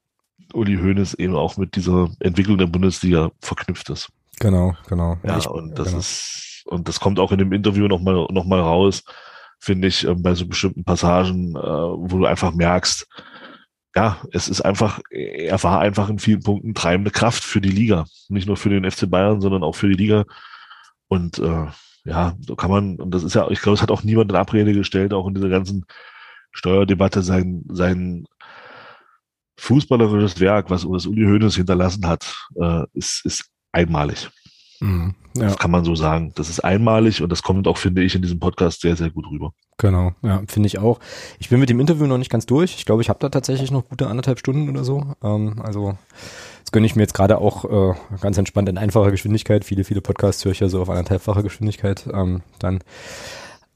Uli 0.54 0.78
Hoeneß 0.78 1.16
eben 1.16 1.36
auch 1.36 1.58
mit 1.58 1.76
dieser 1.76 2.10
Entwicklung 2.20 2.58
der 2.58 2.68
Bundesliga 2.68 3.32
verknüpft 3.42 3.90
ist. 3.90 4.10
Genau, 4.40 4.76
genau. 4.88 5.18
Ja, 5.24 5.38
ich, 5.38 5.48
und 5.48 5.78
das 5.78 5.88
genau. 5.88 6.00
ist, 6.00 6.64
und 6.68 6.88
das 6.88 7.00
kommt 7.00 7.20
auch 7.20 7.32
in 7.32 7.40
dem 7.40 7.52
Interview 7.52 7.88
nochmal, 7.88 8.26
noch 8.32 8.46
mal 8.46 8.62
raus, 8.62 9.04
finde 9.60 9.90
ich, 9.90 10.06
ähm, 10.06 10.24
bei 10.24 10.34
so 10.34 10.48
bestimmten 10.48 10.86
Passagen, 10.86 11.56
äh, 11.56 11.60
wo 11.60 12.18
du 12.18 12.26
einfach 12.26 12.54
merkst, 12.54 13.08
ja, 14.00 14.18
es 14.32 14.48
ist 14.48 14.62
einfach, 14.62 15.02
er 15.10 15.62
war 15.62 15.82
einfach 15.82 16.08
in 16.08 16.20
vielen 16.20 16.42
Punkten 16.42 16.74
treibende 16.74 17.12
Kraft 17.12 17.44
für 17.44 17.60
die 17.60 17.70
Liga. 17.70 18.06
Nicht 18.30 18.48
nur 18.48 18.56
für 18.56 18.70
den 18.70 18.90
FC 18.90 19.10
Bayern, 19.10 19.42
sondern 19.42 19.62
auch 19.62 19.76
für 19.76 19.90
die 19.90 20.02
Liga. 20.02 20.24
Und 21.10 21.38
äh, 21.40 21.66
ja, 22.06 22.34
so 22.40 22.56
kann 22.56 22.72
man, 22.72 22.96
und 22.96 23.12
das 23.14 23.24
ist 23.24 23.36
ja, 23.36 23.50
ich 23.50 23.60
glaube, 23.60 23.76
es 23.76 23.82
hat 23.82 23.92
auch 23.92 24.04
niemand 24.04 24.32
in 24.32 24.38
Abrede 24.38 24.72
gestellt, 24.72 25.14
auch 25.14 25.28
in 25.28 25.34
dieser 25.34 25.50
ganzen 25.50 25.86
Steuerdebatte 26.54 27.24
sein, 27.24 27.66
sein 27.68 28.26
fußballerisches 29.58 30.40
Werk, 30.40 30.70
was, 30.70 30.86
Uli 30.86 31.26
Hoeneß 31.26 31.58
hinterlassen 31.58 32.08
hat, 32.08 32.48
äh, 32.56 32.86
ist, 32.94 33.26
ist 33.26 33.50
einmalig. 33.74 34.30
Mhm, 34.80 35.16
ja. 35.36 35.44
Das 35.44 35.58
kann 35.58 35.72
man 35.72 35.84
so 35.84 35.96
sagen. 35.96 36.32
Das 36.36 36.50
ist 36.50 36.62
einmalig 36.62 37.22
und 37.22 37.32
das 37.32 37.44
kommt 37.44 37.68
auch, 37.68 37.78
finde 37.78 38.04
ich, 38.04 38.16
in 38.16 38.22
diesem 38.22 38.40
Podcast 38.40 38.82
sehr, 38.82 38.96
sehr 38.96 39.10
gut 39.10 39.30
rüber. 39.30 39.54
Genau, 39.78 40.12
ja, 40.22 40.42
finde 40.48 40.68
ich 40.68 40.78
auch. 40.78 41.00
Ich 41.40 41.50
bin 41.50 41.60
mit 41.60 41.70
dem 41.70 41.80
Interview 41.80 42.06
noch 42.06 42.18
nicht 42.18 42.32
ganz 42.32 42.46
durch. 42.46 42.76
Ich 42.76 42.86
glaube, 42.86 43.02
ich 43.02 43.10
habe 43.10 43.20
da 43.20 43.30
tatsächlich 43.30 43.72
noch 43.72 43.88
gute 43.88 44.08
anderthalb 44.08 44.40
Stunden 44.40 44.70
oder 44.70 44.84
so. 44.84 45.14
Ähm, 45.24 45.62
also 45.64 45.98
das 46.64 46.72
gönne 46.72 46.86
ich 46.86 46.96
mir 46.96 47.04
jetzt 47.04 47.14
gerade 47.14 47.38
auch 47.40 47.66
äh, 47.66 47.96
ganz 48.22 48.38
entspannt 48.38 48.70
in 48.70 48.78
einfacher 48.78 49.12
Geschwindigkeit. 49.12 49.66
Viele, 49.66 49.84
viele 49.84 50.02
Podcasts 50.02 50.44
höre 50.44 50.52
ich 50.52 50.60
ja 50.60 50.70
so 50.70 50.82
auf 50.82 50.90
anderthalbfacher 50.90 51.44
Geschwindigkeit 51.44 52.08
ähm, 52.14 52.42
dann. 52.60 52.80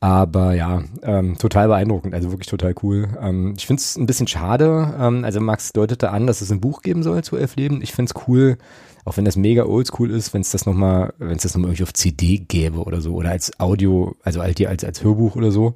Aber 0.02 0.54
ja, 0.54 0.84
ähm, 1.02 1.38
total 1.38 1.70
beeindruckend, 1.70 2.14
also 2.14 2.30
wirklich 2.32 2.50
total 2.50 2.76
cool. 2.84 3.08
Ähm, 3.22 3.54
ich 3.58 3.66
finde 3.66 3.80
es 3.80 3.96
ein 3.96 4.06
bisschen 4.06 4.28
schade. 4.28 4.94
Ähm, 5.00 5.24
also 5.24 5.40
Max 5.40 5.72
deutete 5.72 6.12
an, 6.12 6.28
dass 6.28 6.42
es 6.42 6.52
ein 6.52 6.60
Buch 6.60 6.82
geben 6.82 7.04
soll 7.04 7.24
zu 7.24 7.38
Elf 7.38 7.56
Leben. 7.56 7.82
Ich 7.82 7.94
finde 7.94 8.12
es 8.14 8.28
cool, 8.28 8.58
auch 9.06 9.18
wenn 9.18 9.26
das 9.26 9.36
mega 9.36 9.66
oldschool 9.66 10.12
ist, 10.12 10.34
wenn 10.34 10.42
es 10.42 10.52
das 10.52 10.66
nochmal, 10.66 11.14
wenn 11.18 11.36
es 11.36 11.44
das 11.44 11.54
nochmal 11.54 11.70
irgendwie 11.70 11.84
auf 11.84 11.94
CD 11.94 12.38
gäbe 12.38 12.84
oder 12.84 13.02
so, 13.02 13.14
oder 13.14 13.32
als 13.32 13.60
Audio, 13.60 14.16
also 14.24 14.44
hier 14.44 14.70
als, 14.70 14.84
als 14.84 15.04
Hörbuch 15.04 15.36
oder 15.36 15.52
so. 15.52 15.76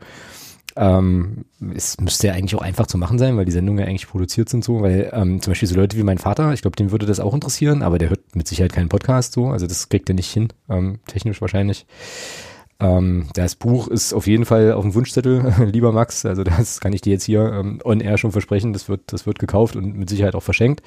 Ähm, 0.75 1.45
es 1.75 1.99
müsste 1.99 2.27
ja 2.27 2.33
eigentlich 2.33 2.55
auch 2.55 2.61
einfach 2.61 2.85
zu 2.85 2.99
machen 2.99 3.17
sein, 3.17 3.35
weil 3.35 3.45
die 3.45 3.51
Sendungen 3.51 3.79
ja 3.83 3.87
eigentlich 3.87 4.07
produziert 4.07 4.47
sind 4.47 4.63
so, 4.63 4.81
weil 4.81 5.09
ähm, 5.11 5.41
zum 5.41 5.51
Beispiel 5.51 5.67
so 5.67 5.75
Leute 5.75 5.97
wie 5.97 6.03
mein 6.03 6.19
Vater, 6.19 6.53
ich 6.53 6.61
glaube, 6.61 6.75
dem 6.75 6.91
würde 6.91 7.07
das 7.07 7.19
auch 7.19 7.33
interessieren, 7.33 7.81
aber 7.81 7.97
der 7.97 8.09
hört 8.09 8.35
mit 8.35 8.47
Sicherheit 8.47 8.73
keinen 8.73 8.89
Podcast 8.89 9.33
so, 9.33 9.47
also 9.47 9.65
das 9.65 9.89
kriegt 9.89 10.07
er 10.07 10.15
nicht 10.15 10.31
hin, 10.31 10.49
ähm, 10.69 10.99
technisch 11.07 11.41
wahrscheinlich. 11.41 11.87
Ähm, 12.79 13.27
das 13.33 13.55
Buch 13.55 13.87
ist 13.87 14.13
auf 14.13 14.27
jeden 14.27 14.45
Fall 14.45 14.73
auf 14.73 14.83
dem 14.83 14.93
Wunschzettel, 14.93 15.53
lieber 15.71 15.91
Max. 15.91 16.25
Also 16.25 16.43
das 16.43 16.79
kann 16.79 16.93
ich 16.93 17.01
dir 17.01 17.13
jetzt 17.13 17.23
hier 17.23 17.51
ähm, 17.51 17.79
on 17.83 17.99
air 17.99 18.17
schon 18.17 18.31
versprechen. 18.31 18.73
Das 18.73 18.87
wird, 18.87 19.01
das 19.07 19.25
wird 19.25 19.39
gekauft 19.39 19.75
und 19.75 19.97
mit 19.97 20.09
Sicherheit 20.09 20.35
auch 20.35 20.43
verschenkt. 20.43 20.81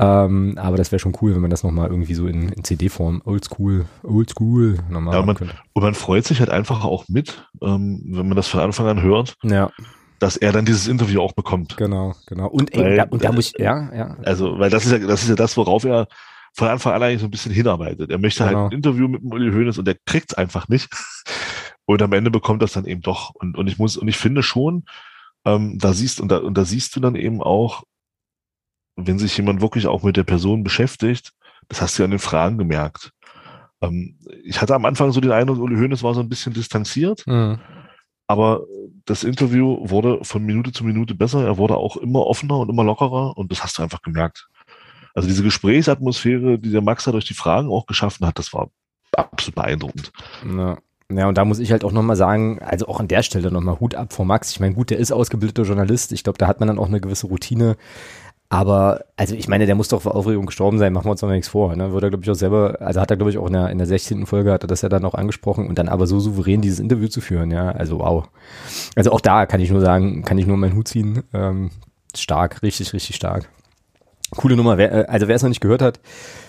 Ähm, 0.00 0.54
aber 0.56 0.76
das 0.76 0.92
wäre 0.92 1.00
schon 1.00 1.16
cool, 1.20 1.34
wenn 1.34 1.40
man 1.40 1.50
das 1.50 1.64
nochmal 1.64 1.88
irgendwie 1.90 2.14
so 2.14 2.28
in, 2.28 2.50
in 2.50 2.62
CD-Form, 2.62 3.20
oldschool, 3.24 3.86
oldschool 4.04 4.78
nochmal 4.88 5.14
ja, 5.14 5.22
man, 5.22 5.34
könnte. 5.34 5.54
Und 5.72 5.82
man 5.82 5.94
freut 5.94 6.24
sich 6.24 6.38
halt 6.38 6.50
einfach 6.50 6.84
auch 6.84 7.08
mit, 7.08 7.48
ähm, 7.62 8.02
wenn 8.04 8.28
man 8.28 8.36
das 8.36 8.46
von 8.46 8.60
Anfang 8.60 8.86
an 8.86 9.02
hört. 9.02 9.34
Ja. 9.42 9.70
Dass 10.20 10.36
er 10.36 10.52
dann 10.52 10.64
dieses 10.64 10.86
Interview 10.86 11.20
auch 11.20 11.32
bekommt. 11.32 11.76
Genau, 11.76 12.14
genau. 12.26 12.48
Und, 12.48 12.76
weil, 12.76 12.96
da, 12.96 13.04
und 13.04 13.24
da 13.24 13.32
muss 13.32 13.52
ich, 13.54 13.60
ja, 13.60 13.92
ja. 13.94 14.16
Also, 14.24 14.58
weil 14.58 14.70
das 14.70 14.84
ist 14.84 14.92
ja, 14.92 14.98
das 14.98 15.22
ist 15.22 15.28
ja 15.28 15.36
das, 15.36 15.56
worauf 15.56 15.84
er 15.84 16.06
von 16.54 16.68
Anfang 16.68 16.92
an 16.92 17.02
eigentlich 17.02 17.20
so 17.20 17.26
ein 17.26 17.30
bisschen 17.30 17.52
hinarbeitet. 17.52 18.10
Er 18.10 18.18
möchte 18.18 18.44
halt 18.44 18.52
genau. 18.52 18.62
halt 18.64 18.72
ein 18.72 18.76
Interview 18.76 19.08
mit 19.08 19.22
Uli 19.22 19.52
Hoeneß 19.52 19.78
und 19.78 19.84
der 19.84 19.96
kriegt 20.06 20.32
es 20.32 20.38
einfach 20.38 20.68
nicht. 20.68 20.88
Und 21.86 22.02
am 22.02 22.12
Ende 22.12 22.30
bekommt 22.30 22.60
das 22.60 22.74
dann 22.74 22.84
eben 22.84 23.00
doch. 23.00 23.30
Und, 23.34 23.56
und 23.56 23.66
ich 23.66 23.78
muss, 23.78 23.96
und 23.96 24.08
ich 24.08 24.18
finde 24.18 24.42
schon, 24.42 24.84
ähm, 25.46 25.78
da 25.78 25.94
siehst, 25.94 26.20
und 26.20 26.28
da, 26.28 26.36
und 26.36 26.58
da 26.58 26.66
siehst 26.66 26.94
du 26.94 27.00
dann 27.00 27.14
eben 27.14 27.42
auch, 27.42 27.82
wenn 28.98 29.18
sich 29.18 29.36
jemand 29.36 29.60
wirklich 29.60 29.86
auch 29.86 30.02
mit 30.02 30.16
der 30.16 30.24
Person 30.24 30.64
beschäftigt, 30.64 31.32
das 31.68 31.80
hast 31.80 31.98
du 31.98 32.02
ja 32.02 32.04
an 32.04 32.10
den 32.10 32.18
Fragen 32.18 32.58
gemerkt. 32.58 33.12
Ähm, 33.80 34.18
ich 34.44 34.60
hatte 34.60 34.74
am 34.74 34.84
Anfang 34.84 35.12
so 35.12 35.20
den 35.20 35.32
Eindruck, 35.32 35.58
Uli 35.58 35.76
Hoeneß 35.76 36.02
war 36.02 36.14
so 36.14 36.20
ein 36.20 36.28
bisschen 36.28 36.52
distanziert. 36.52 37.26
Mhm. 37.26 37.60
Aber 38.26 38.64
das 39.06 39.24
Interview 39.24 39.78
wurde 39.88 40.22
von 40.22 40.44
Minute 40.44 40.72
zu 40.72 40.84
Minute 40.84 41.14
besser. 41.14 41.44
Er 41.46 41.56
wurde 41.56 41.76
auch 41.76 41.96
immer 41.96 42.26
offener 42.26 42.58
und 42.58 42.68
immer 42.68 42.84
lockerer 42.84 43.36
und 43.38 43.50
das 43.50 43.62
hast 43.62 43.78
du 43.78 43.82
einfach 43.82 44.02
gemerkt. 44.02 44.48
Also 45.14 45.28
diese 45.28 45.42
Gesprächsatmosphäre, 45.42 46.58
die 46.58 46.70
der 46.70 46.82
Max 46.82 47.04
da 47.04 47.12
durch 47.12 47.24
die 47.24 47.34
Fragen 47.34 47.70
auch 47.70 47.86
geschaffen 47.86 48.26
hat, 48.26 48.38
das 48.38 48.52
war 48.52 48.70
absolut 49.12 49.54
beeindruckend. 49.54 50.12
Ja. 50.44 50.78
Ja, 51.10 51.26
und 51.26 51.38
da 51.38 51.46
muss 51.46 51.58
ich 51.58 51.72
halt 51.72 51.84
auch 51.84 51.92
nochmal 51.92 52.16
sagen, 52.16 52.60
also 52.60 52.86
auch 52.86 53.00
an 53.00 53.08
der 53.08 53.22
Stelle 53.22 53.50
nochmal 53.50 53.80
Hut 53.80 53.94
ab 53.94 54.12
vor 54.12 54.26
Max. 54.26 54.50
Ich 54.50 54.60
meine, 54.60 54.74
gut, 54.74 54.90
der 54.90 54.98
ist 54.98 55.10
ausgebildeter 55.10 55.62
Journalist. 55.62 56.12
Ich 56.12 56.22
glaube, 56.22 56.36
da 56.36 56.46
hat 56.46 56.60
man 56.60 56.66
dann 56.66 56.78
auch 56.78 56.88
eine 56.88 57.00
gewisse 57.00 57.28
Routine. 57.28 57.78
Aber, 58.50 59.04
also 59.16 59.34
ich 59.34 59.46
meine, 59.46 59.66
der 59.66 59.74
muss 59.74 59.88
doch 59.88 60.00
vor 60.00 60.14
Aufregung 60.14 60.46
gestorben 60.46 60.78
sein, 60.78 60.92
machen 60.94 61.06
wir 61.06 61.10
uns 61.10 61.20
doch 61.20 61.28
nichts 61.28 61.48
vor. 61.48 61.76
Ne? 61.76 61.92
Würde 61.92 62.06
er, 62.06 62.10
glaube 62.10 62.24
ich, 62.24 62.30
auch 62.30 62.34
selber, 62.34 62.78
also 62.80 63.00
hat 63.00 63.10
er, 63.10 63.18
glaube 63.18 63.30
ich, 63.30 63.36
auch 63.36 63.46
in 63.46 63.52
der, 63.52 63.68
in 63.68 63.76
der 63.76 63.86
16. 63.86 64.24
Folge 64.24 64.52
hat 64.52 64.64
er 64.64 64.68
das 64.68 64.80
ja 64.80 64.88
dann 64.88 65.04
auch 65.04 65.14
angesprochen 65.14 65.66
und 65.66 65.78
dann 65.78 65.88
aber 65.88 66.06
so 66.06 66.18
souverän 66.18 66.62
dieses 66.62 66.80
Interview 66.80 67.08
zu 67.08 67.20
führen, 67.20 67.50
ja. 67.50 67.70
Also 67.70 67.98
wow. 67.98 68.26
Also 68.96 69.12
auch 69.12 69.20
da 69.20 69.44
kann 69.44 69.60
ich 69.60 69.70
nur 69.70 69.82
sagen, 69.82 70.22
kann 70.22 70.38
ich 70.38 70.46
nur 70.46 70.56
meinen 70.56 70.74
Hut 70.74 70.88
ziehen. 70.88 71.24
Ähm, 71.34 71.70
stark, 72.16 72.62
richtig, 72.62 72.94
richtig 72.94 73.16
stark. 73.16 73.50
Coole 74.30 74.56
Nummer. 74.56 74.78
Wer, 74.78 74.92
äh, 74.92 75.04
also 75.08 75.28
wer 75.28 75.36
es 75.36 75.42
noch 75.42 75.50
nicht 75.50 75.60
gehört 75.60 75.82
hat, 75.82 76.00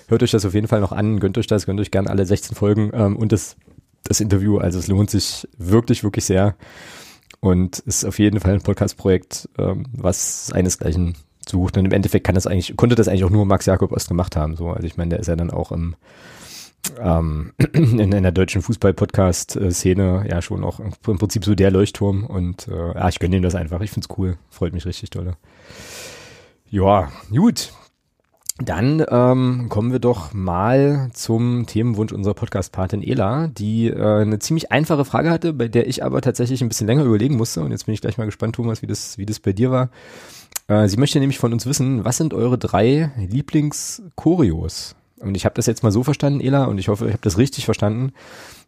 hört 0.08 0.24
euch 0.24 0.32
das 0.32 0.46
auf 0.46 0.54
jeden 0.54 0.68
Fall 0.68 0.80
noch 0.80 0.94
an, 0.94 1.20
gönnt 1.20 1.38
euch 1.38 1.48
das, 1.48 1.66
gönnt 1.66 1.82
euch 1.82 1.92
gerne 1.92 2.10
alle 2.10 2.26
16 2.26 2.56
Folgen 2.56 2.92
ähm, 2.94 3.18
und 3.18 3.34
das 3.34 3.58
das 4.04 4.20
Interview. 4.20 4.58
Also 4.58 4.80
es 4.80 4.88
lohnt 4.88 5.10
sich 5.10 5.48
wirklich, 5.58 6.04
wirklich 6.04 6.26
sehr 6.26 6.56
und 7.40 7.80
ist 7.80 8.06
auf 8.06 8.20
jeden 8.20 8.40
Fall 8.40 8.54
ein 8.54 8.62
Podcast-Projekt, 8.62 9.50
ähm, 9.58 9.86
was 9.94 10.48
seinesgleichen 10.48 11.16
sucht. 11.50 11.78
Und 11.78 11.86
im 11.86 11.92
Endeffekt 11.92 12.26
kann 12.26 12.36
das 12.36 12.48
eigentlich, 12.48 12.76
konnte 12.78 12.96
das 12.96 13.08
eigentlich 13.08 13.26
auch 13.26 13.30
nur 13.30 13.46
Max 13.46 13.66
Jakob 13.66 13.92
Ost 13.92 14.08
gemacht 14.08 14.36
haben. 14.36 14.56
So, 14.56 14.70
also 14.70 14.86
ich 14.86 14.98
meine, 14.98 15.10
der 15.10 15.20
ist 15.20 15.28
ja 15.28 15.36
dann 15.36 15.52
auch 15.52 15.72
im 15.72 15.96
ähm, 17.00 17.54
in, 17.74 18.00
in 18.00 18.24
der 18.24 18.32
deutschen 18.32 18.62
Fußball-Podcast-Szene 18.62 20.26
ja 20.30 20.42
schon 20.42 20.64
auch 20.64 20.80
im 20.80 20.92
Prinzip 21.18 21.46
so 21.46 21.56
der 21.56 21.72
Leuchtturm 21.72 22.26
und 22.26 22.68
äh, 22.68 22.94
ja, 22.94 23.10
ich 23.10 23.20
gönne 23.20 23.38
ihm 23.38 23.44
das 23.44 23.56
einfach. 23.56 23.82
Ich 23.82 23.92
finde 23.92 24.08
es 24.10 24.18
cool. 24.18 24.38
Freut 24.50 24.74
mich 24.74 24.86
richtig 24.86 25.10
dolle. 25.10 25.36
Ja, 26.70 27.12
gut. 27.30 27.74
Dann 28.62 29.06
ähm, 29.10 29.68
kommen 29.70 29.94
wir 29.94 30.00
doch 30.00 30.34
mal 30.34 31.10
zum 31.14 31.66
Themenwunsch 31.66 32.12
unserer 32.12 32.34
Podcast-Patin 32.34 33.02
Ela, 33.02 33.48
die 33.48 33.88
äh, 33.88 34.22
eine 34.22 34.40
ziemlich 34.40 34.70
einfache 34.70 35.06
Frage 35.06 35.30
hatte, 35.30 35.54
bei 35.54 35.70
der 35.70 35.88
ich 35.88 36.04
aber 36.04 36.22
tatsächlich 36.22 36.62
ein 36.62 36.68
bisschen 36.68 36.86
länger 36.86 37.06
überlegen 37.06 37.38
musste. 37.38 37.62
Und 37.62 37.72
jetzt 37.72 37.86
bin 37.86 37.94
ich 37.94 38.02
gleich 38.02 38.18
mal 38.18 38.26
gespannt, 38.26 38.56
Thomas, 38.56 38.82
wie 38.82 38.88
das, 38.88 39.18
wie 39.18 39.26
das 39.26 39.40
bei 39.40 39.54
dir 39.54 39.72
war. 39.72 39.90
Äh, 40.70 40.88
sie 40.88 40.98
möchte 40.98 41.20
nämlich 41.20 41.40
von 41.40 41.52
uns 41.52 41.66
wissen, 41.66 42.06
was 42.06 42.18
sind 42.18 42.34
eure 42.34 42.58
drei 42.58 43.12
Lieblings-Choreos? 43.18 44.96
Und 45.20 45.36
ich 45.36 45.44
habe 45.44 45.56
das 45.56 45.66
jetzt 45.66 45.84
mal 45.84 45.92
so 45.92 46.04
verstanden, 46.04 46.40
Ela, 46.40 46.66
und 46.66 46.78
ich 46.78 46.88
hoffe, 46.88 47.08
ich 47.08 47.12
habe 47.12 47.24
das 47.24 47.38
richtig 47.38 47.66
verstanden, 47.66 48.14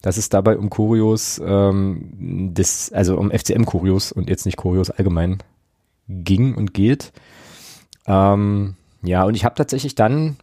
dass 0.02 0.18
es 0.18 0.28
dabei 0.28 0.58
um 0.58 0.70
Choreos, 0.70 1.42
ähm, 1.46 2.54
des, 2.54 2.92
also 2.92 3.18
um 3.18 3.32
FCM-Choreos 3.32 4.12
und 4.12 4.30
jetzt 4.30 4.46
nicht 4.46 4.58
Choreos 4.58 4.90
allgemein 4.90 5.38
ging 6.10 6.56
und 6.56 6.74
geht. 6.74 7.14
Ähm, 8.06 8.76
ja, 9.04 9.24
und 9.24 9.36
ich 9.36 9.46
habe 9.46 9.56
tatsächlich 9.56 9.96
dann, 9.96 10.36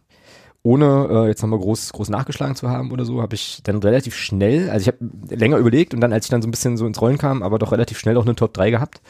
ohne 0.63 1.09
äh, 1.11 1.27
jetzt 1.27 1.41
nochmal 1.43 1.59
groß, 1.59 1.91
groß 1.91 2.09
nachgeschlagen 2.09 2.55
zu 2.55 2.69
haben 2.69 2.91
oder 2.91 3.05
so, 3.05 3.21
habe 3.21 3.35
ich 3.35 3.61
dann 3.63 3.77
relativ 3.77 4.15
schnell, 4.15 4.69
also 4.69 4.81
ich 4.81 4.87
habe 4.87 5.35
länger 5.35 5.57
überlegt 5.57 5.93
und 5.93 6.01
dann, 6.01 6.13
als 6.13 6.25
ich 6.25 6.31
dann 6.31 6.41
so 6.41 6.47
ein 6.47 6.51
bisschen 6.51 6.77
so 6.77 6.87
ins 6.87 7.01
Rollen 7.01 7.17
kam, 7.19 7.43
aber 7.43 7.59
doch 7.59 7.71
relativ 7.71 7.99
schnell 7.99 8.17
auch 8.17 8.25
eine 8.25 8.35
Top 8.35 8.53
3 8.53 8.71
gehabt. 8.71 9.01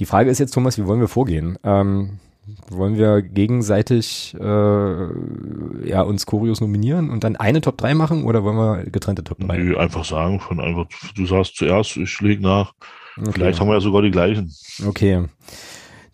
Die 0.00 0.06
Frage 0.06 0.30
ist 0.30 0.38
jetzt, 0.38 0.52
Thomas, 0.52 0.78
wie 0.78 0.86
wollen 0.86 1.00
wir 1.00 1.08
vorgehen? 1.08 1.58
Ähm, 1.64 2.18
wollen 2.68 2.96
wir 2.96 3.22
gegenseitig 3.22 4.34
äh, 4.38 5.88
ja, 5.88 6.02
uns 6.02 6.26
Choreos 6.26 6.60
nominieren 6.60 7.10
und 7.10 7.22
dann 7.22 7.36
eine 7.36 7.60
Top 7.60 7.78
3 7.78 7.94
machen 7.94 8.24
oder 8.24 8.42
wollen 8.42 8.56
wir 8.56 8.90
getrennte 8.90 9.22
Top 9.22 9.38
3? 9.38 9.58
Nee, 9.58 9.76
einfach 9.76 10.04
sagen, 10.04 10.40
von 10.40 10.58
einfach, 10.58 10.86
du 11.14 11.26
sagst 11.26 11.56
zuerst, 11.56 11.96
ich 11.96 12.20
lege 12.20 12.42
nach. 12.42 12.72
Okay. 13.16 13.30
Vielleicht 13.32 13.60
haben 13.60 13.68
wir 13.68 13.74
ja 13.74 13.80
sogar 13.80 14.02
die 14.02 14.10
gleichen. 14.10 14.52
Okay. 14.86 15.24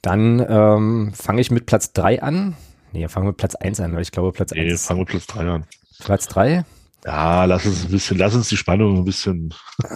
Dann 0.02 0.44
ähm, 0.48 1.12
fange 1.14 1.40
ich 1.40 1.50
mit 1.50 1.66
Platz 1.66 1.92
3 1.92 2.22
an. 2.22 2.56
Nee, 2.92 3.08
fangen 3.08 3.26
wir 3.26 3.30
mit 3.30 3.38
Platz 3.38 3.54
1 3.54 3.80
an, 3.80 3.94
weil 3.94 4.02
ich 4.02 4.12
glaube, 4.12 4.32
Platz 4.32 4.52
1. 4.52 4.64
Nee, 4.64 4.76
fangen 4.76 5.00
wir 5.00 5.04
mit 5.04 5.10
Platz 5.10 5.26
3 5.26 5.48
an. 5.48 5.64
Platz 6.00 6.28
3? 6.28 6.64
Ja, 7.04 7.44
lass 7.44 7.64
uns 7.64 7.84
ein 7.84 7.90
bisschen, 7.90 8.18
lass 8.18 8.34
uns 8.34 8.48
die 8.48 8.56
Spannung 8.56 8.98
ein 8.98 9.04
bisschen. 9.04 9.54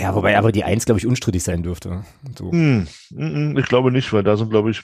Ja, 0.00 0.14
wobei 0.14 0.36
aber 0.36 0.52
die 0.52 0.64
1, 0.64 0.84
glaube 0.84 0.98
ich, 0.98 1.06
unstrittig 1.06 1.42
sein 1.42 1.62
dürfte. 1.62 2.04
So. 2.36 2.52
Hm, 2.52 2.86
ich 3.56 3.66
glaube 3.66 3.90
nicht, 3.90 4.12
weil 4.12 4.22
da 4.22 4.36
sind, 4.36 4.50
glaube 4.50 4.70
ich, 4.70 4.82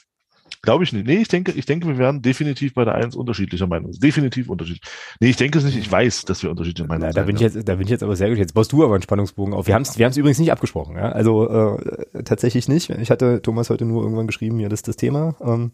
glaube 0.62 0.84
ich 0.84 0.92
nicht. 0.92 1.06
Nee, 1.06 1.18
ich 1.18 1.28
denke, 1.28 1.52
ich 1.52 1.66
denke, 1.66 1.86
wir 1.86 1.98
werden 1.98 2.22
definitiv 2.22 2.74
bei 2.74 2.84
der 2.84 2.94
1 2.94 3.14
unterschiedlicher 3.16 3.66
Meinung. 3.66 3.92
Definitiv 3.92 4.48
unterschiedlich. 4.48 4.82
Nee, 5.20 5.30
ich 5.30 5.36
denke 5.36 5.58
es 5.58 5.64
nicht. 5.64 5.76
Ich 5.76 5.90
weiß, 5.90 6.24
dass 6.24 6.42
wir 6.42 6.50
unterschiedliche 6.50 6.88
Meinungen 6.88 7.12
sind. 7.12 7.16
Da 7.16 7.24
bin, 7.24 7.36
ja. 7.36 7.46
ich 7.46 7.54
jetzt, 7.54 7.68
da 7.68 7.74
bin 7.74 7.84
ich 7.84 7.90
jetzt 7.90 8.02
aber 8.02 8.16
sehr 8.16 8.28
gut. 8.28 8.38
Jetzt 8.38 8.54
baust 8.54 8.72
du 8.72 8.84
aber 8.84 8.94
einen 8.94 9.02
Spannungsbogen 9.02 9.52
auf. 9.54 9.66
Wir 9.66 9.74
haben 9.74 9.82
es 9.82 9.98
wir 9.98 10.06
haben's 10.06 10.16
übrigens 10.16 10.38
nicht 10.38 10.52
abgesprochen. 10.52 10.96
Ja? 10.96 11.10
Also 11.10 11.48
äh, 11.48 12.22
tatsächlich 12.22 12.68
nicht. 12.68 12.90
Ich 12.90 13.10
hatte 13.10 13.42
Thomas 13.42 13.70
heute 13.70 13.84
nur 13.84 14.02
irgendwann 14.02 14.26
geschrieben, 14.26 14.60
ja, 14.60 14.68
das 14.68 14.78
ist 14.80 14.88
das 14.88 14.96
Thema. 14.96 15.34
Ähm, 15.40 15.72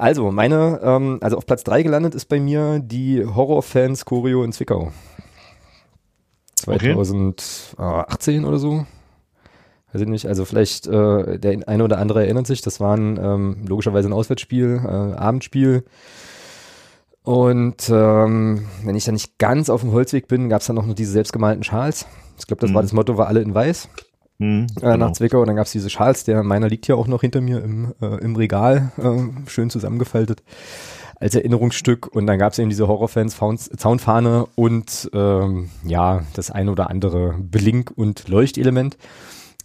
also, 0.00 0.32
meine, 0.32 0.80
ähm, 0.82 1.18
also 1.20 1.36
auf 1.36 1.46
Platz 1.46 1.62
3 1.64 1.82
gelandet 1.82 2.14
ist 2.14 2.26
bei 2.26 2.40
mir 2.40 2.80
die 2.80 3.24
Horrorfans 3.24 4.04
Choreo 4.04 4.42
in 4.44 4.52
Zwickau. 4.52 4.92
2018 6.56 8.38
okay. 8.38 8.44
oder 8.46 8.58
so. 8.58 8.86
Weiß 9.92 10.02
ich 10.02 10.08
nicht, 10.08 10.26
also 10.26 10.44
vielleicht 10.44 10.86
äh, 10.86 11.38
der 11.38 11.68
eine 11.68 11.84
oder 11.84 11.98
andere 11.98 12.24
erinnert 12.24 12.46
sich, 12.46 12.62
das 12.62 12.80
war 12.80 12.96
ein, 12.96 13.18
ähm, 13.20 13.64
logischerweise 13.66 14.08
ein 14.08 14.12
Auswärtsspiel, 14.12 14.80
äh, 14.84 14.88
Abendspiel. 14.88 15.84
Und 17.22 17.90
ähm, 17.90 18.66
wenn 18.84 18.94
ich 18.94 19.04
da 19.04 19.12
nicht 19.12 19.38
ganz 19.38 19.68
auf 19.68 19.82
dem 19.82 19.92
Holzweg 19.92 20.28
bin, 20.28 20.48
gab 20.48 20.60
es 20.60 20.66
dann 20.66 20.76
noch 20.76 20.86
nur 20.86 20.94
diese 20.94 21.12
selbstgemalten 21.12 21.64
Schals. 21.64 22.06
Ich 22.38 22.46
glaube, 22.46 22.60
das 22.60 22.70
mhm. 22.70 22.74
war 22.74 22.82
das 22.82 22.92
Motto, 22.92 23.18
war 23.18 23.26
alle 23.26 23.42
in 23.42 23.54
weiß. 23.54 23.88
Mhm, 24.40 24.68
genau. 24.74 24.96
nach 24.96 25.12
Zwickau. 25.12 25.40
Und 25.42 25.48
dann 25.48 25.56
gab 25.56 25.66
es 25.66 25.72
diese 25.72 25.90
Schals, 25.90 26.24
der 26.24 26.42
meiner 26.42 26.68
liegt 26.68 26.88
ja 26.88 26.94
auch 26.94 27.06
noch 27.06 27.20
hinter 27.20 27.42
mir 27.42 27.62
im, 27.62 27.94
äh, 28.00 28.16
im 28.22 28.34
Regal, 28.34 28.90
äh, 28.96 29.48
schön 29.48 29.68
zusammengefaltet 29.70 30.42
als 31.16 31.34
Erinnerungsstück. 31.34 32.06
Und 32.06 32.26
dann 32.26 32.38
gab 32.38 32.54
es 32.54 32.58
eben 32.58 32.70
diese 32.70 32.88
Horrorfans 32.88 33.38
Zaunfahne 33.76 34.46
und 34.54 35.10
ähm, 35.12 35.68
ja, 35.84 36.22
das 36.32 36.50
ein 36.50 36.70
oder 36.70 36.88
andere 36.88 37.34
Blink- 37.38 37.92
und 37.94 38.28
Leuchtelement. 38.28 38.96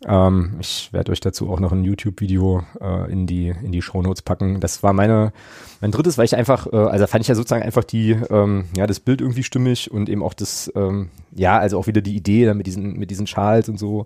Ähm, 0.05 0.57
ich 0.59 0.91
werde 0.91 1.13
euch 1.13 1.21
dazu 1.21 1.49
auch 1.49 1.61
noch 1.61 1.71
ein 1.71 1.85
YouTube-Video 1.85 2.63
äh, 2.81 3.09
in 3.09 3.27
die 3.27 3.47
in 3.47 3.71
die 3.71 3.81
Shownotes 3.81 4.23
packen. 4.23 4.59
Das 4.59 4.83
war 4.83 4.91
meine 4.91 5.31
mein 5.79 5.91
drittes, 5.91 6.17
weil 6.17 6.25
ich 6.25 6.35
einfach, 6.35 6.67
äh, 6.67 6.75
also 6.75 7.07
fand 7.07 7.23
ich 7.23 7.29
ja 7.29 7.35
sozusagen 7.35 7.63
einfach 7.63 7.85
die 7.85 8.11
ähm, 8.11 8.65
ja 8.75 8.87
das 8.87 8.99
Bild 8.99 9.21
irgendwie 9.21 9.43
stimmig 9.43 9.89
und 9.89 10.09
eben 10.09 10.21
auch 10.21 10.33
das 10.33 10.69
ähm, 10.75 11.09
ja 11.33 11.57
also 11.57 11.79
auch 11.79 11.87
wieder 11.87 12.01
die 12.01 12.17
Idee 12.17 12.53
mit 12.53 12.67
diesen 12.67 12.99
mit 12.99 13.09
diesen 13.09 13.25
Schals 13.25 13.69
und 13.69 13.79
so 13.79 14.05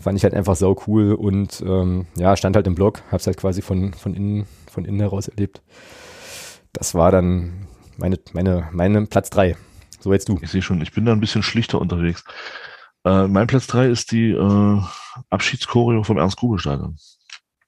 fand 0.00 0.18
ich 0.18 0.24
halt 0.24 0.34
einfach 0.34 0.56
sau 0.56 0.76
cool 0.86 1.14
und 1.14 1.62
ähm, 1.66 2.06
ja, 2.16 2.36
stand 2.36 2.56
halt 2.56 2.66
im 2.66 2.74
Blog, 2.74 3.02
hab's 3.10 3.26
halt 3.26 3.36
quasi 3.36 3.62
von, 3.62 3.94
von 3.94 4.14
innen, 4.14 4.46
von 4.70 4.84
innen 4.84 5.00
heraus 5.00 5.28
erlebt. 5.28 5.62
Das 6.72 6.94
war 6.94 7.10
dann 7.10 7.66
meine, 7.96 8.18
meine, 8.32 8.68
meine 8.72 9.06
Platz 9.06 9.30
drei. 9.30 9.56
So 10.00 10.12
jetzt 10.12 10.28
du. 10.28 10.38
Ich 10.42 10.50
sehe 10.50 10.62
schon, 10.62 10.82
ich 10.82 10.92
bin 10.92 11.06
da 11.06 11.12
ein 11.12 11.20
bisschen 11.20 11.42
schlichter 11.42 11.80
unterwegs. 11.80 12.24
Äh, 13.04 13.26
mein 13.28 13.46
Platz 13.46 13.66
drei 13.66 13.88
ist 13.88 14.12
die 14.12 14.30
äh, 14.30 14.80
Abschiedschoreo 15.30 16.02
vom 16.02 16.18
Ernst-Grube-Stadion. 16.18 16.96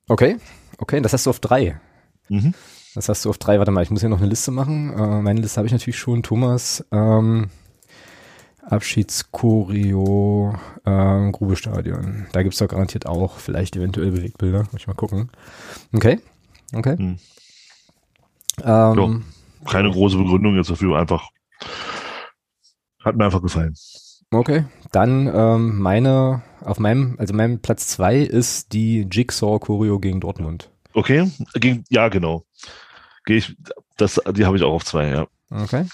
Okay, 0.08 0.36
okay, 0.78 1.00
das 1.00 1.12
hast 1.12 1.26
du 1.26 1.30
auf 1.30 1.40
drei. 1.40 1.80
Mhm. 2.28 2.54
Das 2.94 3.08
hast 3.08 3.24
du 3.24 3.30
auf 3.30 3.38
drei. 3.38 3.58
Warte 3.58 3.70
mal, 3.70 3.82
ich 3.82 3.90
muss 3.90 4.00
hier 4.00 4.08
noch 4.08 4.18
eine 4.18 4.28
Liste 4.28 4.50
machen. 4.50 4.92
Äh, 4.98 5.22
meine 5.22 5.40
Liste 5.40 5.58
habe 5.58 5.66
ich 5.66 5.72
natürlich 5.72 5.98
schon. 5.98 6.22
Thomas, 6.22 6.84
ähm, 6.92 7.50
Abschiedschoreo, 8.68 10.54
ähm, 10.84 11.32
Grubestadion. 11.32 12.26
Da 12.32 12.42
gibt's 12.42 12.58
doch 12.58 12.68
garantiert 12.68 13.06
auch 13.06 13.38
vielleicht 13.38 13.76
eventuell 13.76 14.10
Bewegbilder. 14.10 14.66
Muss 14.72 14.80
ich 14.80 14.86
mal 14.86 14.94
gucken. 14.94 15.30
Okay. 15.92 16.20
Okay. 16.74 16.96
Hm. 16.96 17.18
Ähm, 18.64 19.24
ja, 19.64 19.70
keine 19.70 19.90
große 19.90 20.16
Begründung 20.16 20.56
jetzt 20.56 20.70
dafür, 20.70 20.98
einfach 20.98 21.28
hat 23.04 23.16
mir 23.16 23.24
einfach 23.24 23.42
gefallen. 23.42 23.74
Okay, 24.32 24.64
dann 24.90 25.30
ähm, 25.32 25.78
meine, 25.80 26.42
auf 26.60 26.80
meinem, 26.80 27.14
also 27.18 27.32
meinem 27.32 27.60
Platz 27.60 27.86
zwei 27.86 28.18
ist 28.18 28.72
die 28.72 29.06
Jigsaw-Choreo 29.08 30.00
gegen 30.00 30.20
Dortmund. 30.20 30.70
Okay, 30.92 31.30
gegen, 31.54 31.84
ja 31.88 32.08
genau. 32.08 32.44
Gehe 33.24 33.36
ich, 33.36 33.56
das, 33.96 34.20
die 34.32 34.44
habe 34.44 34.56
ich 34.56 34.62
auch 34.62 34.72
auf 34.72 34.84
zwei, 34.84 35.08
ja. 35.08 35.26
Okay. 35.50 35.84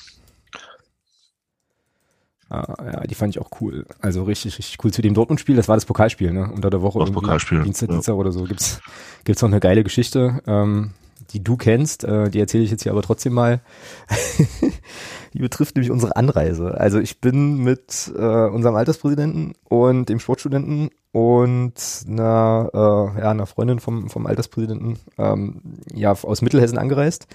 Ah, 2.52 2.74
ja, 2.84 3.00
die 3.04 3.14
fand 3.14 3.34
ich 3.34 3.40
auch 3.40 3.48
cool. 3.62 3.86
Also 4.02 4.24
richtig, 4.24 4.58
richtig 4.58 4.76
cool. 4.84 4.92
Zu 4.92 5.00
dem 5.00 5.14
Dortmund-Spiel, 5.14 5.56
das 5.56 5.68
war 5.68 5.76
das 5.76 5.86
Pokalspiel, 5.86 6.34
ne? 6.34 6.52
Unter 6.52 6.68
der 6.68 6.82
Woche. 6.82 6.98
Das 6.98 7.10
Pokalspiel. 7.10 7.62
Dienstag, 7.62 7.88
ja. 7.88 7.94
Dienstag 7.94 8.14
oder 8.14 8.30
so. 8.30 8.44
Gibt's, 8.44 8.82
gibt's 9.24 9.40
noch 9.40 9.48
eine 9.48 9.58
geile 9.58 9.82
Geschichte, 9.82 10.42
ähm, 10.46 10.90
die 11.30 11.42
du 11.42 11.56
kennst, 11.56 12.04
äh, 12.04 12.28
die 12.28 12.40
erzähle 12.40 12.64
ich 12.64 12.70
jetzt 12.70 12.82
hier 12.82 12.92
aber 12.92 13.00
trotzdem 13.00 13.32
mal. 13.32 13.62
die 15.32 15.38
betrifft 15.38 15.76
nämlich 15.76 15.90
unsere 15.90 16.16
Anreise. 16.16 16.78
Also 16.78 16.98
ich 16.98 17.22
bin 17.22 17.56
mit 17.56 18.12
äh, 18.14 18.20
unserem 18.20 18.76
Alterspräsidenten 18.76 19.54
und 19.70 20.10
dem 20.10 20.20
Sportstudenten 20.20 20.90
und 21.12 21.72
einer, 22.06 22.68
äh, 22.74 23.20
ja, 23.20 23.30
einer 23.30 23.46
Freundin 23.46 23.80
vom, 23.80 24.10
vom 24.10 24.26
Alterspräsidenten 24.26 24.98
ähm, 25.16 25.62
ja, 25.90 26.12
aus 26.12 26.42
Mittelhessen 26.42 26.76
angereist. 26.76 27.28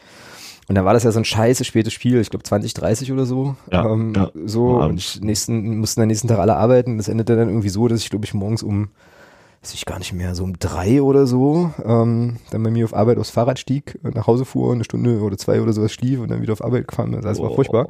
Und 0.68 0.76
dann 0.76 0.84
war 0.84 0.94
das 0.94 1.04
ja 1.04 1.12
so 1.12 1.20
ein 1.20 1.26
scheiße 1.26 1.64
spätes 1.64 1.94
Spiel, 1.94 2.20
ich 2.20 2.30
glaube 2.30 2.44
20, 2.44 2.74
30 2.74 3.12
oder 3.14 3.26
so. 3.26 3.56
Ja, 3.72 3.86
ähm, 3.86 4.14
ja. 4.16 4.32
So, 4.46 4.80
und 4.82 4.98
ich 4.98 5.22
nächsten, 5.22 5.78
mussten 5.78 6.02
am 6.02 6.08
nächsten 6.08 6.28
Tag 6.28 6.40
alle 6.40 6.58
arbeiten. 6.58 6.98
Das 6.98 7.08
endete 7.08 7.38
dann 7.38 7.48
irgendwie 7.48 7.70
so, 7.70 7.88
dass 7.88 8.02
ich, 8.02 8.10
glaube 8.10 8.26
ich, 8.26 8.34
morgens 8.34 8.64
um 8.64 8.90
weiß 9.62 9.74
ich 9.74 9.86
gar 9.86 10.00
nicht 10.00 10.14
mehr, 10.14 10.36
so 10.36 10.44
um 10.44 10.58
drei 10.60 11.02
oder 11.02 11.28
so, 11.28 11.72
ähm, 11.84 12.38
dann 12.52 12.64
bei 12.64 12.70
mir 12.70 12.86
auf 12.86 12.94
Arbeit 12.94 13.18
aufs 13.18 13.32
Fahrrad 13.32 13.60
stieg, 13.60 14.00
nach 14.04 14.28
Hause 14.28 14.46
fuhr, 14.46 14.72
eine 14.72 14.84
Stunde 14.84 15.20
oder 15.20 15.38
zwei 15.38 15.62
oder 15.62 15.74
sowas 15.74 15.92
schlief 15.92 16.20
und 16.20 16.30
dann 16.30 16.42
wieder 16.42 16.54
auf 16.54 16.64
Arbeit 16.64 16.88
gefahren 16.88 17.14
ist. 17.14 17.26
Das 17.26 17.40
war 17.40 17.52
oh. 17.52 17.56
furchtbar. 17.56 17.90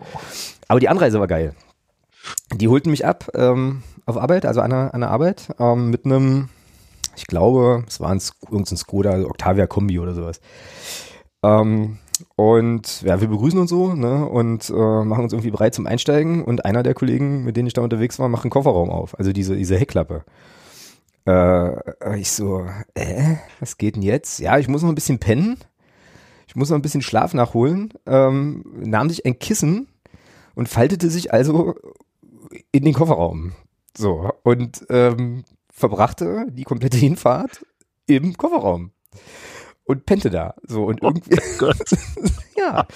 Aber 0.68 0.80
die 0.80 0.90
Anreise 0.90 1.20
war 1.20 1.28
geil. 1.28 1.54
Die 2.56 2.68
holten 2.68 2.90
mich 2.90 3.06
ab 3.06 3.30
ähm, 3.36 3.84
auf 4.06 4.18
Arbeit, 4.18 4.46
also 4.46 4.62
an 4.62 4.72
der, 4.72 4.94
an 4.94 5.02
der 5.02 5.12
Arbeit, 5.12 5.54
ähm, 5.60 5.90
mit 5.90 6.06
einem, 6.06 6.50
ich 7.16 7.28
glaube, 7.28 7.84
es 7.88 8.00
war 8.00 8.10
ein, 8.10 8.22
irgendein 8.50 8.78
Skoda 8.78 9.20
Octavia 9.22 9.68
Kombi 9.68 10.00
oder 10.00 10.14
sowas. 10.14 10.40
Ähm, 11.44 12.00
und 12.36 13.02
ja, 13.02 13.22
wir 13.22 13.28
begrüßen 13.28 13.60
uns 13.60 13.70
so 13.70 13.94
ne, 13.94 14.26
und 14.26 14.70
äh, 14.70 14.74
machen 14.74 15.24
uns 15.24 15.34
irgendwie 15.34 15.52
bereit 15.52 15.74
zum 15.76 15.88
Einsteigen. 15.88 16.44
Und 16.44 16.66
einer 16.66 16.84
der 16.84 16.94
Kollegen, 16.94 17.44
mit 17.44 17.58
denen 17.58 17.68
ich 17.68 17.74
da 17.74 17.82
unterwegs 17.82 18.20
war, 18.20 18.30
macht 18.30 18.44
einen 18.44 18.52
Kofferraum 18.52 18.90
auf, 18.90 19.18
also 19.18 19.32
diese, 19.34 19.56
diese 19.56 19.78
Heckklappe. 19.78 20.24
Äh, 21.26 22.20
ich 22.20 22.32
so, 22.32 22.66
äh, 22.94 23.36
was 23.60 23.78
geht 23.78 23.96
denn 23.96 24.04
jetzt? 24.04 24.40
Ja, 24.40 24.58
ich 24.58 24.68
muss 24.68 24.82
noch 24.82 24.90
ein 24.90 24.96
bisschen 24.96 25.20
pennen. 25.20 25.58
Ich 26.48 26.56
muss 26.56 26.70
noch 26.70 26.78
ein 26.78 26.82
bisschen 26.82 27.02
Schlaf 27.02 27.34
nachholen. 27.34 27.94
Ähm, 28.06 28.64
nahm 28.80 29.10
sich 29.10 29.26
ein 29.26 29.38
Kissen 29.38 29.88
und 30.56 30.70
faltete 30.70 31.10
sich 31.10 31.34
also 31.34 31.76
in 32.72 32.86
den 32.86 32.94
Kofferraum. 32.94 33.54
So, 33.98 34.32
und 34.44 34.86
ähm, 34.90 35.44
verbrachte 35.70 36.48
die 36.50 36.64
komplette 36.64 36.98
Hinfahrt 36.98 37.66
im 38.06 38.38
Kofferraum 38.38 38.92
und 39.88 40.06
pennte 40.06 40.30
da. 40.30 40.54
So 40.64 40.86
und 40.86 41.02
oh 41.02 41.08
irgendwie. 41.08 41.38
Oh 41.60 41.72
ja. 42.58 42.88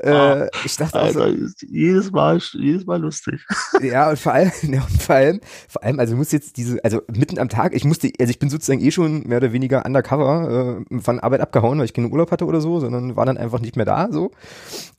äh, 0.00 0.48
ich 0.64 0.76
dachte 0.76 0.98
also, 0.98 1.22
also 1.22 1.46
jedes 1.66 2.10
Mal, 2.12 2.38
jedes 2.52 2.86
Mal 2.86 3.00
lustig. 3.00 3.40
ja, 3.82 4.10
und 4.10 4.18
vor 4.18 4.32
allem, 4.32 4.52
ja, 4.62 4.82
und 4.90 5.02
vor 5.02 5.14
allem, 5.14 5.40
vor 5.68 5.82
allem, 5.82 5.98
also 5.98 6.14
muss 6.14 6.30
jetzt 6.30 6.56
diese, 6.56 6.82
also 6.84 7.02
mitten 7.08 7.38
am 7.38 7.48
Tag, 7.48 7.74
ich 7.74 7.84
musste, 7.84 8.10
also 8.20 8.30
ich 8.30 8.38
bin 8.38 8.50
sozusagen 8.50 8.80
eh 8.80 8.90
schon 8.90 9.26
mehr 9.26 9.38
oder 9.38 9.52
weniger 9.52 9.84
undercover 9.84 10.84
äh, 10.90 11.00
von 11.00 11.20
Arbeit 11.20 11.40
abgehauen, 11.40 11.78
weil 11.78 11.86
ich 11.86 11.94
keinen 11.94 12.12
Urlaub 12.12 12.30
hatte 12.30 12.44
oder 12.44 12.60
so, 12.60 12.80
sondern 12.80 13.16
war 13.16 13.26
dann 13.26 13.38
einfach 13.38 13.60
nicht 13.60 13.76
mehr 13.76 13.86
da. 13.86 14.08
So, 14.10 14.30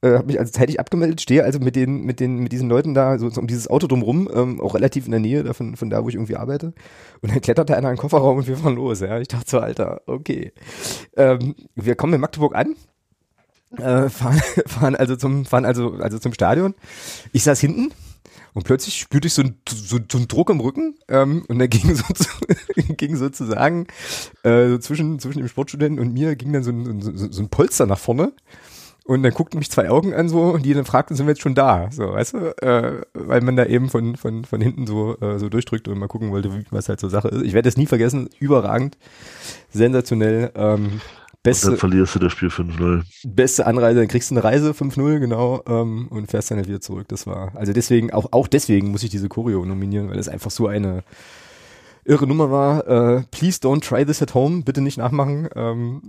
äh, 0.02 0.14
habe 0.14 0.26
mich 0.26 0.40
also 0.40 0.52
zeitig 0.52 0.80
abgemeldet, 0.80 1.22
stehe 1.22 1.44
also 1.44 1.60
mit 1.60 1.76
den, 1.76 2.04
mit 2.04 2.20
den, 2.20 2.40
mit 2.40 2.52
diesen 2.52 2.70
Leuten 2.70 2.94
da 2.94 3.18
so, 3.20 3.30
so 3.30 3.40
um 3.42 3.48
dieses 3.48 3.68
Auto 3.68 3.88
drumrum, 3.88 4.30
ähm, 4.34 4.60
auch 4.60 4.74
relativ 4.74 5.06
in 5.06 5.12
der 5.12 5.20
Nähe 5.20 5.44
davon, 5.44 5.76
von 5.76 5.90
da, 5.90 6.04
wo 6.04 6.10
ich 6.10 6.16
irgendwie 6.16 6.36
arbeite. 6.36 6.74
Und 7.22 7.32
dann 7.32 7.42
kletterte 7.42 7.78
einer 7.78 7.90
in 7.90 7.96
den 7.96 8.02
Kofferraum 8.02 8.38
und 8.38 8.48
wir 8.48 8.58
fahren 8.58 8.76
los. 8.76 9.02
Ja, 9.02 9.20
ich 9.20 9.28
dachte 9.28 9.50
so, 9.50 9.60
Alter, 9.60 10.02
okay. 10.08 10.52
Äh, 11.16 11.29
ähm, 11.34 11.56
wir 11.76 11.96
kommen 11.96 12.14
in 12.14 12.22
Magdeburg 12.22 12.56
an, 12.56 12.76
äh, 13.78 14.10
fahren, 14.10 14.42
fahren 14.66 14.96
also 14.96 15.16
zum, 15.16 15.46
fahren 15.46 15.66
also, 15.66 15.94
also 15.94 16.20
zum 16.20 16.34
Stadion. 16.34 16.76
Ich 17.32 17.44
saß 17.44 17.60
hinten 17.60 17.92
und 18.54 18.64
plötzlich 18.64 19.00
spürte 19.00 19.28
ich 19.28 19.34
so 19.34 19.42
einen, 19.42 19.56
so, 19.70 20.00
so 20.10 20.18
einen 20.18 20.28
Druck 20.28 20.50
im 20.50 20.60
Rücken 20.60 20.96
ähm, 21.08 21.46
und 21.48 21.60
da 21.60 21.68
ging, 21.68 21.96
so, 21.96 22.04
ging 22.76 23.16
sozusagen 23.16 23.88
äh, 24.44 24.70
so 24.70 24.78
zwischen, 24.80 25.20
zwischen 25.20 25.40
dem 25.40 25.48
Sportstudenten 25.48 26.00
und 26.00 26.14
mir 26.14 26.36
ging 26.36 26.54
dann 26.54 26.64
so 26.64 26.72
ein, 26.72 27.02
so, 27.02 27.12
so 27.14 27.42
ein 27.42 27.50
Polster 27.50 27.86
nach 27.86 28.00
vorne. 28.00 28.34
Und 29.06 29.24
dann 29.24 29.34
guckten 29.34 29.58
mich 29.58 29.72
zwei 29.72 29.90
Augen 29.90 30.14
an 30.14 30.30
so 30.30 30.42
und 30.44 30.64
die 30.64 30.74
dann 30.76 30.86
fragten, 30.86 31.16
sind 31.16 31.26
wir 31.26 31.32
jetzt 31.32 31.42
schon 31.42 31.56
da? 31.56 31.90
So, 31.92 32.14
weißt 32.14 32.34
du? 32.34 32.38
Äh, 32.62 33.02
weil 33.14 33.42
man 33.42 33.56
da 33.56 33.66
eben 33.66 33.90
von, 33.90 34.16
von, 34.18 34.46
von 34.46 34.62
hinten 34.62 34.86
so, 34.86 35.18
äh, 35.20 35.40
so 35.40 35.50
durchdrückt 35.50 35.88
und 35.88 35.98
mal 35.98 36.08
gucken 36.08 36.30
wollte, 36.30 36.52
was 36.70 36.90
halt 36.90 37.00
so 37.00 37.10
Sache 37.10 37.30
ist. 37.30 37.42
Ich 37.42 37.54
werde 37.54 37.68
es 37.68 37.76
nie 37.76 37.88
vergessen, 37.88 38.30
überragend, 38.38 39.00
sensationell. 39.72 40.52
Ähm, 40.54 41.02
Beste, 41.42 41.68
und 41.68 41.74
dann 41.74 41.80
verlierst 41.80 42.16
du 42.16 42.20
das 42.20 42.34
Spiel 42.34 42.50
5-0. 42.50 43.04
Beste 43.24 43.66
Anreise, 43.66 44.00
dann 44.00 44.10
kriegst 44.10 44.30
du 44.30 44.36
eine 44.36 44.44
Reise 44.44 44.72
5-0, 44.72 45.20
genau, 45.20 45.64
ähm, 45.68 46.08
und 46.10 46.30
fährst 46.30 46.52
dann 46.52 46.58
halt 46.58 46.68
wieder 46.68 46.82
zurück. 46.82 47.08
Das 47.08 47.28
war, 47.28 47.56
also 47.56 47.72
deswegen, 47.72 48.12
auch, 48.12 48.28
auch 48.32 48.48
deswegen 48.48 48.92
muss 48.92 49.04
ich 49.04 49.10
diese 49.10 49.30
Choreo 49.30 49.64
nominieren, 49.66 50.10
weil 50.10 50.20
es 50.20 50.28
einfach 50.28 50.52
so 50.52 50.68
eine 50.68 51.04
irre 52.04 52.28
Nummer 52.28 52.52
war. 52.52 52.88
Äh, 52.88 53.24
please 53.32 53.60
don't 53.60 53.88
try 53.88 54.06
this 54.06 54.22
at 54.22 54.34
home, 54.34 54.64
bitte 54.64 54.82
nicht 54.82 54.98
nachmachen. 54.98 55.48
Ähm, 55.56 56.02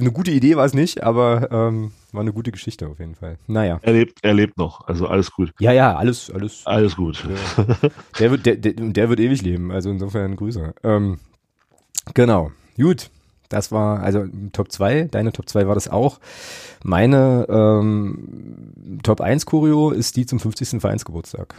eine 0.00 0.10
gute 0.10 0.30
Idee 0.30 0.56
war 0.56 0.64
es 0.64 0.74
nicht, 0.74 1.02
aber 1.04 1.52
ähm, 1.52 1.92
war 2.12 2.22
eine 2.22 2.32
gute 2.32 2.50
Geschichte 2.50 2.88
auf 2.88 2.98
jeden 2.98 3.14
Fall. 3.14 3.38
Naja. 3.46 3.78
Er 3.82 3.92
lebt, 3.92 4.18
er 4.22 4.34
lebt 4.34 4.56
noch, 4.56 4.88
also 4.88 5.06
alles 5.06 5.30
gut. 5.30 5.52
Ja, 5.60 5.72
ja, 5.72 5.94
alles, 5.96 6.30
alles. 6.30 6.62
Alles 6.64 6.96
gut. 6.96 7.24
Der, 7.28 7.90
der 8.18 8.30
wird, 8.30 8.46
der, 8.46 8.56
der, 8.56 8.72
der, 8.72 9.08
wird 9.08 9.20
ewig 9.20 9.42
leben, 9.42 9.70
also 9.70 9.90
insofern 9.90 10.34
Grüße. 10.34 10.74
Ähm, 10.82 11.18
genau. 12.14 12.50
Gut. 12.76 13.10
Das 13.48 13.72
war, 13.72 14.00
also 14.00 14.26
Top 14.52 14.70
2, 14.70 15.04
deine 15.04 15.32
Top 15.32 15.48
2 15.48 15.66
war 15.66 15.74
das 15.74 15.88
auch. 15.88 16.20
Meine 16.84 17.46
ähm, 17.48 19.00
Top 19.02 19.20
1 19.20 19.46
Choreo 19.46 19.90
ist 19.90 20.16
die 20.16 20.26
zum 20.26 20.38
50. 20.38 20.80
Vereinsgeburtstag. 20.80 21.54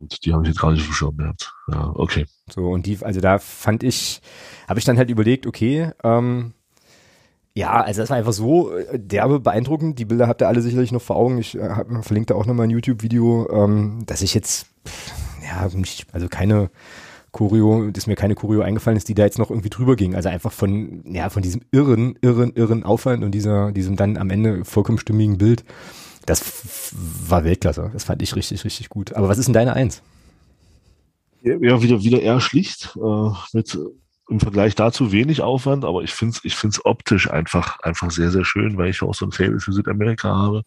Die 0.00 0.32
habe 0.32 0.42
ich 0.44 0.48
jetzt 0.48 0.60
gar 0.60 0.72
nicht 0.72 0.84
verschoben 0.84 1.18
gehabt. 1.18 1.52
Ja, 1.70 1.92
okay. 1.94 2.26
So, 2.50 2.70
und 2.70 2.86
die, 2.86 2.98
also 3.02 3.20
da 3.20 3.38
fand 3.38 3.82
ich, 3.82 4.22
habe 4.66 4.78
ich 4.78 4.86
dann 4.86 4.96
halt 4.96 5.10
überlegt, 5.10 5.46
okay, 5.46 5.90
ähm, 6.02 6.54
ja, 7.54 7.82
also 7.82 8.00
das 8.00 8.10
war 8.10 8.16
einfach 8.16 8.32
so 8.32 8.74
äh, 8.74 8.98
derbe 8.98 9.40
beeindruckend. 9.40 9.98
Die 9.98 10.04
Bilder 10.06 10.28
habt 10.28 10.40
ihr 10.40 10.48
alle 10.48 10.62
sicherlich 10.62 10.92
noch 10.92 11.02
vor 11.02 11.16
Augen. 11.16 11.38
Ich 11.38 11.56
äh, 11.56 11.84
verlinke 12.02 12.26
da 12.26 12.34
auch 12.34 12.46
nochmal 12.46 12.66
ein 12.66 12.70
YouTube-Video, 12.70 13.48
ähm, 13.52 14.04
dass 14.06 14.22
ich 14.22 14.34
jetzt, 14.34 14.66
ja, 15.42 15.68
nicht, 15.74 16.06
also 16.12 16.28
keine 16.28 16.70
Choreo, 17.32 17.90
dass 17.90 18.06
mir 18.06 18.16
keine 18.16 18.34
Choreo 18.34 18.62
eingefallen 18.62 18.96
ist, 18.96 19.08
die 19.08 19.14
da 19.14 19.24
jetzt 19.24 19.38
noch 19.38 19.50
irgendwie 19.50 19.70
drüber 19.70 19.96
ging. 19.96 20.14
Also 20.14 20.28
einfach 20.28 20.52
von, 20.52 21.02
ja, 21.04 21.30
von 21.30 21.42
diesem 21.42 21.62
irren, 21.70 22.18
irren, 22.20 22.52
irren 22.54 22.82
Aufwand 22.84 23.24
und 23.24 23.32
dieser, 23.32 23.72
diesem 23.72 23.96
dann 23.96 24.16
am 24.16 24.30
Ende 24.30 24.64
vollkommen 24.64 24.98
stimmigen 24.98 25.38
Bild. 25.38 25.64
Das 26.26 26.92
war 27.28 27.44
Weltklasse. 27.44 27.90
Das 27.92 28.04
fand 28.04 28.22
ich 28.22 28.34
richtig, 28.36 28.64
richtig 28.64 28.88
gut. 28.88 29.14
Aber 29.14 29.28
was 29.28 29.38
ist 29.38 29.46
denn 29.46 29.54
deine 29.54 29.74
Eins? 29.74 30.02
Ja, 31.42 31.60
wieder, 31.60 32.02
wieder 32.02 32.20
eher 32.20 32.40
schlicht, 32.40 32.96
äh, 32.96 33.30
mit 33.52 33.78
im 34.30 34.38
Vergleich 34.38 34.76
dazu 34.76 35.10
wenig 35.10 35.42
Aufwand, 35.42 35.84
aber 35.84 36.02
ich 36.02 36.12
finde 36.12 36.36
es 36.36 36.44
ich 36.44 36.54
find's 36.54 36.84
optisch 36.84 37.28
einfach, 37.28 37.80
einfach 37.80 38.12
sehr, 38.12 38.30
sehr 38.30 38.44
schön, 38.44 38.76
weil 38.76 38.90
ich 38.90 39.02
auch 39.02 39.14
so 39.14 39.26
ein 39.26 39.32
Fable 39.32 39.58
für 39.58 39.72
Südamerika 39.72 40.28
habe. 40.28 40.62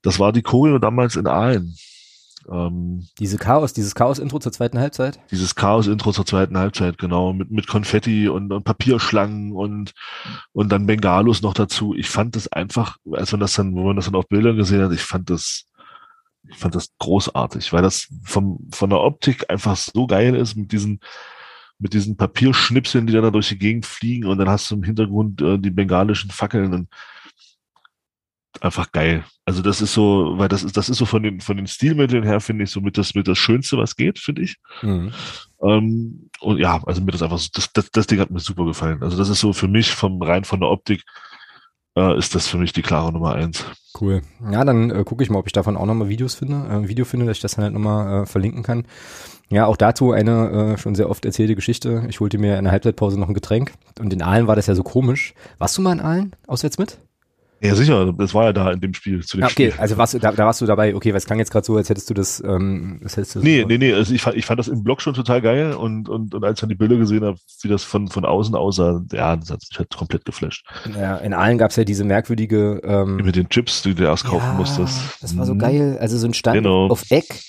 Das 0.00 0.18
war 0.18 0.32
die 0.32 0.42
Choreo 0.42 0.78
damals 0.78 1.16
in 1.16 1.26
Aalen. 1.26 1.76
Ähm, 2.50 3.06
Diese 3.18 3.36
Chaos, 3.36 3.72
dieses 3.72 3.94
Chaos-Intro 3.94 4.38
zur 4.38 4.52
zweiten 4.52 4.78
Halbzeit? 4.78 5.20
Dieses 5.30 5.54
Chaos-Intro 5.54 6.12
zur 6.12 6.24
zweiten 6.24 6.56
Halbzeit, 6.56 6.98
genau, 6.98 7.32
mit, 7.32 7.50
mit 7.50 7.66
Konfetti 7.66 8.28
und, 8.28 8.52
und 8.52 8.64
Papierschlangen 8.64 9.52
und, 9.52 9.92
und 10.52 10.70
dann 10.70 10.86
Bengalos 10.86 11.42
noch 11.42 11.54
dazu. 11.54 11.94
Ich 11.94 12.08
fand 12.08 12.36
das 12.36 12.50
einfach, 12.50 12.96
als 13.12 13.32
man 13.32 13.40
das 13.40 13.54
dann, 13.54 13.74
wo 13.74 13.84
man 13.84 13.96
das 13.96 14.06
dann 14.06 14.14
auf 14.14 14.28
Bildern 14.28 14.56
gesehen 14.56 14.82
hat, 14.82 14.92
ich 14.92 15.02
fand 15.02 15.28
das, 15.30 15.66
ich 16.48 16.56
fand 16.56 16.74
das 16.74 16.88
großartig, 16.98 17.72
weil 17.72 17.82
das 17.82 18.08
vom, 18.24 18.68
von 18.72 18.90
der 18.90 19.00
Optik 19.00 19.50
einfach 19.50 19.76
so 19.76 20.06
geil 20.06 20.34
ist 20.34 20.56
mit 20.56 20.72
diesen, 20.72 21.00
mit 21.78 21.92
diesen 21.92 22.16
Papierschnipseln, 22.16 23.06
die 23.06 23.12
dann 23.12 23.22
da 23.22 23.30
durch 23.30 23.48
die 23.48 23.58
Gegend 23.58 23.86
fliegen 23.86 24.26
und 24.26 24.38
dann 24.38 24.48
hast 24.48 24.70
du 24.70 24.74
im 24.74 24.82
Hintergrund 24.82 25.42
äh, 25.42 25.58
die 25.58 25.70
bengalischen 25.70 26.30
Fackeln 26.30 26.72
und 26.74 26.88
einfach 28.62 28.92
geil. 28.92 29.24
Also 29.44 29.62
das 29.62 29.80
ist 29.80 29.94
so, 29.94 30.34
weil 30.36 30.48
das 30.48 30.62
ist, 30.62 30.76
das 30.76 30.88
ist 30.88 30.98
so 30.98 31.06
von 31.06 31.22
den, 31.22 31.40
von 31.40 31.56
den 31.56 31.66
Stilmitteln 31.66 32.24
her, 32.24 32.40
finde 32.40 32.64
ich, 32.64 32.70
so 32.70 32.80
mit 32.80 32.98
das, 32.98 33.14
mit 33.14 33.28
das 33.28 33.38
Schönste, 33.38 33.78
was 33.78 33.96
geht, 33.96 34.18
finde 34.18 34.42
ich. 34.42 34.56
Mhm. 34.82 35.12
Ähm, 35.62 36.30
und 36.40 36.58
ja, 36.58 36.82
also 36.84 37.00
mir 37.00 37.12
das 37.12 37.22
einfach 37.22 37.38
so, 37.38 37.48
das, 37.52 37.72
das, 37.72 37.90
das 37.90 38.06
Ding 38.06 38.20
hat 38.20 38.30
mir 38.30 38.40
super 38.40 38.64
gefallen. 38.64 39.02
Also 39.02 39.16
das 39.16 39.28
ist 39.28 39.40
so 39.40 39.52
für 39.52 39.68
mich 39.68 39.90
vom, 39.90 40.20
rein 40.22 40.44
von 40.44 40.60
der 40.60 40.68
Optik, 40.68 41.02
äh, 41.96 42.16
ist 42.18 42.34
das 42.34 42.46
für 42.46 42.58
mich 42.58 42.72
die 42.72 42.82
klare 42.82 43.12
Nummer 43.12 43.34
eins. 43.34 43.64
Cool. 44.00 44.22
Ja, 44.50 44.64
dann 44.64 44.90
äh, 44.90 45.04
gucke 45.04 45.24
ich 45.24 45.30
mal, 45.30 45.38
ob 45.38 45.46
ich 45.46 45.52
davon 45.52 45.76
auch 45.76 45.86
nochmal 45.86 46.08
Videos 46.08 46.34
finde, 46.34 46.66
äh, 46.68 46.76
ein 46.76 46.88
Video 46.88 47.04
finde, 47.04 47.26
dass 47.26 47.38
ich 47.38 47.42
das 47.42 47.56
dann 47.56 47.64
halt 47.64 47.74
nochmal 47.74 48.22
äh, 48.22 48.26
verlinken 48.26 48.62
kann. 48.62 48.84
Ja, 49.50 49.66
auch 49.66 49.76
dazu 49.78 50.12
eine 50.12 50.74
äh, 50.74 50.78
schon 50.78 50.94
sehr 50.94 51.08
oft 51.08 51.24
erzählte 51.24 51.54
Geschichte. 51.54 52.04
Ich 52.08 52.20
holte 52.20 52.38
mir 52.38 52.58
in 52.58 52.64
der 52.64 52.72
Halbzeitpause 52.72 53.18
noch 53.18 53.28
ein 53.28 53.34
Getränk 53.34 53.72
und 53.98 54.12
in 54.12 54.22
Aalen 54.22 54.46
war 54.46 54.56
das 54.56 54.66
ja 54.66 54.74
so 54.74 54.82
komisch. 54.82 55.34
Warst 55.56 55.76
du 55.78 55.82
mal 55.82 55.92
in 55.92 56.00
Aalen 56.00 56.36
auswärts 56.46 56.78
mit? 56.78 56.98
Ja, 57.60 57.74
sicher, 57.74 58.12
das 58.12 58.34
war 58.34 58.44
ja 58.44 58.52
da 58.52 58.70
in 58.70 58.80
dem 58.80 58.94
Spiel. 58.94 59.24
Zu 59.24 59.36
dem 59.36 59.40
ja, 59.40 59.46
okay, 59.46 59.70
Spiel. 59.70 59.80
also 59.80 59.96
warst 59.96 60.14
du, 60.14 60.18
da, 60.18 60.30
da 60.30 60.46
warst 60.46 60.60
du 60.60 60.66
dabei. 60.66 60.94
Okay, 60.94 61.10
weil 61.10 61.18
es 61.18 61.26
klang 61.26 61.38
jetzt 61.38 61.50
gerade 61.50 61.66
so, 61.66 61.76
als 61.76 61.88
hättest 61.88 62.08
du 62.08 62.14
das. 62.14 62.42
Ähm, 62.44 63.00
das 63.02 63.16
hättest 63.16 63.36
du 63.36 63.40
nee, 63.40 63.64
nee, 63.66 63.78
nee. 63.78 63.92
Also 63.92 64.14
ich 64.14 64.22
fand, 64.22 64.36
ich 64.36 64.46
fand 64.46 64.60
das 64.60 64.68
im 64.68 64.84
Blog 64.84 65.02
schon 65.02 65.14
total 65.14 65.40
geil 65.42 65.72
und, 65.72 66.08
und, 66.08 66.34
und 66.34 66.44
als 66.44 66.58
ich 66.58 66.60
dann 66.60 66.68
die 66.68 66.76
Bilder 66.76 66.96
gesehen 66.96 67.24
habe, 67.24 67.38
wie 67.62 67.68
das 67.68 67.82
von, 67.82 68.08
von 68.08 68.24
außen 68.24 68.54
aussah, 68.54 69.02
ja, 69.12 69.34
das 69.36 69.50
hat 69.50 69.60
mich 69.68 69.78
halt 69.78 69.94
komplett 69.94 70.24
geflasht. 70.24 70.64
Ja, 70.96 71.16
in 71.16 71.34
allen 71.34 71.58
gab 71.58 71.70
es 71.70 71.76
ja 71.76 71.84
diese 71.84 72.04
merkwürdige. 72.04 72.80
Ähm, 72.84 73.16
Mit 73.16 73.34
den 73.34 73.48
Chips, 73.48 73.82
die 73.82 73.94
du 73.94 74.04
erst 74.04 74.24
kaufen 74.24 74.46
ja, 74.52 74.54
musstest. 74.54 75.00
Das 75.20 75.36
war 75.36 75.44
so 75.44 75.56
geil. 75.56 75.98
Also 76.00 76.16
so 76.16 76.26
ein 76.26 76.34
Stand 76.34 76.58
genau. 76.58 76.86
auf 76.86 77.10
Eck 77.10 77.42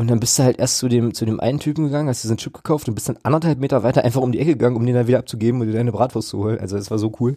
und 0.00 0.08
dann 0.08 0.18
bist 0.18 0.38
du 0.38 0.44
halt 0.44 0.58
erst 0.58 0.78
zu 0.78 0.88
dem, 0.88 1.12
zu 1.12 1.26
dem 1.26 1.40
einen 1.40 1.58
Typen 1.58 1.84
gegangen, 1.84 2.08
hast 2.08 2.24
dir 2.24 2.28
so 2.28 2.32
einen 2.32 2.38
Chip 2.38 2.54
gekauft 2.54 2.88
und 2.88 2.94
bist 2.94 3.10
dann 3.10 3.18
anderthalb 3.22 3.58
Meter 3.58 3.82
weiter 3.82 4.02
einfach 4.02 4.22
um 4.22 4.32
die 4.32 4.38
Ecke 4.38 4.52
gegangen, 4.52 4.76
um 4.76 4.86
den 4.86 4.94
dann 4.94 5.06
wieder 5.06 5.18
abzugeben 5.18 5.60
und 5.60 5.66
dir 5.66 5.74
deine 5.74 5.92
Bratwurst 5.92 6.30
zu 6.30 6.38
holen. 6.38 6.58
Also 6.58 6.78
das 6.78 6.90
war 6.90 6.96
so 6.96 7.12
cool. 7.20 7.36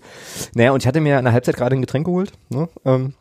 Naja, 0.53 0.71
und 0.71 0.81
ich 0.81 0.87
hatte 0.87 1.01
mir 1.01 1.19
in 1.19 1.25
der 1.25 1.33
Halbzeit 1.33 1.57
gerade 1.57 1.75
ein 1.75 1.81
Getränk 1.81 2.05
geholt. 2.05 2.31
Ne? 2.47 2.69
Ähm, 2.85 3.15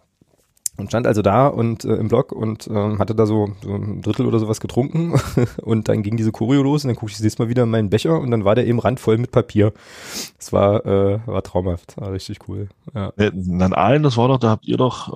und 0.77 0.89
stand 0.89 1.09
also 1.09 1.23
da 1.23 1.49
und 1.49 1.85
äh, 1.85 1.95
im 1.95 2.07
Block 2.07 2.31
und 2.31 2.69
ähm, 2.69 3.01
hatte 3.01 3.17
da 3.17 3.27
so, 3.27 3.51
so 3.65 3.75
ein 3.75 4.01
Drittel 4.01 4.27
oder 4.27 4.39
sowas 4.39 4.61
getrunken 4.61 5.15
und 5.63 5.89
dann 5.89 6.05
ging 6.05 6.17
diese 6.17 6.31
Choreo 6.31 6.63
los 6.63 6.85
und 6.85 6.89
dann 6.89 6.97
gucke 6.97 7.11
ich 7.11 7.17
das 7.17 7.25
nächste 7.25 7.43
Mal 7.43 7.49
wieder 7.49 7.65
in 7.65 7.71
meinen 7.71 7.91
Becher 7.91 8.21
und 8.21 8.31
dann 8.31 8.45
war 8.45 8.55
der 8.55 8.69
eben 8.69 8.79
randvoll 8.79 9.19
mit 9.19 9.33
Papier. 9.33 9.73
Das 10.39 10.53
war, 10.53 10.87
äh, 10.87 11.19
war 11.27 11.43
traumhaft, 11.43 11.97
war 12.01 12.13
richtig 12.13 12.49
cool. 12.49 12.69
Ja. 12.95 13.13
Dann 13.17 13.73
allen, 13.73 14.05
das 14.05 14.17
war 14.17 14.29
doch, 14.29 14.39
da 14.39 14.51
habt 14.51 14.67
ihr 14.67 14.77
doch 14.77 15.09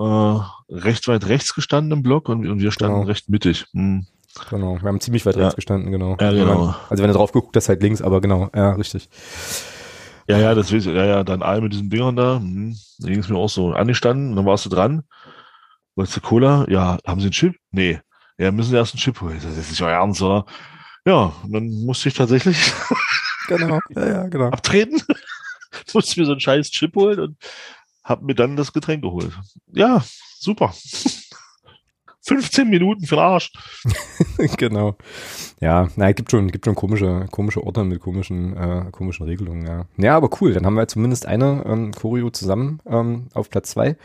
äh, 0.68 0.74
recht 0.74 1.06
weit 1.06 1.28
rechts 1.28 1.54
gestanden 1.54 1.92
im 1.92 2.02
Block 2.02 2.28
und, 2.28 2.44
und 2.46 2.60
wir 2.60 2.72
standen 2.72 2.96
genau. 2.96 3.06
recht 3.06 3.28
mittig. 3.28 3.66
Hm. 3.72 4.06
Genau, 4.50 4.80
wir 4.80 4.88
haben 4.88 5.00
ziemlich 5.00 5.24
weit 5.26 5.36
Ja. 5.36 5.42
rechts 5.42 5.56
gestanden, 5.56 5.90
genau. 5.92 6.16
Ja, 6.20 6.30
Wenn 6.32 6.36
genau. 6.36 6.74
Also 6.88 7.02
wenn 7.02 7.10
du 7.10 7.16
drauf 7.16 7.32
geguckt 7.32 7.56
hast, 7.56 7.68
halt 7.68 7.82
links, 7.82 8.02
aber 8.02 8.20
genau, 8.20 8.50
ja, 8.54 8.72
richtig. 8.72 9.08
Ja, 10.28 10.38
ja, 10.38 10.54
das 10.54 10.72
weiß 10.72 10.86
ich. 10.86 10.94
Ja, 10.94 11.04
ja, 11.04 11.24
dann 11.24 11.42
all 11.42 11.60
mit 11.60 11.72
diesen 11.72 11.88
Dingern 11.90 12.16
da. 12.16 12.36
Hm, 12.38 12.76
da 12.98 13.08
ging 13.08 13.20
es 13.20 13.28
mir 13.28 13.36
auch 13.38 13.48
so 13.48 13.72
angestanden. 13.72 14.34
Dann 14.34 14.44
warst 14.44 14.64
du 14.66 14.70
dran. 14.70 15.04
Wolltest 15.94 16.16
du 16.16 16.20
Cola? 16.20 16.66
Ja, 16.68 16.98
haben 17.06 17.20
Sie 17.20 17.26
einen 17.26 17.32
Chip? 17.32 17.54
Nee. 17.70 18.00
Ja, 18.38 18.50
müssen 18.50 18.70
Sie 18.70 18.76
erst 18.76 18.94
einen 18.94 19.00
Chip 19.00 19.20
holen. 19.20 19.40
Das 19.42 19.56
ist 19.56 19.70
nicht 19.70 19.82
euer 19.82 19.92
Ernst, 19.92 20.20
oder? 20.20 20.44
Ja, 21.06 21.32
und 21.44 21.52
dann 21.52 21.68
musste 21.84 22.08
ich 22.08 22.14
tatsächlich 22.14 22.56
Genau, 23.48 23.78
ja, 23.94 24.06
ja, 24.06 24.26
genau. 24.28 24.48
abtreten. 24.50 25.00
musste 25.94 26.18
mir 26.20 26.26
so 26.26 26.32
einen 26.32 26.40
scheiß 26.40 26.70
Chip 26.72 26.96
holen 26.96 27.20
und 27.20 27.36
hab 28.02 28.22
mir 28.22 28.34
dann 28.34 28.56
das 28.56 28.72
Getränk 28.72 29.02
geholt. 29.02 29.32
Ja, 29.72 30.04
super. 30.40 30.74
15 32.26 32.68
Minuten 32.68 33.06
für 33.06 33.14
den 33.14 33.24
Arsch. 33.24 33.52
genau. 34.58 34.96
Ja, 35.60 35.88
na, 35.94 36.10
gibt 36.12 36.30
schon, 36.30 36.50
gibt 36.50 36.64
schon 36.64 36.74
komische, 36.74 37.26
komische 37.30 37.64
Orte 37.64 37.84
mit 37.84 38.00
komischen, 38.00 38.56
äh, 38.56 38.90
komischen 38.90 39.26
Regelungen, 39.26 39.64
ja. 39.64 39.86
Ja, 39.96 40.16
aber 40.16 40.28
cool, 40.40 40.52
dann 40.52 40.66
haben 40.66 40.74
wir 40.74 40.88
zumindest 40.88 41.26
eine 41.26 41.64
ähm, 41.66 41.92
Choreo 41.92 42.30
zusammen 42.30 42.80
ähm, 42.84 43.28
auf 43.32 43.48
Platz 43.48 43.70
zwei. 43.70 43.96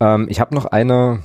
Ähm, 0.00 0.26
ich 0.28 0.40
habe 0.40 0.54
noch 0.54 0.66
eine, 0.66 1.22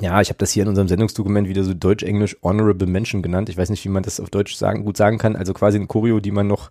ja, 0.00 0.20
ich 0.22 0.30
habe 0.30 0.38
das 0.38 0.50
hier 0.50 0.62
in 0.62 0.68
unserem 0.70 0.88
Sendungsdokument 0.88 1.46
wieder 1.46 1.62
so 1.62 1.74
Deutsch-Englisch 1.74 2.38
Honorable 2.42 2.88
Mention 2.88 3.22
genannt. 3.22 3.50
Ich 3.50 3.58
weiß 3.58 3.68
nicht, 3.68 3.84
wie 3.84 3.90
man 3.90 4.02
das 4.02 4.20
auf 4.20 4.30
Deutsch 4.30 4.54
sagen, 4.54 4.84
gut 4.84 4.96
sagen 4.96 5.18
kann. 5.18 5.36
Also 5.36 5.52
quasi 5.52 5.76
eine 5.76 5.86
Choreo, 5.86 6.20
die 6.20 6.30
man 6.30 6.46
noch, 6.46 6.70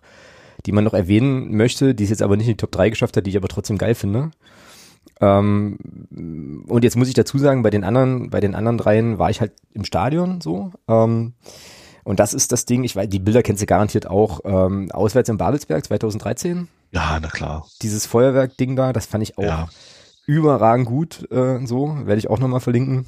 die 0.66 0.72
man 0.72 0.82
noch 0.82 0.94
erwähnen 0.94 1.56
möchte, 1.56 1.94
die 1.94 2.04
es 2.04 2.10
jetzt 2.10 2.22
aber 2.22 2.36
nicht 2.36 2.48
in 2.48 2.54
die 2.54 2.58
Top 2.58 2.72
3 2.72 2.90
geschafft 2.90 3.16
hat, 3.16 3.24
die 3.24 3.30
ich 3.30 3.36
aber 3.36 3.48
trotzdem 3.48 3.78
geil 3.78 3.94
finde. 3.94 4.32
Ähm, 5.24 6.64
und 6.68 6.84
jetzt 6.84 6.96
muss 6.96 7.08
ich 7.08 7.14
dazu 7.14 7.38
sagen, 7.38 7.62
bei 7.62 7.70
den 7.70 7.84
anderen, 7.84 8.30
bei 8.30 8.40
den 8.40 8.54
anderen 8.54 8.78
dreien 8.78 9.18
war 9.18 9.30
ich 9.30 9.40
halt 9.40 9.52
im 9.72 9.84
Stadion 9.84 10.40
so. 10.40 10.72
Ähm, 10.88 11.34
und 12.04 12.20
das 12.20 12.34
ist 12.34 12.52
das 12.52 12.66
Ding, 12.66 12.84
ich 12.84 12.94
weiß, 12.96 13.08
die 13.08 13.18
Bilder 13.18 13.42
kennst 13.42 13.62
du 13.62 13.66
garantiert 13.66 14.06
auch, 14.08 14.40
ähm, 14.44 14.90
auswärts 14.92 15.28
in 15.30 15.38
Babelsberg 15.38 15.84
2013. 15.84 16.68
Ja, 16.92 17.18
na 17.20 17.28
klar. 17.28 17.66
Dieses 17.82 18.06
Feuerwerk-Ding 18.06 18.76
da, 18.76 18.92
das 18.92 19.06
fand 19.06 19.22
ich 19.22 19.38
auch 19.38 19.42
Ja. 19.42 19.68
überragend 20.26 20.86
gut, 20.86 21.26
äh, 21.30 21.64
so, 21.66 21.96
werde 22.04 22.18
ich 22.18 22.28
auch 22.28 22.38
nochmal 22.38 22.60
verlinken. 22.60 23.06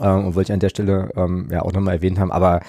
Ähm, 0.00 0.26
und 0.26 0.34
wollte 0.34 0.50
ich 0.50 0.52
an 0.52 0.60
der 0.60 0.68
Stelle 0.68 1.10
ähm, 1.16 1.48
ja 1.50 1.62
auch 1.62 1.72
nochmal 1.72 1.94
erwähnt 1.94 2.18
haben. 2.18 2.32
Aber 2.32 2.60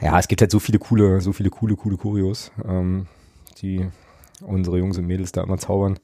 ja, 0.00 0.18
es 0.18 0.28
gibt 0.28 0.40
halt 0.42 0.50
so 0.50 0.60
viele 0.60 0.78
coole, 0.78 1.20
so 1.20 1.32
viele 1.32 1.50
coole, 1.50 1.74
coole 1.74 1.96
Kurios, 1.96 2.52
ähm, 2.68 3.06
die 3.62 3.88
unsere 4.42 4.78
Jungs 4.78 4.98
und 4.98 5.06
Mädels 5.06 5.32
da 5.32 5.42
immer 5.42 5.58
zaubern. 5.58 5.98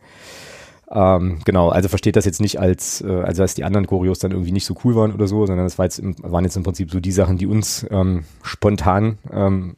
Ähm, 0.91 1.41
genau, 1.45 1.71
also 1.71 1.89
versteht 1.89 2.17
das 2.17 2.25
jetzt 2.25 2.41
nicht 2.41 2.61
als, 2.61 3.01
äh, 3.01 3.23
also 3.23 3.43
dass 3.43 3.55
die 3.55 3.65
anderen 3.65 3.87
Choreos 3.87 4.19
dann 4.19 4.33
irgendwie 4.33 4.53
nicht 4.53 4.67
so 4.67 4.75
cool 4.85 4.95
waren 4.95 5.13
oder 5.13 5.27
so, 5.27 5.47
sondern 5.47 5.67
das 5.67 5.79
war 5.79 5.87
jetzt 5.87 5.99
im, 5.99 6.15
waren 6.19 6.45
jetzt 6.45 6.57
im 6.57 6.63
Prinzip 6.63 6.91
so 6.91 7.01
die 7.01 7.13
Sachen, 7.13 7.39
die 7.39 7.47
uns 7.47 7.87
ähm, 7.91 8.25
spontan, 8.43 9.19
ähm, 9.33 9.77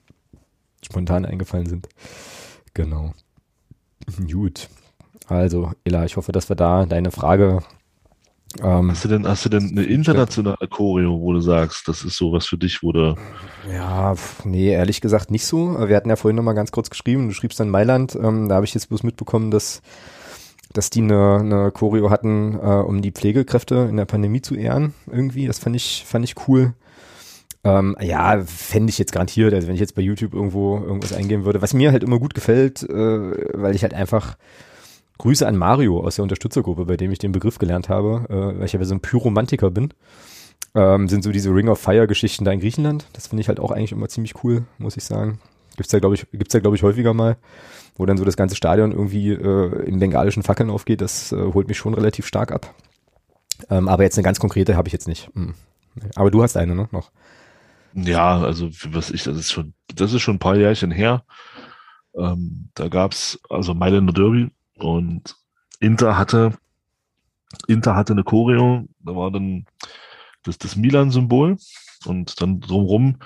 spontan 0.84 1.24
eingefallen 1.24 1.66
sind. 1.66 1.88
Genau. 2.74 3.12
Gut. 4.30 4.68
Also, 5.28 5.72
Ella, 5.84 6.04
ich 6.04 6.16
hoffe, 6.16 6.32
dass 6.32 6.48
wir 6.48 6.56
da 6.56 6.86
deine 6.86 7.10
Frage 7.10 7.62
ähm, 8.62 8.90
Hast 8.90 9.04
du 9.04 9.08
denn, 9.08 9.26
hast 9.26 9.44
du 9.44 9.48
denn 9.48 9.70
eine 9.70 9.84
internationale 9.84 10.68
Choreo, 10.68 11.20
wo 11.20 11.32
du 11.32 11.40
sagst, 11.40 11.88
das 11.88 12.04
ist 12.04 12.16
sowas 12.16 12.46
für 12.46 12.56
dich, 12.56 12.82
wo 12.82 12.92
du, 12.92 13.16
Ja, 13.70 14.14
nee, 14.44 14.70
ehrlich 14.70 15.00
gesagt 15.00 15.30
nicht 15.30 15.44
so. 15.44 15.88
Wir 15.88 15.96
hatten 15.96 16.08
ja 16.08 16.16
vorhin 16.16 16.36
noch 16.36 16.42
mal 16.42 16.54
ganz 16.54 16.72
kurz 16.72 16.90
geschrieben, 16.90 17.28
du 17.28 17.34
schriebst 17.34 17.60
dann 17.60 17.68
Mailand, 17.68 18.14
ähm, 18.14 18.48
da 18.48 18.56
habe 18.56 18.64
ich 18.64 18.74
jetzt 18.74 18.88
bloß 18.88 19.02
mitbekommen, 19.02 19.50
dass, 19.50 19.82
dass 20.76 20.90
die 20.90 21.02
eine, 21.02 21.38
eine 21.38 21.70
Choreo 21.72 22.10
hatten, 22.10 22.54
äh, 22.54 22.66
um 22.66 23.02
die 23.02 23.12
Pflegekräfte 23.12 23.86
in 23.88 23.96
der 23.96 24.04
Pandemie 24.04 24.42
zu 24.42 24.54
ehren, 24.54 24.94
irgendwie. 25.10 25.46
Das 25.46 25.58
fand 25.58 25.76
ich, 25.76 26.04
fand 26.06 26.24
ich 26.24 26.34
cool. 26.48 26.74
Ähm, 27.64 27.96
ja, 28.00 28.42
fände 28.44 28.90
ich 28.90 28.98
jetzt 28.98 29.12
garantiert, 29.12 29.52
also 29.52 29.66
wenn 29.66 29.74
ich 29.74 29.80
jetzt 29.80 29.94
bei 29.94 30.02
YouTube 30.02 30.34
irgendwo 30.34 30.78
irgendwas 30.78 31.12
eingeben 31.12 31.44
würde. 31.44 31.62
Was 31.62 31.74
mir 31.74 31.92
halt 31.92 32.04
immer 32.04 32.18
gut 32.18 32.34
gefällt, 32.34 32.82
äh, 32.82 32.94
weil 32.94 33.74
ich 33.74 33.82
halt 33.82 33.94
einfach 33.94 34.36
Grüße 35.18 35.46
an 35.46 35.56
Mario 35.56 36.00
aus 36.04 36.16
der 36.16 36.22
Unterstützergruppe, 36.22 36.84
bei 36.84 36.96
dem 36.96 37.10
ich 37.10 37.18
den 37.18 37.32
Begriff 37.32 37.58
gelernt 37.58 37.88
habe, 37.88 38.26
äh, 38.28 38.58
weil 38.58 38.66
ich 38.66 38.72
ja 38.72 38.84
so 38.84 38.94
ein 38.94 39.00
Pyromantiker 39.00 39.70
bin 39.70 39.92
ähm, 40.76 41.08
sind 41.08 41.24
so 41.24 41.32
diese 41.32 41.50
Ring 41.50 41.68
of 41.68 41.80
Fire 41.80 42.06
Geschichten 42.06 42.44
da 42.44 42.52
in 42.52 42.60
Griechenland. 42.60 43.06
Das 43.14 43.26
finde 43.26 43.40
ich 43.40 43.48
halt 43.48 43.58
auch 43.58 43.70
eigentlich 43.70 43.92
immer 43.92 44.08
ziemlich 44.08 44.44
cool, 44.44 44.64
muss 44.78 44.96
ich 44.96 45.04
sagen. 45.04 45.40
Gibt's 45.76 45.90
da 45.90 45.98
glaube 45.98 46.14
ich, 46.14 46.26
gibt's 46.32 46.52
da 46.52 46.60
glaube 46.60 46.76
ich 46.76 46.82
häufiger 46.82 47.14
mal, 47.14 47.36
wo 47.96 48.06
dann 48.06 48.16
so 48.16 48.24
das 48.24 48.36
ganze 48.36 48.56
Stadion 48.56 48.92
irgendwie 48.92 49.30
äh, 49.30 49.84
in 49.86 49.98
bengalischen 49.98 50.42
Fackeln 50.42 50.70
aufgeht. 50.70 51.00
Das 51.00 51.32
äh, 51.32 51.36
holt 51.36 51.68
mich 51.68 51.78
schon 51.78 51.94
relativ 51.94 52.26
stark 52.26 52.52
ab. 52.52 52.74
Ähm, 53.70 53.88
aber 53.88 54.02
jetzt 54.02 54.18
eine 54.18 54.24
ganz 54.24 54.38
konkrete 54.38 54.76
habe 54.76 54.88
ich 54.88 54.92
jetzt 54.92 55.08
nicht. 55.08 55.30
Hm. 55.34 55.54
Aber 56.14 56.30
du 56.30 56.42
hast 56.42 56.56
eine, 56.56 56.74
ne? 56.74 56.88
Noch. 56.92 57.10
ja, 57.94 58.38
also 58.38 58.68
was 58.90 59.10
ich, 59.10 59.24
das 59.24 59.36
ist 59.36 59.50
schon, 59.50 59.72
das 59.94 60.12
ist 60.12 60.22
schon 60.22 60.36
ein 60.36 60.40
paar 60.40 60.56
Jährchen 60.56 60.90
her. 60.90 61.24
Ähm, 62.16 62.70
da 62.74 62.88
gab's 62.88 63.38
also 63.48 63.74
Mailänder 63.74 64.12
Derby 64.12 64.50
und 64.78 65.36
Inter 65.80 66.18
hatte, 66.18 66.52
Inter 67.66 67.94
hatte 67.94 68.12
eine 68.12 68.24
Choreo, 68.24 68.86
da 69.00 69.14
war 69.14 69.30
dann 69.30 69.66
das, 70.42 70.58
das 70.58 70.76
Milan-Symbol 70.76 71.56
und 72.06 72.40
dann 72.40 72.60
drumrum 72.60 73.18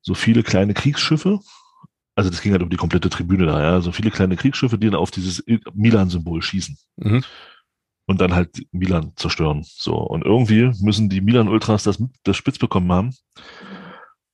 so 0.00 0.14
viele 0.14 0.42
kleine 0.42 0.74
Kriegsschiffe. 0.74 1.40
Also 2.16 2.30
das 2.30 2.40
ging 2.42 2.52
halt 2.52 2.62
um 2.62 2.70
die 2.70 2.76
komplette 2.76 3.10
Tribüne 3.10 3.46
da, 3.46 3.60
ja. 3.62 3.80
So 3.80 3.90
viele 3.92 4.10
kleine 4.10 4.36
Kriegsschiffe, 4.36 4.78
die 4.78 4.86
dann 4.86 4.94
auf 5.00 5.10
dieses 5.10 5.44
Milan-Symbol 5.74 6.42
schießen. 6.42 6.76
Mhm. 6.96 7.24
und 8.06 8.20
dann 8.20 8.34
halt 8.34 8.66
Milan 8.72 9.12
zerstören. 9.16 9.64
So. 9.64 9.96
Und 9.96 10.24
irgendwie 10.24 10.70
müssen 10.80 11.08
die 11.08 11.20
Milan-Ultras 11.20 11.84
das, 11.84 12.02
das 12.22 12.36
spitz 12.36 12.58
bekommen 12.58 12.92
haben. 12.92 13.14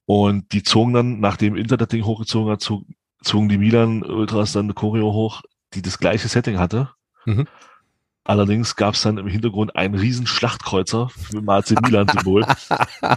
Und 0.07 0.53
die 0.53 0.63
zogen 0.63 0.93
dann, 0.93 1.21
nachdem 1.21 1.57
Inter 1.57 1.77
das 1.77 1.89
Ding 1.89 2.05
hochgezogen 2.05 2.51
hat, 2.51 2.61
zog, 2.61 2.85
zogen 3.23 3.49
die 3.49 3.59
Milan-Ultras 3.59 4.53
dann 4.53 4.67
eine 4.67 4.75
Choreo 4.75 5.13
hoch, 5.13 5.43
die 5.75 5.83
das 5.83 5.99
gleiche 5.99 6.27
Setting 6.29 6.59
hatte. 6.59 6.91
Mhm. 7.27 7.47
Allerdings 8.25 8.77
gab 8.77 8.95
es 8.95 9.03
dann 9.03 9.17
im 9.17 9.27
Hintergrund 9.27 9.75
einen 9.75 9.95
riesen 9.95 10.27
Schlachtkreuzer 10.27 11.11
mit 11.33 11.43
dem 11.43 11.49
AC 11.49 11.71
Milan-Symbol, 11.81 12.43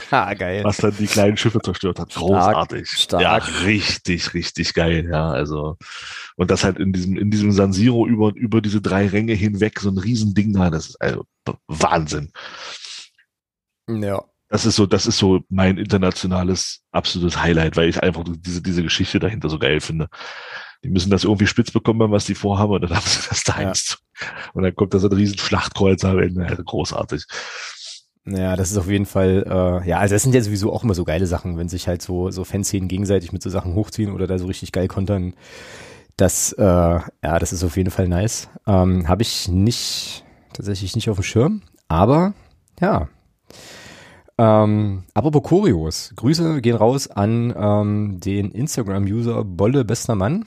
was 0.10 0.78
dann 0.78 0.96
die 0.98 1.08
kleinen 1.08 1.36
Schiffe 1.36 1.60
zerstört 1.62 2.00
hat. 2.00 2.14
Großartig. 2.14 2.90
stark. 2.90 3.22
Ja, 3.22 3.36
richtig, 3.66 4.34
richtig 4.34 4.74
geil. 4.74 5.08
Ja, 5.12 5.30
also 5.30 5.78
und 6.38 6.50
das 6.50 6.64
halt 6.64 6.80
in 6.80 6.94
diesem 6.94 7.18
in 7.18 7.32
diesem 7.32 7.52
San 7.52 7.74
Siro 7.74 8.08
über 8.08 8.34
über 8.34 8.62
diese 8.62 8.82
drei 8.82 9.08
Ränge 9.08 9.34
hinweg 9.34 9.80
so 9.80 9.90
ein 9.90 9.98
Riesending 9.98 10.54
da. 10.54 10.70
Das 10.70 10.88
ist 10.88 11.02
also 11.02 11.26
Wahnsinn. 11.68 12.32
Ja. 13.90 14.24
Das 14.50 14.66
ist 14.68 14.76
so, 14.76 14.86
das 14.86 15.08
ist 15.08 15.18
so 15.18 15.42
mein 15.50 15.78
internationales 15.78 16.84
absolutes 16.92 17.42
Highlight, 17.42 17.76
weil 17.76 17.90
ich 17.90 18.04
einfach 18.04 18.24
diese, 18.24 18.62
diese 18.62 18.84
Geschichte 18.84 19.20
dahinter 19.20 19.50
so 19.50 19.58
geil 19.58 19.82
finde. 19.82 20.10
Die 20.84 20.90
müssen 20.90 21.10
das 21.10 21.24
irgendwie 21.24 21.48
spitz 21.48 21.72
bekommen, 21.72 22.12
was 22.12 22.26
die 22.26 22.36
vorhaben, 22.36 22.74
und 22.74 22.82
dann 22.82 22.96
haben 22.96 23.06
sie 23.06 23.28
das 23.30 23.44
da 23.44 23.62
Ja. 23.62 23.74
Und 24.54 24.64
dann 24.64 24.76
kommt 24.76 24.94
da 24.94 25.00
so 25.00 25.08
ein 25.08 25.14
riesen 25.14 25.38
Schlachtkreuzer 25.38 26.10
am 26.10 26.20
Ende. 26.20 26.46
Also 26.46 26.64
großartig. 26.64 27.26
Ja, 28.26 28.56
das 28.56 28.72
ist 28.72 28.78
auf 28.78 28.88
jeden 28.88 29.06
Fall, 29.06 29.44
äh, 29.46 29.90
ja, 29.90 30.00
also 30.00 30.16
das 30.16 30.24
sind 30.24 30.34
ja 30.34 30.42
sowieso 30.42 30.72
auch 30.72 30.84
immer 30.84 30.94
so 30.94 31.04
geile 31.04 31.28
Sachen, 31.28 31.58
wenn 31.58 31.68
sich 31.68 31.90
halt 31.90 32.02
so, 32.02 32.32
so 32.32 32.46
Fanszenen 32.46 32.88
gegenseitig 32.88 33.34
mit 33.34 33.44
so 33.44 33.50
Sachen 33.50 33.74
hochziehen 33.76 34.12
oder 34.14 34.28
da 34.28 34.38
so 34.38 34.46
richtig 34.46 34.72
geil 34.72 34.88
kontern. 34.88 35.34
Das, 36.16 36.54
äh, 36.54 36.62
ja, 36.64 37.40
das 37.40 37.52
ist 37.52 37.64
auf 37.66 37.76
jeden 37.76 37.92
Fall 37.92 38.08
nice. 38.08 38.50
Ähm, 38.66 39.10
Habe 39.10 39.24
ich 39.24 39.50
nicht, 39.50 40.24
tatsächlich 40.54 40.96
nicht 40.96 41.10
auf 41.10 41.18
dem 41.18 41.24
Schirm, 41.24 41.64
aber 41.90 42.34
ja. 42.80 43.10
Ähm, 44.38 45.04
apropos 45.14 45.44
Choreos, 45.44 46.14
Grüße 46.16 46.62
gehen 46.62 46.76
raus 46.78 47.10
an 47.10 47.54
ähm, 47.56 48.20
den 48.20 48.52
Instagram-User 48.52 49.44
Bolle 49.44 49.84
Bester 49.84 50.16
Mann, 50.16 50.46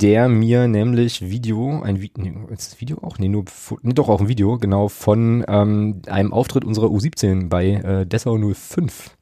der 0.00 0.28
mir 0.28 0.66
nämlich 0.68 1.30
Video, 1.30 1.82
ein 1.82 2.00
Vi 2.00 2.10
nee, 2.16 2.32
ist 2.50 2.72
das 2.72 2.80
Video 2.80 2.98
auch? 3.02 3.18
Nee, 3.18 3.28
nur, 3.28 3.44
nee, 3.82 3.92
doch 3.92 4.08
auch 4.08 4.20
ein 4.20 4.28
Video, 4.28 4.58
genau, 4.58 4.88
von 4.88 5.44
ähm, 5.46 6.02
einem 6.06 6.32
Auftritt 6.32 6.64
unserer 6.64 6.86
U17 6.86 7.48
bei 7.48 7.66
äh, 7.66 8.06
Dessau 8.06 8.36
05 8.38 9.16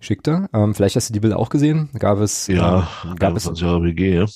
schickte. 0.00 0.48
Ähm, 0.52 0.74
vielleicht 0.74 0.96
hast 0.96 1.08
du 1.08 1.12
die 1.12 1.20
Bilder 1.20 1.38
auch 1.38 1.50
gesehen. 1.50 1.88
Gab 1.98 2.18
es, 2.20 2.46
Ja, 2.46 2.88
äh, 3.04 3.14
gab 3.18 3.36
es 3.36 3.46
21 3.46 3.62
Jahre 3.62 3.82
WG, 3.82 4.14
ja. 4.14 4.26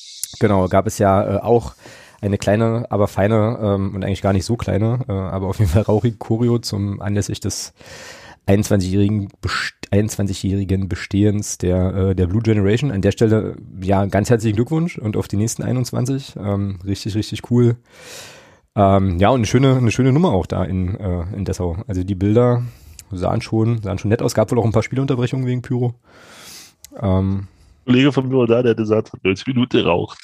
Genau, 0.40 0.68
gab 0.68 0.86
es 0.86 0.98
ja 0.98 1.36
äh, 1.36 1.40
auch 1.40 1.74
eine 2.20 2.38
kleine, 2.38 2.86
aber 2.90 3.08
feine 3.08 3.58
ähm, 3.60 3.94
und 3.94 4.04
eigentlich 4.04 4.22
gar 4.22 4.32
nicht 4.32 4.44
so 4.44 4.56
kleine, 4.56 5.00
äh, 5.08 5.12
aber 5.12 5.48
auf 5.48 5.58
jeden 5.58 5.70
Fall 5.70 5.82
rauchige 5.82 6.16
Choreo 6.16 6.58
zum 6.58 7.00
anlässlich 7.02 7.40
des 7.40 7.74
21-jährigen 8.46 9.28
Best 9.40 9.74
21-jährigen 9.92 10.88
Bestehens 10.88 11.58
der 11.58 11.94
äh, 11.94 12.14
der 12.14 12.26
Blue 12.26 12.42
Generation. 12.42 12.90
An 12.90 13.02
der 13.02 13.12
Stelle 13.12 13.56
ja 13.80 14.06
ganz 14.06 14.30
herzlichen 14.30 14.56
Glückwunsch 14.56 14.98
und 14.98 15.16
auf 15.16 15.28
die 15.28 15.36
nächsten 15.36 15.62
21. 15.62 16.36
Ähm, 16.36 16.78
richtig 16.84 17.14
richtig 17.14 17.50
cool. 17.50 17.76
Ähm, 18.74 19.18
ja 19.18 19.28
und 19.28 19.40
eine 19.40 19.46
schöne 19.46 19.76
eine 19.76 19.90
schöne 19.90 20.12
Nummer 20.12 20.32
auch 20.32 20.46
da 20.46 20.64
in 20.64 20.96
äh, 20.98 21.24
in 21.36 21.44
Dessau. 21.44 21.84
Also 21.86 22.04
die 22.04 22.14
Bilder 22.14 22.62
sahen 23.10 23.42
schon 23.42 23.82
sahen 23.82 23.98
schon 23.98 24.08
nett 24.08 24.22
aus. 24.22 24.34
Gab 24.34 24.50
wohl 24.50 24.58
auch 24.58 24.64
ein 24.64 24.72
paar 24.72 24.82
Spielunterbrechungen 24.82 25.46
wegen 25.46 25.60
Pyro. 25.62 25.94
Ähm, 26.98 27.48
Kollege 27.84 28.12
von 28.12 28.28
mir 28.28 28.36
war 28.36 28.46
da, 28.46 28.62
der 28.62 28.70
hat 28.70 28.78
gesagt, 28.78 29.12
hat 29.12 29.24
90 29.24 29.46
Minuten 29.48 29.76
geraucht. 29.76 30.18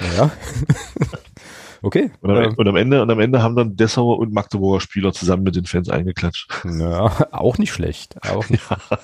Naja. 0.00 0.30
Okay. 1.82 2.10
Und 2.20 2.30
am, 2.30 2.36
ähm, 2.36 2.54
und 2.56 2.68
am, 2.68 2.76
Ende, 2.76 3.02
und 3.02 3.10
am 3.10 3.18
Ende 3.20 3.42
haben 3.42 3.56
dann 3.56 3.76
Dessauer 3.76 4.18
und 4.18 4.32
Magdeburger 4.32 4.80
Spieler 4.80 5.12
zusammen 5.12 5.42
mit 5.42 5.56
den 5.56 5.66
Fans 5.66 5.88
eingeklatscht. 5.88 6.48
Ja, 6.64 7.28
auch 7.32 7.58
nicht 7.58 7.72
schlecht. 7.72 8.16
Auch 8.30 8.48
nicht 8.48 8.62
ja. 8.70 8.98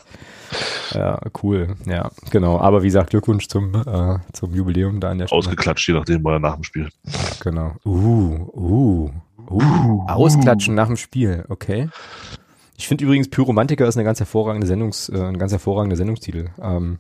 Ja, 0.95 1.21
cool. 1.43 1.75
Ja, 1.87 2.11
genau. 2.31 2.59
Aber 2.59 2.83
wie 2.83 2.87
gesagt, 2.87 3.11
Glückwunsch 3.11 3.49
zum, 3.49 3.75
äh, 3.75 4.19
zum 4.33 4.55
Jubiläum 4.55 5.01
da 5.01 5.11
an 5.11 5.19
der 5.19 5.27
Stelle. 5.27 5.39
Ausgeklatscht, 5.39 5.89
je 5.89 5.95
nachdem, 5.95 6.25
war 6.25 6.35
er 6.35 6.39
nach 6.39 6.55
dem 6.55 6.65
Spiel. 6.65 6.89
Genau. 7.41 7.75
Uh, 7.85 8.49
uh, 8.55 9.11
uh. 9.51 10.03
Ausklatschen 10.09 10.75
nach 10.75 10.87
dem 10.87 10.97
Spiel, 10.97 11.45
okay. 11.49 11.89
Ich 12.77 12.87
finde 12.87 13.05
übrigens 13.05 13.29
Pyromantiker 13.29 13.87
ist 13.87 13.97
eine 13.97 14.05
ganz 14.05 14.21
hervorragende 14.21 14.67
Sendungs, 14.67 15.09
äh, 15.09 15.21
ein 15.21 15.39
ganz 15.39 15.53
hervorragender 15.53 15.97
Sendungstitel. 15.97 16.51
Ähm, 16.63 16.99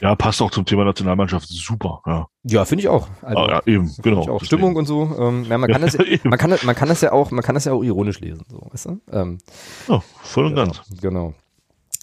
ja, 0.00 0.14
passt 0.14 0.40
auch 0.42 0.50
zum 0.50 0.64
Thema 0.64 0.84
Nationalmannschaft. 0.84 1.48
Super, 1.48 2.02
ja. 2.06 2.28
Ja, 2.44 2.64
finde 2.64 2.82
ich 2.82 2.88
auch. 2.88 3.08
Also, 3.22 3.38
ah, 3.38 3.50
ja, 3.50 3.62
eben, 3.66 3.92
genau. 4.02 4.28
Auch 4.28 4.44
Stimmung 4.44 4.76
und 4.76 4.86
so. 4.86 5.16
Ähm, 5.18 5.44
ja, 5.48 5.58
man 5.58 5.70
kann 5.70 5.82
das, 5.82 5.96
man 6.24 6.38
kann, 6.38 6.54
man 6.62 6.74
kann 6.74 6.88
das 6.88 7.00
ja 7.00 7.12
auch, 7.12 7.30
man 7.30 7.42
kann 7.42 7.54
das 7.54 7.64
ja 7.64 7.72
auch 7.72 7.82
ironisch 7.82 8.20
lesen, 8.20 8.44
so, 8.48 8.66
weißt 8.70 8.86
du? 8.86 9.00
Ähm, 9.12 9.38
ja, 9.88 10.00
voll 10.22 10.46
und 10.46 10.54
ganz. 10.54 10.82
Genau. 11.00 11.34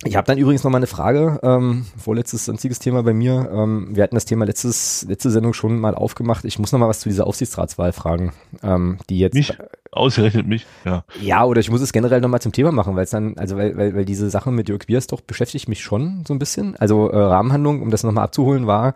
Ich 0.04 0.18
habe 0.18 0.28
dann 0.28 0.38
übrigens 0.38 0.64
noch 0.64 0.72
mal 0.72 0.78
eine 0.78 0.88
Frage, 0.88 1.40
ähm, 1.42 1.86
vorletztes 1.98 2.46
sonstiges 2.46 2.80
Thema 2.80 3.04
bei 3.04 3.14
mir. 3.14 3.50
Ähm, 3.52 3.96
wir 3.96 4.04
hatten 4.04 4.16
das 4.16 4.26
Thema 4.26 4.46
letztes, 4.46 5.06
letzte 5.08 5.32
Sendung 5.32 5.54
schon 5.54 5.80
mal 5.80 5.96
aufgemacht. 5.96 6.44
Ich 6.44 6.60
muss 6.60 6.74
noch 6.74 6.80
mal 6.80 6.90
was 6.90 7.00
zu 7.00 7.08
dieser 7.08 7.26
Aufsichtsratswahl 7.26 7.94
fragen, 7.94 8.34
ähm, 8.62 8.98
die 9.10 9.20
jetzt. 9.20 9.36
Mich? 9.36 9.58
Ausgerechnet 9.92 10.46
mich, 10.46 10.66
ja. 10.84 11.06
Ja, 11.22 11.46
oder 11.46 11.62
ich 11.62 11.72
muss 11.72 11.80
es 11.80 11.94
generell 11.94 12.20
noch 12.20 12.28
mal 12.28 12.42
zum 12.42 12.52
Thema 12.52 12.74
machen, 12.74 12.98
weil 12.98 13.06
es 13.06 13.12
dann, 13.12 13.38
also 13.38 13.56
weil, 13.56 13.78
weil, 13.78 13.96
weil 13.96 14.04
diese 14.04 14.30
Sache 14.30 14.52
mit 14.52 14.68
Jörg 14.68 14.86
Biers 14.86 15.08
doch 15.08 15.22
beschäftigt 15.22 15.70
mich 15.70 15.82
schon 15.82 16.26
so 16.28 16.34
ein 16.34 16.40
bisschen. 16.40 16.76
Also 16.76 17.10
äh, 17.10 17.18
Rahmenhandlung, 17.18 17.82
um 17.82 17.92
das 17.92 18.04
noch 18.04 18.12
mal 18.12 18.24
abzuholen, 18.24 18.68
war, 18.68 18.94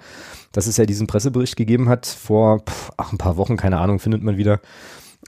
dass 0.51 0.67
es 0.67 0.75
ja 0.75 0.85
diesen 0.85 1.07
Pressebericht 1.07 1.55
gegeben 1.55 1.87
hat 1.87 2.05
vor 2.05 2.59
pff, 2.59 2.91
ach, 2.97 3.13
ein 3.13 3.17
paar 3.17 3.37
Wochen, 3.37 3.55
keine 3.55 3.77
Ahnung, 3.79 3.99
findet 3.99 4.23
man 4.23 4.35
wieder, 4.35 4.59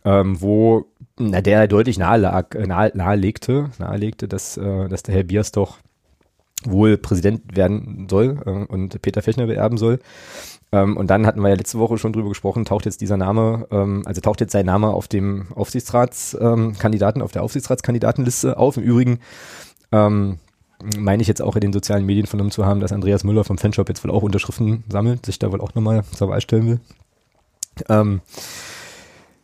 ähm, 0.06 0.42
wo 0.42 0.86
na, 1.18 1.42
der 1.42 1.68
deutlich 1.68 2.00
nahe 2.00 2.18
lag, 2.18 2.56
äh, 2.56 2.66
nahe, 2.68 2.92
nahelegte, 2.94 3.70
nahelegte, 3.78 4.28
dass, 4.28 4.58
äh, 4.58 4.88
dass 4.88 5.04
der 5.04 5.16
Herr 5.16 5.24
Biers 5.24 5.52
doch 5.52 5.78
wohl 6.64 6.98
Präsident 6.98 7.56
werden 7.56 8.08
soll 8.10 8.42
äh, 8.46 8.72
und 8.72 9.02
Peter 9.02 9.22
Fechner 9.22 9.48
beerben 9.48 9.78
soll. 9.78 10.00
Ähm, 10.72 10.96
und 10.98 11.08
dann 11.08 11.26
hatten 11.26 11.42
wir 11.42 11.50
ja 11.50 11.56
letzte 11.56 11.80
Woche 11.80 11.98
schon 11.98 12.14
drüber 12.14 12.30
gesprochen, 12.30 12.66
taucht 12.66 12.86
jetzt 12.86 13.02
dieser 13.02 13.18
Name, 13.18 13.68
ähm, 13.72 14.04
also 14.06 14.22
taucht 14.22 14.42
jetzt 14.42 14.54
sein 14.54 14.66
Name 14.66 14.90
auf 14.90 15.08
dem 15.08 15.48
Aufsichtsratskandidaten, 15.54 17.22
ähm, 17.22 17.26
auf 17.26 17.32
der 17.32 17.44
Aufsichtsratskandidatenliste 17.44 18.58
auf. 18.58 18.78
Im 18.78 18.84
Übrigen 18.84 19.20
ähm, 19.92 20.38
meine 20.98 21.22
ich 21.22 21.28
jetzt 21.28 21.42
auch 21.42 21.56
in 21.56 21.62
den 21.62 21.74
sozialen 21.74 22.06
Medien 22.06 22.26
vernommen 22.26 22.52
zu 22.52 22.66
haben, 22.66 22.80
dass 22.80 22.92
Andreas 22.92 23.24
Müller 23.24 23.44
vom 23.44 23.58
Fanshop 23.58 23.90
jetzt 23.90 24.04
wohl 24.04 24.12
auch 24.12 24.24
Unterschriften 24.24 24.84
sammelt, 24.90 25.26
sich 25.26 25.40
da 25.40 25.52
wohl 25.52 25.62
auch 25.62 25.76
nochmal 25.76 26.04
zur 26.16 26.30
Wahl 26.30 26.42
stellen 26.42 26.68
will. 26.68 26.80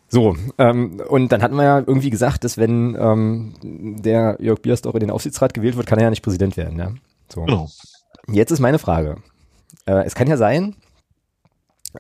So, 0.10 0.36
ähm, 0.58 1.02
und 1.10 1.32
dann 1.32 1.42
hatten 1.42 1.56
wir 1.56 1.64
ja 1.64 1.80
irgendwie 1.80 2.10
gesagt, 2.10 2.44
dass 2.44 2.58
wenn 2.58 2.96
ähm, 3.00 3.54
der 3.62 4.38
Jörg 4.40 4.62
Biersdorf 4.62 4.96
in 4.96 5.02
den 5.02 5.12
Aufsichtsrat 5.12 5.54
gewählt 5.54 5.76
wird, 5.76 5.86
kann 5.86 6.00
er 6.00 6.06
ja 6.06 6.10
nicht 6.10 6.24
Präsident 6.24 6.56
werden. 6.56 6.80
Ja? 6.80 6.92
So. 7.28 7.44
Genau. 7.44 7.70
Jetzt 8.30 8.52
ist 8.52 8.60
meine 8.60 8.80
Frage. 8.80 9.18
Äh, 9.86 10.06
es 10.06 10.16
kann 10.16 10.28
ja 10.28 10.38
sein, 10.38 10.76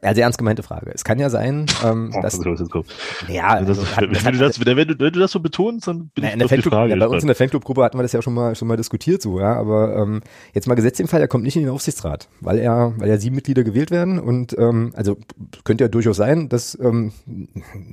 also 0.01 0.21
ernst 0.21 0.37
gemeinte 0.37 0.63
Frage. 0.63 0.91
Es 0.93 1.03
kann 1.03 1.17
ja 1.17 1.29
sein, 1.29 1.65
ähm, 1.83 2.11
oh, 2.13 2.21
dass. 2.21 2.39
Ja, 3.27 3.47
also, 3.47 3.73
das, 3.73 3.95
hat, 3.95 4.03
wenn, 4.03 4.23
hat, 4.23 4.33
du 4.33 4.37
das, 4.37 4.59
wenn, 4.59 4.87
du, 4.87 4.99
wenn 4.99 5.13
du 5.13 5.19
das 5.19 5.31
so 5.31 5.39
betonst, 5.39 5.87
dann 5.87 6.09
bin 6.09 6.23
na, 6.23 6.35
ich 6.35 6.43
auf 6.43 6.51
die 6.51 6.61
Frage. 6.61 6.93
Ja, 6.93 6.99
bei 6.99 7.07
uns 7.07 7.23
in 7.23 7.27
der 7.27 7.35
Fanclub-Gruppe 7.35 7.83
hatten 7.83 7.97
wir 7.97 8.03
das 8.03 8.11
ja 8.11 8.21
schon 8.21 8.33
mal 8.33 8.55
schon 8.55 8.67
mal 8.67 8.77
diskutiert, 8.77 9.21
so, 9.21 9.39
ja. 9.39 9.55
Aber 9.55 9.95
ähm, 9.95 10.21
jetzt 10.53 10.67
mal 10.67 10.75
gesetzt 10.75 10.99
im 10.99 11.07
Fall, 11.07 11.21
er 11.21 11.27
kommt 11.27 11.43
nicht 11.43 11.55
in 11.55 11.63
den 11.63 11.71
Aufsichtsrat, 11.71 12.27
weil 12.41 12.59
er, 12.59 12.93
weil 12.97 13.09
ja 13.09 13.17
sieben 13.17 13.35
Mitglieder 13.35 13.63
gewählt 13.63 13.91
werden 13.91 14.19
und 14.19 14.57
ähm, 14.57 14.93
also 14.95 15.17
könnte 15.63 15.85
ja 15.85 15.87
durchaus 15.87 16.17
sein, 16.17 16.49
dass 16.49 16.77
ähm, 16.79 17.13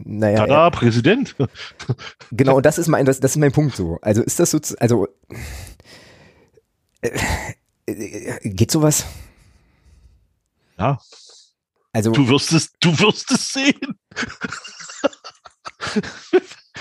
naja. 0.04 0.38
Tada, 0.38 0.66
er, 0.66 0.70
Präsident. 0.70 1.36
genau, 2.32 2.56
und 2.56 2.66
das 2.66 2.78
ist 2.78 2.88
mein, 2.88 3.06
das, 3.06 3.20
das 3.20 3.32
ist 3.32 3.38
mein 3.38 3.52
Punkt 3.52 3.76
so. 3.76 3.98
Also 4.02 4.22
ist 4.22 4.40
das 4.40 4.50
so, 4.50 4.58
also 4.80 5.08
äh, 7.02 7.10
äh, 7.86 8.48
geht 8.48 8.70
sowas? 8.70 9.06
Ja. 10.78 10.98
Also, 11.94 12.10
du 12.10 12.28
wirst 12.28 12.52
es, 12.52 12.72
du 12.80 12.90
wirst 12.98 13.30
es 13.30 13.52
sehen. 13.52 13.80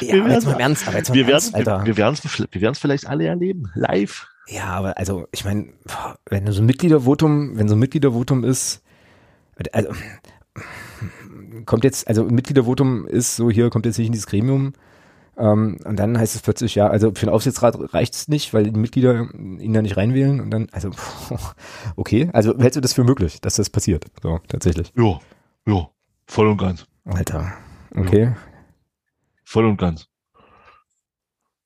ja, 0.01 0.15
wir 0.15 0.33
jetzt 0.33 0.47
mal 0.47 0.59
ernst, 0.59 0.87
aber 0.87 0.97
jetzt 0.97 1.09
mal 1.09 1.15
wir 1.15 1.29
ernst, 1.29 1.53
Alter. 1.53 1.85
Wir, 1.85 1.95
werden 1.97 2.15
es 2.15 2.39
wir 2.39 2.61
werden's 2.61 2.79
vielleicht 2.79 3.05
alle 3.05 3.27
erleben, 3.27 3.71
live. 3.75 4.27
Ja, 4.47 4.65
aber 4.65 4.97
also, 4.97 5.27
ich 5.31 5.45
meine, 5.45 5.71
wenn 6.29 6.51
so 6.51 6.61
ein 6.61 6.65
Mitgliedervotum, 6.65 7.57
wenn 7.57 7.69
so 7.69 7.75
ein 7.75 7.79
Mitgliedervotum 7.79 8.43
ist, 8.43 8.81
also, 9.71 9.93
kommt 11.67 11.83
jetzt, 11.83 12.07
also 12.07 12.23
Mitgliedervotum 12.23 13.05
ist 13.07 13.35
so, 13.35 13.51
hier 13.51 13.69
kommt 13.69 13.85
jetzt 13.85 13.99
nicht 13.99 14.07
in 14.07 14.13
dieses 14.13 14.27
Gremium, 14.27 14.73
ähm, 15.37 15.77
und 15.83 15.97
dann 15.97 16.17
heißt 16.17 16.35
es 16.35 16.41
plötzlich, 16.41 16.75
ja, 16.75 16.87
also 16.87 17.09
für 17.09 17.25
den 17.25 17.29
Aufsichtsrat 17.29 17.93
reicht 17.93 18.13
es 18.13 18.27
nicht, 18.27 18.53
weil 18.53 18.65
die 18.65 18.79
Mitglieder 18.79 19.27
ihn 19.33 19.73
da 19.73 19.81
nicht 19.81 19.97
reinwählen 19.97 20.39
und 20.39 20.51
dann, 20.51 20.67
also, 20.71 20.91
okay, 21.95 22.29
also 22.33 22.57
hältst 22.57 22.77
du 22.77 22.81
das 22.81 22.93
für 22.93 23.03
möglich, 23.03 23.41
dass 23.41 23.55
das 23.55 23.69
passiert? 23.69 24.05
So, 24.21 24.39
tatsächlich. 24.47 24.93
Ja, 24.95 25.19
ja, 25.65 25.89
voll 26.27 26.47
und 26.47 26.57
ganz. 26.57 26.85
Alter, 27.05 27.53
okay. 27.95 28.23
Ja. 28.23 28.37
Voll 29.43 29.65
und 29.65 29.77
ganz. 29.77 30.07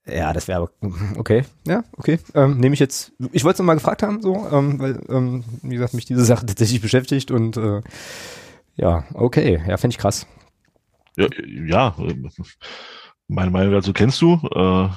Ja, 0.06 0.32
das 0.32 0.48
wäre 0.48 0.60
aber, 0.60 0.72
okay, 1.18 1.44
ja, 1.68 1.84
okay. 1.98 2.20
Ähm, 2.34 2.58
Nehme 2.60 2.74
ich 2.74 2.80
jetzt, 2.80 3.12
ich 3.34 3.44
wollte 3.44 3.56
es 3.56 3.60
nochmal 3.60 3.76
gefragt 3.76 4.04
haben, 4.04 4.22
so, 4.22 4.48
ähm, 4.50 4.80
weil, 4.80 5.02
ähm, 5.10 5.44
wie 5.62 5.76
gesagt, 5.76 5.94
mich 5.94 6.06
diese 6.06 6.24
Sache 6.24 6.46
tatsächlich 6.46 6.82
beschäftigt 6.82 7.32
und 7.32 7.58
äh, 7.58 7.82
ja, 8.76 9.04
okay, 9.14 9.62
ja, 9.68 9.76
finde 9.76 9.96
ich 9.96 9.98
krass. 9.98 10.26
Ja, 11.18 11.28
ja, 11.46 11.96
meine 13.28 13.52
Meinung 13.52 13.74
dazu 13.74 13.94
kennst 13.94 14.22
du. 14.22 14.40
Äh, 14.54 14.90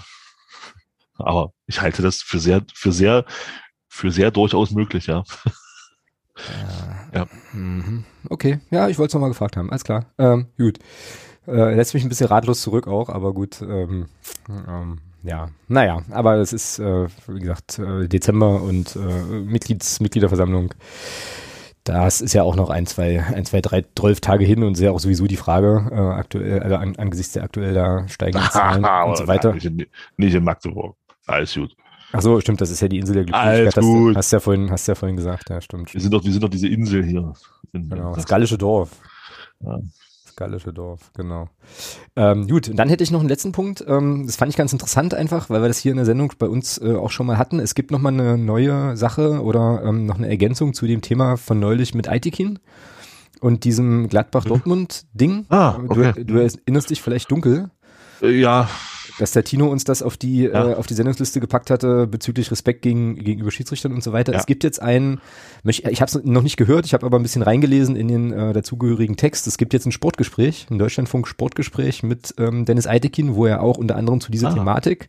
aber 1.19 1.53
ich 1.67 1.81
halte 1.81 2.03
das 2.03 2.23
für 2.23 2.39
sehr, 2.39 2.63
für 2.75 2.93
sehr, 2.93 3.25
für 3.89 4.11
sehr 4.11 4.31
durchaus 4.31 4.71
möglich, 4.71 5.07
ja. 5.07 5.25
Ja. 7.13 7.21
ja. 7.21 7.27
Mhm. 7.53 8.05
Okay, 8.29 8.61
ja, 8.71 8.89
ich 8.89 8.99
wollte 8.99 9.11
es 9.11 9.15
nochmal 9.15 9.31
gefragt 9.31 9.57
haben. 9.57 9.71
Alles 9.71 9.85
klar. 9.85 10.07
Ähm, 10.19 10.47
gut. 10.57 10.79
Äh, 11.47 11.75
lässt 11.75 11.95
mich 11.95 12.03
ein 12.03 12.09
bisschen 12.09 12.29
ratlos 12.29 12.63
zurück 12.63 12.87
auch, 12.87 13.09
aber 13.09 13.33
gut. 13.35 13.61
Ähm, 13.61 14.07
ähm, 14.49 14.99
ja, 15.23 15.51
naja, 15.69 16.03
aber 16.11 16.37
es 16.37 16.53
ist, 16.53 16.79
äh, 16.79 17.09
wie 17.27 17.41
gesagt, 17.41 17.79
äh, 17.79 18.09
Dezember 18.09 18.63
und 18.63 18.97
äh, 18.97 19.23
Mitglieds, 19.41 20.01
Mitgliederversammlung. 20.01 20.73
Das 21.85 22.21
ist 22.21 22.35
ja 22.35 22.43
auch 22.43 22.57
noch 22.57 22.71
ein, 22.71 22.87
zwei, 22.87 23.23
ein, 23.23 23.45
zwei, 23.45 23.61
drei, 23.61 23.85
zwölf 23.99 24.21
Tage 24.21 24.45
hin 24.45 24.63
und 24.63 24.75
sehr 24.75 24.93
auch 24.93 25.01
sowieso 25.01 25.27
die 25.27 25.37
Frage, 25.37 25.89
äh, 25.91 25.97
aktuell, 25.97 26.61
also 26.61 26.77
an, 26.77 26.97
angesichts 26.97 27.33
der 27.33 27.43
aktuell 27.43 27.75
da 27.75 28.07
steigenden 28.09 28.49
Zahlen 28.53 28.85
und 28.85 29.17
so 29.17 29.27
weiter. 29.27 29.55
Nicht 29.55 29.67
in, 29.67 29.87
nicht 30.17 30.35
in 30.35 30.45
Magdeburg. 30.45 30.97
Alles 31.27 31.55
gut. 31.55 31.75
Ach 32.13 32.21
so, 32.21 32.41
stimmt, 32.41 32.61
das 32.61 32.71
ist 32.71 32.81
ja 32.81 32.89
die 32.89 32.99
Insel 32.99 33.15
der 33.15 33.25
Glückseligkeit. 33.25 33.77
Alles 33.77 33.87
gut. 33.87 34.09
Hast, 34.11 34.17
hast 34.17 34.33
ja 34.33 34.41
vorhin, 34.41 34.71
hast 34.71 34.87
ja 34.89 34.95
vorhin 34.95 35.17
gesagt, 35.17 35.49
ja, 35.49 35.61
stimmt. 35.61 35.95
Wir 35.95 36.01
sind 36.01 36.13
doch, 36.13 36.25
wir 36.25 36.33
sind 36.33 36.43
doch 36.43 36.49
diese 36.49 36.69
Insel 36.69 37.05
hier. 37.05 37.33
Genau, 37.73 38.15
das 38.15 38.27
gallische 38.27 38.59
Dorf. 38.59 38.91
Ja 39.61 39.79
gallische 40.41 40.73
Dorf, 40.73 41.13
genau. 41.15 41.49
Ähm, 42.17 42.49
gut, 42.49 42.69
und 42.69 42.77
dann 42.77 42.89
hätte 42.89 43.05
ich 43.05 43.11
noch 43.11 43.21
einen 43.21 43.29
letzten 43.29 43.53
Punkt. 43.53 43.85
Ähm, 43.87 44.25
das 44.27 44.37
fand 44.37 44.51
ich 44.51 44.57
ganz 44.57 44.73
interessant 44.73 45.13
einfach, 45.13 45.51
weil 45.51 45.61
wir 45.61 45.69
das 45.69 45.79
hier 45.79 45.93
in 45.93 45.99
der 45.99 46.07
Sendung 46.07 46.33
bei 46.39 46.49
uns 46.49 46.79
äh, 46.79 46.95
auch 46.95 47.11
schon 47.11 47.27
mal 47.27 47.37
hatten. 47.37 47.61
Es 47.61 47.75
gibt 47.75 47.91
noch 47.91 48.01
mal 48.01 48.13
eine 48.13 48.39
neue 48.39 48.97
Sache 48.97 49.43
oder 49.43 49.83
ähm, 49.85 50.07
noch 50.07 50.17
eine 50.17 50.29
Ergänzung 50.29 50.73
zu 50.73 50.87
dem 50.87 51.03
Thema 51.03 51.37
von 51.37 51.61
neulich 51.61 51.95
mit 51.95 52.09
Aitikin 52.09 52.59
und 53.41 53.65
diesem 53.65 54.09
Gladbach-Dortmund-Ding. 54.09 55.45
Ah, 55.51 55.79
okay. 55.87 56.15
du, 56.17 56.25
du 56.25 56.39
erinnerst 56.39 56.89
dich 56.89 57.03
vielleicht 57.03 57.31
dunkel. 57.31 57.71
Äh, 58.23 58.31
ja, 58.31 58.67
dass 59.21 59.33
der 59.33 59.45
Tino 59.45 59.67
uns 59.69 59.85
das 59.85 60.03
auf 60.03 60.17
die, 60.17 60.45
ja. 60.45 60.71
äh, 60.71 60.75
auf 60.75 60.87
die 60.87 60.95
Sendungsliste 60.95 61.41
gepackt 61.41 61.71
hatte 61.71 62.07
bezüglich 62.07 62.51
Respekt 62.51 62.83
gegen, 62.83 63.17
gegenüber 63.17 63.51
Schiedsrichtern 63.51 63.93
und 63.93 64.03
so 64.03 64.13
weiter. 64.13 64.33
Ja. 64.33 64.39
Es 64.39 64.47
gibt 64.47 64.65
jetzt 64.65 64.81
einen, 64.81 65.21
ich 65.65 65.85
habe 66.01 66.07
es 66.07 66.25
noch 66.25 66.43
nicht 66.43 66.57
gehört, 66.57 66.87
ich 66.87 66.95
habe 66.95 67.05
aber 67.05 67.19
ein 67.19 67.23
bisschen 67.23 67.43
reingelesen 67.43 67.97
in 67.97 68.09
den 68.09 68.33
äh, 68.33 68.53
dazugehörigen 68.53 69.17
Text. 69.17 69.47
Es 69.47 69.59
gibt 69.59 69.75
jetzt 69.75 69.87
ein 69.87 69.93
Sportgespräch, 69.93 70.67
ein 70.71 70.79
Deutschlandfunk-Sportgespräch 70.79 72.03
mit 72.03 72.35
ähm, 72.39 72.65
Dennis 72.65 72.87
Eitekin, 72.87 73.35
wo 73.35 73.47
er 73.47 73.63
auch 73.63 73.77
unter 73.77 73.97
anderem 73.97 74.21
zu 74.21 74.33
dieser 74.33 74.49
ah, 74.49 74.55
Thematik 74.55 75.09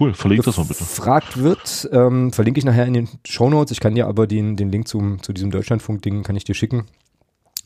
cool, 0.00 0.14
verlinkt 0.14 0.46
das 0.46 0.56
mal 0.56 0.64
bitte. 0.64 0.84
Fragt 0.84 1.42
wird, 1.42 1.88
ähm, 1.92 2.32
verlinke 2.32 2.58
ich 2.58 2.64
nachher 2.64 2.86
in 2.86 2.94
den 2.94 3.08
Show 3.24 3.48
Notes. 3.48 3.70
Ich 3.70 3.80
kann 3.80 3.94
dir 3.94 4.08
aber 4.08 4.26
den, 4.26 4.56
den 4.56 4.70
Link 4.70 4.88
zum, 4.88 5.22
zu 5.22 5.32
diesem 5.32 5.50
Deutschlandfunk-Ding 5.50 6.24
kann 6.24 6.36
ich 6.36 6.44
dir 6.44 6.54
schicken. 6.54 6.86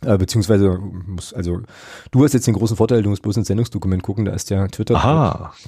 Äh, 0.05 0.19
beziehungsweise 0.19 0.79
muss, 0.79 1.33
also 1.33 1.61
du 2.11 2.25
hast 2.25 2.35
jetzt 2.35 2.47
den 2.47 2.55
großen 2.55 2.77
Vorteil, 2.77 3.03
du 3.03 3.09
musst 3.09 3.23
bloß 3.23 3.39
ins 3.39 3.49
Sendungsdokument 3.49 4.03
gucken, 4.03 4.27
da 4.27 4.33
ist 4.33 4.51
der 4.51 4.69
Twitter 4.69 5.03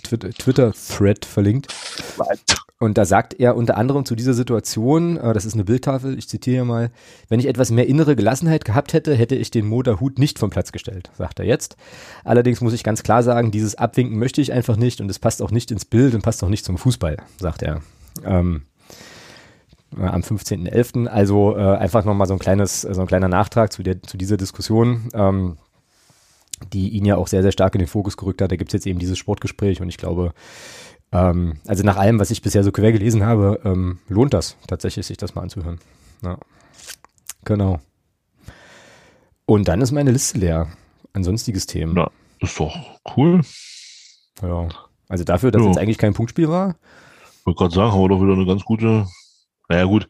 Twitter, 0.03 0.31
Twitter 0.31 0.73
Thread 0.73 1.25
verlinkt. 1.25 1.75
Und 2.81 2.97
da 2.97 3.05
sagt 3.05 3.35
er 3.35 3.57
unter 3.57 3.77
anderem 3.77 4.05
zu 4.05 4.15
dieser 4.15 4.35
Situation, 4.35 5.17
äh, 5.17 5.33
das 5.33 5.45
ist 5.45 5.55
eine 5.55 5.65
Bildtafel, 5.65 6.17
ich 6.17 6.29
zitiere 6.29 6.65
mal, 6.65 6.91
wenn 7.29 7.41
ich 7.41 7.47
etwas 7.47 7.71
mehr 7.71 7.89
innere 7.89 8.15
Gelassenheit 8.15 8.65
gehabt 8.65 8.93
hätte, 8.93 9.15
hätte 9.15 9.35
ich 9.35 9.51
den 9.51 9.67
Moderhut 9.67 10.19
nicht 10.19 10.39
vom 10.39 10.51
Platz 10.51 10.71
gestellt, 10.71 11.11
sagt 11.17 11.41
er 11.41 11.47
jetzt. 11.47 11.77
Allerdings 12.23 12.61
muss 12.61 12.75
ich 12.75 12.85
ganz 12.85 13.03
klar 13.03 13.23
sagen, 13.23 13.51
dieses 13.51 13.75
Abwinken 13.75 14.19
möchte 14.19 14.41
ich 14.41 14.53
einfach 14.53 14.77
nicht 14.77 15.01
und 15.01 15.11
es 15.11 15.19
passt 15.19 15.43
auch 15.43 15.51
nicht 15.51 15.71
ins 15.73 15.87
Bild 15.87 16.15
und 16.15 16.23
passt 16.23 16.45
auch 16.45 16.49
nicht 16.49 16.65
zum 16.65 16.79
Fußball, 16.79 17.17
sagt 17.41 17.63
er. 17.63 17.81
Ähm, 18.25 18.57
äh, 18.57 18.78
am 19.97 20.21
15.11. 20.21 21.07
Also 21.07 21.57
äh, 21.57 21.77
einfach 21.77 22.05
nochmal 22.05 22.27
so 22.27 22.35
ein 22.35 22.39
kleines, 22.39 22.83
so 22.83 23.01
ein 23.01 23.07
kleiner 23.07 23.29
Nachtrag 23.29 23.73
zu, 23.73 23.83
der, 23.83 24.03
zu 24.03 24.17
dieser 24.17 24.37
Diskussion. 24.37 25.09
Ähm, 25.15 25.57
die 26.73 26.89
ihn 26.89 27.05
ja 27.05 27.17
auch 27.17 27.29
sehr, 27.29 27.43
sehr 27.43 27.53
stark 27.53 27.75
in 27.75 27.81
den 27.81 27.89
Fokus 27.89 28.17
gerückt 28.17 28.43
hat. 28.43 28.51
Da 28.51 28.57
gibt 28.57 28.71
es 28.71 28.73
jetzt 28.73 28.87
eben 28.87 28.99
dieses 28.99 29.19
Sportgespräch 29.19 29.81
und 29.81 29.89
ich 29.89 29.97
glaube, 29.97 30.33
ähm, 31.13 31.59
also 31.67 31.85
nach 31.85 31.97
allem, 31.97 32.19
was 32.19 32.31
ich 32.31 32.43
bisher 32.43 32.65
so 32.65 32.73
quer 32.73 32.93
gelesen 32.93 33.25
habe, 33.25 33.61
ähm, 33.65 33.99
lohnt 34.09 34.35
das 34.35 34.57
tatsächlich, 34.67 35.07
sich 35.07 35.17
das 35.17 35.35
mal 35.35 35.43
anzuhören. 35.43 35.79
Ja. 36.23 36.39
Genau. 37.45 37.81
Und 39.47 39.69
dann 39.69 39.81
ist 39.81 39.93
meine 39.93 40.11
Liste 40.11 40.39
leer. 40.39 40.69
An 41.15 41.25
sonstiges 41.25 41.67
Themen. 41.67 41.97
Ja, 41.97 42.11
ist 42.41 42.61
doch 42.61 42.77
cool. 43.17 43.41
Ja. 44.43 44.69
Also 45.09 45.25
dafür, 45.25 45.51
dass 45.51 45.63
ja. 45.63 45.69
jetzt 45.69 45.79
eigentlich 45.79 45.99
kein 45.99 46.13
Punktspiel 46.13 46.49
war. 46.49 46.77
Ich 47.41 47.47
wollte 47.47 47.59
gerade 47.59 47.75
sagen, 47.75 47.93
haben 47.93 48.03
wir 48.03 48.09
doch 48.09 48.23
wieder 48.23 48.35
eine 48.35 48.45
ganz 48.45 48.63
gute, 48.63 49.07
naja 49.69 49.85
gut, 49.85 50.09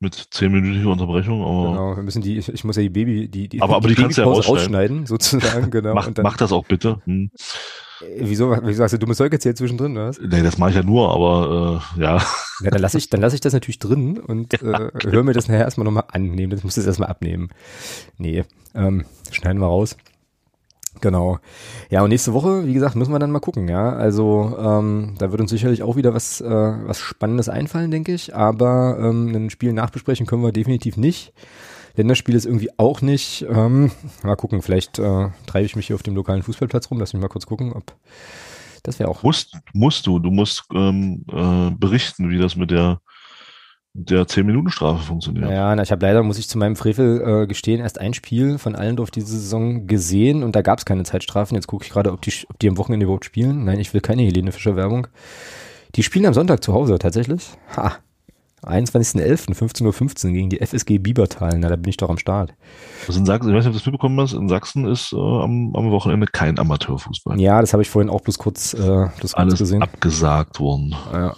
mit 0.00 0.14
zehnminütiger 0.14 0.90
Unterbrechung. 0.90 1.42
Aber 1.42 1.70
genau, 1.70 1.96
wir 1.96 2.02
müssen 2.02 2.22
die, 2.22 2.38
ich, 2.38 2.48
ich 2.48 2.64
muss 2.64 2.76
ja 2.76 2.82
die 2.82 2.88
Baby, 2.88 3.28
die, 3.28 3.48
die, 3.48 3.60
aber, 3.60 3.76
aber 3.76 3.88
die, 3.88 3.94
die 3.94 4.02
kannst 4.02 4.18
ja 4.18 4.24
rausschneiden, 4.24 5.06
sozusagen, 5.06 5.70
genau. 5.70 5.94
mach, 5.94 6.10
dann, 6.10 6.22
mach 6.22 6.36
das 6.36 6.52
auch 6.52 6.64
bitte. 6.64 7.00
Hm. 7.04 7.30
Äh, 8.00 8.20
wieso, 8.20 8.56
wieso 8.62 8.82
hast 8.82 8.92
du 8.92 8.98
dummes 8.98 9.18
Zeug 9.18 9.32
erzählt 9.32 9.58
zwischendrin, 9.58 9.94
was? 9.96 10.18
Nee, 10.18 10.42
das 10.42 10.56
mache 10.56 10.70
ich 10.70 10.76
ja 10.76 10.82
nur, 10.82 11.12
aber 11.12 11.82
äh, 11.96 12.00
ja. 12.00 12.22
Ja, 12.62 12.70
dann 12.70 12.80
lasse 12.80 12.98
ich, 12.98 13.10
dann 13.10 13.20
lasse 13.20 13.34
ich 13.34 13.40
das 13.40 13.52
natürlich 13.52 13.78
drin 13.78 14.18
und 14.18 14.52
ja. 14.54 14.88
äh, 14.88 14.90
höre 15.04 15.22
mir 15.22 15.34
das 15.34 15.48
nachher 15.48 15.64
erstmal 15.64 15.84
nochmal 15.84 16.04
annehmen. 16.12 16.50
Das 16.50 16.64
muss 16.64 16.76
ich 16.76 16.86
erstmal 16.86 17.10
abnehmen. 17.10 17.50
Nee, 18.16 18.44
ähm, 18.74 19.04
schneiden 19.30 19.60
wir 19.60 19.66
raus. 19.66 19.96
Genau. 21.00 21.38
Ja, 21.88 22.02
und 22.02 22.10
nächste 22.10 22.32
Woche, 22.34 22.66
wie 22.66 22.74
gesagt, 22.74 22.96
müssen 22.96 23.12
wir 23.12 23.18
dann 23.18 23.30
mal 23.30 23.38
gucken, 23.40 23.68
ja. 23.68 23.92
Also 23.92 24.56
ähm, 24.58 25.14
da 25.18 25.30
wird 25.30 25.40
uns 25.40 25.50
sicherlich 25.50 25.82
auch 25.82 25.96
wieder 25.96 26.14
was, 26.14 26.40
äh, 26.40 26.48
was 26.48 26.98
Spannendes 26.98 27.48
einfallen, 27.48 27.90
denke 27.90 28.12
ich. 28.12 28.34
Aber 28.34 28.98
ähm, 29.00 29.34
ein 29.34 29.50
Spiel 29.50 29.72
nachbesprechen 29.72 30.26
können 30.26 30.42
wir 30.42 30.52
definitiv 30.52 30.96
nicht. 30.96 31.32
Länderspiel 31.96 32.34
ist 32.34 32.46
irgendwie 32.46 32.70
auch 32.76 33.02
nicht. 33.02 33.46
Ähm, 33.48 33.90
mal 34.22 34.36
gucken, 34.36 34.62
vielleicht 34.62 34.98
äh, 34.98 35.28
treibe 35.46 35.66
ich 35.66 35.76
mich 35.76 35.86
hier 35.86 35.96
auf 35.96 36.02
dem 36.02 36.14
lokalen 36.14 36.42
Fußballplatz 36.42 36.90
rum. 36.90 36.98
Lass 36.98 37.12
mich 37.12 37.22
mal 37.22 37.28
kurz 37.28 37.46
gucken, 37.46 37.72
ob 37.72 37.94
das 38.82 38.98
wäre 38.98 39.10
auch. 39.10 39.22
Musst, 39.22 39.56
musst 39.72 40.06
du, 40.06 40.18
du 40.18 40.30
musst 40.30 40.64
ähm, 40.74 41.24
äh, 41.30 41.70
berichten, 41.70 42.30
wie 42.30 42.38
das 42.38 42.56
mit 42.56 42.70
der 42.70 43.00
der 43.92 44.24
10-Minuten-Strafe 44.24 45.04
funktioniert. 45.04 45.50
Ja, 45.50 45.74
na, 45.74 45.82
ich 45.82 45.90
habe 45.90 46.06
leider, 46.06 46.22
muss 46.22 46.38
ich 46.38 46.48
zu 46.48 46.58
meinem 46.58 46.76
Frevel 46.76 47.42
äh, 47.42 47.46
gestehen, 47.46 47.80
erst 47.80 48.00
ein 48.00 48.14
Spiel 48.14 48.58
von 48.58 48.76
Allendorf 48.76 49.10
diese 49.10 49.26
Saison 49.26 49.86
gesehen 49.86 50.42
und 50.44 50.54
da 50.54 50.62
gab 50.62 50.78
es 50.78 50.84
keine 50.84 51.02
Zeitstrafen. 51.02 51.56
Jetzt 51.56 51.66
gucke 51.66 51.84
ich 51.84 51.90
gerade, 51.90 52.12
ob 52.12 52.22
die, 52.22 52.32
ob 52.48 52.58
die 52.58 52.68
am 52.68 52.78
Wochenende 52.78 53.04
überhaupt 53.04 53.24
spielen. 53.24 53.64
Nein, 53.64 53.80
ich 53.80 53.92
will 53.92 54.00
keine 54.00 54.22
Helene 54.22 54.52
Fischer 54.52 54.76
Werbung. 54.76 55.08
Die 55.96 56.04
spielen 56.04 56.26
am 56.26 56.34
Sonntag 56.34 56.62
zu 56.62 56.72
Hause 56.72 56.98
tatsächlich. 56.98 57.48
Ha. 57.76 57.96
21.11. 58.62 59.54
15.15 59.54 60.26
Uhr 60.26 60.32
gegen 60.32 60.50
die 60.50 60.60
FSG 60.64 60.98
Biebertal. 60.98 61.58
Na, 61.58 61.68
da 61.68 61.76
bin 61.76 61.88
ich 61.88 61.96
doch 61.96 62.10
am 62.10 62.18
Start. 62.18 62.52
Also 63.08 63.18
in 63.18 63.26
Sachsen, 63.26 63.48
ich 63.48 63.56
weiß 63.56 63.64
nicht, 63.64 63.68
ob 63.68 63.72
du 63.72 63.78
das 63.78 63.86
mitbekommen 63.86 64.20
hast, 64.20 64.34
in 64.34 64.48
Sachsen 64.48 64.86
ist 64.86 65.12
äh, 65.12 65.16
am, 65.16 65.74
am, 65.74 65.90
Wochenende 65.90 66.26
kein 66.26 66.58
Amateurfußball. 66.58 67.40
Ja, 67.40 67.60
das 67.60 67.72
habe 67.72 67.82
ich 67.82 67.90
vorhin 67.90 68.10
auch 68.10 68.20
bloß 68.20 68.38
kurz, 68.38 68.74
äh, 68.74 69.08
bloß 69.18 69.34
Alles 69.34 69.54
kurz 69.54 69.58
gesehen. 69.58 69.82
abgesagt 69.82 70.60
worden. 70.60 70.94
Ja. 71.12 71.34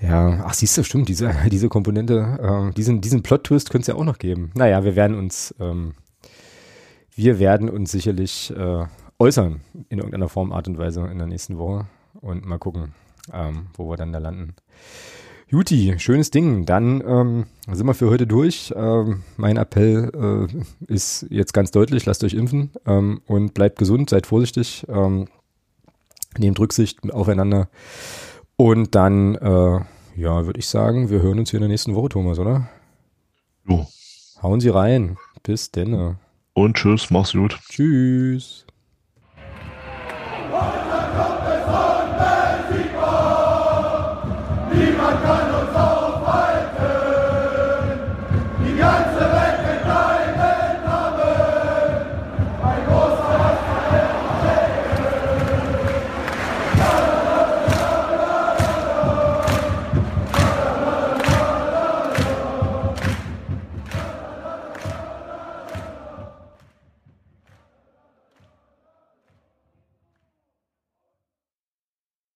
Ja, 0.00 0.44
ach 0.44 0.54
siehst 0.54 0.76
du, 0.76 0.82
stimmt, 0.82 1.08
diese, 1.08 1.34
diese 1.50 1.68
Komponente, 1.68 2.70
äh, 2.70 2.74
diesen, 2.74 3.00
diesen 3.00 3.22
Plot-Twist 3.22 3.70
könnte 3.70 3.82
es 3.82 3.86
ja 3.88 3.94
auch 3.94 4.04
noch 4.04 4.18
geben. 4.18 4.50
Naja, 4.54 4.84
wir 4.84 4.96
werden 4.96 5.16
uns, 5.16 5.54
ähm, 5.60 5.94
wir 7.14 7.38
werden 7.38 7.68
uns 7.68 7.92
sicherlich 7.92 8.52
äh, 8.56 8.84
äußern 9.18 9.60
in 9.88 9.98
irgendeiner 9.98 10.28
Form, 10.28 10.52
Art 10.52 10.68
und 10.68 10.78
Weise 10.78 11.06
in 11.06 11.18
der 11.18 11.26
nächsten 11.26 11.58
Woche 11.58 11.86
und 12.20 12.44
mal 12.44 12.58
gucken, 12.58 12.94
ähm, 13.32 13.66
wo 13.74 13.88
wir 13.88 13.96
dann 13.96 14.12
da 14.12 14.18
landen. 14.18 14.54
Juti, 15.48 15.94
schönes 15.98 16.30
Ding. 16.30 16.64
Dann 16.64 17.02
ähm, 17.06 17.44
sind 17.70 17.86
wir 17.86 17.94
für 17.94 18.10
heute 18.10 18.26
durch. 18.26 18.72
Ähm, 18.74 19.22
mein 19.36 19.56
Appell 19.56 20.10
äh, 20.50 20.92
ist 20.92 21.26
jetzt 21.30 21.52
ganz 21.52 21.70
deutlich, 21.70 22.06
lasst 22.06 22.24
euch 22.24 22.34
impfen 22.34 22.72
ähm, 22.86 23.20
und 23.26 23.54
bleibt 23.54 23.78
gesund, 23.78 24.10
seid 24.10 24.26
vorsichtig, 24.26 24.84
ähm, 24.88 25.28
nehmt 26.38 26.58
Rücksicht 26.58 27.12
aufeinander. 27.12 27.68
Und 28.56 28.94
dann, 28.94 29.34
äh, 29.36 29.80
ja, 30.16 30.46
würde 30.46 30.58
ich 30.58 30.68
sagen, 30.68 31.10
wir 31.10 31.22
hören 31.22 31.38
uns 31.38 31.50
hier 31.50 31.58
in 31.58 31.62
der 31.62 31.68
nächsten 31.68 31.94
Woche, 31.94 32.10
Thomas, 32.10 32.38
oder? 32.38 32.68
Jo. 33.66 33.86
Hauen 34.42 34.60
Sie 34.60 34.68
rein. 34.68 35.16
Bis 35.42 35.70
denn. 35.70 36.16
Und 36.52 36.76
tschüss, 36.76 37.10
mach's 37.10 37.32
gut. 37.32 37.58
Tschüss. 37.68 38.63